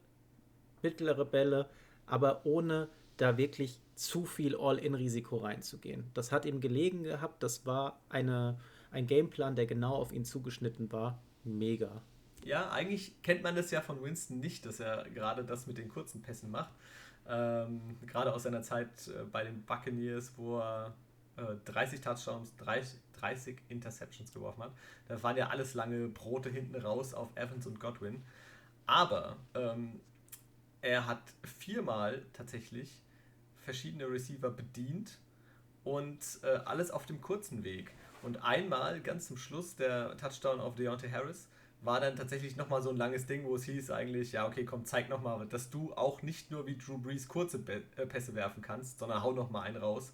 mittlere 0.83 1.25
Bälle, 1.25 1.69
aber 2.07 2.47
ohne 2.47 2.89
da 3.17 3.37
wirklich 3.37 3.81
zu 3.95 4.25
viel 4.25 4.57
All-In-Risiko 4.57 5.37
reinzugehen. 5.37 6.05
Das 6.15 6.33
hat 6.33 6.45
ihm 6.45 6.61
gelegen 6.61 7.03
gehabt. 7.03 7.43
Das 7.43 7.65
war 7.65 8.01
eine 8.09 8.59
ein 8.91 9.07
Gameplan, 9.07 9.57
der 9.57 9.67
genau 9.67 9.95
auf 9.95 10.13
ihn 10.13 10.25
zugeschnitten 10.25 10.91
war. 10.91 11.19
Mega. 11.47 12.03
Ja, 12.45 12.71
eigentlich 12.71 13.23
kennt 13.23 13.43
man 13.43 13.57
das 13.57 13.71
ja 13.71 13.81
von 13.81 14.03
Winston 14.03 14.39
nicht, 14.39 14.67
dass 14.67 14.81
er 14.81 15.09
gerade 15.11 15.45
das 15.45 15.67
mit 15.67 15.79
den 15.79 15.89
kurzen 15.89 16.23
Pässen 16.23 16.51
macht. 16.51 16.73
Ähm, 17.29 17.81
gerade 18.07 18.33
aus 18.33 18.45
seiner 18.45 18.63
Zeit 18.63 19.09
äh, 19.09 19.25
bei 19.25 19.43
den 19.43 19.65
Buccaneers, 19.65 20.33
wo 20.37 20.61
er 20.61 20.95
äh, 21.37 21.57
30 21.65 22.01
Touchdowns, 22.01 22.55
30, 22.57 23.01
30 23.15 23.59
Interceptions 23.69 24.33
geworfen 24.33 24.63
hat. 24.63 24.73
Da 25.09 25.23
waren 25.23 25.37
ja 25.37 25.49
alles 25.49 25.75
lange 25.75 26.09
Brote 26.09 26.49
hinten 26.51 26.77
raus 26.77 27.15
auf 27.15 27.35
Evans 27.37 27.67
und 27.67 27.81
Godwin. 27.81 28.23
Aber 28.87 29.37
ähm, 29.55 30.01
er 30.83 31.07
hat 31.07 31.23
viermal 31.43 32.25
tatsächlich 32.33 33.03
verschiedene 33.57 34.09
Receiver 34.09 34.51
bedient 34.51 35.19
und 35.83 36.21
äh, 36.43 36.59
alles 36.65 36.93
auf 36.93 37.07
dem 37.07 37.21
kurzen 37.21 37.65
Weg. 37.65 37.93
Und 38.23 38.43
einmal, 38.43 39.01
ganz 39.01 39.29
zum 39.29 39.37
Schluss, 39.37 39.77
der 39.77 40.17
Touchdown 40.17 40.61
auf 40.61 40.75
Deontay 40.75 41.11
Harris, 41.11 41.49
war 41.83 42.01
dann 42.01 42.17
tatsächlich 42.17 42.57
nochmal 42.57 42.83
so 42.83 42.91
ein 42.91 42.97
langes 42.97 43.27
Ding, 43.27 43.45
wo 43.45 43.55
es 43.55 43.65
hieß 43.65 43.91
eigentlich, 43.91 44.33
ja, 44.33 44.47
okay, 44.47 44.65
komm, 44.65 44.85
zeig 44.85 45.09
nochmal, 45.09 45.47
dass 45.47 45.71
du 45.71 45.95
auch 45.95 46.23
nicht 46.23 46.51
nur 46.51 46.67
wie 46.67 46.77
Drew 46.77 46.99
Brees 46.99 47.29
kurze 47.29 47.59
äh, 47.69 48.07
Pässe 48.07 48.35
werfen 48.35 48.63
kannst, 48.63 48.99
sondern 48.99 49.23
hau 49.23 49.33
nochmal 49.33 49.63
einen 49.63 49.77
raus. 49.77 50.13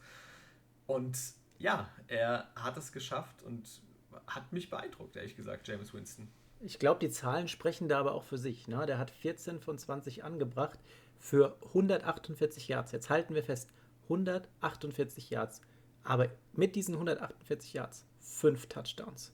Und 0.87 1.19
ja, 1.59 1.89
er 2.09 2.49
hat 2.57 2.77
es 2.77 2.93
geschafft 2.93 3.43
und 3.43 3.81
hat 4.27 4.53
mich 4.53 4.69
beeindruckt, 4.69 5.17
ehrlich 5.17 5.37
gesagt, 5.37 5.67
James 5.69 5.95
Winston. 5.95 6.29
Ich 6.61 6.79
glaube, 6.79 7.01
die 7.01 7.11
Zahlen 7.11 7.49
sprechen 7.49 7.89
da 7.89 7.99
aber 7.99 8.13
auch 8.13 8.25
für 8.25 8.39
sich. 8.39 8.69
Ne? 8.69 8.85
Der 8.87 8.99
hat 8.99 9.11
14 9.11 9.61
von 9.61 9.79
20 9.79 10.25
angebracht 10.25 10.79
für 11.19 11.57
148 11.69 12.69
Yards. 12.69 12.93
Jetzt 12.93 13.11
halten 13.11 13.35
wir 13.35 13.43
fest, 13.43 13.69
148 14.05 15.31
Yards. 15.31 15.61
Aber 16.05 16.29
mit 16.53 16.75
diesen 16.75 16.95
148 16.95 17.73
Yards, 17.73 18.05
fünf 18.21 18.67
Touchdowns. 18.67 19.33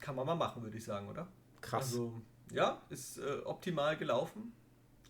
Kann 0.00 0.16
man 0.16 0.26
mal 0.26 0.34
machen, 0.34 0.62
würde 0.62 0.76
ich 0.76 0.84
sagen, 0.84 1.08
oder? 1.08 1.28
Krass. 1.60 1.84
Also, 1.84 2.22
ja, 2.50 2.82
ist 2.90 3.18
äh, 3.18 3.40
optimal 3.44 3.96
gelaufen. 3.96 4.52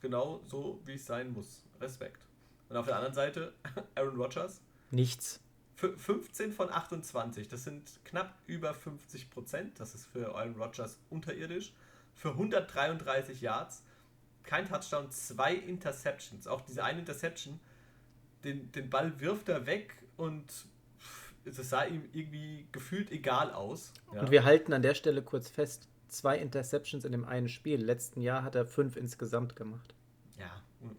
Genau 0.01 0.43
so, 0.47 0.81
wie 0.85 0.95
es 0.95 1.07
sein 1.07 1.33
muss. 1.33 1.65
Respekt. 1.81 2.27
Und 2.69 2.77
auf 2.77 2.87
der 2.87 2.97
anderen 2.97 3.15
Seite, 3.15 3.53
Aaron 3.95 4.17
Rodgers. 4.17 4.61
Nichts. 4.91 5.41
15 5.77 6.53
von 6.53 6.71
28, 6.71 7.49
das 7.49 7.65
sind 7.65 7.99
knapp 8.05 8.39
über 8.47 8.73
50 8.73 9.31
Prozent. 9.31 9.81
Das 9.81 9.95
ist 9.95 10.07
für 10.07 10.35
Aaron 10.37 10.55
Rodgers 10.55 10.99
unterirdisch. 11.11 11.73
Für 12.15 12.31
133 12.31 13.41
Yards, 13.41 13.83
kein 14.45 14.69
Touchdown, 14.69 15.11
zwei 15.11 15.55
Interceptions. 15.55 16.47
Auch 16.47 16.61
diese 16.61 16.85
eine 16.85 17.01
Interception, 17.01 17.59
den, 18.45 18.71
den 18.73 18.91
Ball 18.91 19.19
wirft 19.21 19.49
er 19.49 19.67
weg 19.67 20.02
und 20.17 20.67
es 21.45 21.57
sah 21.57 21.85
ihm 21.85 22.05
irgendwie 22.13 22.67
gefühlt 22.73 23.11
egal 23.11 23.51
aus. 23.53 23.93
Ja. 24.15 24.21
Und 24.21 24.31
wir 24.31 24.45
halten 24.45 24.73
an 24.73 24.83
der 24.83 24.95
Stelle 24.95 25.23
kurz 25.23 25.49
fest, 25.49 25.89
zwei 26.09 26.39
Interceptions 26.39 27.05
in 27.05 27.13
dem 27.13 27.25
einen 27.25 27.49
Spiel. 27.49 27.83
Letzten 27.83 28.21
Jahr 28.21 28.45
hat 28.45 28.55
er 28.55 28.67
fünf 28.67 28.97
insgesamt 28.97 29.57
gemacht. 29.57 29.95
Ja, 30.39 30.51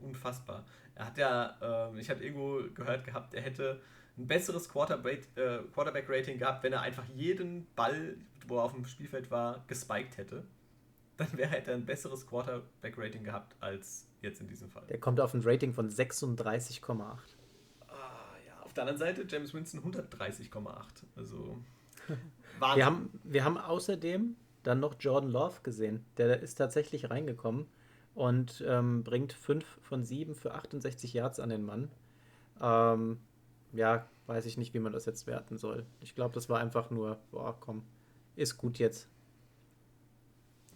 unfassbar. 0.01 0.65
Er 0.95 1.07
hat 1.07 1.17
ja, 1.17 1.89
äh, 1.91 1.99
ich 1.99 2.09
habe 2.09 2.23
irgendwo 2.23 2.61
gehört 2.73 3.05
gehabt, 3.05 3.33
er 3.33 3.41
hätte 3.41 3.81
ein 4.17 4.27
besseres 4.27 4.67
äh, 4.67 4.69
Quarterback-Rating 4.71 6.37
gehabt, 6.37 6.63
wenn 6.63 6.73
er 6.73 6.81
einfach 6.81 7.05
jeden 7.15 7.67
Ball, 7.75 8.17
wo 8.47 8.57
er 8.57 8.63
auf 8.63 8.73
dem 8.73 8.85
Spielfeld 8.85 9.31
war, 9.31 9.63
gespiked 9.67 10.17
hätte. 10.17 10.43
Dann 11.17 11.35
wäre 11.37 11.65
er 11.65 11.73
ein 11.73 11.85
besseres 11.85 12.27
Quarterback-Rating 12.27 13.23
gehabt 13.23 13.55
als 13.59 14.07
jetzt 14.21 14.41
in 14.41 14.47
diesem 14.47 14.69
Fall. 14.69 14.85
Der 14.87 14.99
kommt 14.99 15.19
auf 15.19 15.33
ein 15.33 15.41
Rating 15.43 15.73
von 15.73 15.89
36,8 15.89 17.17
auf 18.73 18.75
der 18.75 18.87
anderen 18.87 18.97
Seite 18.97 19.25
James 19.27 19.53
Winston 19.53 19.81
130,8. 19.81 21.03
Also 21.15 21.59
Wahnsinn. 22.59 22.77
Wir 22.77 22.85
haben, 22.85 23.19
wir 23.23 23.43
haben 23.45 23.57
außerdem 23.59 24.35
dann 24.63 24.79
noch 24.79 24.95
Jordan 24.99 25.29
Love 25.29 25.61
gesehen. 25.61 26.03
Der 26.17 26.39
ist 26.39 26.55
tatsächlich 26.55 27.11
reingekommen 27.11 27.67
und 28.15 28.63
ähm, 28.67 29.03
bringt 29.03 29.31
5 29.31 29.63
von 29.83 30.03
7 30.03 30.33
für 30.33 30.55
68 30.55 31.13
Yards 31.13 31.39
an 31.39 31.49
den 31.49 31.63
Mann. 31.63 31.91
Ähm, 32.59 33.19
ja, 33.73 34.07
weiß 34.25 34.47
ich 34.47 34.57
nicht, 34.57 34.73
wie 34.73 34.79
man 34.79 34.91
das 34.91 35.05
jetzt 35.05 35.27
werten 35.27 35.59
soll. 35.59 35.85
Ich 35.99 36.15
glaube, 36.15 36.33
das 36.33 36.49
war 36.49 36.59
einfach 36.59 36.89
nur, 36.89 37.19
boah, 37.29 37.55
komm, 37.59 37.83
ist 38.35 38.57
gut 38.57 38.79
jetzt. 38.79 39.07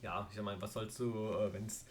Ja, 0.03 0.29
ich 0.31 0.39
meine, 0.39 0.61
was 0.61 0.73
sollst 0.73 0.99
du, 0.99 1.11
äh, 1.33 1.51
wenn 1.51 1.65
es 1.65 1.83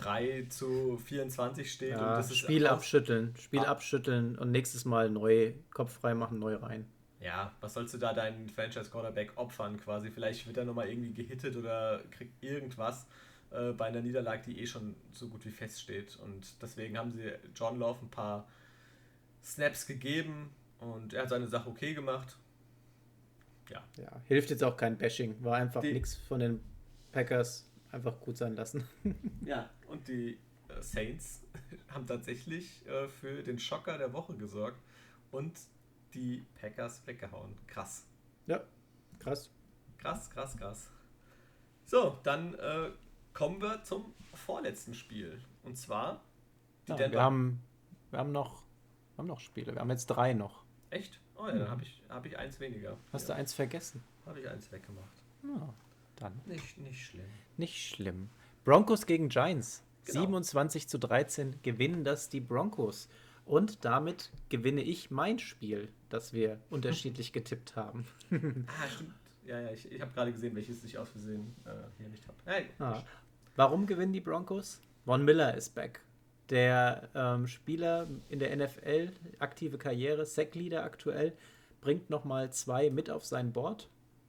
3 0.00 0.46
zu 0.48 0.96
24 1.04 1.70
steht 1.72 1.90
Ja, 1.92 1.98
und 1.98 2.18
das 2.18 2.30
ist 2.30 2.38
Spiel 2.38 2.66
abschütteln, 2.66 3.34
Spiel 3.36 3.60
Ah. 3.60 3.70
abschütteln 3.72 4.36
und 4.38 4.50
nächstes 4.50 4.84
Mal 4.84 5.10
neu, 5.10 5.52
Kopf 5.70 5.92
frei 6.00 6.14
machen, 6.14 6.38
neu 6.38 6.56
rein. 6.56 6.86
Ja, 7.20 7.52
was 7.60 7.74
sollst 7.74 7.94
du 7.94 7.98
da 7.98 8.12
deinen 8.12 8.48
Franchise-Quarterback 8.48 9.32
opfern 9.36 9.76
quasi? 9.80 10.10
Vielleicht 10.10 10.46
wird 10.46 10.56
er 10.56 10.64
nochmal 10.64 10.88
irgendwie 10.88 11.12
gehittet 11.12 11.56
oder 11.56 12.00
kriegt 12.12 12.42
irgendwas 12.42 13.06
äh, 13.50 13.72
bei 13.72 13.86
einer 13.86 14.00
Niederlage, 14.00 14.42
die 14.46 14.60
eh 14.60 14.66
schon 14.66 14.94
so 15.12 15.28
gut 15.28 15.44
wie 15.44 15.50
feststeht. 15.50 16.16
Und 16.24 16.46
deswegen 16.62 16.96
haben 16.96 17.10
sie 17.10 17.32
John 17.56 17.78
Love 17.78 17.98
ein 18.04 18.08
paar 18.10 18.46
Snaps 19.42 19.86
gegeben 19.86 20.50
und 20.80 21.12
er 21.12 21.22
hat 21.22 21.30
seine 21.30 21.48
Sache 21.48 21.68
okay 21.68 21.92
gemacht. 21.94 22.36
Ja, 23.70 23.82
Ja, 23.96 24.20
hilft 24.26 24.50
jetzt 24.50 24.62
auch 24.62 24.76
kein 24.76 24.96
Bashing, 24.96 25.42
war 25.42 25.56
einfach 25.56 25.82
nichts 25.82 26.14
von 26.14 26.38
den 26.40 26.60
Packers 27.12 27.68
einfach 27.90 28.18
gut 28.20 28.36
sein 28.36 28.54
lassen. 28.54 28.86
ja. 29.44 29.68
und 29.88 30.08
die 30.08 30.38
äh, 30.68 30.82
Saints 30.82 31.42
haben 31.88 32.06
tatsächlich 32.06 32.86
äh, 32.86 33.08
für 33.08 33.42
den 33.42 33.58
Schocker 33.58 33.98
der 33.98 34.12
Woche 34.12 34.34
gesorgt 34.36 34.80
und 35.30 35.58
die 36.14 36.46
Packers 36.60 37.06
weggehauen. 37.06 37.56
Krass. 37.66 38.06
Ja, 38.46 38.62
krass. 39.18 39.50
Krass, 39.98 40.30
krass, 40.30 40.56
krass. 40.56 40.90
So, 41.84 42.18
dann 42.22 42.54
äh, 42.54 42.90
kommen 43.34 43.60
wir 43.60 43.82
zum 43.82 44.14
vorletzten 44.34 44.94
Spiel. 44.94 45.40
Und 45.62 45.76
zwar 45.76 46.22
die 46.86 46.92
Ja, 46.92 46.96
Denver. 46.96 47.12
wir, 47.16 47.22
haben, 47.22 47.62
wir 48.10 48.18
haben 48.20 48.32
noch 48.32 48.62
wir 49.14 49.22
haben 49.22 49.26
noch 49.26 49.40
Spiele, 49.40 49.74
wir 49.74 49.80
haben 49.80 49.90
jetzt 49.90 50.06
drei 50.06 50.32
noch. 50.32 50.64
Echt? 50.90 51.20
Oh 51.34 51.46
ja, 51.48 51.52
dann 51.54 51.62
Mhm. 51.62 51.70
habe 51.70 51.82
ich, 51.82 52.02
hab 52.08 52.24
ich 52.24 52.38
eins 52.38 52.60
weniger. 52.60 52.96
Hast 53.12 53.28
ja, 53.28 53.34
du 53.34 53.40
eins 53.40 53.52
vergessen? 53.52 54.02
Habe 54.24 54.40
ich 54.40 54.48
eins 54.48 54.70
weggemacht. 54.70 55.22
Ja, 55.42 55.74
dann. 56.16 56.40
Nicht, 56.46 56.78
nicht 56.78 57.04
schlimm. 57.04 57.26
Nicht 57.56 57.88
schlimm. 57.88 58.30
Broncos 58.64 59.06
gegen 59.06 59.28
Giants. 59.28 59.82
Genau. 60.04 60.20
27 60.20 60.88
zu 60.88 60.98
13 60.98 61.56
gewinnen 61.62 62.04
das 62.04 62.28
die 62.28 62.40
Broncos. 62.40 63.08
Und 63.44 63.84
damit 63.84 64.30
gewinne 64.48 64.82
ich 64.82 65.10
mein 65.10 65.38
Spiel, 65.38 65.88
das 66.10 66.32
wir 66.32 66.58
unterschiedlich 66.70 67.32
getippt 67.32 67.76
haben. 67.76 68.06
Ah, 68.66 68.88
stimmt. 68.94 69.14
Ja, 69.46 69.60
ja, 69.60 69.70
ich, 69.70 69.90
ich 69.90 70.00
habe 70.02 70.12
gerade 70.12 70.30
gesehen, 70.32 70.54
welches 70.54 70.84
ich 70.84 70.98
aus 70.98 71.08
Versehen 71.08 71.56
äh, 71.64 71.70
hier 71.96 72.08
nicht 72.10 72.26
habe. 72.28 72.36
Nein, 72.44 72.64
Ah. 72.78 73.02
Warum 73.56 73.86
gewinnen 73.86 74.12
die 74.12 74.20
Broncos? 74.20 74.80
Von 75.06 75.24
Miller 75.24 75.54
ist 75.54 75.74
back. 75.74 76.00
Der 76.50 77.08
ähm, 77.14 77.46
Spieler 77.46 78.06
in 78.28 78.38
der 78.38 78.54
NFL, 78.54 79.10
aktive 79.38 79.78
Karriere, 79.78 80.26
Sackleader 80.26 80.84
aktuell, 80.84 81.32
bringt 81.80 82.10
nochmal 82.10 82.52
zwei 82.52 82.90
mit 82.90 83.10
auf 83.10 83.24
sein 83.24 83.52
Board 83.52 83.88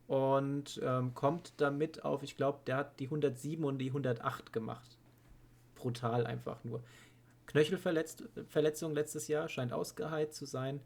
und 0.09 0.81
ähm, 0.83 1.13
kommt 1.13 1.53
damit 1.57 2.03
auf, 2.03 2.23
ich 2.23 2.35
glaube, 2.35 2.61
der 2.65 2.77
hat 2.77 2.99
die 2.99 3.05
107 3.05 3.63
und 3.63 3.77
die 3.77 3.89
108 3.89 4.51
gemacht. 4.51 4.97
Brutal 5.75 6.25
einfach 6.25 6.63
nur. 6.63 6.81
Knöchelverletzung 7.45 8.95
letztes 8.95 9.27
Jahr, 9.27 9.47
scheint 9.49 9.71
ausgeheilt 9.71 10.33
zu 10.33 10.47
sein. 10.47 10.81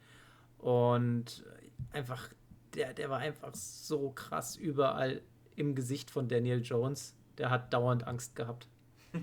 Und 0.58 1.46
einfach, 1.94 2.28
der, 2.74 2.94
der 2.94 3.10
war 3.10 3.20
einfach 3.20 3.56
so 3.56 4.12
krass 4.12 4.58
überall 4.58 5.22
im 5.56 5.74
Gesicht 5.74 6.12
von 6.12 6.28
Daniel 6.28 6.62
Jones. 6.62 7.16
Der 7.38 7.50
hat 7.50 7.74
dauernd 7.74 8.06
Angst 8.06 8.36
gehabt. 8.36 8.68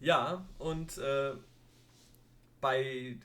Ja, 0.00 0.46
und 0.58 0.96
äh, 0.98 1.32
bei, 2.60 3.16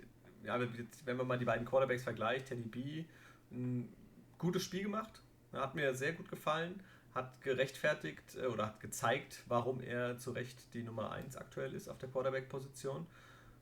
ja, 0.43 0.59
wenn 1.05 1.17
man 1.17 1.27
mal 1.27 1.37
die 1.37 1.45
beiden 1.45 1.67
Quarterbacks 1.67 2.01
vergleicht, 2.01 2.47
Teddy 2.47 2.63
B, 2.63 3.05
ein 3.51 3.93
gutes 4.39 4.63
Spiel 4.63 4.81
gemacht, 4.81 5.22
hat 5.53 5.75
mir 5.75 5.93
sehr 5.95 6.13
gut 6.13 6.29
gefallen, 6.29 6.81
hat 7.13 7.41
gerechtfertigt 7.41 8.35
äh, 8.35 8.47
oder 8.47 8.67
hat 8.67 8.79
gezeigt, 8.79 9.43
warum 9.47 9.81
er 9.81 10.17
zu 10.17 10.31
Recht 10.31 10.73
die 10.73 10.83
Nummer 10.83 11.11
1 11.11 11.37
aktuell 11.37 11.73
ist 11.73 11.89
auf 11.89 11.97
der 11.97 12.09
Quarterback-Position. 12.09 13.05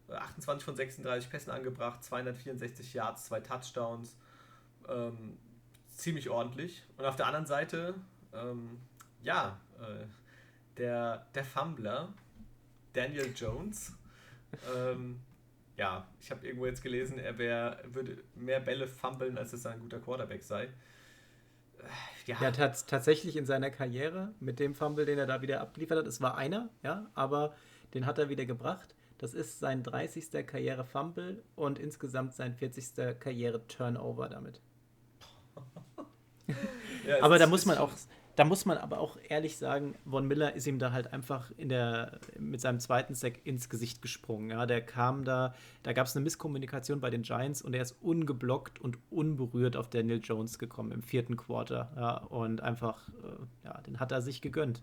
Äh, 0.07 0.13
28 0.13 0.63
von 0.63 0.75
36 0.75 1.29
Pässen 1.29 1.51
angebracht, 1.51 2.03
264 2.03 2.93
Yards, 2.93 3.25
zwei 3.25 3.39
Touchdowns, 3.39 4.17
ähm, 4.87 5.37
ziemlich 5.87 6.29
ordentlich. 6.29 6.83
Und 6.97 7.05
auf 7.05 7.15
der 7.15 7.27
anderen 7.27 7.45
Seite, 7.45 7.95
ähm, 8.33 8.79
ja, 9.21 9.59
äh, 9.79 10.05
der, 10.77 11.27
der 11.35 11.43
Fumbler, 11.43 12.13
Daniel 12.93 13.33
Jones. 13.35 13.93
ähm, 14.75 15.19
ja, 15.77 16.07
ich 16.19 16.29
habe 16.31 16.45
irgendwo 16.45 16.65
jetzt 16.65 16.83
gelesen, 16.83 17.17
er 17.17 17.37
wär, 17.37 17.79
würde 17.85 18.23
mehr 18.35 18.59
Bälle 18.59 18.87
fummeln, 18.87 19.37
als 19.37 19.53
es 19.53 19.65
ein 19.65 19.79
guter 19.79 19.99
Quarterback 19.99 20.43
sei. 20.43 20.69
Ja, 22.27 22.37
Er 22.39 22.57
hat 22.57 22.87
tatsächlich 22.87 23.35
in 23.35 23.45
seiner 23.45 23.71
Karriere 23.71 24.33
mit 24.39 24.59
dem 24.59 24.75
Fumble, 24.75 25.05
den 25.05 25.17
er 25.17 25.25
da 25.25 25.41
wieder 25.41 25.61
abgeliefert 25.61 25.99
hat, 25.99 26.07
es 26.07 26.21
war 26.21 26.37
einer, 26.37 26.69
ja, 26.83 27.09
aber 27.13 27.55
den 27.93 28.05
hat 28.05 28.19
er 28.19 28.29
wieder 28.29 28.45
gebracht. 28.45 28.95
Das 29.17 29.33
ist 29.33 29.59
sein 29.59 29.83
30. 29.83 30.47
Karriere-Fumble 30.47 31.43
und 31.55 31.77
insgesamt 31.77 32.33
sein 32.33 32.55
40. 32.55 33.19
Karriere-Turnover 33.19 34.29
damit. 34.29 34.61
ja, 37.07 37.21
Aber 37.21 37.37
da 37.37 37.45
muss 37.45 37.65
man 37.65 37.77
auch, 37.77 37.91
da 38.35 38.45
muss 38.45 38.65
man 38.65 38.77
aber 38.77 38.99
auch 38.99 39.17
ehrlich 39.29 39.57
sagen, 39.57 39.95
Von 40.09 40.27
Miller 40.27 40.53
ist 40.53 40.67
ihm 40.67 40.79
da 40.79 40.91
halt 40.91 41.13
einfach 41.13 41.51
in 41.57 41.69
der, 41.69 42.19
mit 42.39 42.61
seinem 42.61 42.79
zweiten 42.79 43.15
Sack 43.15 43.45
ins 43.45 43.69
Gesicht 43.69 44.01
gesprungen. 44.01 44.51
Ja, 44.51 44.65
der 44.65 44.81
kam 44.81 45.23
da, 45.23 45.55
da 45.83 45.93
gab 45.93 46.07
es 46.07 46.15
eine 46.15 46.23
Misskommunikation 46.23 46.99
bei 47.01 47.09
den 47.09 47.23
Giants 47.23 47.61
und 47.61 47.73
er 47.73 47.81
ist 47.81 47.95
ungeblockt 48.01 48.79
und 48.79 48.97
unberührt 49.09 49.75
auf 49.75 49.89
Daniel 49.89 50.21
Jones 50.23 50.59
gekommen 50.59 50.91
im 50.91 51.01
vierten 51.01 51.37
Quarter. 51.37 51.91
Ja, 51.95 52.17
und 52.17 52.61
einfach, 52.61 53.09
äh, 53.09 53.65
ja, 53.65 53.81
den 53.81 53.99
hat 53.99 54.11
er 54.11 54.21
sich 54.21 54.41
gegönnt. 54.41 54.81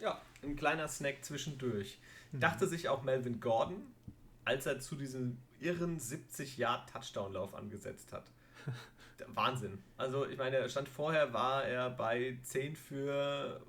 Ja, 0.00 0.20
ein 0.42 0.56
kleiner 0.56 0.88
Snack 0.88 1.24
zwischendurch. 1.24 1.98
Dachte 2.32 2.66
sich 2.66 2.88
auch 2.88 3.02
Melvin 3.02 3.40
Gordon, 3.40 3.82
als 4.44 4.66
er 4.66 4.80
zu 4.80 4.96
diesem 4.96 5.38
irren 5.60 5.98
70-Yard-Touchdown-Lauf 5.98 7.54
angesetzt 7.54 8.12
hat. 8.12 8.24
Wahnsinn. 9.28 9.82
Also, 9.96 10.26
ich 10.26 10.38
meine, 10.38 10.68
stand 10.68 10.88
vorher, 10.88 11.32
war 11.32 11.64
er 11.64 11.90
bei 11.90 12.38
10 12.42 12.76
für 12.76 13.60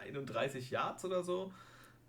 31 0.00 0.70
Yards 0.70 1.04
oder 1.04 1.22
so. 1.22 1.52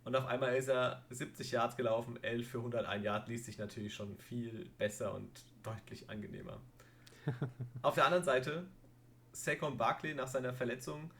Und 0.05 0.15
auf 0.15 0.25
einmal 0.25 0.55
ist 0.55 0.67
er 0.67 1.01
70 1.11 1.51
Yards 1.51 1.77
gelaufen, 1.77 2.21
11 2.21 2.47
für 2.47 2.57
101 2.57 3.03
Yards, 3.03 3.27
liest 3.29 3.45
sich 3.45 3.57
natürlich 3.57 3.93
schon 3.93 4.17
viel 4.17 4.69
besser 4.77 5.13
und 5.13 5.29
deutlich 5.63 6.09
angenehmer. 6.09 6.59
auf 7.81 7.95
der 7.95 8.05
anderen 8.05 8.25
Seite, 8.25 8.65
Saquon 9.31 9.77
Barkley 9.77 10.13
nach 10.13 10.27
seiner 10.27 10.53
Verletzung 10.53 11.11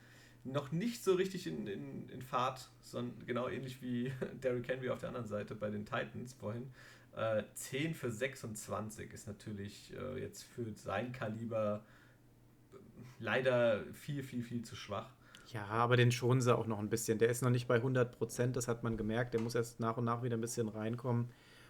noch 0.43 0.71
nicht 0.71 1.03
so 1.03 1.13
richtig 1.13 1.47
in, 1.47 1.67
in, 1.67 2.09
in 2.09 2.21
Fahrt, 2.21 2.69
sondern 2.81 3.25
genau 3.25 3.47
ähnlich 3.47 3.81
wie 3.81 4.11
Derrick 4.43 4.67
Henry 4.67 4.89
auf 4.89 4.99
der 4.99 5.09
anderen 5.09 5.27
Seite 5.27 5.55
bei 5.55 5.69
den 5.69 5.85
Titans 5.85 6.33
vorhin. 6.33 6.71
Äh, 7.15 7.43
10 7.53 7.93
für 7.93 8.11
26 8.11 9.11
ist 9.13 9.27
natürlich 9.27 9.93
äh, 9.93 10.19
jetzt 10.19 10.43
für 10.43 10.73
sein 10.73 11.11
Kaliber 11.11 11.83
äh, 12.71 12.77
leider 13.19 13.83
viel, 13.93 14.23
viel, 14.23 14.41
viel 14.43 14.63
zu 14.63 14.75
schwach. 14.75 15.09
Ja, 15.51 15.65
aber 15.65 15.95
den 15.95 16.11
schonen 16.11 16.41
sie 16.41 16.55
auch 16.55 16.65
noch 16.65 16.79
ein 16.79 16.89
bisschen. 16.89 17.19
Der 17.19 17.29
ist 17.29 17.43
noch 17.43 17.51
nicht 17.51 17.67
bei 17.67 17.75
100 17.75 18.11
Prozent, 18.17 18.55
das 18.55 18.67
hat 18.67 18.83
man 18.83 18.97
gemerkt. 18.97 19.35
Der 19.35 19.41
muss 19.41 19.53
erst 19.53 19.79
nach 19.79 19.97
und 19.97 20.05
nach 20.05 20.23
wieder 20.23 20.35
ein 20.35 20.41
bisschen 20.41 20.69
reinkommen. 20.69 21.29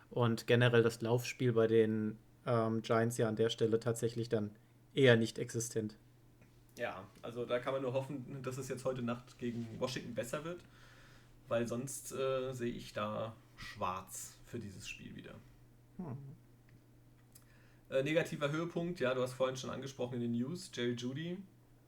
Und 0.10 0.48
generell 0.48 0.84
das 0.84 1.02
Laufspiel 1.02 1.52
bei 1.52 1.68
den 1.68 2.18
ähm, 2.46 2.82
Giants 2.82 3.18
ja 3.18 3.28
an 3.28 3.36
der 3.36 3.50
Stelle 3.50 3.80
tatsächlich 3.80 4.30
dann 4.30 4.52
eher 4.94 5.18
nicht 5.18 5.40
existent. 5.40 5.98
Ja, 6.78 7.04
also 7.22 7.46
da 7.46 7.60
kann 7.60 7.74
man 7.74 7.82
nur 7.82 7.94
hoffen, 7.94 8.42
dass 8.42 8.58
es 8.58 8.70
jetzt 8.70 8.86
heute 8.86 9.02
Nacht 9.02 9.38
gegen 9.38 9.80
Washington 9.80 10.16
besser 10.16 10.46
wird, 10.46 10.64
weil 11.50 11.68
sonst 11.68 12.14
äh, 12.14 12.54
sehe 12.54 12.72
ich 12.72 12.94
da 12.94 13.36
schwarz 13.58 14.38
für 14.54 14.60
dieses 14.60 14.88
Spiel 14.88 15.16
wieder. 15.16 15.34
Hm. 15.98 16.16
Äh, 17.90 18.04
negativer 18.04 18.52
Höhepunkt, 18.52 19.00
ja, 19.00 19.16
du 19.16 19.22
hast 19.24 19.34
vorhin 19.34 19.58
schon 19.58 19.72
angesprochen 19.72 20.14
in 20.16 20.22
den 20.22 20.34
News, 20.34 20.70
Jerry 20.72 20.94
Judy 20.94 21.40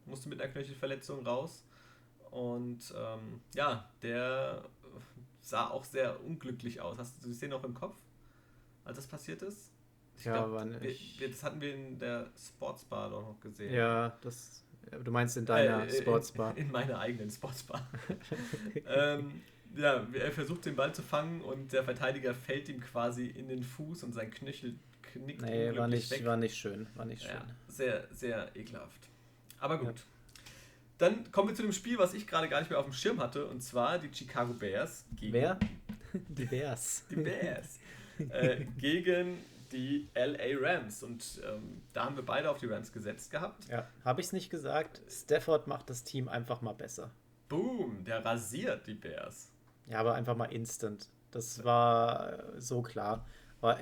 musste 0.08 0.30
mit 0.30 0.42
einer 0.42 0.52
Knöchelverletzung 0.52 1.26
raus 1.28 1.64
und 2.32 2.92
ähm, 2.98 3.42
ja, 3.54 3.88
der 4.02 4.68
sah 5.42 5.70
auch 5.70 5.84
sehr 5.84 6.24
unglücklich 6.24 6.82
aus. 6.82 6.98
Hast 6.98 7.24
du 7.24 7.28
die 7.28 7.36
Szene 7.36 7.54
noch 7.54 7.64
im 7.64 7.76
Kopf, 7.76 7.96
als 8.84 8.98
das 8.98 9.06
passiert 9.06 9.44
ist? 9.44 9.72
Ich 10.18 10.26
Ja, 10.26 10.48
glaub, 10.48 10.82
wir, 10.82 10.82
wir, 10.82 11.30
das 11.30 11.44
hatten 11.44 11.62
wir 11.62 11.74
in 11.76 12.00
der 12.00 12.32
Sportsbar 12.36 13.12
doch 13.12 13.22
noch 13.22 13.40
gesehen. 13.42 13.74
Ja, 13.74 14.18
das. 14.22 14.64
Du 15.04 15.12
meinst 15.12 15.38
in 15.38 15.46
deiner 15.46 15.84
Äh, 15.84 16.02
Sportsbar. 16.02 16.58
In, 16.58 16.66
in 16.66 16.72
meiner 16.72 16.98
eigenen 17.00 17.30
Sportsbar. 17.30 17.88
ähm, 18.88 19.42
ja, 19.76 20.06
er 20.14 20.32
versucht 20.32 20.66
den 20.66 20.76
Ball 20.76 20.94
zu 20.94 21.02
fangen 21.02 21.42
und 21.42 21.72
der 21.74 21.84
Verteidiger 21.84 22.34
fällt 22.34 22.70
ihm 22.70 22.82
quasi 22.82 23.28
in 23.28 23.48
den 23.48 23.64
Fuß 23.64 24.04
und 24.04 24.14
sein 24.14 24.32
Knöchel 24.32 24.76
knickt 25.02 25.42
Nee, 25.42 25.76
war 25.76 25.88
nicht, 25.88 26.26
war 26.26 26.38
nicht 26.38 26.56
schön. 26.58 26.88
War 26.96 27.06
nicht 27.06 27.24
schön. 27.24 27.32
Ja, 27.32 27.46
sehr, 27.68 28.08
sehr 28.12 28.56
ekelhaft. 28.56 29.10
Aber 29.60 29.78
gut. 29.80 30.04
Dann 30.98 31.30
kommen 31.32 31.50
wir 31.50 31.56
zu 31.56 31.64
dem 31.64 31.74
Spiel, 31.74 31.98
was 31.98 32.14
ich 32.14 32.26
gerade 32.26 32.48
gar 32.48 32.60
nicht 32.60 32.70
mehr 32.70 32.80
auf 32.80 32.86
dem 32.86 32.94
Schirm 32.94 33.20
hatte, 33.20 33.46
und 33.48 33.62
zwar 33.62 34.00
die 34.00 34.10
Chicago 34.14 34.54
Bears 34.54 35.06
gegen 35.16 35.34
Wer? 35.34 35.60
Die 36.30 36.46
Bears. 36.46 37.04
die 37.10 37.16
Bears. 37.18 37.80
äh, 38.30 38.64
gegen 38.78 39.38
die 39.74 40.08
LA 40.16 40.58
Rams. 40.62 41.04
Und 41.04 41.42
ähm, 41.46 41.82
da 41.92 42.06
haben 42.06 42.16
wir 42.16 42.24
beide 42.24 42.50
auf 42.50 42.58
die 42.60 42.68
Rams 42.68 42.94
gesetzt 42.94 43.32
gehabt. 43.32 43.66
Ja, 43.70 43.86
habe 44.06 44.22
ich 44.22 44.28
es 44.28 44.34
nicht 44.34 44.50
gesagt? 44.50 45.02
Stafford 45.10 45.68
macht 45.68 45.90
das 45.90 46.06
Team 46.06 46.30
einfach 46.30 46.62
mal 46.62 46.72
besser. 46.72 47.12
Boom, 47.50 48.06
der 48.06 48.24
rasiert 48.24 48.88
die 48.88 48.94
Bears. 48.94 49.52
Ja, 49.88 50.00
aber 50.00 50.16
einfach 50.16 50.36
mal 50.36 50.46
instant. 50.46 51.10
Das 51.32 51.64
war 51.64 52.44
so 52.58 52.82
klar. 52.82 53.26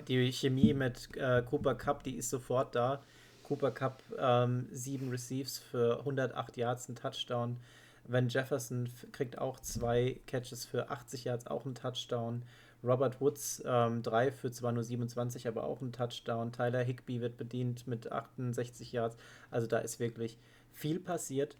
Die 0.07 0.31
Chemie 0.31 0.73
mit 0.73 1.15
äh, 1.17 1.43
Cooper 1.43 1.75
Cup, 1.75 2.03
die 2.03 2.15
ist 2.15 2.29
sofort 2.29 2.75
da. 2.75 3.03
Cooper 3.43 3.71
Cup 3.71 4.01
ähm, 4.17 4.67
sieben 4.71 5.09
Receives 5.09 5.59
für 5.59 5.99
108 5.99 6.57
Yards, 6.57 6.89
ein 6.89 6.95
Touchdown. 6.95 7.57
Van 8.05 8.27
Jefferson 8.27 8.89
kriegt 9.11 9.37
auch 9.37 9.59
zwei 9.59 10.19
Catches 10.27 10.65
für 10.65 10.89
80 10.89 11.25
Yards, 11.25 11.47
auch 11.47 11.65
ein 11.65 11.75
Touchdown. 11.75 12.43
Robert 12.83 13.21
Woods 13.21 13.63
ähm, 13.65 14.01
drei 14.01 14.31
für 14.31 14.51
zwar 14.51 14.73
nur 14.73 14.83
27, 14.83 15.47
aber 15.47 15.63
auch 15.63 15.81
ein 15.81 15.93
Touchdown. 15.93 16.51
Tyler 16.51 16.83
Higby 16.83 17.21
wird 17.21 17.37
bedient 17.37 17.87
mit 17.87 18.11
68 18.11 18.91
Yards. 18.91 19.15
Also 19.51 19.67
da 19.67 19.79
ist 19.79 19.99
wirklich 19.99 20.37
viel 20.71 20.99
passiert. 20.99 21.55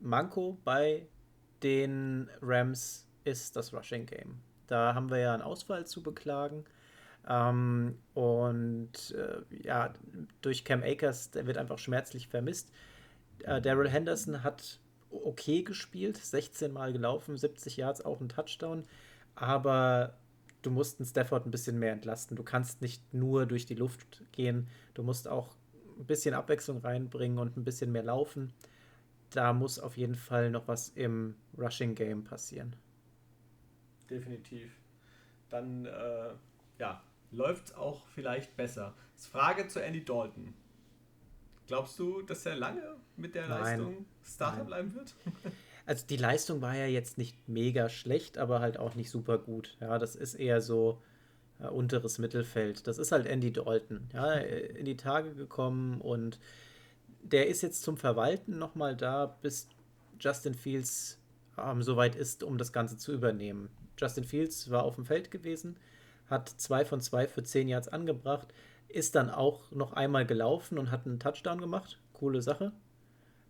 Manko 0.00 0.56
bei 0.64 1.06
den 1.62 2.30
Rams 2.40 3.05
ist 3.26 3.56
das 3.56 3.72
Rushing 3.72 4.06
Game. 4.06 4.40
Da 4.66 4.94
haben 4.94 5.10
wir 5.10 5.18
ja 5.18 5.34
einen 5.34 5.42
Ausfall 5.42 5.86
zu 5.86 6.02
beklagen. 6.02 6.64
Ähm, 7.28 7.98
und 8.14 9.14
äh, 9.14 9.42
ja, 9.62 9.92
durch 10.42 10.64
Cam 10.64 10.82
Akers, 10.82 11.30
der 11.30 11.46
wird 11.46 11.58
einfach 11.58 11.78
schmerzlich 11.78 12.28
vermisst. 12.28 12.72
Äh, 13.44 13.60
Daryl 13.60 13.88
Henderson 13.88 14.42
hat 14.42 14.78
okay 15.10 15.62
gespielt, 15.62 16.16
16 16.16 16.72
Mal 16.72 16.92
gelaufen, 16.92 17.36
70 17.36 17.76
Yards, 17.76 18.04
auch 18.04 18.20
ein 18.20 18.28
Touchdown. 18.28 18.84
Aber 19.34 20.14
du 20.62 20.70
musst 20.70 21.00
einen 21.00 21.06
Stafford 21.06 21.46
ein 21.46 21.50
bisschen 21.50 21.78
mehr 21.78 21.92
entlasten. 21.92 22.36
Du 22.36 22.42
kannst 22.42 22.80
nicht 22.80 23.12
nur 23.12 23.46
durch 23.46 23.66
die 23.66 23.74
Luft 23.74 24.22
gehen. 24.32 24.68
Du 24.94 25.02
musst 25.02 25.28
auch 25.28 25.56
ein 25.98 26.06
bisschen 26.06 26.34
Abwechslung 26.34 26.78
reinbringen 26.78 27.38
und 27.38 27.56
ein 27.56 27.64
bisschen 27.64 27.92
mehr 27.92 28.04
laufen. 28.04 28.52
Da 29.30 29.52
muss 29.52 29.78
auf 29.78 29.96
jeden 29.96 30.14
Fall 30.14 30.50
noch 30.50 30.68
was 30.68 30.90
im 30.90 31.34
Rushing 31.58 31.94
Game 31.94 32.24
passieren. 32.24 32.76
Definitiv. 34.10 34.70
Dann, 35.48 35.86
äh, 35.86 36.30
ja, 36.78 37.02
läuft 37.30 37.66
es 37.66 37.74
auch 37.74 38.06
vielleicht 38.08 38.56
besser. 38.56 38.94
Frage 39.16 39.68
zu 39.68 39.82
Andy 39.82 40.04
Dalton. 40.04 40.54
Glaubst 41.66 41.98
du, 41.98 42.22
dass 42.22 42.46
er 42.46 42.56
lange 42.56 42.96
mit 43.16 43.34
der 43.34 43.48
Nein. 43.48 43.60
Leistung 43.60 44.06
Starter 44.22 44.58
Nein. 44.58 44.66
bleiben 44.66 44.94
wird? 44.94 45.14
Also 45.88 46.04
die 46.04 46.16
Leistung 46.16 46.62
war 46.62 46.74
ja 46.74 46.86
jetzt 46.86 47.16
nicht 47.16 47.48
mega 47.48 47.88
schlecht, 47.88 48.38
aber 48.38 48.58
halt 48.58 48.76
auch 48.76 48.96
nicht 48.96 49.08
super 49.08 49.38
gut. 49.38 49.76
Ja, 49.80 50.00
das 50.00 50.16
ist 50.16 50.34
eher 50.34 50.60
so 50.60 51.00
äh, 51.60 51.68
unteres 51.68 52.18
Mittelfeld. 52.18 52.88
Das 52.88 52.98
ist 52.98 53.12
halt 53.12 53.24
Andy 53.26 53.52
Dalton. 53.52 54.08
Ja, 54.12 54.32
in 54.32 54.84
die 54.84 54.96
Tage 54.96 55.32
gekommen 55.34 56.00
und 56.00 56.40
der 57.22 57.46
ist 57.46 57.62
jetzt 57.62 57.82
zum 57.82 57.96
Verwalten 57.96 58.58
nochmal 58.58 58.96
da, 58.96 59.26
bis 59.26 59.68
Justin 60.18 60.54
Fields 60.54 61.20
ähm, 61.56 61.82
soweit 61.82 62.16
ist, 62.16 62.42
um 62.42 62.58
das 62.58 62.72
Ganze 62.72 62.96
zu 62.96 63.12
übernehmen. 63.12 63.70
Justin 63.98 64.24
Fields 64.24 64.70
war 64.70 64.84
auf 64.84 64.96
dem 64.96 65.06
Feld 65.06 65.30
gewesen, 65.30 65.76
hat 66.28 66.48
zwei 66.48 66.84
von 66.84 67.00
zwei 67.00 67.26
für 67.26 67.42
zehn 67.42 67.68
Yards 67.68 67.88
angebracht, 67.88 68.48
ist 68.88 69.14
dann 69.14 69.30
auch 69.30 69.70
noch 69.72 69.92
einmal 69.92 70.26
gelaufen 70.26 70.78
und 70.78 70.90
hat 70.90 71.06
einen 71.06 71.20
Touchdown 71.20 71.60
gemacht. 71.60 71.98
Coole 72.12 72.42
Sache. 72.42 72.72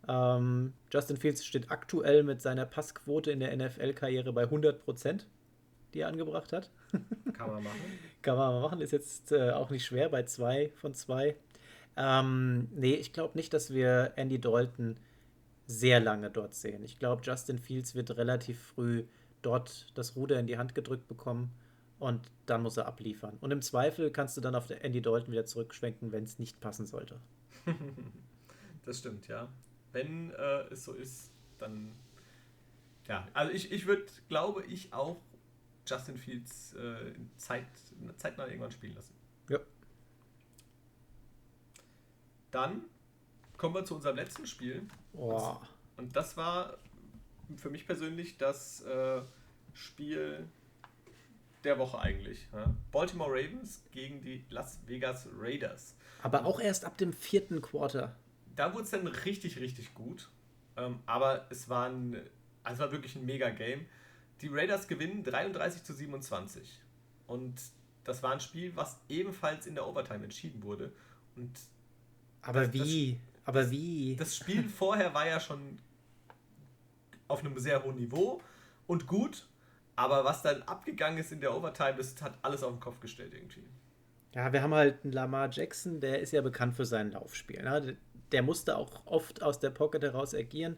Ähm, 0.09 0.73
Justin 0.93 1.17
Fields 1.17 1.45
steht 1.45 1.71
aktuell 1.71 2.23
mit 2.23 2.41
seiner 2.41 2.67
Passquote 2.67 3.31
in 3.31 3.41
der 3.41 3.57
NFL-Karriere 3.57 4.33
bei 4.33 4.43
100 4.45 4.85
Prozent, 4.85 5.27
die 5.95 6.01
er 6.01 6.09
angebracht 6.09 6.53
hat. 6.53 6.71
Kann 7.33 7.51
man 7.51 7.65
machen. 7.65 7.81
Kann 8.23 8.37
man 8.37 8.61
machen, 8.61 8.81
ist 8.81 8.93
jetzt 8.93 9.33
äh, 9.33 9.51
auch 9.51 9.71
nicht 9.71 9.85
schwer 9.85 10.09
bei 10.09 10.25
zwei 10.25 10.71
von 10.77 10.95
zwei. 10.95 11.37
Ähm, 11.97 12.69
nee, 12.75 12.95
ich 12.95 13.13
glaube 13.13 13.37
nicht, 13.37 13.53
dass 13.55 13.73
wir 13.73 14.13
Andy 14.17 14.41
Dalton 14.41 14.97
sehr 15.67 16.01
lange 16.01 16.31
dort 16.31 16.55
sehen. 16.55 16.85
Ich 16.85 16.99
glaube, 16.99 17.23
Justin 17.25 17.59
Fields 17.59 17.95
wird 17.95 18.17
relativ 18.17 18.61
früh 18.61 19.05
dort 19.43 19.87
das 19.95 20.17
Ruder 20.17 20.39
in 20.41 20.47
die 20.47 20.59
Hand 20.59 20.75
gedrückt 20.75 21.09
bekommen 21.09 21.53
und 21.99 22.31
dann 22.47 22.63
muss 22.63 22.77
er 22.77 22.87
abliefern. 22.87 23.39
Und 23.41 23.51
im 23.53 23.63
Zweifel 23.63 24.11
kannst 24.11 24.37
du 24.37 24.41
dann 24.41 24.55
auf 24.55 24.71
Andy 24.71 25.01
Dalton 25.01 25.33
wieder 25.33 25.47
zurückschwenken, 25.47 26.13
wenn 26.13 26.25
es 26.25 26.39
nicht 26.39 26.61
passen 26.61 26.87
sollte. 26.87 27.21
das 28.85 28.99
stimmt, 28.99 29.29
ja 29.29 29.49
wenn 29.97 30.31
äh, 30.33 30.67
es 30.71 30.85
so 30.85 30.93
ist, 30.93 31.33
dann 31.59 31.91
ja, 33.09 33.27
also 33.33 33.51
ich, 33.53 33.73
ich 33.73 33.87
würde, 33.87 34.05
glaube 34.29 34.63
ich, 34.65 34.93
auch 34.93 35.23
Justin 35.87 36.19
Fields 36.19 36.75
äh, 36.75 37.15
Zeit, 37.39 37.65
zeitnah 38.19 38.47
irgendwann 38.47 38.73
spielen 38.73 38.95
lassen. 38.95 39.15
Ja. 39.49 39.59
Dann 42.51 42.85
kommen 43.57 43.75
wir 43.75 43.85
zu 43.87 43.95
unserem 43.95 44.17
letzten 44.17 44.47
Spiel. 44.47 44.87
Oh. 45.15 45.57
Und 45.97 46.15
das 46.15 46.37
war 46.37 46.77
für 47.57 47.71
mich 47.71 47.87
persönlich 47.87 48.39
das 48.39 48.83
äh, 48.83 49.23
Spiel 49.75 50.49
der 51.65 51.79
Woche 51.79 51.99
eigentlich. 51.99 52.49
Ja? 52.53 52.75
Baltimore 52.93 53.31
Ravens 53.31 53.85
gegen 53.91 54.21
die 54.21 54.45
Las 54.51 54.81
Vegas 54.87 55.29
Raiders. 55.39 55.97
Aber 56.23 56.45
auch 56.45 56.61
erst 56.61 56.85
ab 56.85 56.97
dem 56.99 57.13
vierten 57.13 57.61
Quarter 57.61 58.17
da 58.57 58.73
wurde 58.73 58.85
es 58.85 58.91
dann 58.91 59.07
richtig, 59.07 59.61
richtig 59.61 59.95
gut. 59.95 60.29
Ähm, 60.77 60.99
aber 61.07 61.47
es 61.51 61.69
war, 61.69 61.89
ein, 61.89 62.21
also 62.65 62.83
war 62.83 62.93
wirklich 62.93 63.15
ein 63.15 63.25
Mega-Game. 63.25 63.87
Die 64.41 64.49
Raiders 64.49 64.89
gewinnen 64.89 65.23
33 65.23 65.85
zu 65.85 65.95
27. 65.95 66.81
Und 67.27 67.55
das 68.05 68.23
war 68.23 68.33
ein 68.33 68.41
Spiel, 68.41 68.75
was 68.75 68.99
ebenfalls 69.09 69.67
in 69.67 69.75
der 69.75 69.87
Overtime 69.87 70.25
entschieden 70.25 70.63
wurde. 70.63 70.93
Und 71.37 71.53
aber 72.43 72.63
das, 72.63 72.73
wie? 72.73 73.13
Das, 73.13 73.49
aber 73.49 73.71
wie? 73.71 74.17
Das 74.17 74.37
Spiel 74.37 74.69
vorher 74.69 75.15
war 75.15 75.27
ja 75.27 75.39
schon 75.39 75.79
auf 77.29 77.41
einem 77.41 77.59
sehr 77.59 77.83
hohen 77.85 77.97
Niveau 77.97 78.41
und 78.87 79.07
gut. 79.07 79.47
Aber 79.95 80.25
was 80.25 80.43
dann 80.43 80.63
abgegangen 80.63 81.19
ist 81.19 81.33
in 81.33 81.41
der 81.41 81.57
Overtime, 81.57 81.95
das 81.97 82.21
hat 82.21 82.39
alles 82.43 82.63
auf 82.63 82.71
den 82.71 82.81
Kopf 82.81 83.01
gestellt 83.01 83.33
irgendwie. 83.35 83.65
Ja, 84.35 84.53
wir 84.53 84.63
haben 84.63 84.75
halt 84.75 85.03
einen 85.03 85.15
Lamar 85.15 85.49
Jackson, 85.51 86.01
der 86.01 86.21
ist 86.21 86.33
ja 86.33 86.43
bekannt 86.43 86.75
für 86.75 86.85
sein 86.85 87.11
Laufspiel. 87.11 87.63
Ne? 87.63 87.97
der 88.33 88.43
musste 88.43 88.77
auch 88.77 88.91
oft 89.05 89.43
aus 89.43 89.59
der 89.61 89.71
Pocket 89.71 90.03
heraus 90.03 90.35
agieren. 90.35 90.77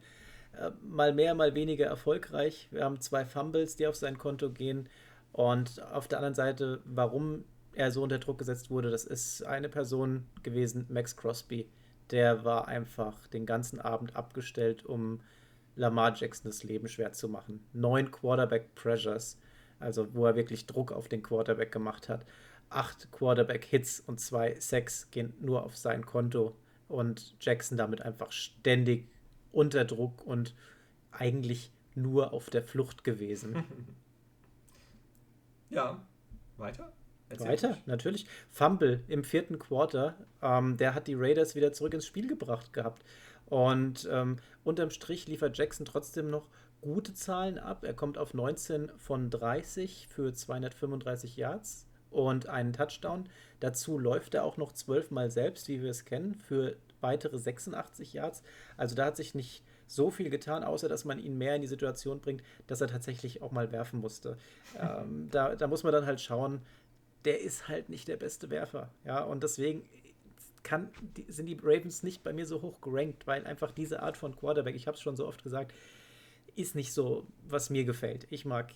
Äh, 0.59 0.71
mal 0.83 1.15
mehr, 1.15 1.35
mal 1.35 1.55
weniger 1.55 1.87
erfolgreich. 1.87 2.69
Wir 2.71 2.85
haben 2.85 3.01
zwei 3.01 3.25
Fumbles, 3.25 3.77
die 3.77 3.87
auf 3.87 3.97
sein 3.97 4.19
Konto 4.19 4.51
gehen. 4.51 4.89
Und 5.33 5.83
auf 5.93 6.09
der 6.09 6.19
anderen 6.19 6.35
Seite, 6.35 6.81
warum 6.85 7.45
er 7.73 7.93
so 7.93 8.03
unter 8.03 8.19
Druck 8.19 8.39
gesetzt 8.39 8.71
wurde, 8.71 8.91
das 8.91 9.05
ist 9.05 9.43
eine 9.45 9.69
Person 9.69 10.27
gewesen, 10.43 10.87
Max 10.89 11.17
Crosby. 11.17 11.69
Der 12.11 12.45
war 12.45 12.67
einfach 12.67 13.27
den 13.29 13.47
ganzen 13.47 13.81
Abend 13.81 14.17
abgestellt, 14.17 14.85
um 14.85 15.21
Lamar 15.79 16.15
Jackson 16.15 16.51
das 16.51 16.65
Leben 16.65 16.89
schwer 16.89 17.13
zu 17.13 17.29
machen. 17.29 17.65
Neun 17.73 18.11
Quarterback 18.11 18.75
Pressures, 18.75 19.39
also 19.79 20.13
wo 20.15 20.27
er 20.27 20.37
wirklich 20.37 20.67
Druck 20.67 20.93
auf 20.93 21.09
den 21.09 21.23
Quarterback 21.23 21.73
gemacht 21.73 22.09
hat. 22.09 22.27
Acht 22.69 23.11
Quarterback 23.13 23.65
Hits 23.65 24.01
und 24.01 24.21
zwei 24.21 24.59
Sacks 24.61 25.11
gehen 25.11 25.33
nur 25.41 25.63
auf 25.65 25.77
sein 25.77 26.05
Konto 26.05 26.57
und 26.89 27.35
Jackson 27.41 27.79
damit 27.79 28.03
einfach 28.03 28.33
ständig 28.33 29.09
unter 29.53 29.85
Druck 29.85 30.27
und 30.27 30.55
eigentlich 31.11 31.73
nur 31.95 32.33
auf 32.33 32.51
der 32.51 32.63
Flucht 32.63 33.05
gewesen. 33.05 33.65
Ja, 35.71 36.03
weiter? 36.57 36.93
Erzähl 37.29 37.49
weiter, 37.49 37.69
mich. 37.71 37.87
natürlich. 37.87 38.27
Fumble 38.51 39.05
im 39.07 39.23
vierten 39.23 39.59
Quarter, 39.59 40.17
ähm, 40.41 40.79
der 40.79 40.95
hat 40.95 41.09
die 41.09 41.15
Raiders 41.15 41.55
wieder 41.55 41.75
zurück 41.75 41.93
ins 41.93 42.07
Spiel 42.07 42.27
gebracht 42.27 42.73
gehabt. 42.73 43.05
Und 43.49 44.09
ähm, 44.11 44.37
unterm 44.65 44.91
Strich 44.91 45.27
liefert 45.27 45.57
Jackson 45.57 45.87
trotzdem 45.87 46.31
noch 46.31 46.49
gute 46.81 47.15
Zahlen 47.15 47.59
ab. 47.59 47.85
Er 47.85 47.95
kommt 47.95 48.19
auf 48.19 48.35
19 48.35 48.91
von 48.97 49.31
30 49.31 50.07
für 50.09 50.33
235 50.33 51.37
Yards 51.37 51.87
und 52.11 52.49
einen 52.49 52.73
Touchdown. 52.73 53.29
Dazu 53.61 53.99
läuft 53.99 54.35
er 54.35 54.45
auch 54.45 54.57
noch 54.57 54.73
zwölfmal 54.73 55.31
selbst, 55.31 55.69
wie 55.69 55.83
wir 55.83 55.91
es 55.91 56.05
kennen, 56.05 56.35
für 56.35 56.77
weitere 57.01 57.39
86 57.39 58.13
Yards. 58.13 58.43
Also 58.77 58.95
da 58.95 59.07
hat 59.07 59.17
sich 59.17 59.35
nicht 59.35 59.63
so 59.87 60.11
viel 60.11 60.29
getan, 60.29 60.65
außer 60.65 60.89
dass 60.89 61.05
man 61.05 61.19
ihn 61.19 61.39
mehr 61.39 61.57
in 61.57 61.63
die 61.63 61.69
Situation 61.69 62.21
bringt, 62.21 62.43
dass 62.67 62.81
er 62.81 62.89
tatsächlich 62.89 63.41
auch 63.43 63.53
mal 63.53 63.73
werfen 63.73 64.01
musste. 64.01 64.37
ähm, 64.79 65.29
da, 65.31 65.57
da 65.57 65.67
muss 65.67 65.83
man 65.83 65.93
dann 65.93 66.07
halt 66.07 66.21
schauen, 66.21 66.61
der 67.25 67.41
ist 67.41 67.69
halt 67.69 67.89
nicht 67.89 68.09
der 68.09 68.17
beste 68.17 68.51
Werfer. 68.51 68.91
Ja, 69.05 69.23
und 69.23 69.43
deswegen 69.43 69.89
kann, 70.63 70.91
die, 71.17 71.25
sind 71.29 71.47
die 71.47 71.59
Ravens 71.63 72.03
nicht 72.03 72.23
bei 72.23 72.33
mir 72.33 72.47
so 72.47 72.63
hoch 72.63 72.81
gerankt, 72.81 73.27
weil 73.27 73.47
einfach 73.47 73.71
diese 73.71 74.03
Art 74.03 74.17
von 74.17 74.37
Quarterback, 74.37 74.75
ich 74.75 74.87
habe 74.87 74.97
es 74.97 75.01
schon 75.01 75.17
so 75.17 75.27
oft 75.27 75.43
gesagt, 75.43 75.73
ist 76.57 76.75
nicht 76.75 76.93
so, 76.93 77.27
was 77.47 77.71
mir 77.71 77.85
gefällt. 77.85 78.27
Ich 78.31 78.45
mag 78.45 78.73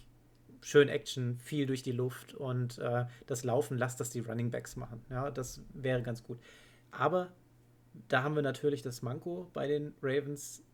schön 0.62 0.88
Action, 0.88 1.38
viel 1.38 1.66
durch 1.66 1.82
die 1.82 1.92
Luft 1.92 2.34
und 2.34 2.78
äh, 2.78 3.06
das 3.26 3.44
Laufen, 3.44 3.76
lasst 3.78 4.00
das 4.00 4.10
die 4.10 4.20
Running 4.20 4.50
Backs 4.50 4.76
machen. 4.76 5.02
Ja, 5.10 5.30
das 5.30 5.60
wäre 5.72 6.02
ganz 6.02 6.22
gut. 6.22 6.38
Aber 6.90 7.32
da 8.08 8.22
haben 8.22 8.34
wir 8.34 8.42
natürlich 8.42 8.82
das 8.82 9.02
Manko 9.02 9.50
bei 9.52 9.66
den 9.66 9.94
Ravens. 10.02 10.62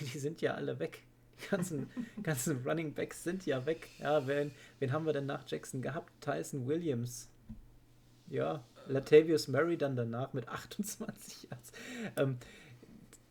Die, 0.00 0.04
die 0.04 0.18
sind 0.18 0.42
ja 0.42 0.52
alle 0.56 0.78
weg. 0.78 1.04
Die 1.42 1.48
ganzen, 1.48 1.88
ganzen 2.22 2.62
Running 2.66 2.92
Backs 2.92 3.24
sind 3.24 3.46
ja 3.46 3.64
weg. 3.64 3.88
Ja, 3.98 4.26
wen, 4.26 4.52
wen 4.78 4.92
haben 4.92 5.06
wir 5.06 5.14
denn 5.14 5.24
nach 5.24 5.48
Jackson 5.48 5.80
gehabt? 5.80 6.12
Tyson 6.20 6.66
Williams. 6.66 7.30
Ja, 8.28 8.62
Latavius 8.90 9.48
Murray 9.48 9.76
dann 9.76 9.96
danach 9.96 10.32
mit 10.32 10.48
28 10.50 11.50
Yards. 11.50 11.72
Ähm, 12.16 12.38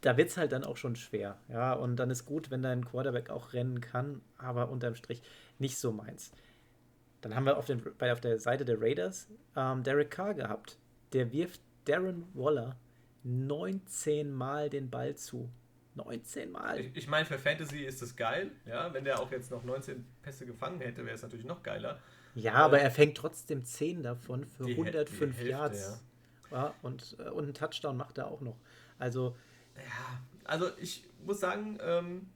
da 0.01 0.15
wird 0.17 0.29
es 0.29 0.37
halt 0.37 0.51
dann 0.51 0.63
auch 0.63 0.77
schon 0.77 0.95
schwer. 0.95 1.37
Ja, 1.49 1.73
und 1.73 1.97
dann 1.97 2.09
ist 2.09 2.25
gut, 2.25 2.51
wenn 2.51 2.63
dein 2.63 2.85
Quarterback 2.85 3.29
auch 3.29 3.53
rennen 3.53 3.81
kann, 3.81 4.21
aber 4.37 4.69
unterm 4.69 4.95
Strich 4.95 5.21
nicht 5.57 5.77
so 5.77 5.91
meins. 5.91 6.31
Dann 7.21 7.35
haben 7.35 7.45
wir 7.45 7.57
auf, 7.57 7.65
den, 7.65 7.83
bei, 7.97 8.13
auf 8.13 8.21
der 8.21 8.39
Seite 8.39 8.63
der 8.63 8.81
Raiders 8.81 9.27
ähm, 9.55 9.83
Derek 9.83 10.11
Carr 10.11 10.33
gehabt. 10.33 10.77
Der 11.11 11.31
wirft 11.33 11.61
Darren 11.85 12.25
Waller 12.33 12.77
19 13.23 14.31
Mal 14.31 14.69
den 14.69 14.89
Ball 14.89 15.15
zu. 15.15 15.49
19 15.95 16.51
Mal. 16.51 16.79
Ich, 16.79 16.95
ich 16.95 17.07
meine, 17.07 17.25
für 17.25 17.37
Fantasy 17.37 17.79
ist 17.79 18.01
das 18.01 18.15
geil. 18.15 18.51
Ja, 18.65 18.93
wenn 18.93 19.03
der 19.03 19.19
auch 19.19 19.31
jetzt 19.31 19.51
noch 19.51 19.63
19 19.63 20.05
Pässe 20.21 20.45
gefangen 20.45 20.79
hätte, 20.79 21.03
wäre 21.05 21.15
es 21.15 21.21
natürlich 21.21 21.45
noch 21.45 21.61
geiler. 21.61 21.99
Ja, 22.35 22.53
äh, 22.53 22.63
aber 22.63 22.79
er 22.79 22.91
fängt 22.91 23.17
trotzdem 23.17 23.65
10 23.65 24.03
davon 24.03 24.45
für 24.45 24.65
105 24.65 25.21
Hälfte, 25.21 25.49
Yards. 25.49 26.01
Ja. 26.51 26.57
ja. 26.57 26.73
und, 26.81 27.15
äh, 27.19 27.29
und 27.29 27.43
einen 27.43 27.53
Touchdown 27.53 27.97
macht 27.97 28.17
er 28.17 28.27
auch 28.27 28.41
noch. 28.41 28.57
Also. 28.97 29.35
Ja, 29.75 30.21
also 30.43 30.67
ich 30.79 31.05
muss 31.25 31.39
sagen, 31.39 31.77
ähm, 31.81 32.27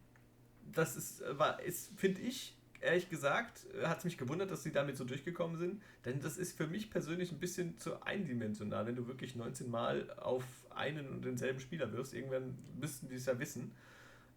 das 0.72 0.96
ist, 0.96 1.24
ist 1.66 1.92
finde 1.98 2.22
ich, 2.22 2.56
ehrlich 2.84 3.10
gesagt, 3.10 3.66
hat 3.84 4.00
es 4.00 4.04
mich 4.04 4.18
gewundert, 4.18 4.52
dass 4.52 4.64
sie 4.64 4.72
damit 4.72 4.98
so 4.98 5.04
durchgekommen 5.04 5.58
sind. 5.58 5.82
Denn 6.06 6.20
das 6.22 6.38
ist 6.38 6.56
für 6.58 6.68
mich 6.68 6.90
persönlich 6.90 7.32
ein 7.32 7.40
bisschen 7.40 7.78
zu 7.80 8.02
eindimensional, 8.04 8.86
wenn 8.86 8.96
du 8.96 9.08
wirklich 9.08 9.36
19 9.36 9.70
Mal 9.70 10.12
auf 10.18 10.44
einen 10.70 11.10
und 11.10 11.26
denselben 11.26 11.60
Spieler 11.60 11.92
wirfst. 11.92 12.14
Irgendwann 12.14 12.58
müssten 12.80 13.10
die 13.10 13.16
es 13.16 13.26
ja 13.26 13.40
wissen. 13.40 13.72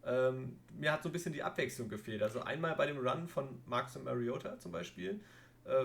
Ähm, 0.05 0.57
mir 0.77 0.91
hat 0.91 1.03
so 1.03 1.09
ein 1.09 1.11
bisschen 1.11 1.33
die 1.33 1.43
Abwechslung 1.43 1.89
gefehlt. 1.89 2.23
Also 2.23 2.41
einmal 2.41 2.75
bei 2.75 2.85
dem 2.85 2.97
Run 2.97 3.27
von 3.27 3.61
Marcus 3.65 3.97
und 3.97 4.05
Mariota 4.05 4.57
zum 4.59 4.71
Beispiel, 4.71 5.11
äh, 5.11 5.36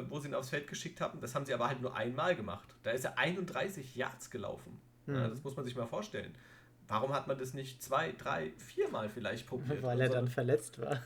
wo 0.08 0.18
sie 0.20 0.28
ihn 0.28 0.34
aufs 0.34 0.50
Feld 0.50 0.68
geschickt 0.68 1.00
haben, 1.00 1.20
das 1.20 1.34
haben 1.34 1.44
sie 1.44 1.54
aber 1.54 1.68
halt 1.68 1.80
nur 1.80 1.96
einmal 1.96 2.36
gemacht. 2.36 2.74
Da 2.82 2.92
ist 2.92 3.04
er 3.04 3.18
31 3.18 3.96
Yards 3.96 4.30
gelaufen. 4.30 4.80
Mhm. 5.06 5.14
Ja, 5.14 5.28
das 5.28 5.42
muss 5.42 5.56
man 5.56 5.64
sich 5.64 5.74
mal 5.74 5.86
vorstellen. 5.86 6.34
Warum 6.88 7.12
hat 7.12 7.26
man 7.26 7.38
das 7.38 7.54
nicht 7.54 7.82
zwei, 7.82 8.12
drei, 8.12 8.52
viermal 8.58 9.08
vielleicht 9.08 9.46
probiert? 9.46 9.82
Weil 9.82 10.00
er 10.00 10.08
so? 10.08 10.14
dann 10.14 10.28
verletzt 10.28 10.80
war. 10.80 11.00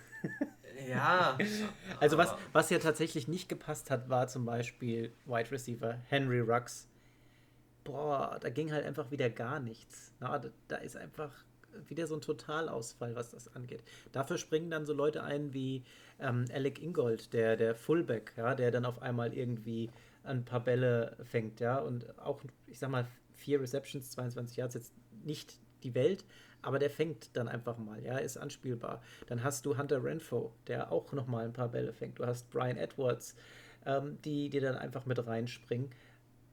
Ja. 0.89 1.39
also 2.01 2.19
was, 2.19 2.35
was 2.53 2.70
ja 2.70 2.78
tatsächlich 2.78 3.28
nicht 3.28 3.48
gepasst 3.48 3.90
hat, 3.90 4.09
war 4.09 4.27
zum 4.27 4.44
Beispiel 4.44 5.12
Wide 5.24 5.51
Receiver 5.51 5.98
Henry 6.09 6.40
Rux. 6.40 6.89
Boah, 7.85 8.39
da 8.40 8.51
ging 8.51 8.73
halt 8.73 8.85
einfach 8.85 9.11
wieder 9.11 9.31
gar 9.31 9.61
nichts. 9.61 10.12
Na, 10.19 10.39
da, 10.39 10.48
da 10.69 10.77
ist 10.77 10.97
einfach 10.97 11.31
wieder 11.89 12.07
so 12.07 12.15
ein 12.15 12.20
Totalausfall, 12.20 13.15
was 13.15 13.31
das 13.31 13.55
angeht. 13.55 13.82
Dafür 14.12 14.39
springen 14.39 14.70
dann 14.70 14.86
so 14.86 14.93
Leute 14.93 15.23
ein 15.23 15.53
wie 15.53 15.82
ähm, 16.20 16.44
Alec 16.53 16.82
Ingold, 16.82 17.32
der, 17.32 17.57
der 17.57 17.74
Fullback, 17.74 18.32
ja, 18.36 18.55
der 18.55 18.70
dann 18.70 18.85
auf 18.85 19.03
einmal 19.03 19.35
irgendwie 19.35 19.90
ein 20.24 20.44
paar 20.44 20.61
Bälle 20.61 21.16
fängt, 21.23 21.61
ja, 21.61 21.78
und 21.78 22.19
auch, 22.19 22.43
ich 22.66 22.78
sag 22.78 22.90
mal, 22.90 23.07
vier 23.35 23.61
Receptions, 23.61 24.11
22 24.11 24.57
Yards, 24.57 24.74
jetzt 24.74 24.93
nicht 25.24 25.61
die 25.82 25.94
Welt, 25.94 26.24
aber 26.62 26.78
der 26.78 26.90
fängt 26.90 27.36
dann 27.36 27.48
einfach 27.48 27.78
mal, 27.78 28.03
ja, 28.03 28.19
ist 28.19 28.36
anspielbar. 28.36 29.03
Dann 29.27 29.44
hast 29.44 29.66
du 29.66 29.78
Hunter 29.78 30.03
Renfro, 30.03 30.53
der 30.66 30.90
auch 30.90 31.12
nochmal 31.12 31.44
ein 31.44 31.53
paar 31.53 31.69
Bälle 31.69 31.93
fängt. 31.93 32.19
Du 32.19 32.27
hast 32.27 32.51
Brian 32.51 32.77
Edwards, 32.77 33.36
ähm, 33.85 34.19
die, 34.24 34.48
die 34.48 34.61
dann 34.61 34.74
einfach 34.74 35.07
mit 35.07 35.24
reinspringen. 35.24 35.90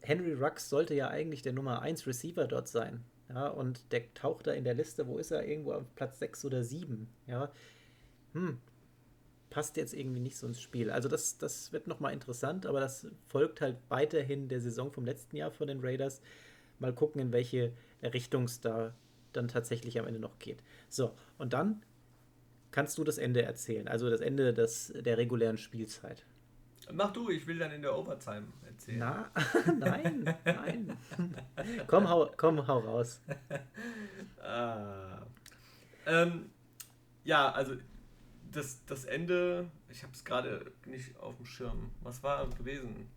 Henry 0.01 0.33
Rux 0.33 0.69
sollte 0.69 0.93
ja 0.93 1.07
eigentlich 1.07 1.41
der 1.41 1.53
Nummer 1.53 1.81
1 1.81 2.05
Receiver 2.05 2.45
dort 2.45 2.67
sein. 2.67 3.03
Ja, 3.33 3.47
und 3.47 3.91
der 3.91 4.13
taucht 4.13 4.47
da 4.47 4.51
in 4.51 4.63
der 4.63 4.75
Liste, 4.75 5.07
wo 5.07 5.17
ist 5.17 5.31
er? 5.31 5.45
Irgendwo 5.47 5.73
auf 5.73 5.83
Platz 5.95 6.19
6 6.19 6.45
oder 6.45 6.63
7. 6.63 7.07
Ja. 7.27 7.51
Hm. 8.33 8.59
Passt 9.49 9.77
jetzt 9.77 9.93
irgendwie 9.93 10.19
nicht 10.19 10.37
so 10.37 10.47
ins 10.47 10.61
Spiel. 10.61 10.89
Also 10.91 11.09
das, 11.09 11.37
das 11.37 11.71
wird 11.71 11.87
nochmal 11.87 12.13
interessant, 12.13 12.65
aber 12.65 12.79
das 12.79 13.07
folgt 13.27 13.61
halt 13.61 13.77
weiterhin 13.89 14.49
der 14.49 14.61
Saison 14.61 14.91
vom 14.91 15.05
letzten 15.05 15.35
Jahr 15.35 15.51
von 15.51 15.67
den 15.67 15.79
Raiders. 15.81 16.21
Mal 16.79 16.93
gucken, 16.93 17.21
in 17.21 17.31
welche 17.31 17.73
Richtung 18.01 18.45
es 18.45 18.61
da 18.61 18.93
dann 19.31 19.47
tatsächlich 19.47 19.99
am 19.99 20.07
Ende 20.07 20.19
noch 20.19 20.39
geht. 20.39 20.63
So, 20.89 21.13
und 21.37 21.53
dann 21.53 21.83
kannst 22.71 22.97
du 22.97 23.03
das 23.03 23.17
Ende 23.17 23.43
erzählen, 23.43 23.87
also 23.87 24.09
das 24.09 24.21
Ende 24.21 24.53
des, 24.53 24.93
der 24.95 25.17
regulären 25.17 25.57
Spielzeit. 25.57 26.25
Mach 26.91 27.11
du, 27.11 27.29
ich 27.29 27.47
will 27.47 27.57
dann 27.57 27.71
in 27.71 27.81
der 27.81 27.97
Overtime 27.97 28.47
erzählen. 28.65 28.99
Na, 28.99 29.31
nein, 29.79 30.35
nein. 30.43 30.97
komm, 31.87 32.09
hau, 32.09 32.29
komm, 32.35 32.67
hau 32.67 32.79
raus. 32.79 33.21
ah. 34.43 35.21
ähm, 36.05 36.49
ja, 37.23 37.51
also 37.51 37.75
das, 38.51 38.83
das 38.85 39.05
Ende, 39.05 39.69
ich 39.89 40.03
habe 40.03 40.13
es 40.13 40.25
gerade 40.25 40.71
nicht 40.85 41.17
auf 41.19 41.37
dem 41.37 41.45
Schirm. 41.45 41.91
Was 42.01 42.21
war 42.21 42.47
gewesen? 42.49 43.09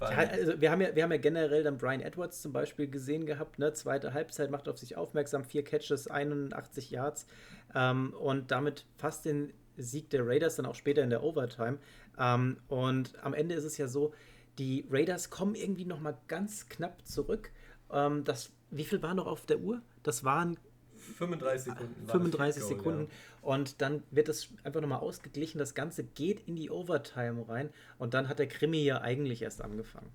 Ja, 0.00 0.08
also 0.08 0.60
wir 0.60 0.70
haben 0.70 0.82
ja, 0.82 0.94
wir 0.94 1.02
haben 1.02 1.12
ja 1.12 1.18
generell 1.18 1.62
dann 1.62 1.78
Brian 1.78 2.00
Edwards 2.00 2.42
zum 2.42 2.52
Beispiel 2.52 2.86
gesehen 2.86 3.24
gehabt, 3.24 3.58
ne? 3.58 3.72
Zweite 3.72 4.12
Halbzeit 4.12 4.50
macht 4.50 4.68
auf 4.68 4.78
sich 4.78 4.96
aufmerksam, 4.96 5.44
vier 5.44 5.64
Catches, 5.64 6.08
81 6.08 6.90
Yards 6.90 7.26
ähm, 7.74 8.12
und 8.12 8.50
damit 8.50 8.84
fast 8.98 9.24
den 9.24 9.54
Sieg 9.76 10.10
der 10.10 10.26
Raiders 10.26 10.56
dann 10.56 10.66
auch 10.66 10.74
später 10.74 11.02
in 11.02 11.10
der 11.10 11.22
Overtime. 11.22 11.78
Ähm, 12.18 12.58
und 12.68 13.12
am 13.22 13.34
Ende 13.34 13.54
ist 13.54 13.64
es 13.64 13.78
ja 13.78 13.88
so, 13.88 14.12
die 14.58 14.86
Raiders 14.90 15.30
kommen 15.30 15.54
irgendwie 15.54 15.84
noch 15.84 16.00
mal 16.00 16.16
ganz 16.28 16.68
knapp 16.68 17.06
zurück. 17.06 17.50
Ähm, 17.90 18.24
das, 18.24 18.52
wie 18.70 18.84
viel 18.84 19.02
war 19.02 19.14
noch 19.14 19.26
auf 19.26 19.46
der 19.46 19.60
Uhr? 19.60 19.82
Das 20.02 20.24
waren 20.24 20.58
35 20.96 21.72
Sekunden. 21.72 22.08
35 22.08 22.62
Sekunden. 22.62 23.02
Ja. 23.02 23.08
Und 23.42 23.80
dann 23.80 24.02
wird 24.10 24.28
das 24.28 24.48
einfach 24.64 24.80
nochmal 24.80 24.98
ausgeglichen. 24.98 25.58
Das 25.58 25.74
Ganze 25.74 26.04
geht 26.04 26.48
in 26.48 26.56
die 26.56 26.70
Overtime 26.70 27.48
rein. 27.48 27.70
Und 27.98 28.14
dann 28.14 28.28
hat 28.28 28.38
der 28.38 28.48
Krimi 28.48 28.82
ja 28.82 29.00
eigentlich 29.00 29.42
erst 29.42 29.62
angefangen. 29.62 30.10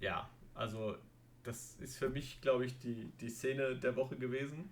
Ja, 0.00 0.28
also 0.54 0.96
das 1.42 1.76
ist 1.80 1.96
für 1.96 2.08
mich, 2.08 2.40
glaube 2.40 2.64
ich, 2.64 2.78
die, 2.78 3.10
die 3.20 3.28
Szene 3.28 3.76
der 3.76 3.96
Woche 3.96 4.16
gewesen. 4.16 4.70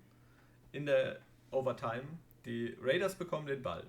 In 0.71 0.87
der 0.87 1.19
Overtime. 1.51 2.05
Die 2.45 2.77
Raiders 2.83 3.15
bekommen 3.15 3.47
den 3.47 3.63
Ball. 3.63 3.85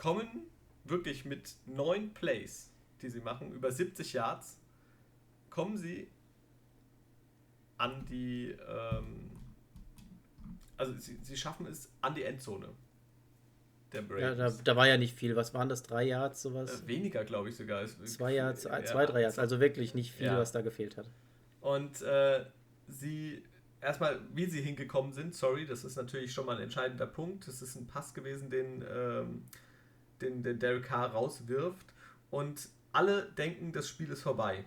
Kommen 0.00 0.46
wirklich 0.84 1.24
mit 1.24 1.56
neun 1.66 2.14
Plays, 2.14 2.70
die 3.02 3.10
sie 3.10 3.20
machen, 3.20 3.52
über 3.52 3.70
70 3.70 4.14
Yards, 4.14 4.58
kommen 5.50 5.76
sie 5.76 6.08
an 7.76 8.06
die 8.06 8.56
ähm, 8.68 9.30
also 10.80 10.94
sie, 10.94 11.18
sie 11.22 11.36
schaffen 11.36 11.66
es 11.66 11.92
an 12.00 12.14
die 12.14 12.22
Endzone. 12.22 12.70
Der 13.92 14.02
Ja, 14.18 14.34
da, 14.34 14.50
da, 14.50 14.76
war 14.76 14.88
ja 14.88 14.96
nicht 14.96 15.14
viel. 15.14 15.36
Was 15.36 15.52
waren 15.52 15.68
das? 15.68 15.82
Drei 15.82 16.04
Yards, 16.04 16.42
sowas? 16.42 16.82
Äh, 16.82 16.88
weniger, 16.88 17.24
glaube 17.24 17.50
ich 17.50 17.56
sogar. 17.56 17.84
zwei 17.86 18.34
Yards, 18.34 18.64
ja, 18.64 18.82
zwei, 18.84 19.04
drei 19.04 19.22
Yards. 19.22 19.38
Also 19.38 19.60
wirklich 19.60 19.94
nicht 19.94 20.12
viel, 20.12 20.26
ja. 20.26 20.38
was 20.38 20.52
da 20.52 20.62
gefehlt 20.62 20.96
hat. 20.96 21.08
Und 21.60 22.00
äh, 22.00 22.46
sie, 22.88 23.42
erstmal, 23.80 24.20
wie 24.32 24.46
sie 24.46 24.62
hingekommen 24.62 25.12
sind, 25.12 25.34
sorry, 25.34 25.66
das 25.66 25.84
ist 25.84 25.96
natürlich 25.96 26.32
schon 26.32 26.46
mal 26.46 26.56
ein 26.56 26.62
entscheidender 26.62 27.06
Punkt. 27.06 27.46
Das 27.46 27.60
ist 27.60 27.76
ein 27.76 27.86
Pass 27.86 28.14
gewesen, 28.14 28.48
den, 28.48 28.82
ähm, 28.90 29.42
den, 30.20 30.42
den 30.42 30.58
Derek 30.58 30.84
Carr 30.84 31.12
rauswirft. 31.12 31.86
Und 32.30 32.68
alle 32.92 33.30
denken, 33.32 33.72
das 33.72 33.88
Spiel 33.88 34.10
ist 34.10 34.22
vorbei. 34.22 34.64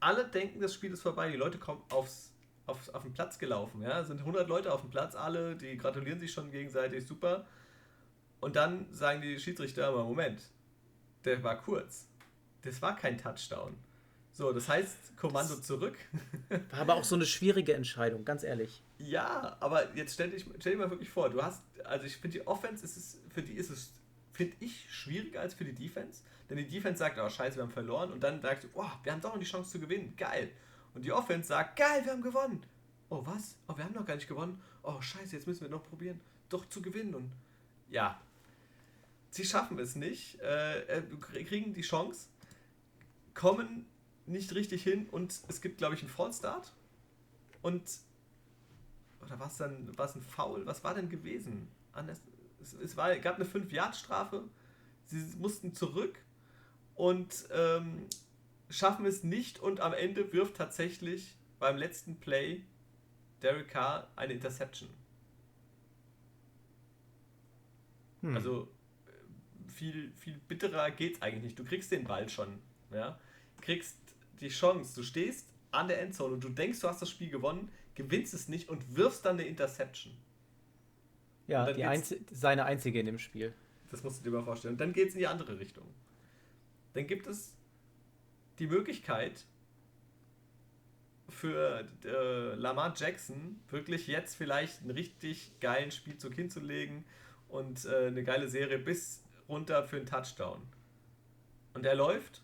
Alle 0.00 0.26
denken, 0.26 0.60
das 0.60 0.74
Spiel 0.74 0.92
ist 0.92 1.02
vorbei. 1.02 1.30
Die 1.30 1.36
Leute 1.36 1.58
kommen 1.58 1.82
aufs 1.90 2.32
auf, 2.68 2.94
auf 2.94 3.02
den 3.02 3.12
Platz 3.12 3.38
gelaufen. 3.38 3.82
Ja? 3.82 4.00
Es 4.00 4.08
sind 4.08 4.20
100 4.20 4.48
Leute 4.48 4.72
auf 4.72 4.82
dem 4.82 4.90
Platz, 4.90 5.14
alle, 5.14 5.56
die 5.56 5.76
gratulieren 5.76 6.20
sich 6.20 6.32
schon 6.32 6.50
gegenseitig, 6.50 7.06
super. 7.06 7.46
Und 8.40 8.56
dann 8.56 8.86
sagen 8.92 9.20
die 9.20 9.38
Schiedsrichter, 9.38 9.88
aber 9.88 10.04
Moment, 10.04 10.40
der 11.24 11.42
war 11.42 11.60
kurz. 11.60 12.06
Das 12.62 12.80
war 12.82 12.94
kein 12.94 13.18
Touchdown. 13.18 13.76
So, 14.32 14.52
das 14.52 14.68
heißt, 14.68 15.16
Kommando 15.16 15.54
das 15.54 15.66
zurück. 15.66 15.96
War 16.70 16.80
aber 16.80 16.94
auch 16.94 17.02
so 17.02 17.16
eine 17.16 17.26
schwierige 17.26 17.74
Entscheidung, 17.74 18.24
ganz 18.24 18.44
ehrlich. 18.44 18.84
Ja, 18.98 19.56
aber 19.58 19.92
jetzt 19.96 20.14
stell, 20.14 20.30
dich, 20.30 20.44
stell 20.60 20.72
dir 20.72 20.78
mal 20.78 20.90
wirklich 20.90 21.08
vor, 21.08 21.28
du 21.28 21.42
hast, 21.42 21.60
also 21.84 22.04
ich 22.04 22.18
finde 22.18 22.38
die 22.38 22.46
Offense 22.46 22.84
ist 22.84 22.96
es, 22.96 23.20
für 23.30 23.42
die 23.42 23.54
ist 23.54 23.70
es, 23.70 23.90
finde 24.38 24.56
ich, 24.60 24.86
schwieriger 24.88 25.40
als 25.40 25.54
für 25.54 25.64
die 25.64 25.74
Defense. 25.74 26.22
Denn 26.48 26.58
die 26.58 26.68
Defense 26.68 27.00
sagt, 27.00 27.18
oh 27.18 27.28
scheiße, 27.28 27.56
wir 27.56 27.64
haben 27.64 27.72
verloren. 27.72 28.12
Und 28.12 28.22
dann 28.22 28.40
sagst 28.40 28.64
du, 28.64 28.68
oh, 28.74 28.88
wir 29.02 29.12
haben 29.12 29.20
doch 29.20 29.32
noch 29.32 29.40
die 29.40 29.44
Chance 29.44 29.72
zu 29.72 29.80
gewinnen, 29.80 30.14
geil. 30.16 30.52
Und 30.94 31.04
die 31.04 31.10
Offense 31.10 31.48
sagt, 31.48 31.76
geil, 31.76 32.04
wir 32.04 32.12
haben 32.12 32.22
gewonnen. 32.22 32.62
Oh, 33.08 33.20
was? 33.26 33.56
Oh, 33.66 33.76
wir 33.76 33.84
haben 33.84 33.94
noch 33.94 34.06
gar 34.06 34.14
nicht 34.14 34.28
gewonnen. 34.28 34.62
Oh, 34.84 35.00
scheiße, 35.00 35.34
jetzt 35.34 35.48
müssen 35.48 35.62
wir 35.62 35.68
noch 35.68 35.82
probieren, 35.82 36.20
doch 36.50 36.68
zu 36.68 36.80
gewinnen. 36.80 37.16
Und 37.16 37.32
ja, 37.90 38.20
sie 39.30 39.44
schaffen 39.44 39.76
es 39.80 39.96
nicht, 39.96 40.40
äh, 40.40 40.82
äh 40.82 41.02
kriegen 41.44 41.74
die 41.74 41.82
Chance, 41.82 42.28
kommen 43.34 43.86
nicht 44.26 44.54
richtig 44.54 44.84
hin 44.84 45.08
und 45.10 45.34
es 45.48 45.60
gibt, 45.60 45.78
glaube 45.78 45.96
ich, 45.96 46.02
einen 46.02 46.10
Fallstart. 46.10 46.72
Und 47.60 47.82
oder 49.20 49.40
war 49.40 49.48
es 49.48 49.56
dann 49.56 49.98
war 49.98 50.06
es 50.06 50.14
ein 50.14 50.22
Foul? 50.22 50.64
Was 50.64 50.84
war 50.84 50.94
denn 50.94 51.08
gewesen? 51.08 51.66
Anders, 51.92 52.20
es, 52.60 52.72
es 52.74 52.96
war, 52.96 53.14
gab 53.18 53.36
eine 53.36 53.44
5-Yard-Strafe. 53.44 54.44
Sie 55.06 55.24
mussten 55.38 55.74
zurück 55.74 56.18
und 56.94 57.48
ähm, 57.52 58.06
schaffen 58.68 59.06
es 59.06 59.24
nicht 59.24 59.58
und 59.58 59.80
am 59.80 59.94
Ende 59.94 60.32
wirft 60.32 60.56
tatsächlich 60.56 61.36
beim 61.58 61.76
letzten 61.76 62.16
Play 62.16 62.62
Derek 63.42 63.68
Carr 63.68 64.10
eine 64.16 64.32
Interception. 64.32 64.90
Hm. 68.22 68.34
Also 68.34 68.68
viel, 69.66 70.12
viel 70.12 70.38
bitterer 70.48 70.90
geht's 70.90 71.22
eigentlich 71.22 71.44
nicht. 71.44 71.58
Du 71.58 71.64
kriegst 71.64 71.90
den 71.92 72.04
Ball 72.04 72.28
schon. 72.28 72.58
Ja? 72.92 73.18
kriegst 73.60 73.96
die 74.40 74.48
Chance, 74.48 74.94
du 74.94 75.02
stehst 75.02 75.48
an 75.70 75.88
der 75.88 76.00
Endzone 76.00 76.34
und 76.34 76.44
du 76.44 76.48
denkst, 76.48 76.80
du 76.80 76.88
hast 76.88 77.02
das 77.02 77.10
Spiel 77.10 77.28
gewonnen, 77.28 77.70
gewinnst 77.94 78.34
es 78.34 78.48
nicht 78.48 78.68
und 78.68 78.96
wirfst 78.96 79.24
dann 79.24 79.38
eine 79.38 79.46
Interception. 79.46 80.14
Ja, 81.48 81.72
die 81.72 81.84
einzi 81.84 82.24
seine 82.30 82.64
einzige 82.64 83.00
in 83.00 83.06
dem 83.06 83.18
Spiel. 83.18 83.52
Das 83.90 84.04
musst 84.04 84.20
du 84.20 84.30
dir 84.30 84.36
mal 84.36 84.44
vorstellen. 84.44 84.74
Und 84.74 84.80
dann 84.80 84.92
geht 84.92 85.08
es 85.08 85.14
in 85.14 85.20
die 85.20 85.26
andere 85.26 85.58
Richtung. 85.58 85.86
Dann 86.92 87.06
gibt 87.06 87.26
es 87.26 87.54
die 88.58 88.66
Möglichkeit 88.66 89.46
für 91.28 91.86
äh, 92.04 92.54
Lamar 92.54 92.94
Jackson 92.96 93.60
wirklich 93.70 94.06
jetzt 94.06 94.34
vielleicht 94.36 94.82
einen 94.82 94.90
richtig 94.90 95.52
geilen 95.60 95.90
Spielzug 95.90 96.34
hinzulegen 96.34 97.04
und 97.48 97.84
äh, 97.84 98.06
eine 98.06 98.24
geile 98.24 98.48
Serie 98.48 98.78
bis 98.78 99.22
runter 99.48 99.84
für 99.84 99.96
einen 99.96 100.06
Touchdown. 100.06 100.60
Und 101.74 101.86
er 101.86 101.94
läuft 101.94 102.42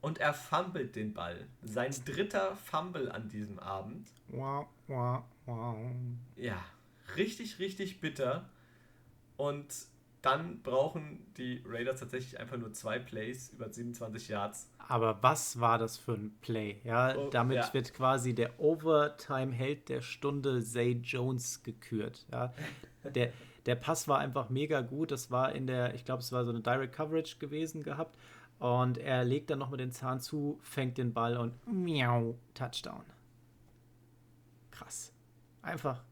und 0.00 0.18
er 0.18 0.34
fummelt 0.34 0.96
den 0.96 1.14
Ball. 1.14 1.46
Sein 1.62 1.94
dritter 2.04 2.56
Fumble 2.56 3.10
an 3.10 3.28
diesem 3.28 3.58
Abend. 3.58 4.10
Wow, 4.28 4.66
wow, 4.86 5.22
wow. 5.46 5.76
Ja, 6.36 6.64
richtig, 7.16 7.58
richtig 7.58 8.00
bitter. 8.00 8.48
Und 9.36 9.66
dann 10.22 10.62
brauchen 10.62 11.26
die 11.36 11.62
Raiders 11.64 12.00
tatsächlich 12.00 12.40
einfach 12.40 12.56
nur 12.56 12.72
zwei 12.72 12.98
Plays 12.98 13.50
über 13.50 13.72
27 13.72 14.28
Yards. 14.28 14.68
Aber 14.88 15.22
was 15.22 15.60
war 15.60 15.78
das 15.78 15.96
für 15.96 16.14
ein 16.14 16.36
Play? 16.40 16.80
Ja, 16.82 17.16
oh, 17.16 17.30
damit 17.30 17.56
ja. 17.56 17.74
wird 17.74 17.94
quasi 17.94 18.34
der 18.34 18.58
Overtime-Held 18.58 19.88
der 19.88 20.00
Stunde 20.00 20.62
Zay 20.62 21.00
Jones 21.02 21.62
gekürt. 21.62 22.26
Ja, 22.32 22.52
der, 23.14 23.32
der 23.66 23.74
Pass 23.76 24.08
war 24.08 24.18
einfach 24.18 24.50
mega 24.50 24.80
gut. 24.80 25.12
Das 25.12 25.30
war 25.30 25.52
in 25.52 25.66
der, 25.66 25.94
ich 25.94 26.04
glaube, 26.04 26.22
es 26.22 26.32
war 26.32 26.44
so 26.44 26.50
eine 26.50 26.60
Direct 26.60 26.94
Coverage 26.94 27.36
gewesen 27.38 27.82
gehabt. 27.82 28.16
Und 28.58 28.98
er 28.98 29.24
legt 29.24 29.50
dann 29.50 29.60
nochmal 29.60 29.78
den 29.78 29.92
Zahn 29.92 30.20
zu, 30.20 30.58
fängt 30.62 30.98
den 30.98 31.12
Ball 31.12 31.36
und 31.36 31.54
miau, 31.66 32.36
Touchdown. 32.54 33.04
Krass. 34.72 35.12
Einfach. 35.62 36.02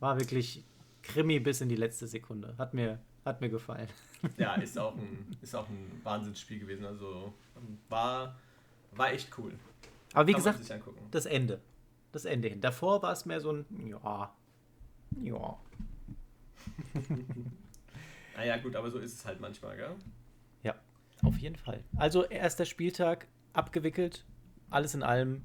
War 0.00 0.18
wirklich 0.18 0.64
Krimi 1.02 1.40
bis 1.40 1.60
in 1.60 1.68
die 1.68 1.76
letzte 1.76 2.06
Sekunde. 2.06 2.54
Hat 2.58 2.74
mir, 2.74 2.98
hat 3.24 3.40
mir 3.40 3.48
gefallen. 3.48 3.88
Ja, 4.36 4.54
ist 4.54 4.78
auch 4.78 4.96
ein, 4.96 5.36
ist 5.40 5.54
auch 5.54 5.68
ein 5.68 6.00
Wahnsinnsspiel 6.04 6.60
gewesen. 6.60 6.84
Also 6.84 7.34
war, 7.88 8.36
war 8.92 9.12
echt 9.12 9.36
cool. 9.38 9.52
Aber 10.14 10.26
wie 10.26 10.32
Kann 10.32 10.38
gesagt, 10.40 10.60
das 11.10 11.26
Ende. 11.26 11.60
Das 12.12 12.24
Ende 12.24 12.48
hin. 12.48 12.60
Davor 12.60 13.02
war 13.02 13.12
es 13.12 13.24
mehr 13.24 13.40
so 13.40 13.52
ein, 13.52 13.66
ja, 13.88 14.34
ja. 15.22 15.58
naja, 18.36 18.56
gut, 18.58 18.76
aber 18.76 18.90
so 18.90 18.98
ist 18.98 19.14
es 19.14 19.24
halt 19.24 19.40
manchmal, 19.40 19.76
gell? 19.76 19.94
Ja, 20.62 20.74
auf 21.22 21.38
jeden 21.38 21.56
Fall. 21.56 21.82
Also, 21.96 22.24
erster 22.24 22.66
Spieltag 22.66 23.26
abgewickelt. 23.54 24.24
Alles 24.70 24.94
in 24.94 25.02
allem 25.02 25.42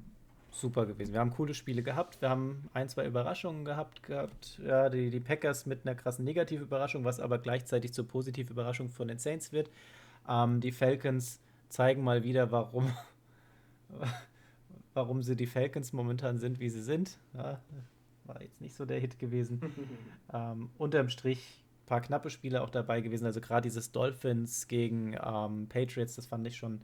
super 0.50 0.86
gewesen. 0.86 1.12
Wir 1.12 1.20
haben 1.20 1.30
coole 1.30 1.54
Spiele 1.54 1.82
gehabt. 1.82 2.20
Wir 2.20 2.30
haben 2.30 2.68
ein, 2.74 2.88
zwei 2.88 3.06
Überraschungen 3.06 3.64
gehabt. 3.64 4.02
gehabt. 4.02 4.60
Ja, 4.64 4.88
die, 4.88 5.10
die 5.10 5.20
Packers 5.20 5.66
mit 5.66 5.86
einer 5.86 5.94
krassen 5.94 6.24
Negativüberraschung, 6.24 7.04
was 7.04 7.20
aber 7.20 7.38
gleichzeitig 7.38 7.92
zur 7.92 8.06
Positivüberraschung 8.06 8.90
von 8.90 9.08
den 9.08 9.18
Saints 9.18 9.52
wird. 9.52 9.70
Ähm, 10.28 10.60
die 10.60 10.72
Falcons 10.72 11.40
zeigen 11.68 12.02
mal 12.02 12.22
wieder, 12.22 12.50
warum, 12.50 12.92
warum 14.94 15.22
sie 15.22 15.36
die 15.36 15.46
Falcons 15.46 15.92
momentan 15.92 16.38
sind, 16.38 16.60
wie 16.60 16.70
sie 16.70 16.82
sind. 16.82 17.18
Ja, 17.34 17.60
war 18.24 18.42
jetzt 18.42 18.60
nicht 18.60 18.74
so 18.74 18.84
der 18.84 19.00
Hit 19.00 19.18
gewesen. 19.18 19.60
ähm, 20.32 20.70
unterm 20.78 21.08
Strich 21.08 21.64
ein 21.82 21.86
paar 21.86 22.00
knappe 22.00 22.30
Spiele 22.30 22.62
auch 22.62 22.70
dabei 22.70 23.00
gewesen. 23.00 23.26
Also 23.26 23.40
gerade 23.40 23.62
dieses 23.62 23.92
Dolphins 23.92 24.68
gegen 24.68 25.16
ähm, 25.22 25.68
Patriots, 25.68 26.16
das 26.16 26.26
fand 26.26 26.46
ich 26.46 26.56
schon 26.56 26.82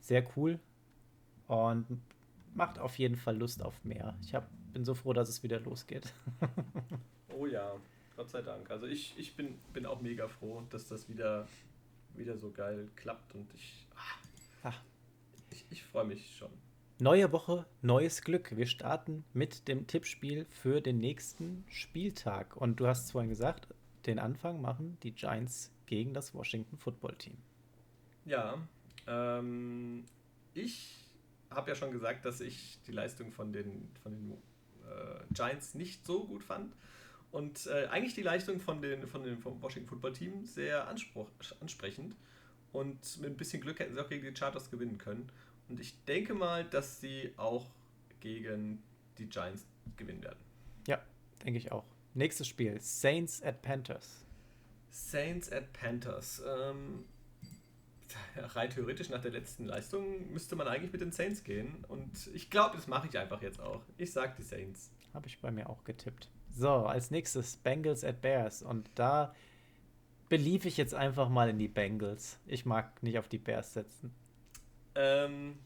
sehr 0.00 0.24
cool. 0.36 0.58
Und 1.48 1.86
macht 2.56 2.78
auf 2.78 2.98
jeden 2.98 3.16
Fall 3.16 3.36
Lust 3.36 3.62
auf 3.62 3.84
mehr. 3.84 4.16
Ich 4.22 4.34
hab, 4.34 4.50
bin 4.72 4.84
so 4.84 4.94
froh, 4.94 5.12
dass 5.12 5.28
es 5.28 5.42
wieder 5.42 5.60
losgeht. 5.60 6.12
oh 7.34 7.46
ja, 7.46 7.76
Gott 8.16 8.30
sei 8.30 8.42
Dank. 8.42 8.70
Also 8.70 8.86
ich, 8.86 9.14
ich 9.18 9.36
bin, 9.36 9.58
bin 9.72 9.86
auch 9.86 10.00
mega 10.00 10.28
froh, 10.28 10.62
dass 10.70 10.88
das 10.88 11.08
wieder, 11.08 11.46
wieder 12.14 12.36
so 12.36 12.50
geil 12.50 12.88
klappt 12.96 13.34
und 13.34 13.52
ich, 13.54 13.86
ah, 13.94 14.72
ich, 15.50 15.66
ich 15.70 15.84
freue 15.84 16.04
mich 16.04 16.36
schon. 16.36 16.50
Neue 16.98 17.30
Woche, 17.30 17.66
neues 17.82 18.22
Glück. 18.22 18.56
Wir 18.56 18.66
starten 18.66 19.24
mit 19.34 19.68
dem 19.68 19.86
Tippspiel 19.86 20.46
für 20.48 20.80
den 20.80 20.98
nächsten 20.98 21.64
Spieltag. 21.68 22.56
Und 22.56 22.80
du 22.80 22.86
hast 22.86 23.04
es 23.04 23.10
vorhin 23.12 23.28
gesagt, 23.28 23.68
den 24.06 24.18
Anfang 24.18 24.62
machen 24.62 24.96
die 25.02 25.12
Giants 25.12 25.72
gegen 25.84 26.14
das 26.14 26.34
Washington 26.34 26.78
Football 26.78 27.14
Team. 27.16 27.36
Ja, 28.24 28.66
ähm, 29.06 30.04
ich 30.54 31.05
habe 31.50 31.70
ja 31.70 31.74
schon 31.74 31.92
gesagt, 31.92 32.24
dass 32.24 32.40
ich 32.40 32.78
die 32.86 32.92
Leistung 32.92 33.32
von 33.32 33.52
den, 33.52 33.88
von 34.02 34.12
den 34.12 34.32
äh, 34.32 35.24
Giants 35.32 35.74
nicht 35.74 36.04
so 36.04 36.26
gut 36.26 36.42
fand. 36.42 36.74
Und 37.30 37.66
äh, 37.66 37.86
eigentlich 37.88 38.14
die 38.14 38.22
Leistung 38.22 38.60
von 38.60 38.80
den, 38.80 39.06
von 39.06 39.22
den, 39.22 39.38
vom 39.38 39.60
Washington 39.60 39.88
Football 39.88 40.12
Team 40.12 40.44
sehr 40.44 40.88
anspruch, 40.88 41.28
ansprechend. 41.60 42.16
Und 42.72 43.20
mit 43.20 43.30
ein 43.30 43.36
bisschen 43.36 43.60
Glück 43.60 43.78
hätten 43.78 43.94
sie 43.94 44.00
auch 44.00 44.08
gegen 44.08 44.26
die 44.26 44.38
Chargers 44.38 44.70
gewinnen 44.70 44.98
können. 44.98 45.30
Und 45.68 45.80
ich 45.80 46.02
denke 46.04 46.34
mal, 46.34 46.64
dass 46.64 47.00
sie 47.00 47.32
auch 47.36 47.66
gegen 48.20 48.82
die 49.18 49.26
Giants 49.26 49.66
gewinnen 49.96 50.22
werden. 50.22 50.38
Ja, 50.86 51.02
denke 51.44 51.58
ich 51.58 51.72
auch. 51.72 51.84
Nächstes 52.14 52.46
Spiel: 52.46 52.80
Saints 52.80 53.42
at 53.42 53.62
Panthers. 53.62 54.24
Saints 54.90 55.50
at 55.52 55.72
Panthers. 55.72 56.42
Ähm, 56.46 57.04
rein 58.36 58.70
theoretisch 58.70 59.08
nach 59.10 59.20
der 59.20 59.30
letzten 59.30 59.66
Leistung 59.66 60.32
müsste 60.32 60.56
man 60.56 60.68
eigentlich 60.68 60.92
mit 60.92 61.00
den 61.00 61.12
Saints 61.12 61.44
gehen. 61.44 61.84
Und 61.88 62.28
ich 62.34 62.50
glaube, 62.50 62.76
das 62.76 62.86
mache 62.86 63.08
ich 63.08 63.18
einfach 63.18 63.42
jetzt 63.42 63.60
auch. 63.60 63.82
Ich 63.98 64.12
sage 64.12 64.34
die 64.38 64.42
Saints. 64.42 64.90
Habe 65.14 65.26
ich 65.28 65.40
bei 65.40 65.50
mir 65.50 65.68
auch 65.68 65.84
getippt. 65.84 66.28
So, 66.50 66.68
als 66.68 67.10
nächstes 67.10 67.56
Bengals 67.56 68.04
at 68.04 68.20
Bears. 68.20 68.62
Und 68.62 68.90
da 68.94 69.34
belief 70.28 70.64
ich 70.64 70.76
jetzt 70.76 70.94
einfach 70.94 71.28
mal 71.28 71.48
in 71.48 71.58
die 71.58 71.68
Bengals. 71.68 72.38
Ich 72.46 72.66
mag 72.66 73.02
nicht 73.02 73.18
auf 73.18 73.28
die 73.28 73.38
Bears 73.38 73.74
setzen. 73.74 74.14
Ähm, 74.94 75.58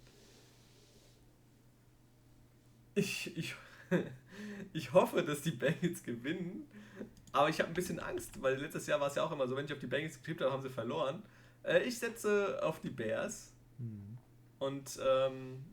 ich, 2.95 3.37
ich, 3.37 3.55
ich 4.73 4.93
hoffe, 4.93 5.23
dass 5.23 5.43
die 5.43 5.53
Bengals 5.53 6.03
gewinnen. 6.03 6.67
Aber 7.33 7.49
ich 7.49 7.61
habe 7.61 7.71
ein 7.71 7.75
bisschen 7.75 8.01
Angst, 8.01 8.43
weil 8.43 8.57
letztes 8.57 8.87
Jahr 8.87 9.01
war 9.01 9.07
es 9.07 9.15
ja 9.15 9.23
auch 9.23 9.31
immer 9.31 9.47
so, 9.47 9.57
wenn 9.57 9.65
ich 9.65 9.73
auf 9.73 9.79
die 9.79 9.87
Bengals 9.87 10.17
getippt 10.17 10.41
habe, 10.41 10.53
haben 10.53 10.63
sie 10.63 10.71
verloren. 10.71 11.23
Äh, 11.65 11.83
ich 11.85 11.99
setze 11.99 12.61
auf 12.63 12.81
die 12.81 12.91
Bears. 12.91 13.53
Hm. 13.79 14.19
Und 14.59 14.99
ähm, 15.03 15.65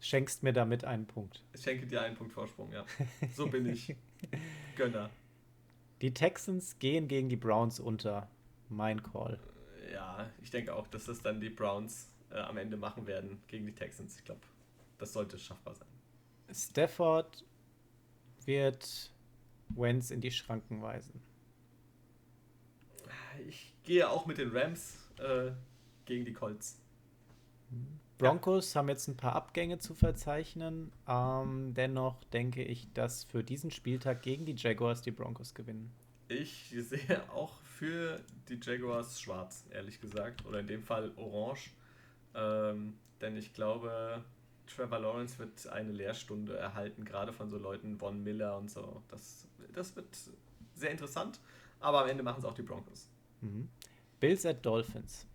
schenkst 0.00 0.42
mir 0.42 0.52
damit 0.52 0.84
einen 0.84 1.06
Punkt. 1.06 1.42
Ich 1.52 1.62
schenke 1.62 1.86
dir 1.86 2.02
einen 2.02 2.16
Punkt 2.16 2.32
Vorsprung, 2.32 2.72
ja. 2.72 2.84
So 3.34 3.46
bin 3.48 3.66
ich. 3.66 3.94
Gönner. 4.76 5.10
Die 6.00 6.14
Texans 6.14 6.78
gehen 6.78 7.08
gegen 7.08 7.28
die 7.28 7.36
Browns 7.36 7.80
unter. 7.80 8.28
Mein 8.68 9.02
Call. 9.02 9.40
Ja, 9.92 10.30
ich 10.42 10.50
denke 10.50 10.74
auch, 10.76 10.86
dass 10.86 11.06
das 11.06 11.20
dann 11.20 11.40
die 11.40 11.50
Browns 11.50 12.08
äh, 12.30 12.38
am 12.38 12.56
Ende 12.56 12.76
machen 12.76 13.08
werden 13.08 13.42
gegen 13.48 13.66
die 13.66 13.74
Texans. 13.74 14.16
Ich 14.16 14.24
glaube, 14.24 14.42
das 14.98 15.12
sollte 15.12 15.38
schaffbar 15.38 15.74
sein. 15.74 15.88
Stafford 16.52 17.44
wird 18.44 19.12
Wentz 19.70 20.10
in 20.10 20.20
die 20.20 20.30
Schranken 20.30 20.82
weisen. 20.82 21.20
Ich 23.48 23.74
gehe 23.82 24.08
auch 24.08 24.26
mit 24.26 24.38
den 24.38 24.56
Rams 24.56 24.98
äh, 25.20 25.52
gegen 26.04 26.24
die 26.24 26.32
Colts. 26.32 26.80
Broncos 28.18 28.76
haben 28.76 28.88
jetzt 28.88 29.08
ein 29.08 29.16
paar 29.16 29.34
Abgänge 29.34 29.78
zu 29.78 29.94
verzeichnen. 29.94 30.92
Ähm, 31.08 31.72
dennoch 31.74 32.22
denke 32.24 32.62
ich, 32.62 32.92
dass 32.92 33.24
für 33.24 33.42
diesen 33.42 33.70
Spieltag 33.70 34.22
gegen 34.22 34.44
die 34.44 34.54
Jaguars 34.54 35.00
die 35.02 35.10
Broncos 35.10 35.54
gewinnen. 35.54 35.90
Ich 36.28 36.74
sehe 36.76 37.22
auch 37.32 37.60
für 37.62 38.20
die 38.48 38.60
Jaguars 38.62 39.20
schwarz, 39.20 39.64
ehrlich 39.70 40.00
gesagt. 40.00 40.44
Oder 40.46 40.60
in 40.60 40.66
dem 40.66 40.82
Fall 40.82 41.12
orange. 41.16 41.70
Ähm, 42.34 42.94
denn 43.20 43.36
ich 43.36 43.52
glaube, 43.52 44.22
Trevor 44.66 44.98
Lawrence 45.00 45.38
wird 45.38 45.66
eine 45.68 45.92
Lehrstunde 45.92 46.56
erhalten, 46.56 47.04
gerade 47.04 47.32
von 47.32 47.50
so 47.50 47.58
Leuten, 47.58 47.98
Von 47.98 48.22
Miller 48.22 48.56
und 48.56 48.70
so. 48.70 49.02
Das, 49.08 49.48
das 49.72 49.96
wird 49.96 50.06
sehr 50.74 50.90
interessant. 50.90 51.40
Aber 51.80 52.02
am 52.02 52.08
Ende 52.08 52.22
machen 52.22 52.40
es 52.40 52.44
auch 52.44 52.54
die 52.54 52.62
Broncos. 52.62 53.08
Mhm. 53.40 53.68
Bills 54.20 54.44
at 54.44 54.64
Dolphins. 54.64 55.26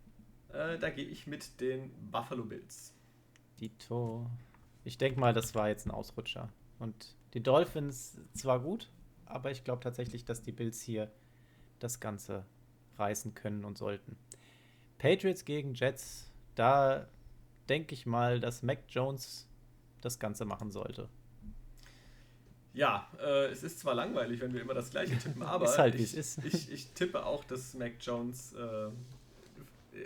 Äh, 0.52 0.78
da 0.78 0.90
gehe 0.90 1.04
ich 1.04 1.26
mit 1.26 1.60
den 1.60 1.90
Buffalo 2.10 2.44
Bills. 2.44 2.94
Dito. 3.60 4.30
Ich 4.84 4.96
denke 4.96 5.18
mal, 5.18 5.32
das 5.32 5.54
war 5.54 5.68
jetzt 5.68 5.86
ein 5.86 5.90
Ausrutscher. 5.90 6.52
Und 6.78 7.16
die 7.34 7.42
Dolphins 7.42 8.18
zwar 8.32 8.60
gut, 8.60 8.90
aber 9.24 9.50
ich 9.50 9.64
glaube 9.64 9.82
tatsächlich, 9.82 10.24
dass 10.24 10.42
die 10.42 10.52
Bills 10.52 10.80
hier 10.80 11.10
das 11.80 12.00
Ganze 12.00 12.46
reißen 12.96 13.34
können 13.34 13.64
und 13.64 13.76
sollten. 13.76 14.16
Patriots 14.98 15.44
gegen 15.44 15.74
Jets, 15.74 16.30
da 16.54 17.08
denke 17.68 17.94
ich 17.94 18.06
mal, 18.06 18.40
dass 18.40 18.62
Mac 18.62 18.84
Jones 18.88 19.48
das 20.00 20.18
Ganze 20.18 20.44
machen 20.44 20.70
sollte. 20.70 21.08
Ja, 22.76 23.10
äh, 23.18 23.46
es 23.46 23.62
ist 23.62 23.80
zwar 23.80 23.94
langweilig, 23.94 24.40
wenn 24.40 24.52
wir 24.52 24.60
immer 24.60 24.74
das 24.74 24.90
gleiche 24.90 25.18
tippen, 25.18 25.42
aber 25.44 25.64
ist 25.64 25.78
halt, 25.78 25.94
ich, 25.94 26.16
ist. 26.16 26.38
Ich, 26.44 26.70
ich, 26.70 26.92
tippe 26.92 27.24
auch, 27.24 27.42
dass 27.44 27.74
Mac 27.74 27.94
Jones 28.00 28.52
äh, 28.52 28.90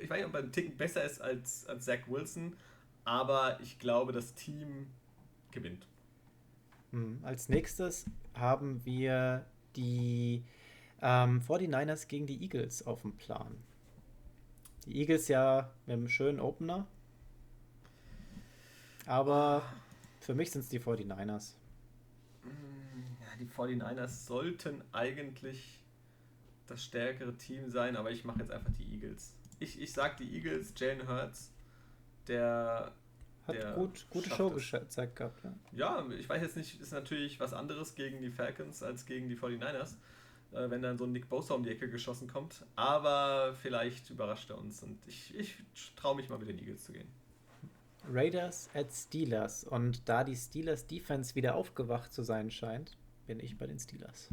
ich 0.02 0.09
weiß 0.09 0.18
nicht, 0.18 0.26
ob 0.26 0.34
er 0.34 0.40
einen 0.40 0.52
Ticken 0.52 0.76
besser 0.76 1.05
ist 1.05 1.20
als, 1.20 1.66
als 1.66 1.84
Zach 1.84 2.06
Wilson, 2.06 2.56
aber 3.05 3.59
ich 3.60 3.78
glaube, 3.78 4.12
das 4.12 4.34
Team 4.34 4.86
gewinnt. 5.51 5.86
Hm, 6.92 7.20
als 7.22 7.48
nächstes 7.48 8.06
haben 8.34 8.84
wir 8.84 9.44
die 9.76 10.44
ähm, 11.02 11.40
49ers 11.40 12.09
gegen 12.09 12.26
die 12.26 12.42
Eagles 12.42 12.86
auf 12.86 13.02
dem 13.02 13.12
Plan. 13.12 13.56
Die 14.86 15.01
Eagles 15.01 15.28
ja 15.28 15.70
mit 15.86 15.94
einem 15.94 16.09
schönen 16.09 16.40
Opener. 16.40 16.86
Aber 19.06 19.62
für 20.20 20.34
mich 20.34 20.51
sind 20.51 20.62
es 20.62 20.68
die 20.68 20.80
49ers. 20.80 21.55
Ja, 22.44 23.36
die 23.38 23.46
49ers 23.46 24.26
sollten 24.26 24.82
eigentlich 24.92 25.80
das 26.66 26.84
stärkere 26.84 27.36
Team 27.36 27.68
sein, 27.70 27.96
aber 27.96 28.10
ich 28.10 28.24
mache 28.24 28.40
jetzt 28.40 28.50
einfach 28.50 28.72
die 28.78 28.94
Eagles. 28.94 29.34
Ich, 29.58 29.80
ich 29.80 29.92
sag 29.92 30.16
die 30.16 30.34
Eagles, 30.34 30.72
Jalen 30.76 31.06
Hurts, 31.06 31.52
der. 32.28 32.92
Hat 33.46 33.54
der 33.54 33.72
gut, 33.72 34.06
gute 34.10 34.30
Show 34.30 34.50
gezeigt 34.50 35.16
gehabt. 35.16 35.42
Ja. 35.42 35.54
Ja, 35.72 36.10
ich 36.10 36.28
weiß 36.28 36.42
jetzt 36.42 36.56
nicht, 36.56 36.80
ist 36.80 36.92
natürlich 36.92 37.40
was 37.40 37.52
anderes 37.52 37.94
gegen 37.94 38.20
die 38.20 38.30
Falcons 38.30 38.82
als 38.82 39.06
gegen 39.06 39.28
die 39.28 39.36
49ers, 39.36 39.94
äh, 40.52 40.68
wenn 40.70 40.82
dann 40.82 40.98
so 40.98 41.04
ein 41.04 41.12
Nick 41.12 41.28
Bosa 41.28 41.54
um 41.54 41.62
die 41.62 41.70
Ecke 41.70 41.88
geschossen 41.88 42.28
kommt. 42.28 42.64
Aber 42.76 43.54
vielleicht 43.62 44.10
überrascht 44.10 44.50
er 44.50 44.58
uns 44.58 44.82
und 44.82 44.98
ich, 45.06 45.34
ich 45.34 45.56
traue 45.96 46.16
mich 46.16 46.28
mal 46.28 46.38
mit 46.38 46.48
den 46.48 46.58
Eagles 46.58 46.84
zu 46.84 46.92
gehen. 46.92 47.08
Raiders 48.09 48.68
at 48.74 48.93
Steelers. 48.93 49.64
Und 49.64 50.09
da 50.09 50.24
die 50.24 50.36
Steelers 50.36 50.86
Defense 50.86 51.35
wieder 51.35 51.55
aufgewacht 51.55 52.12
zu 52.12 52.22
sein 52.22 52.51
scheint, 52.51 52.97
bin 53.27 53.40
ich 53.40 53.56
bei 53.56 53.66
den 53.66 53.78
Steelers. 53.78 54.28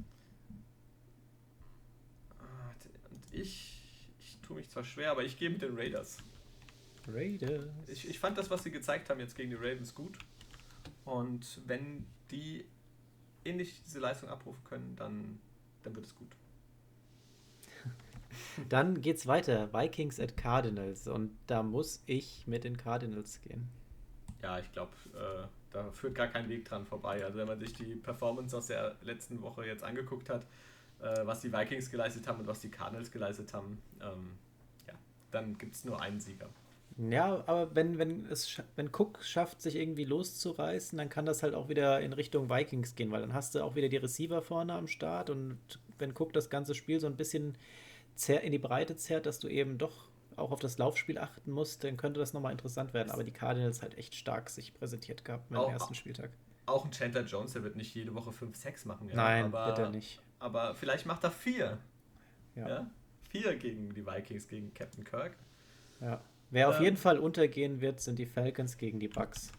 Und 3.10 3.34
ich, 3.34 4.10
ich 4.20 4.40
tue 4.42 4.58
mich 4.58 4.70
zwar 4.70 4.84
schwer, 4.84 5.12
aber 5.12 5.24
ich 5.24 5.38
gehe 5.38 5.50
mit 5.50 5.62
den 5.62 5.76
Raiders. 5.76 6.18
Raiders. 7.08 7.70
Ich, 7.88 8.08
ich 8.08 8.20
fand 8.20 8.38
das, 8.38 8.50
was 8.50 8.64
sie 8.64 8.72
gezeigt 8.72 9.10
haben 9.10 9.20
jetzt 9.20 9.36
gegen 9.36 9.50
die 9.50 9.56
Ravens 9.56 9.96
gut. 9.96 10.18
Und 11.06 11.62
wenn 11.66 12.06
die 12.32 12.66
ähnlich 13.46 13.82
diese 13.84 14.00
Leistung 14.00 14.30
abrufen 14.30 14.64
können, 14.66 14.96
dann, 14.96 15.40
dann 15.84 15.96
wird 15.96 16.06
es 16.06 16.16
gut. 16.16 16.36
Dann 18.70 19.02
geht's 19.02 19.28
weiter. 19.28 19.74
Vikings 19.74 20.20
at 20.20 20.38
Cardinals. 20.38 21.08
Und 21.08 21.32
da 21.48 21.64
muss 21.64 22.04
ich 22.06 22.46
mit 22.48 22.64
den 22.64 22.78
Cardinals 22.78 23.42
gehen. 23.42 23.70
Ja, 24.42 24.60
ich 24.60 24.72
glaube, 24.72 24.92
äh, 25.14 25.48
da 25.72 25.92
führt 25.92 26.16
gar 26.16 26.28
kein 26.28 26.48
Weg 26.50 26.66
dran 26.66 26.86
vorbei. 26.86 27.24
Also 27.24 27.40
wenn 27.40 27.48
man 27.48 27.60
sich 27.60 27.74
die 27.74 27.96
Performance 27.96 28.56
aus 28.56 28.68
der 28.68 28.96
letzten 29.02 29.42
Woche 29.42 29.66
jetzt 29.66 29.84
angeguckt 29.84 30.30
hat, 30.30 30.46
äh, 31.00 31.26
was 31.26 31.42
die 31.42 31.52
Vikings 31.52 31.90
geleistet 31.92 32.28
haben 32.28 32.40
und 32.40 32.48
was 32.48 32.62
die 32.62 32.70
Cardinals 32.70 33.12
geleistet 33.12 33.54
haben, 33.54 33.82
ähm, 34.02 34.38
ja, 34.88 34.94
dann 35.32 35.58
gibt 35.58 35.76
es 35.76 35.86
nur 35.86 36.02
einen 36.02 36.20
Sieger. 36.20 36.50
Ja, 36.98 37.44
aber 37.46 37.76
wenn, 37.76 38.00
wenn, 38.00 38.26
es, 38.26 38.60
wenn 38.76 38.88
Cook 38.88 39.24
schafft, 39.24 39.62
sich 39.62 39.76
irgendwie 39.76 40.06
loszureißen, 40.06 40.98
dann 40.98 41.10
kann 41.10 41.28
das 41.28 41.44
halt 41.44 41.54
auch 41.54 41.70
wieder 41.70 42.02
in 42.02 42.12
Richtung 42.12 42.50
Vikings 42.50 42.96
gehen, 42.96 43.12
weil 43.12 43.22
dann 43.22 43.34
hast 43.34 43.54
du 43.54 43.64
auch 43.64 43.76
wieder 43.76 43.88
die 43.88 43.98
Receiver 43.98 44.42
vorne 44.42 44.74
am 44.74 44.88
Start 44.88 45.30
und 45.30 45.60
wenn 46.00 46.12
Cook 46.18 46.34
das 46.34 46.50
ganze 46.50 46.74
Spiel 46.74 47.00
so 47.00 47.06
ein 47.06 47.16
bisschen 47.16 47.56
in 48.44 48.52
die 48.52 48.58
Breite 48.60 48.96
zerrt, 48.96 49.26
dass 49.26 49.40
du 49.40 49.48
eben 49.48 49.78
doch 49.78 50.10
auch 50.36 50.52
auf 50.52 50.60
das 50.60 50.78
Laufspiel 50.78 51.18
achten 51.18 51.52
musst, 51.52 51.84
dann 51.84 51.98
könnte 51.98 52.20
das 52.20 52.34
nochmal 52.34 52.52
interessant 52.52 52.94
werden. 52.94 53.10
Aber 53.12 53.24
die 53.24 53.32
Cardinals 53.32 53.82
halt 53.82 53.98
echt 53.98 54.14
stark 54.16 54.50
sich 54.50 54.74
präsentiert 54.74 55.26
gehabt 55.26 55.50
dem 55.50 55.58
Auch- 55.58 55.72
ersten 55.72 55.96
Spieltag. 55.96 56.30
Auch 56.68 56.84
ein 56.86 56.92
Chandler 56.92 57.22
Jones, 57.24 57.54
der 57.54 57.64
wird 57.64 57.76
nicht 57.78 57.96
jede 57.96 58.14
Woche 58.14 58.32
5-6 58.32 58.86
machen. 58.88 59.08
Ja, 59.10 59.16
Nein, 59.16 59.46
aber, 59.46 59.68
bitte 59.74 59.90
nicht. 59.90 60.22
Aber 60.40 60.76
vielleicht 60.76 61.06
macht 61.06 61.24
er 61.24 61.32
vier. 61.32 61.78
Ja. 62.56 62.68
Ja. 62.70 62.92
Vier 63.30 63.56
gegen 63.56 63.94
die 63.94 64.06
Vikings, 64.06 64.48
gegen 64.48 64.74
Captain 64.74 65.04
Kirk. 65.04 65.36
ja. 66.02 66.22
Wer 66.50 66.70
auf 66.70 66.78
Ähm, 66.78 66.84
jeden 66.84 66.98
Fall 66.98 67.20
untergehen 67.20 67.82
wird, 67.82 68.00
sind 68.00 68.18
die 68.20 68.26
Falcons 68.26 68.78
gegen 68.78 69.00
die 69.02 69.10
Bucks. 69.10 69.52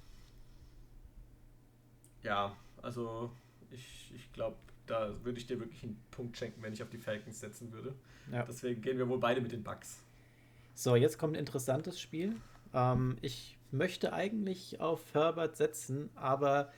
Ja, 2.22 2.56
also 2.82 3.30
ich, 3.70 4.12
ich 4.14 4.32
glaube, 4.32 4.56
da 4.88 5.14
würde 5.24 5.38
ich 5.38 5.46
dir 5.46 5.58
wirklich 5.60 5.82
einen 5.84 6.02
Punkt 6.10 6.36
schenken, 6.36 6.62
wenn 6.62 6.72
ich 6.72 6.82
auf 6.82 6.90
die 6.90 6.98
Falcons 6.98 7.40
setzen 7.40 7.72
würde. 7.72 7.94
Ja. 8.32 8.44
Deswegen 8.44 8.80
gehen 8.82 8.98
wir 8.98 9.08
wohl 9.08 9.18
beide 9.18 9.40
mit 9.40 9.52
den 9.52 9.62
Bucks. 9.62 10.02
So, 10.74 10.96
jetzt 10.96 11.18
kommt 11.18 11.34
ein 11.34 11.40
interessantes 11.40 12.00
Spiel. 12.00 12.36
Ähm, 12.72 13.16
ich 13.20 13.58
möchte 13.70 14.12
eigentlich 14.12 14.80
auf 14.80 15.14
Herbert 15.14 15.56
setzen, 15.56 16.10
aber 16.14 16.72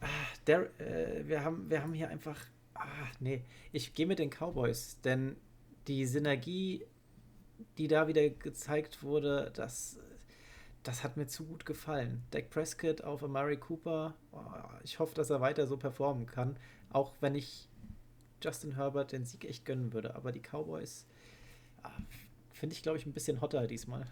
ah, 0.00 0.06
der, 0.46 0.80
äh, 0.80 1.26
wir, 1.26 1.44
haben, 1.44 1.70
wir 1.70 1.82
haben 1.82 1.92
hier 1.92 2.08
einfach. 2.08 2.38
Ah, 2.74 2.86
nee, 3.18 3.42
ich 3.72 3.94
gehe 3.94 4.06
mit 4.06 4.20
den 4.20 4.30
Cowboys, 4.30 5.00
denn 5.00 5.36
die 5.88 6.06
Synergie, 6.06 6.84
die 7.76 7.88
da 7.88 8.06
wieder 8.06 8.28
gezeigt 8.28 9.02
wurde, 9.02 9.50
das, 9.54 9.98
das 10.88 11.04
hat 11.04 11.18
mir 11.18 11.26
zu 11.26 11.44
gut 11.44 11.66
gefallen. 11.66 12.24
Dak 12.30 12.48
Prescott 12.48 13.02
auf 13.02 13.22
Amari 13.22 13.58
Cooper, 13.58 14.14
oh, 14.32 14.40
ich 14.82 14.98
hoffe, 14.98 15.14
dass 15.14 15.28
er 15.28 15.42
weiter 15.42 15.66
so 15.66 15.76
performen 15.76 16.24
kann, 16.24 16.56
auch 16.88 17.12
wenn 17.20 17.34
ich 17.34 17.68
Justin 18.42 18.74
Herbert 18.74 19.12
den 19.12 19.26
Sieg 19.26 19.44
echt 19.44 19.66
gönnen 19.66 19.92
würde. 19.92 20.14
Aber 20.14 20.32
die 20.32 20.40
Cowboys 20.40 21.06
ah, 21.82 21.90
finde 22.52 22.74
ich, 22.74 22.82
glaube 22.82 22.96
ich, 22.96 23.04
ein 23.04 23.12
bisschen 23.12 23.42
hotter 23.42 23.66
diesmal. 23.66 24.06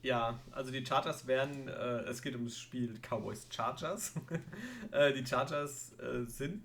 Ja, 0.00 0.40
also 0.52 0.70
die 0.70 0.86
Chargers 0.86 1.26
werden, 1.26 1.68
äh, 1.68 2.00
es 2.04 2.22
geht 2.22 2.34
um 2.34 2.46
das 2.46 2.56
Spiel 2.56 2.98
Cowboys 3.06 3.46
Chargers. 3.50 4.14
äh, 4.92 5.12
die 5.12 5.26
Chargers 5.26 5.92
äh, 5.98 6.24
sind, 6.24 6.64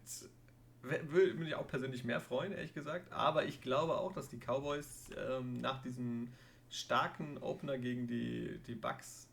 würde 0.81 1.33
mich 1.33 1.55
auch 1.55 1.67
persönlich 1.67 2.05
mehr 2.05 2.21
freuen, 2.21 2.53
ehrlich 2.53 2.73
gesagt. 2.73 3.11
Aber 3.11 3.43
ich 3.43 3.59
glaube 3.59 3.97
auch, 3.97 4.13
dass 4.13 4.29
die 4.29 4.39
Cowboys 4.39 5.09
ähm, 5.17 5.59
nach 5.59 5.81
diesem 5.81 6.29
starken 6.73 7.37
Opener 7.37 7.77
gegen 7.77 8.07
die, 8.07 8.59
die 8.67 8.75
Bucks, 8.75 9.29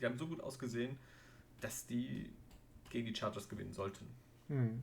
die 0.00 0.06
haben 0.06 0.16
so 0.16 0.28
gut 0.28 0.40
ausgesehen, 0.40 0.96
dass 1.60 1.86
die 1.86 2.32
gegen 2.90 3.06
die 3.06 3.14
Chargers 3.14 3.48
gewinnen 3.48 3.72
sollten. 3.72 4.06
Hm. 4.48 4.82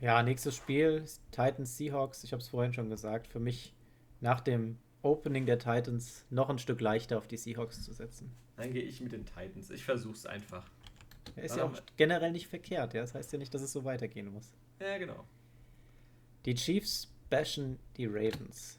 Ja, 0.00 0.22
nächstes 0.22 0.56
Spiel, 0.56 1.04
Titans 1.30 1.76
Seahawks, 1.76 2.24
ich 2.24 2.32
habe 2.32 2.40
es 2.40 2.48
vorhin 2.48 2.72
schon 2.72 2.88
gesagt, 2.88 3.26
für 3.28 3.40
mich 3.40 3.74
nach 4.20 4.40
dem 4.40 4.78
Opening 5.02 5.44
der 5.44 5.58
Titans 5.58 6.24
noch 6.30 6.48
ein 6.48 6.58
Stück 6.58 6.80
leichter 6.80 7.18
auf 7.18 7.28
die 7.28 7.36
Seahawks 7.36 7.82
zu 7.82 7.92
setzen. 7.92 8.32
Dann 8.56 8.72
gehe 8.72 8.82
ich 8.82 9.00
mit 9.00 9.12
den 9.12 9.26
Titans. 9.26 9.70
Ich 9.70 9.84
versuche 9.84 10.14
es 10.14 10.24
einfach. 10.24 10.70
Er 11.36 11.44
ist 11.44 11.56
Dann 11.56 11.58
ja 11.58 11.64
auch 11.78 11.82
generell 11.96 12.32
nicht 12.32 12.46
verkehrt, 12.46 12.94
ja? 12.94 13.02
das 13.02 13.14
heißt 13.14 13.32
ja 13.32 13.38
nicht, 13.38 13.52
dass 13.52 13.60
es 13.60 13.72
so 13.72 13.84
weitergehen 13.84 14.32
muss. 14.32 14.54
Ja, 14.80 14.96
genau. 14.96 15.26
Die 16.46 16.54
Chiefs 16.54 17.12
bashen 17.28 17.78
die 17.96 18.06
Ravens. 18.06 18.78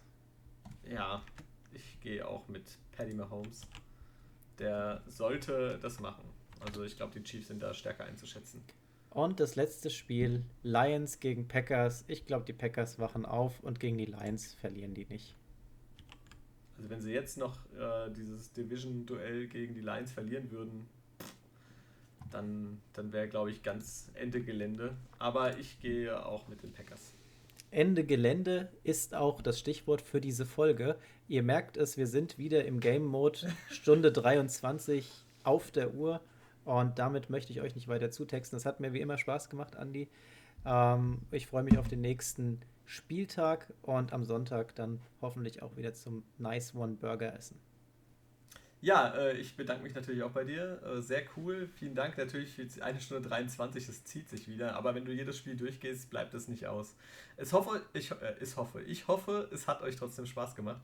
Ja, 0.87 1.23
ich 1.75 1.99
gehe 2.01 2.27
auch 2.27 2.47
mit 2.47 2.63
Paddy 2.93 3.13
Mahomes. 3.13 3.61
Der 4.59 5.01
sollte 5.07 5.77
das 5.81 5.99
machen. 5.99 6.23
Also 6.61 6.83
ich 6.83 6.95
glaube, 6.95 7.19
die 7.19 7.23
Chiefs 7.23 7.47
sind 7.47 7.61
da 7.61 7.73
stärker 7.73 8.05
einzuschätzen. 8.05 8.63
Und 9.09 9.39
das 9.39 9.55
letzte 9.55 9.89
Spiel, 9.89 10.43
Lions 10.63 11.19
gegen 11.19 11.47
Packers. 11.47 12.03
Ich 12.07 12.25
glaube, 12.25 12.45
die 12.45 12.53
Packers 12.53 12.99
wachen 12.99 13.25
auf 13.25 13.61
und 13.61 13.79
gegen 13.79 13.97
die 13.97 14.05
Lions 14.05 14.53
verlieren 14.55 14.93
die 14.93 15.05
nicht. 15.05 15.35
Also 16.77 16.89
wenn 16.89 16.99
sie 16.99 17.13
jetzt 17.13 17.37
noch 17.37 17.57
äh, 17.77 18.11
dieses 18.11 18.51
Division-Duell 18.51 19.47
gegen 19.47 19.73
die 19.73 19.81
Lions 19.81 20.11
verlieren 20.11 20.51
würden, 20.51 20.87
dann, 22.31 22.81
dann 22.91 23.13
wäre, 23.13 23.29
glaube 23.29 23.51
ich, 23.51 23.63
ganz 23.63 24.11
Ende 24.15 24.41
Gelände. 24.41 24.97
Aber 25.17 25.57
ich 25.57 25.79
gehe 25.79 26.25
auch 26.25 26.47
mit 26.49 26.63
den 26.63 26.73
Packers. 26.73 27.14
Ende 27.75 28.05
Gelände 28.05 28.69
ist 28.85 29.15
auch 29.15 29.41
das 29.41 29.59
Stichwort 29.59 30.01
für 30.01 30.21
diese 30.21 30.45
Folge. 30.45 30.95
Ihr 31.27 31.43
merkt 31.43 31.75
es, 31.75 31.97
wir 31.97 32.07
sind 32.07 32.37
wieder 32.37 32.63
im 32.63 32.79
Game 32.79 33.03
Mode, 33.03 33.51
Stunde 33.69 34.13
23 34.13 35.11
auf 35.43 35.71
der 35.71 35.93
Uhr. 35.93 36.21
Und 36.63 36.99
damit 36.99 37.29
möchte 37.29 37.51
ich 37.51 37.59
euch 37.59 37.75
nicht 37.75 37.89
weiter 37.89 38.11
zutexten. 38.11 38.55
Es 38.55 38.65
hat 38.65 38.79
mir 38.79 38.93
wie 38.93 39.01
immer 39.01 39.17
Spaß 39.17 39.49
gemacht, 39.49 39.75
Andi. 39.75 40.07
Ähm, 40.65 41.19
ich 41.31 41.47
freue 41.47 41.63
mich 41.63 41.77
auf 41.77 41.89
den 41.89 41.99
nächsten 41.99 42.61
Spieltag 42.85 43.73
und 43.81 44.13
am 44.13 44.23
Sonntag 44.23 44.73
dann 44.75 45.01
hoffentlich 45.21 45.61
auch 45.61 45.75
wieder 45.75 45.93
zum 45.93 46.23
Nice 46.37 46.75
One 46.75 46.93
Burger 46.93 47.37
essen. 47.37 47.59
Ja, 48.85 49.15
äh, 49.15 49.35
ich 49.37 49.57
bedanke 49.57 49.81
mich 49.81 49.95
natürlich 49.95 50.21
auch 50.21 50.29
bei 50.29 50.43
dir. 50.43 50.79
Äh, 50.83 51.01
sehr 51.01 51.23
cool. 51.35 51.67
Vielen 51.73 51.95
Dank 51.95 52.19
natürlich 52.19 52.53
für 52.53 52.83
eine 52.83 53.01
Stunde 53.01 53.27
23. 53.27 53.87
Das 53.87 54.03
zieht 54.03 54.29
sich 54.29 54.47
wieder. 54.47 54.75
Aber 54.75 54.93
wenn 54.93 55.05
du 55.05 55.11
jedes 55.11 55.39
Spiel 55.39 55.57
durchgehst, 55.57 56.11
bleibt 56.11 56.35
es 56.35 56.47
nicht 56.47 56.67
aus. 56.67 56.95
Ich 57.35 57.51
hoffe, 57.51 57.81
ich, 57.93 58.11
äh, 58.11 58.35
ich 58.39 58.55
hoffe, 58.55 58.83
ich 58.83 59.07
hoffe, 59.07 59.49
es 59.51 59.67
hat 59.67 59.81
euch 59.81 59.95
trotzdem 59.95 60.27
Spaß 60.27 60.53
gemacht. 60.53 60.81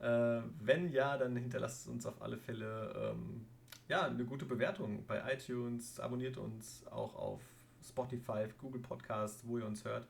Äh, 0.00 0.40
wenn 0.62 0.90
ja, 0.90 1.16
dann 1.16 1.36
hinterlasst 1.36 1.86
uns 1.86 2.06
auf 2.06 2.20
alle 2.22 2.38
Fälle 2.38 3.12
ähm, 3.12 3.46
ja, 3.86 4.04
eine 4.04 4.24
gute 4.24 4.46
Bewertung 4.46 5.06
bei 5.06 5.22
iTunes. 5.32 6.00
Abonniert 6.00 6.36
uns 6.38 6.84
auch 6.90 7.14
auf 7.14 7.40
Spotify, 7.88 8.48
Google 8.58 8.82
Podcast, 8.82 9.46
wo 9.46 9.58
ihr 9.58 9.66
uns 9.66 9.84
hört. 9.84 10.08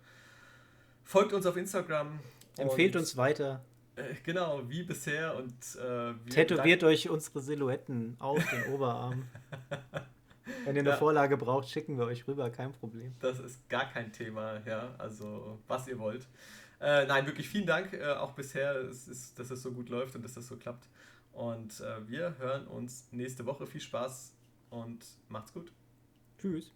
Folgt 1.02 1.34
uns 1.34 1.44
auf 1.44 1.58
Instagram. 1.58 2.20
Empfehlt 2.56 2.96
uns 2.96 3.18
weiter. 3.18 3.62
Äh, 3.96 4.14
genau, 4.24 4.62
wie 4.68 4.82
bisher 4.82 5.36
und 5.36 5.54
äh, 5.76 6.14
Tätowiert 6.30 6.82
euch 6.84 7.08
unsere 7.08 7.40
Silhouetten 7.40 8.16
auf 8.18 8.42
den 8.50 8.64
Oberarm. 8.74 9.26
Wenn 10.64 10.76
ihr 10.76 10.80
eine 10.80 10.90
Ja. 10.90 10.96
Vorlage 10.96 11.36
braucht, 11.36 11.68
schicken 11.68 11.96
wir 11.98 12.04
euch 12.06 12.26
rüber, 12.28 12.50
kein 12.50 12.72
Problem. 12.72 13.14
Das 13.20 13.38
ist 13.38 13.68
gar 13.68 13.86
kein 13.90 14.12
Thema, 14.12 14.60
ja. 14.66 14.94
Also, 14.98 15.58
was 15.68 15.86
ihr 15.88 15.98
wollt. 15.98 16.26
Äh, 16.80 17.06
nein, 17.06 17.24
wirklich 17.26 17.48
vielen 17.48 17.66
Dank 17.66 17.92
äh, 17.94 18.12
auch 18.12 18.32
bisher, 18.32 18.74
es 18.76 19.08
ist, 19.08 19.38
dass 19.38 19.50
es 19.50 19.62
so 19.62 19.72
gut 19.72 19.88
läuft 19.88 20.14
und 20.16 20.22
dass 20.22 20.34
das 20.34 20.46
so 20.48 20.56
klappt. 20.56 20.88
Und 21.32 21.80
äh, 21.80 22.08
wir 22.08 22.36
hören 22.38 22.66
uns 22.66 23.08
nächste 23.10 23.46
Woche. 23.46 23.66
Viel 23.66 23.80
Spaß 23.80 24.34
und 24.70 25.04
macht's 25.28 25.52
gut. 25.52 25.72
Tschüss. 26.38 26.72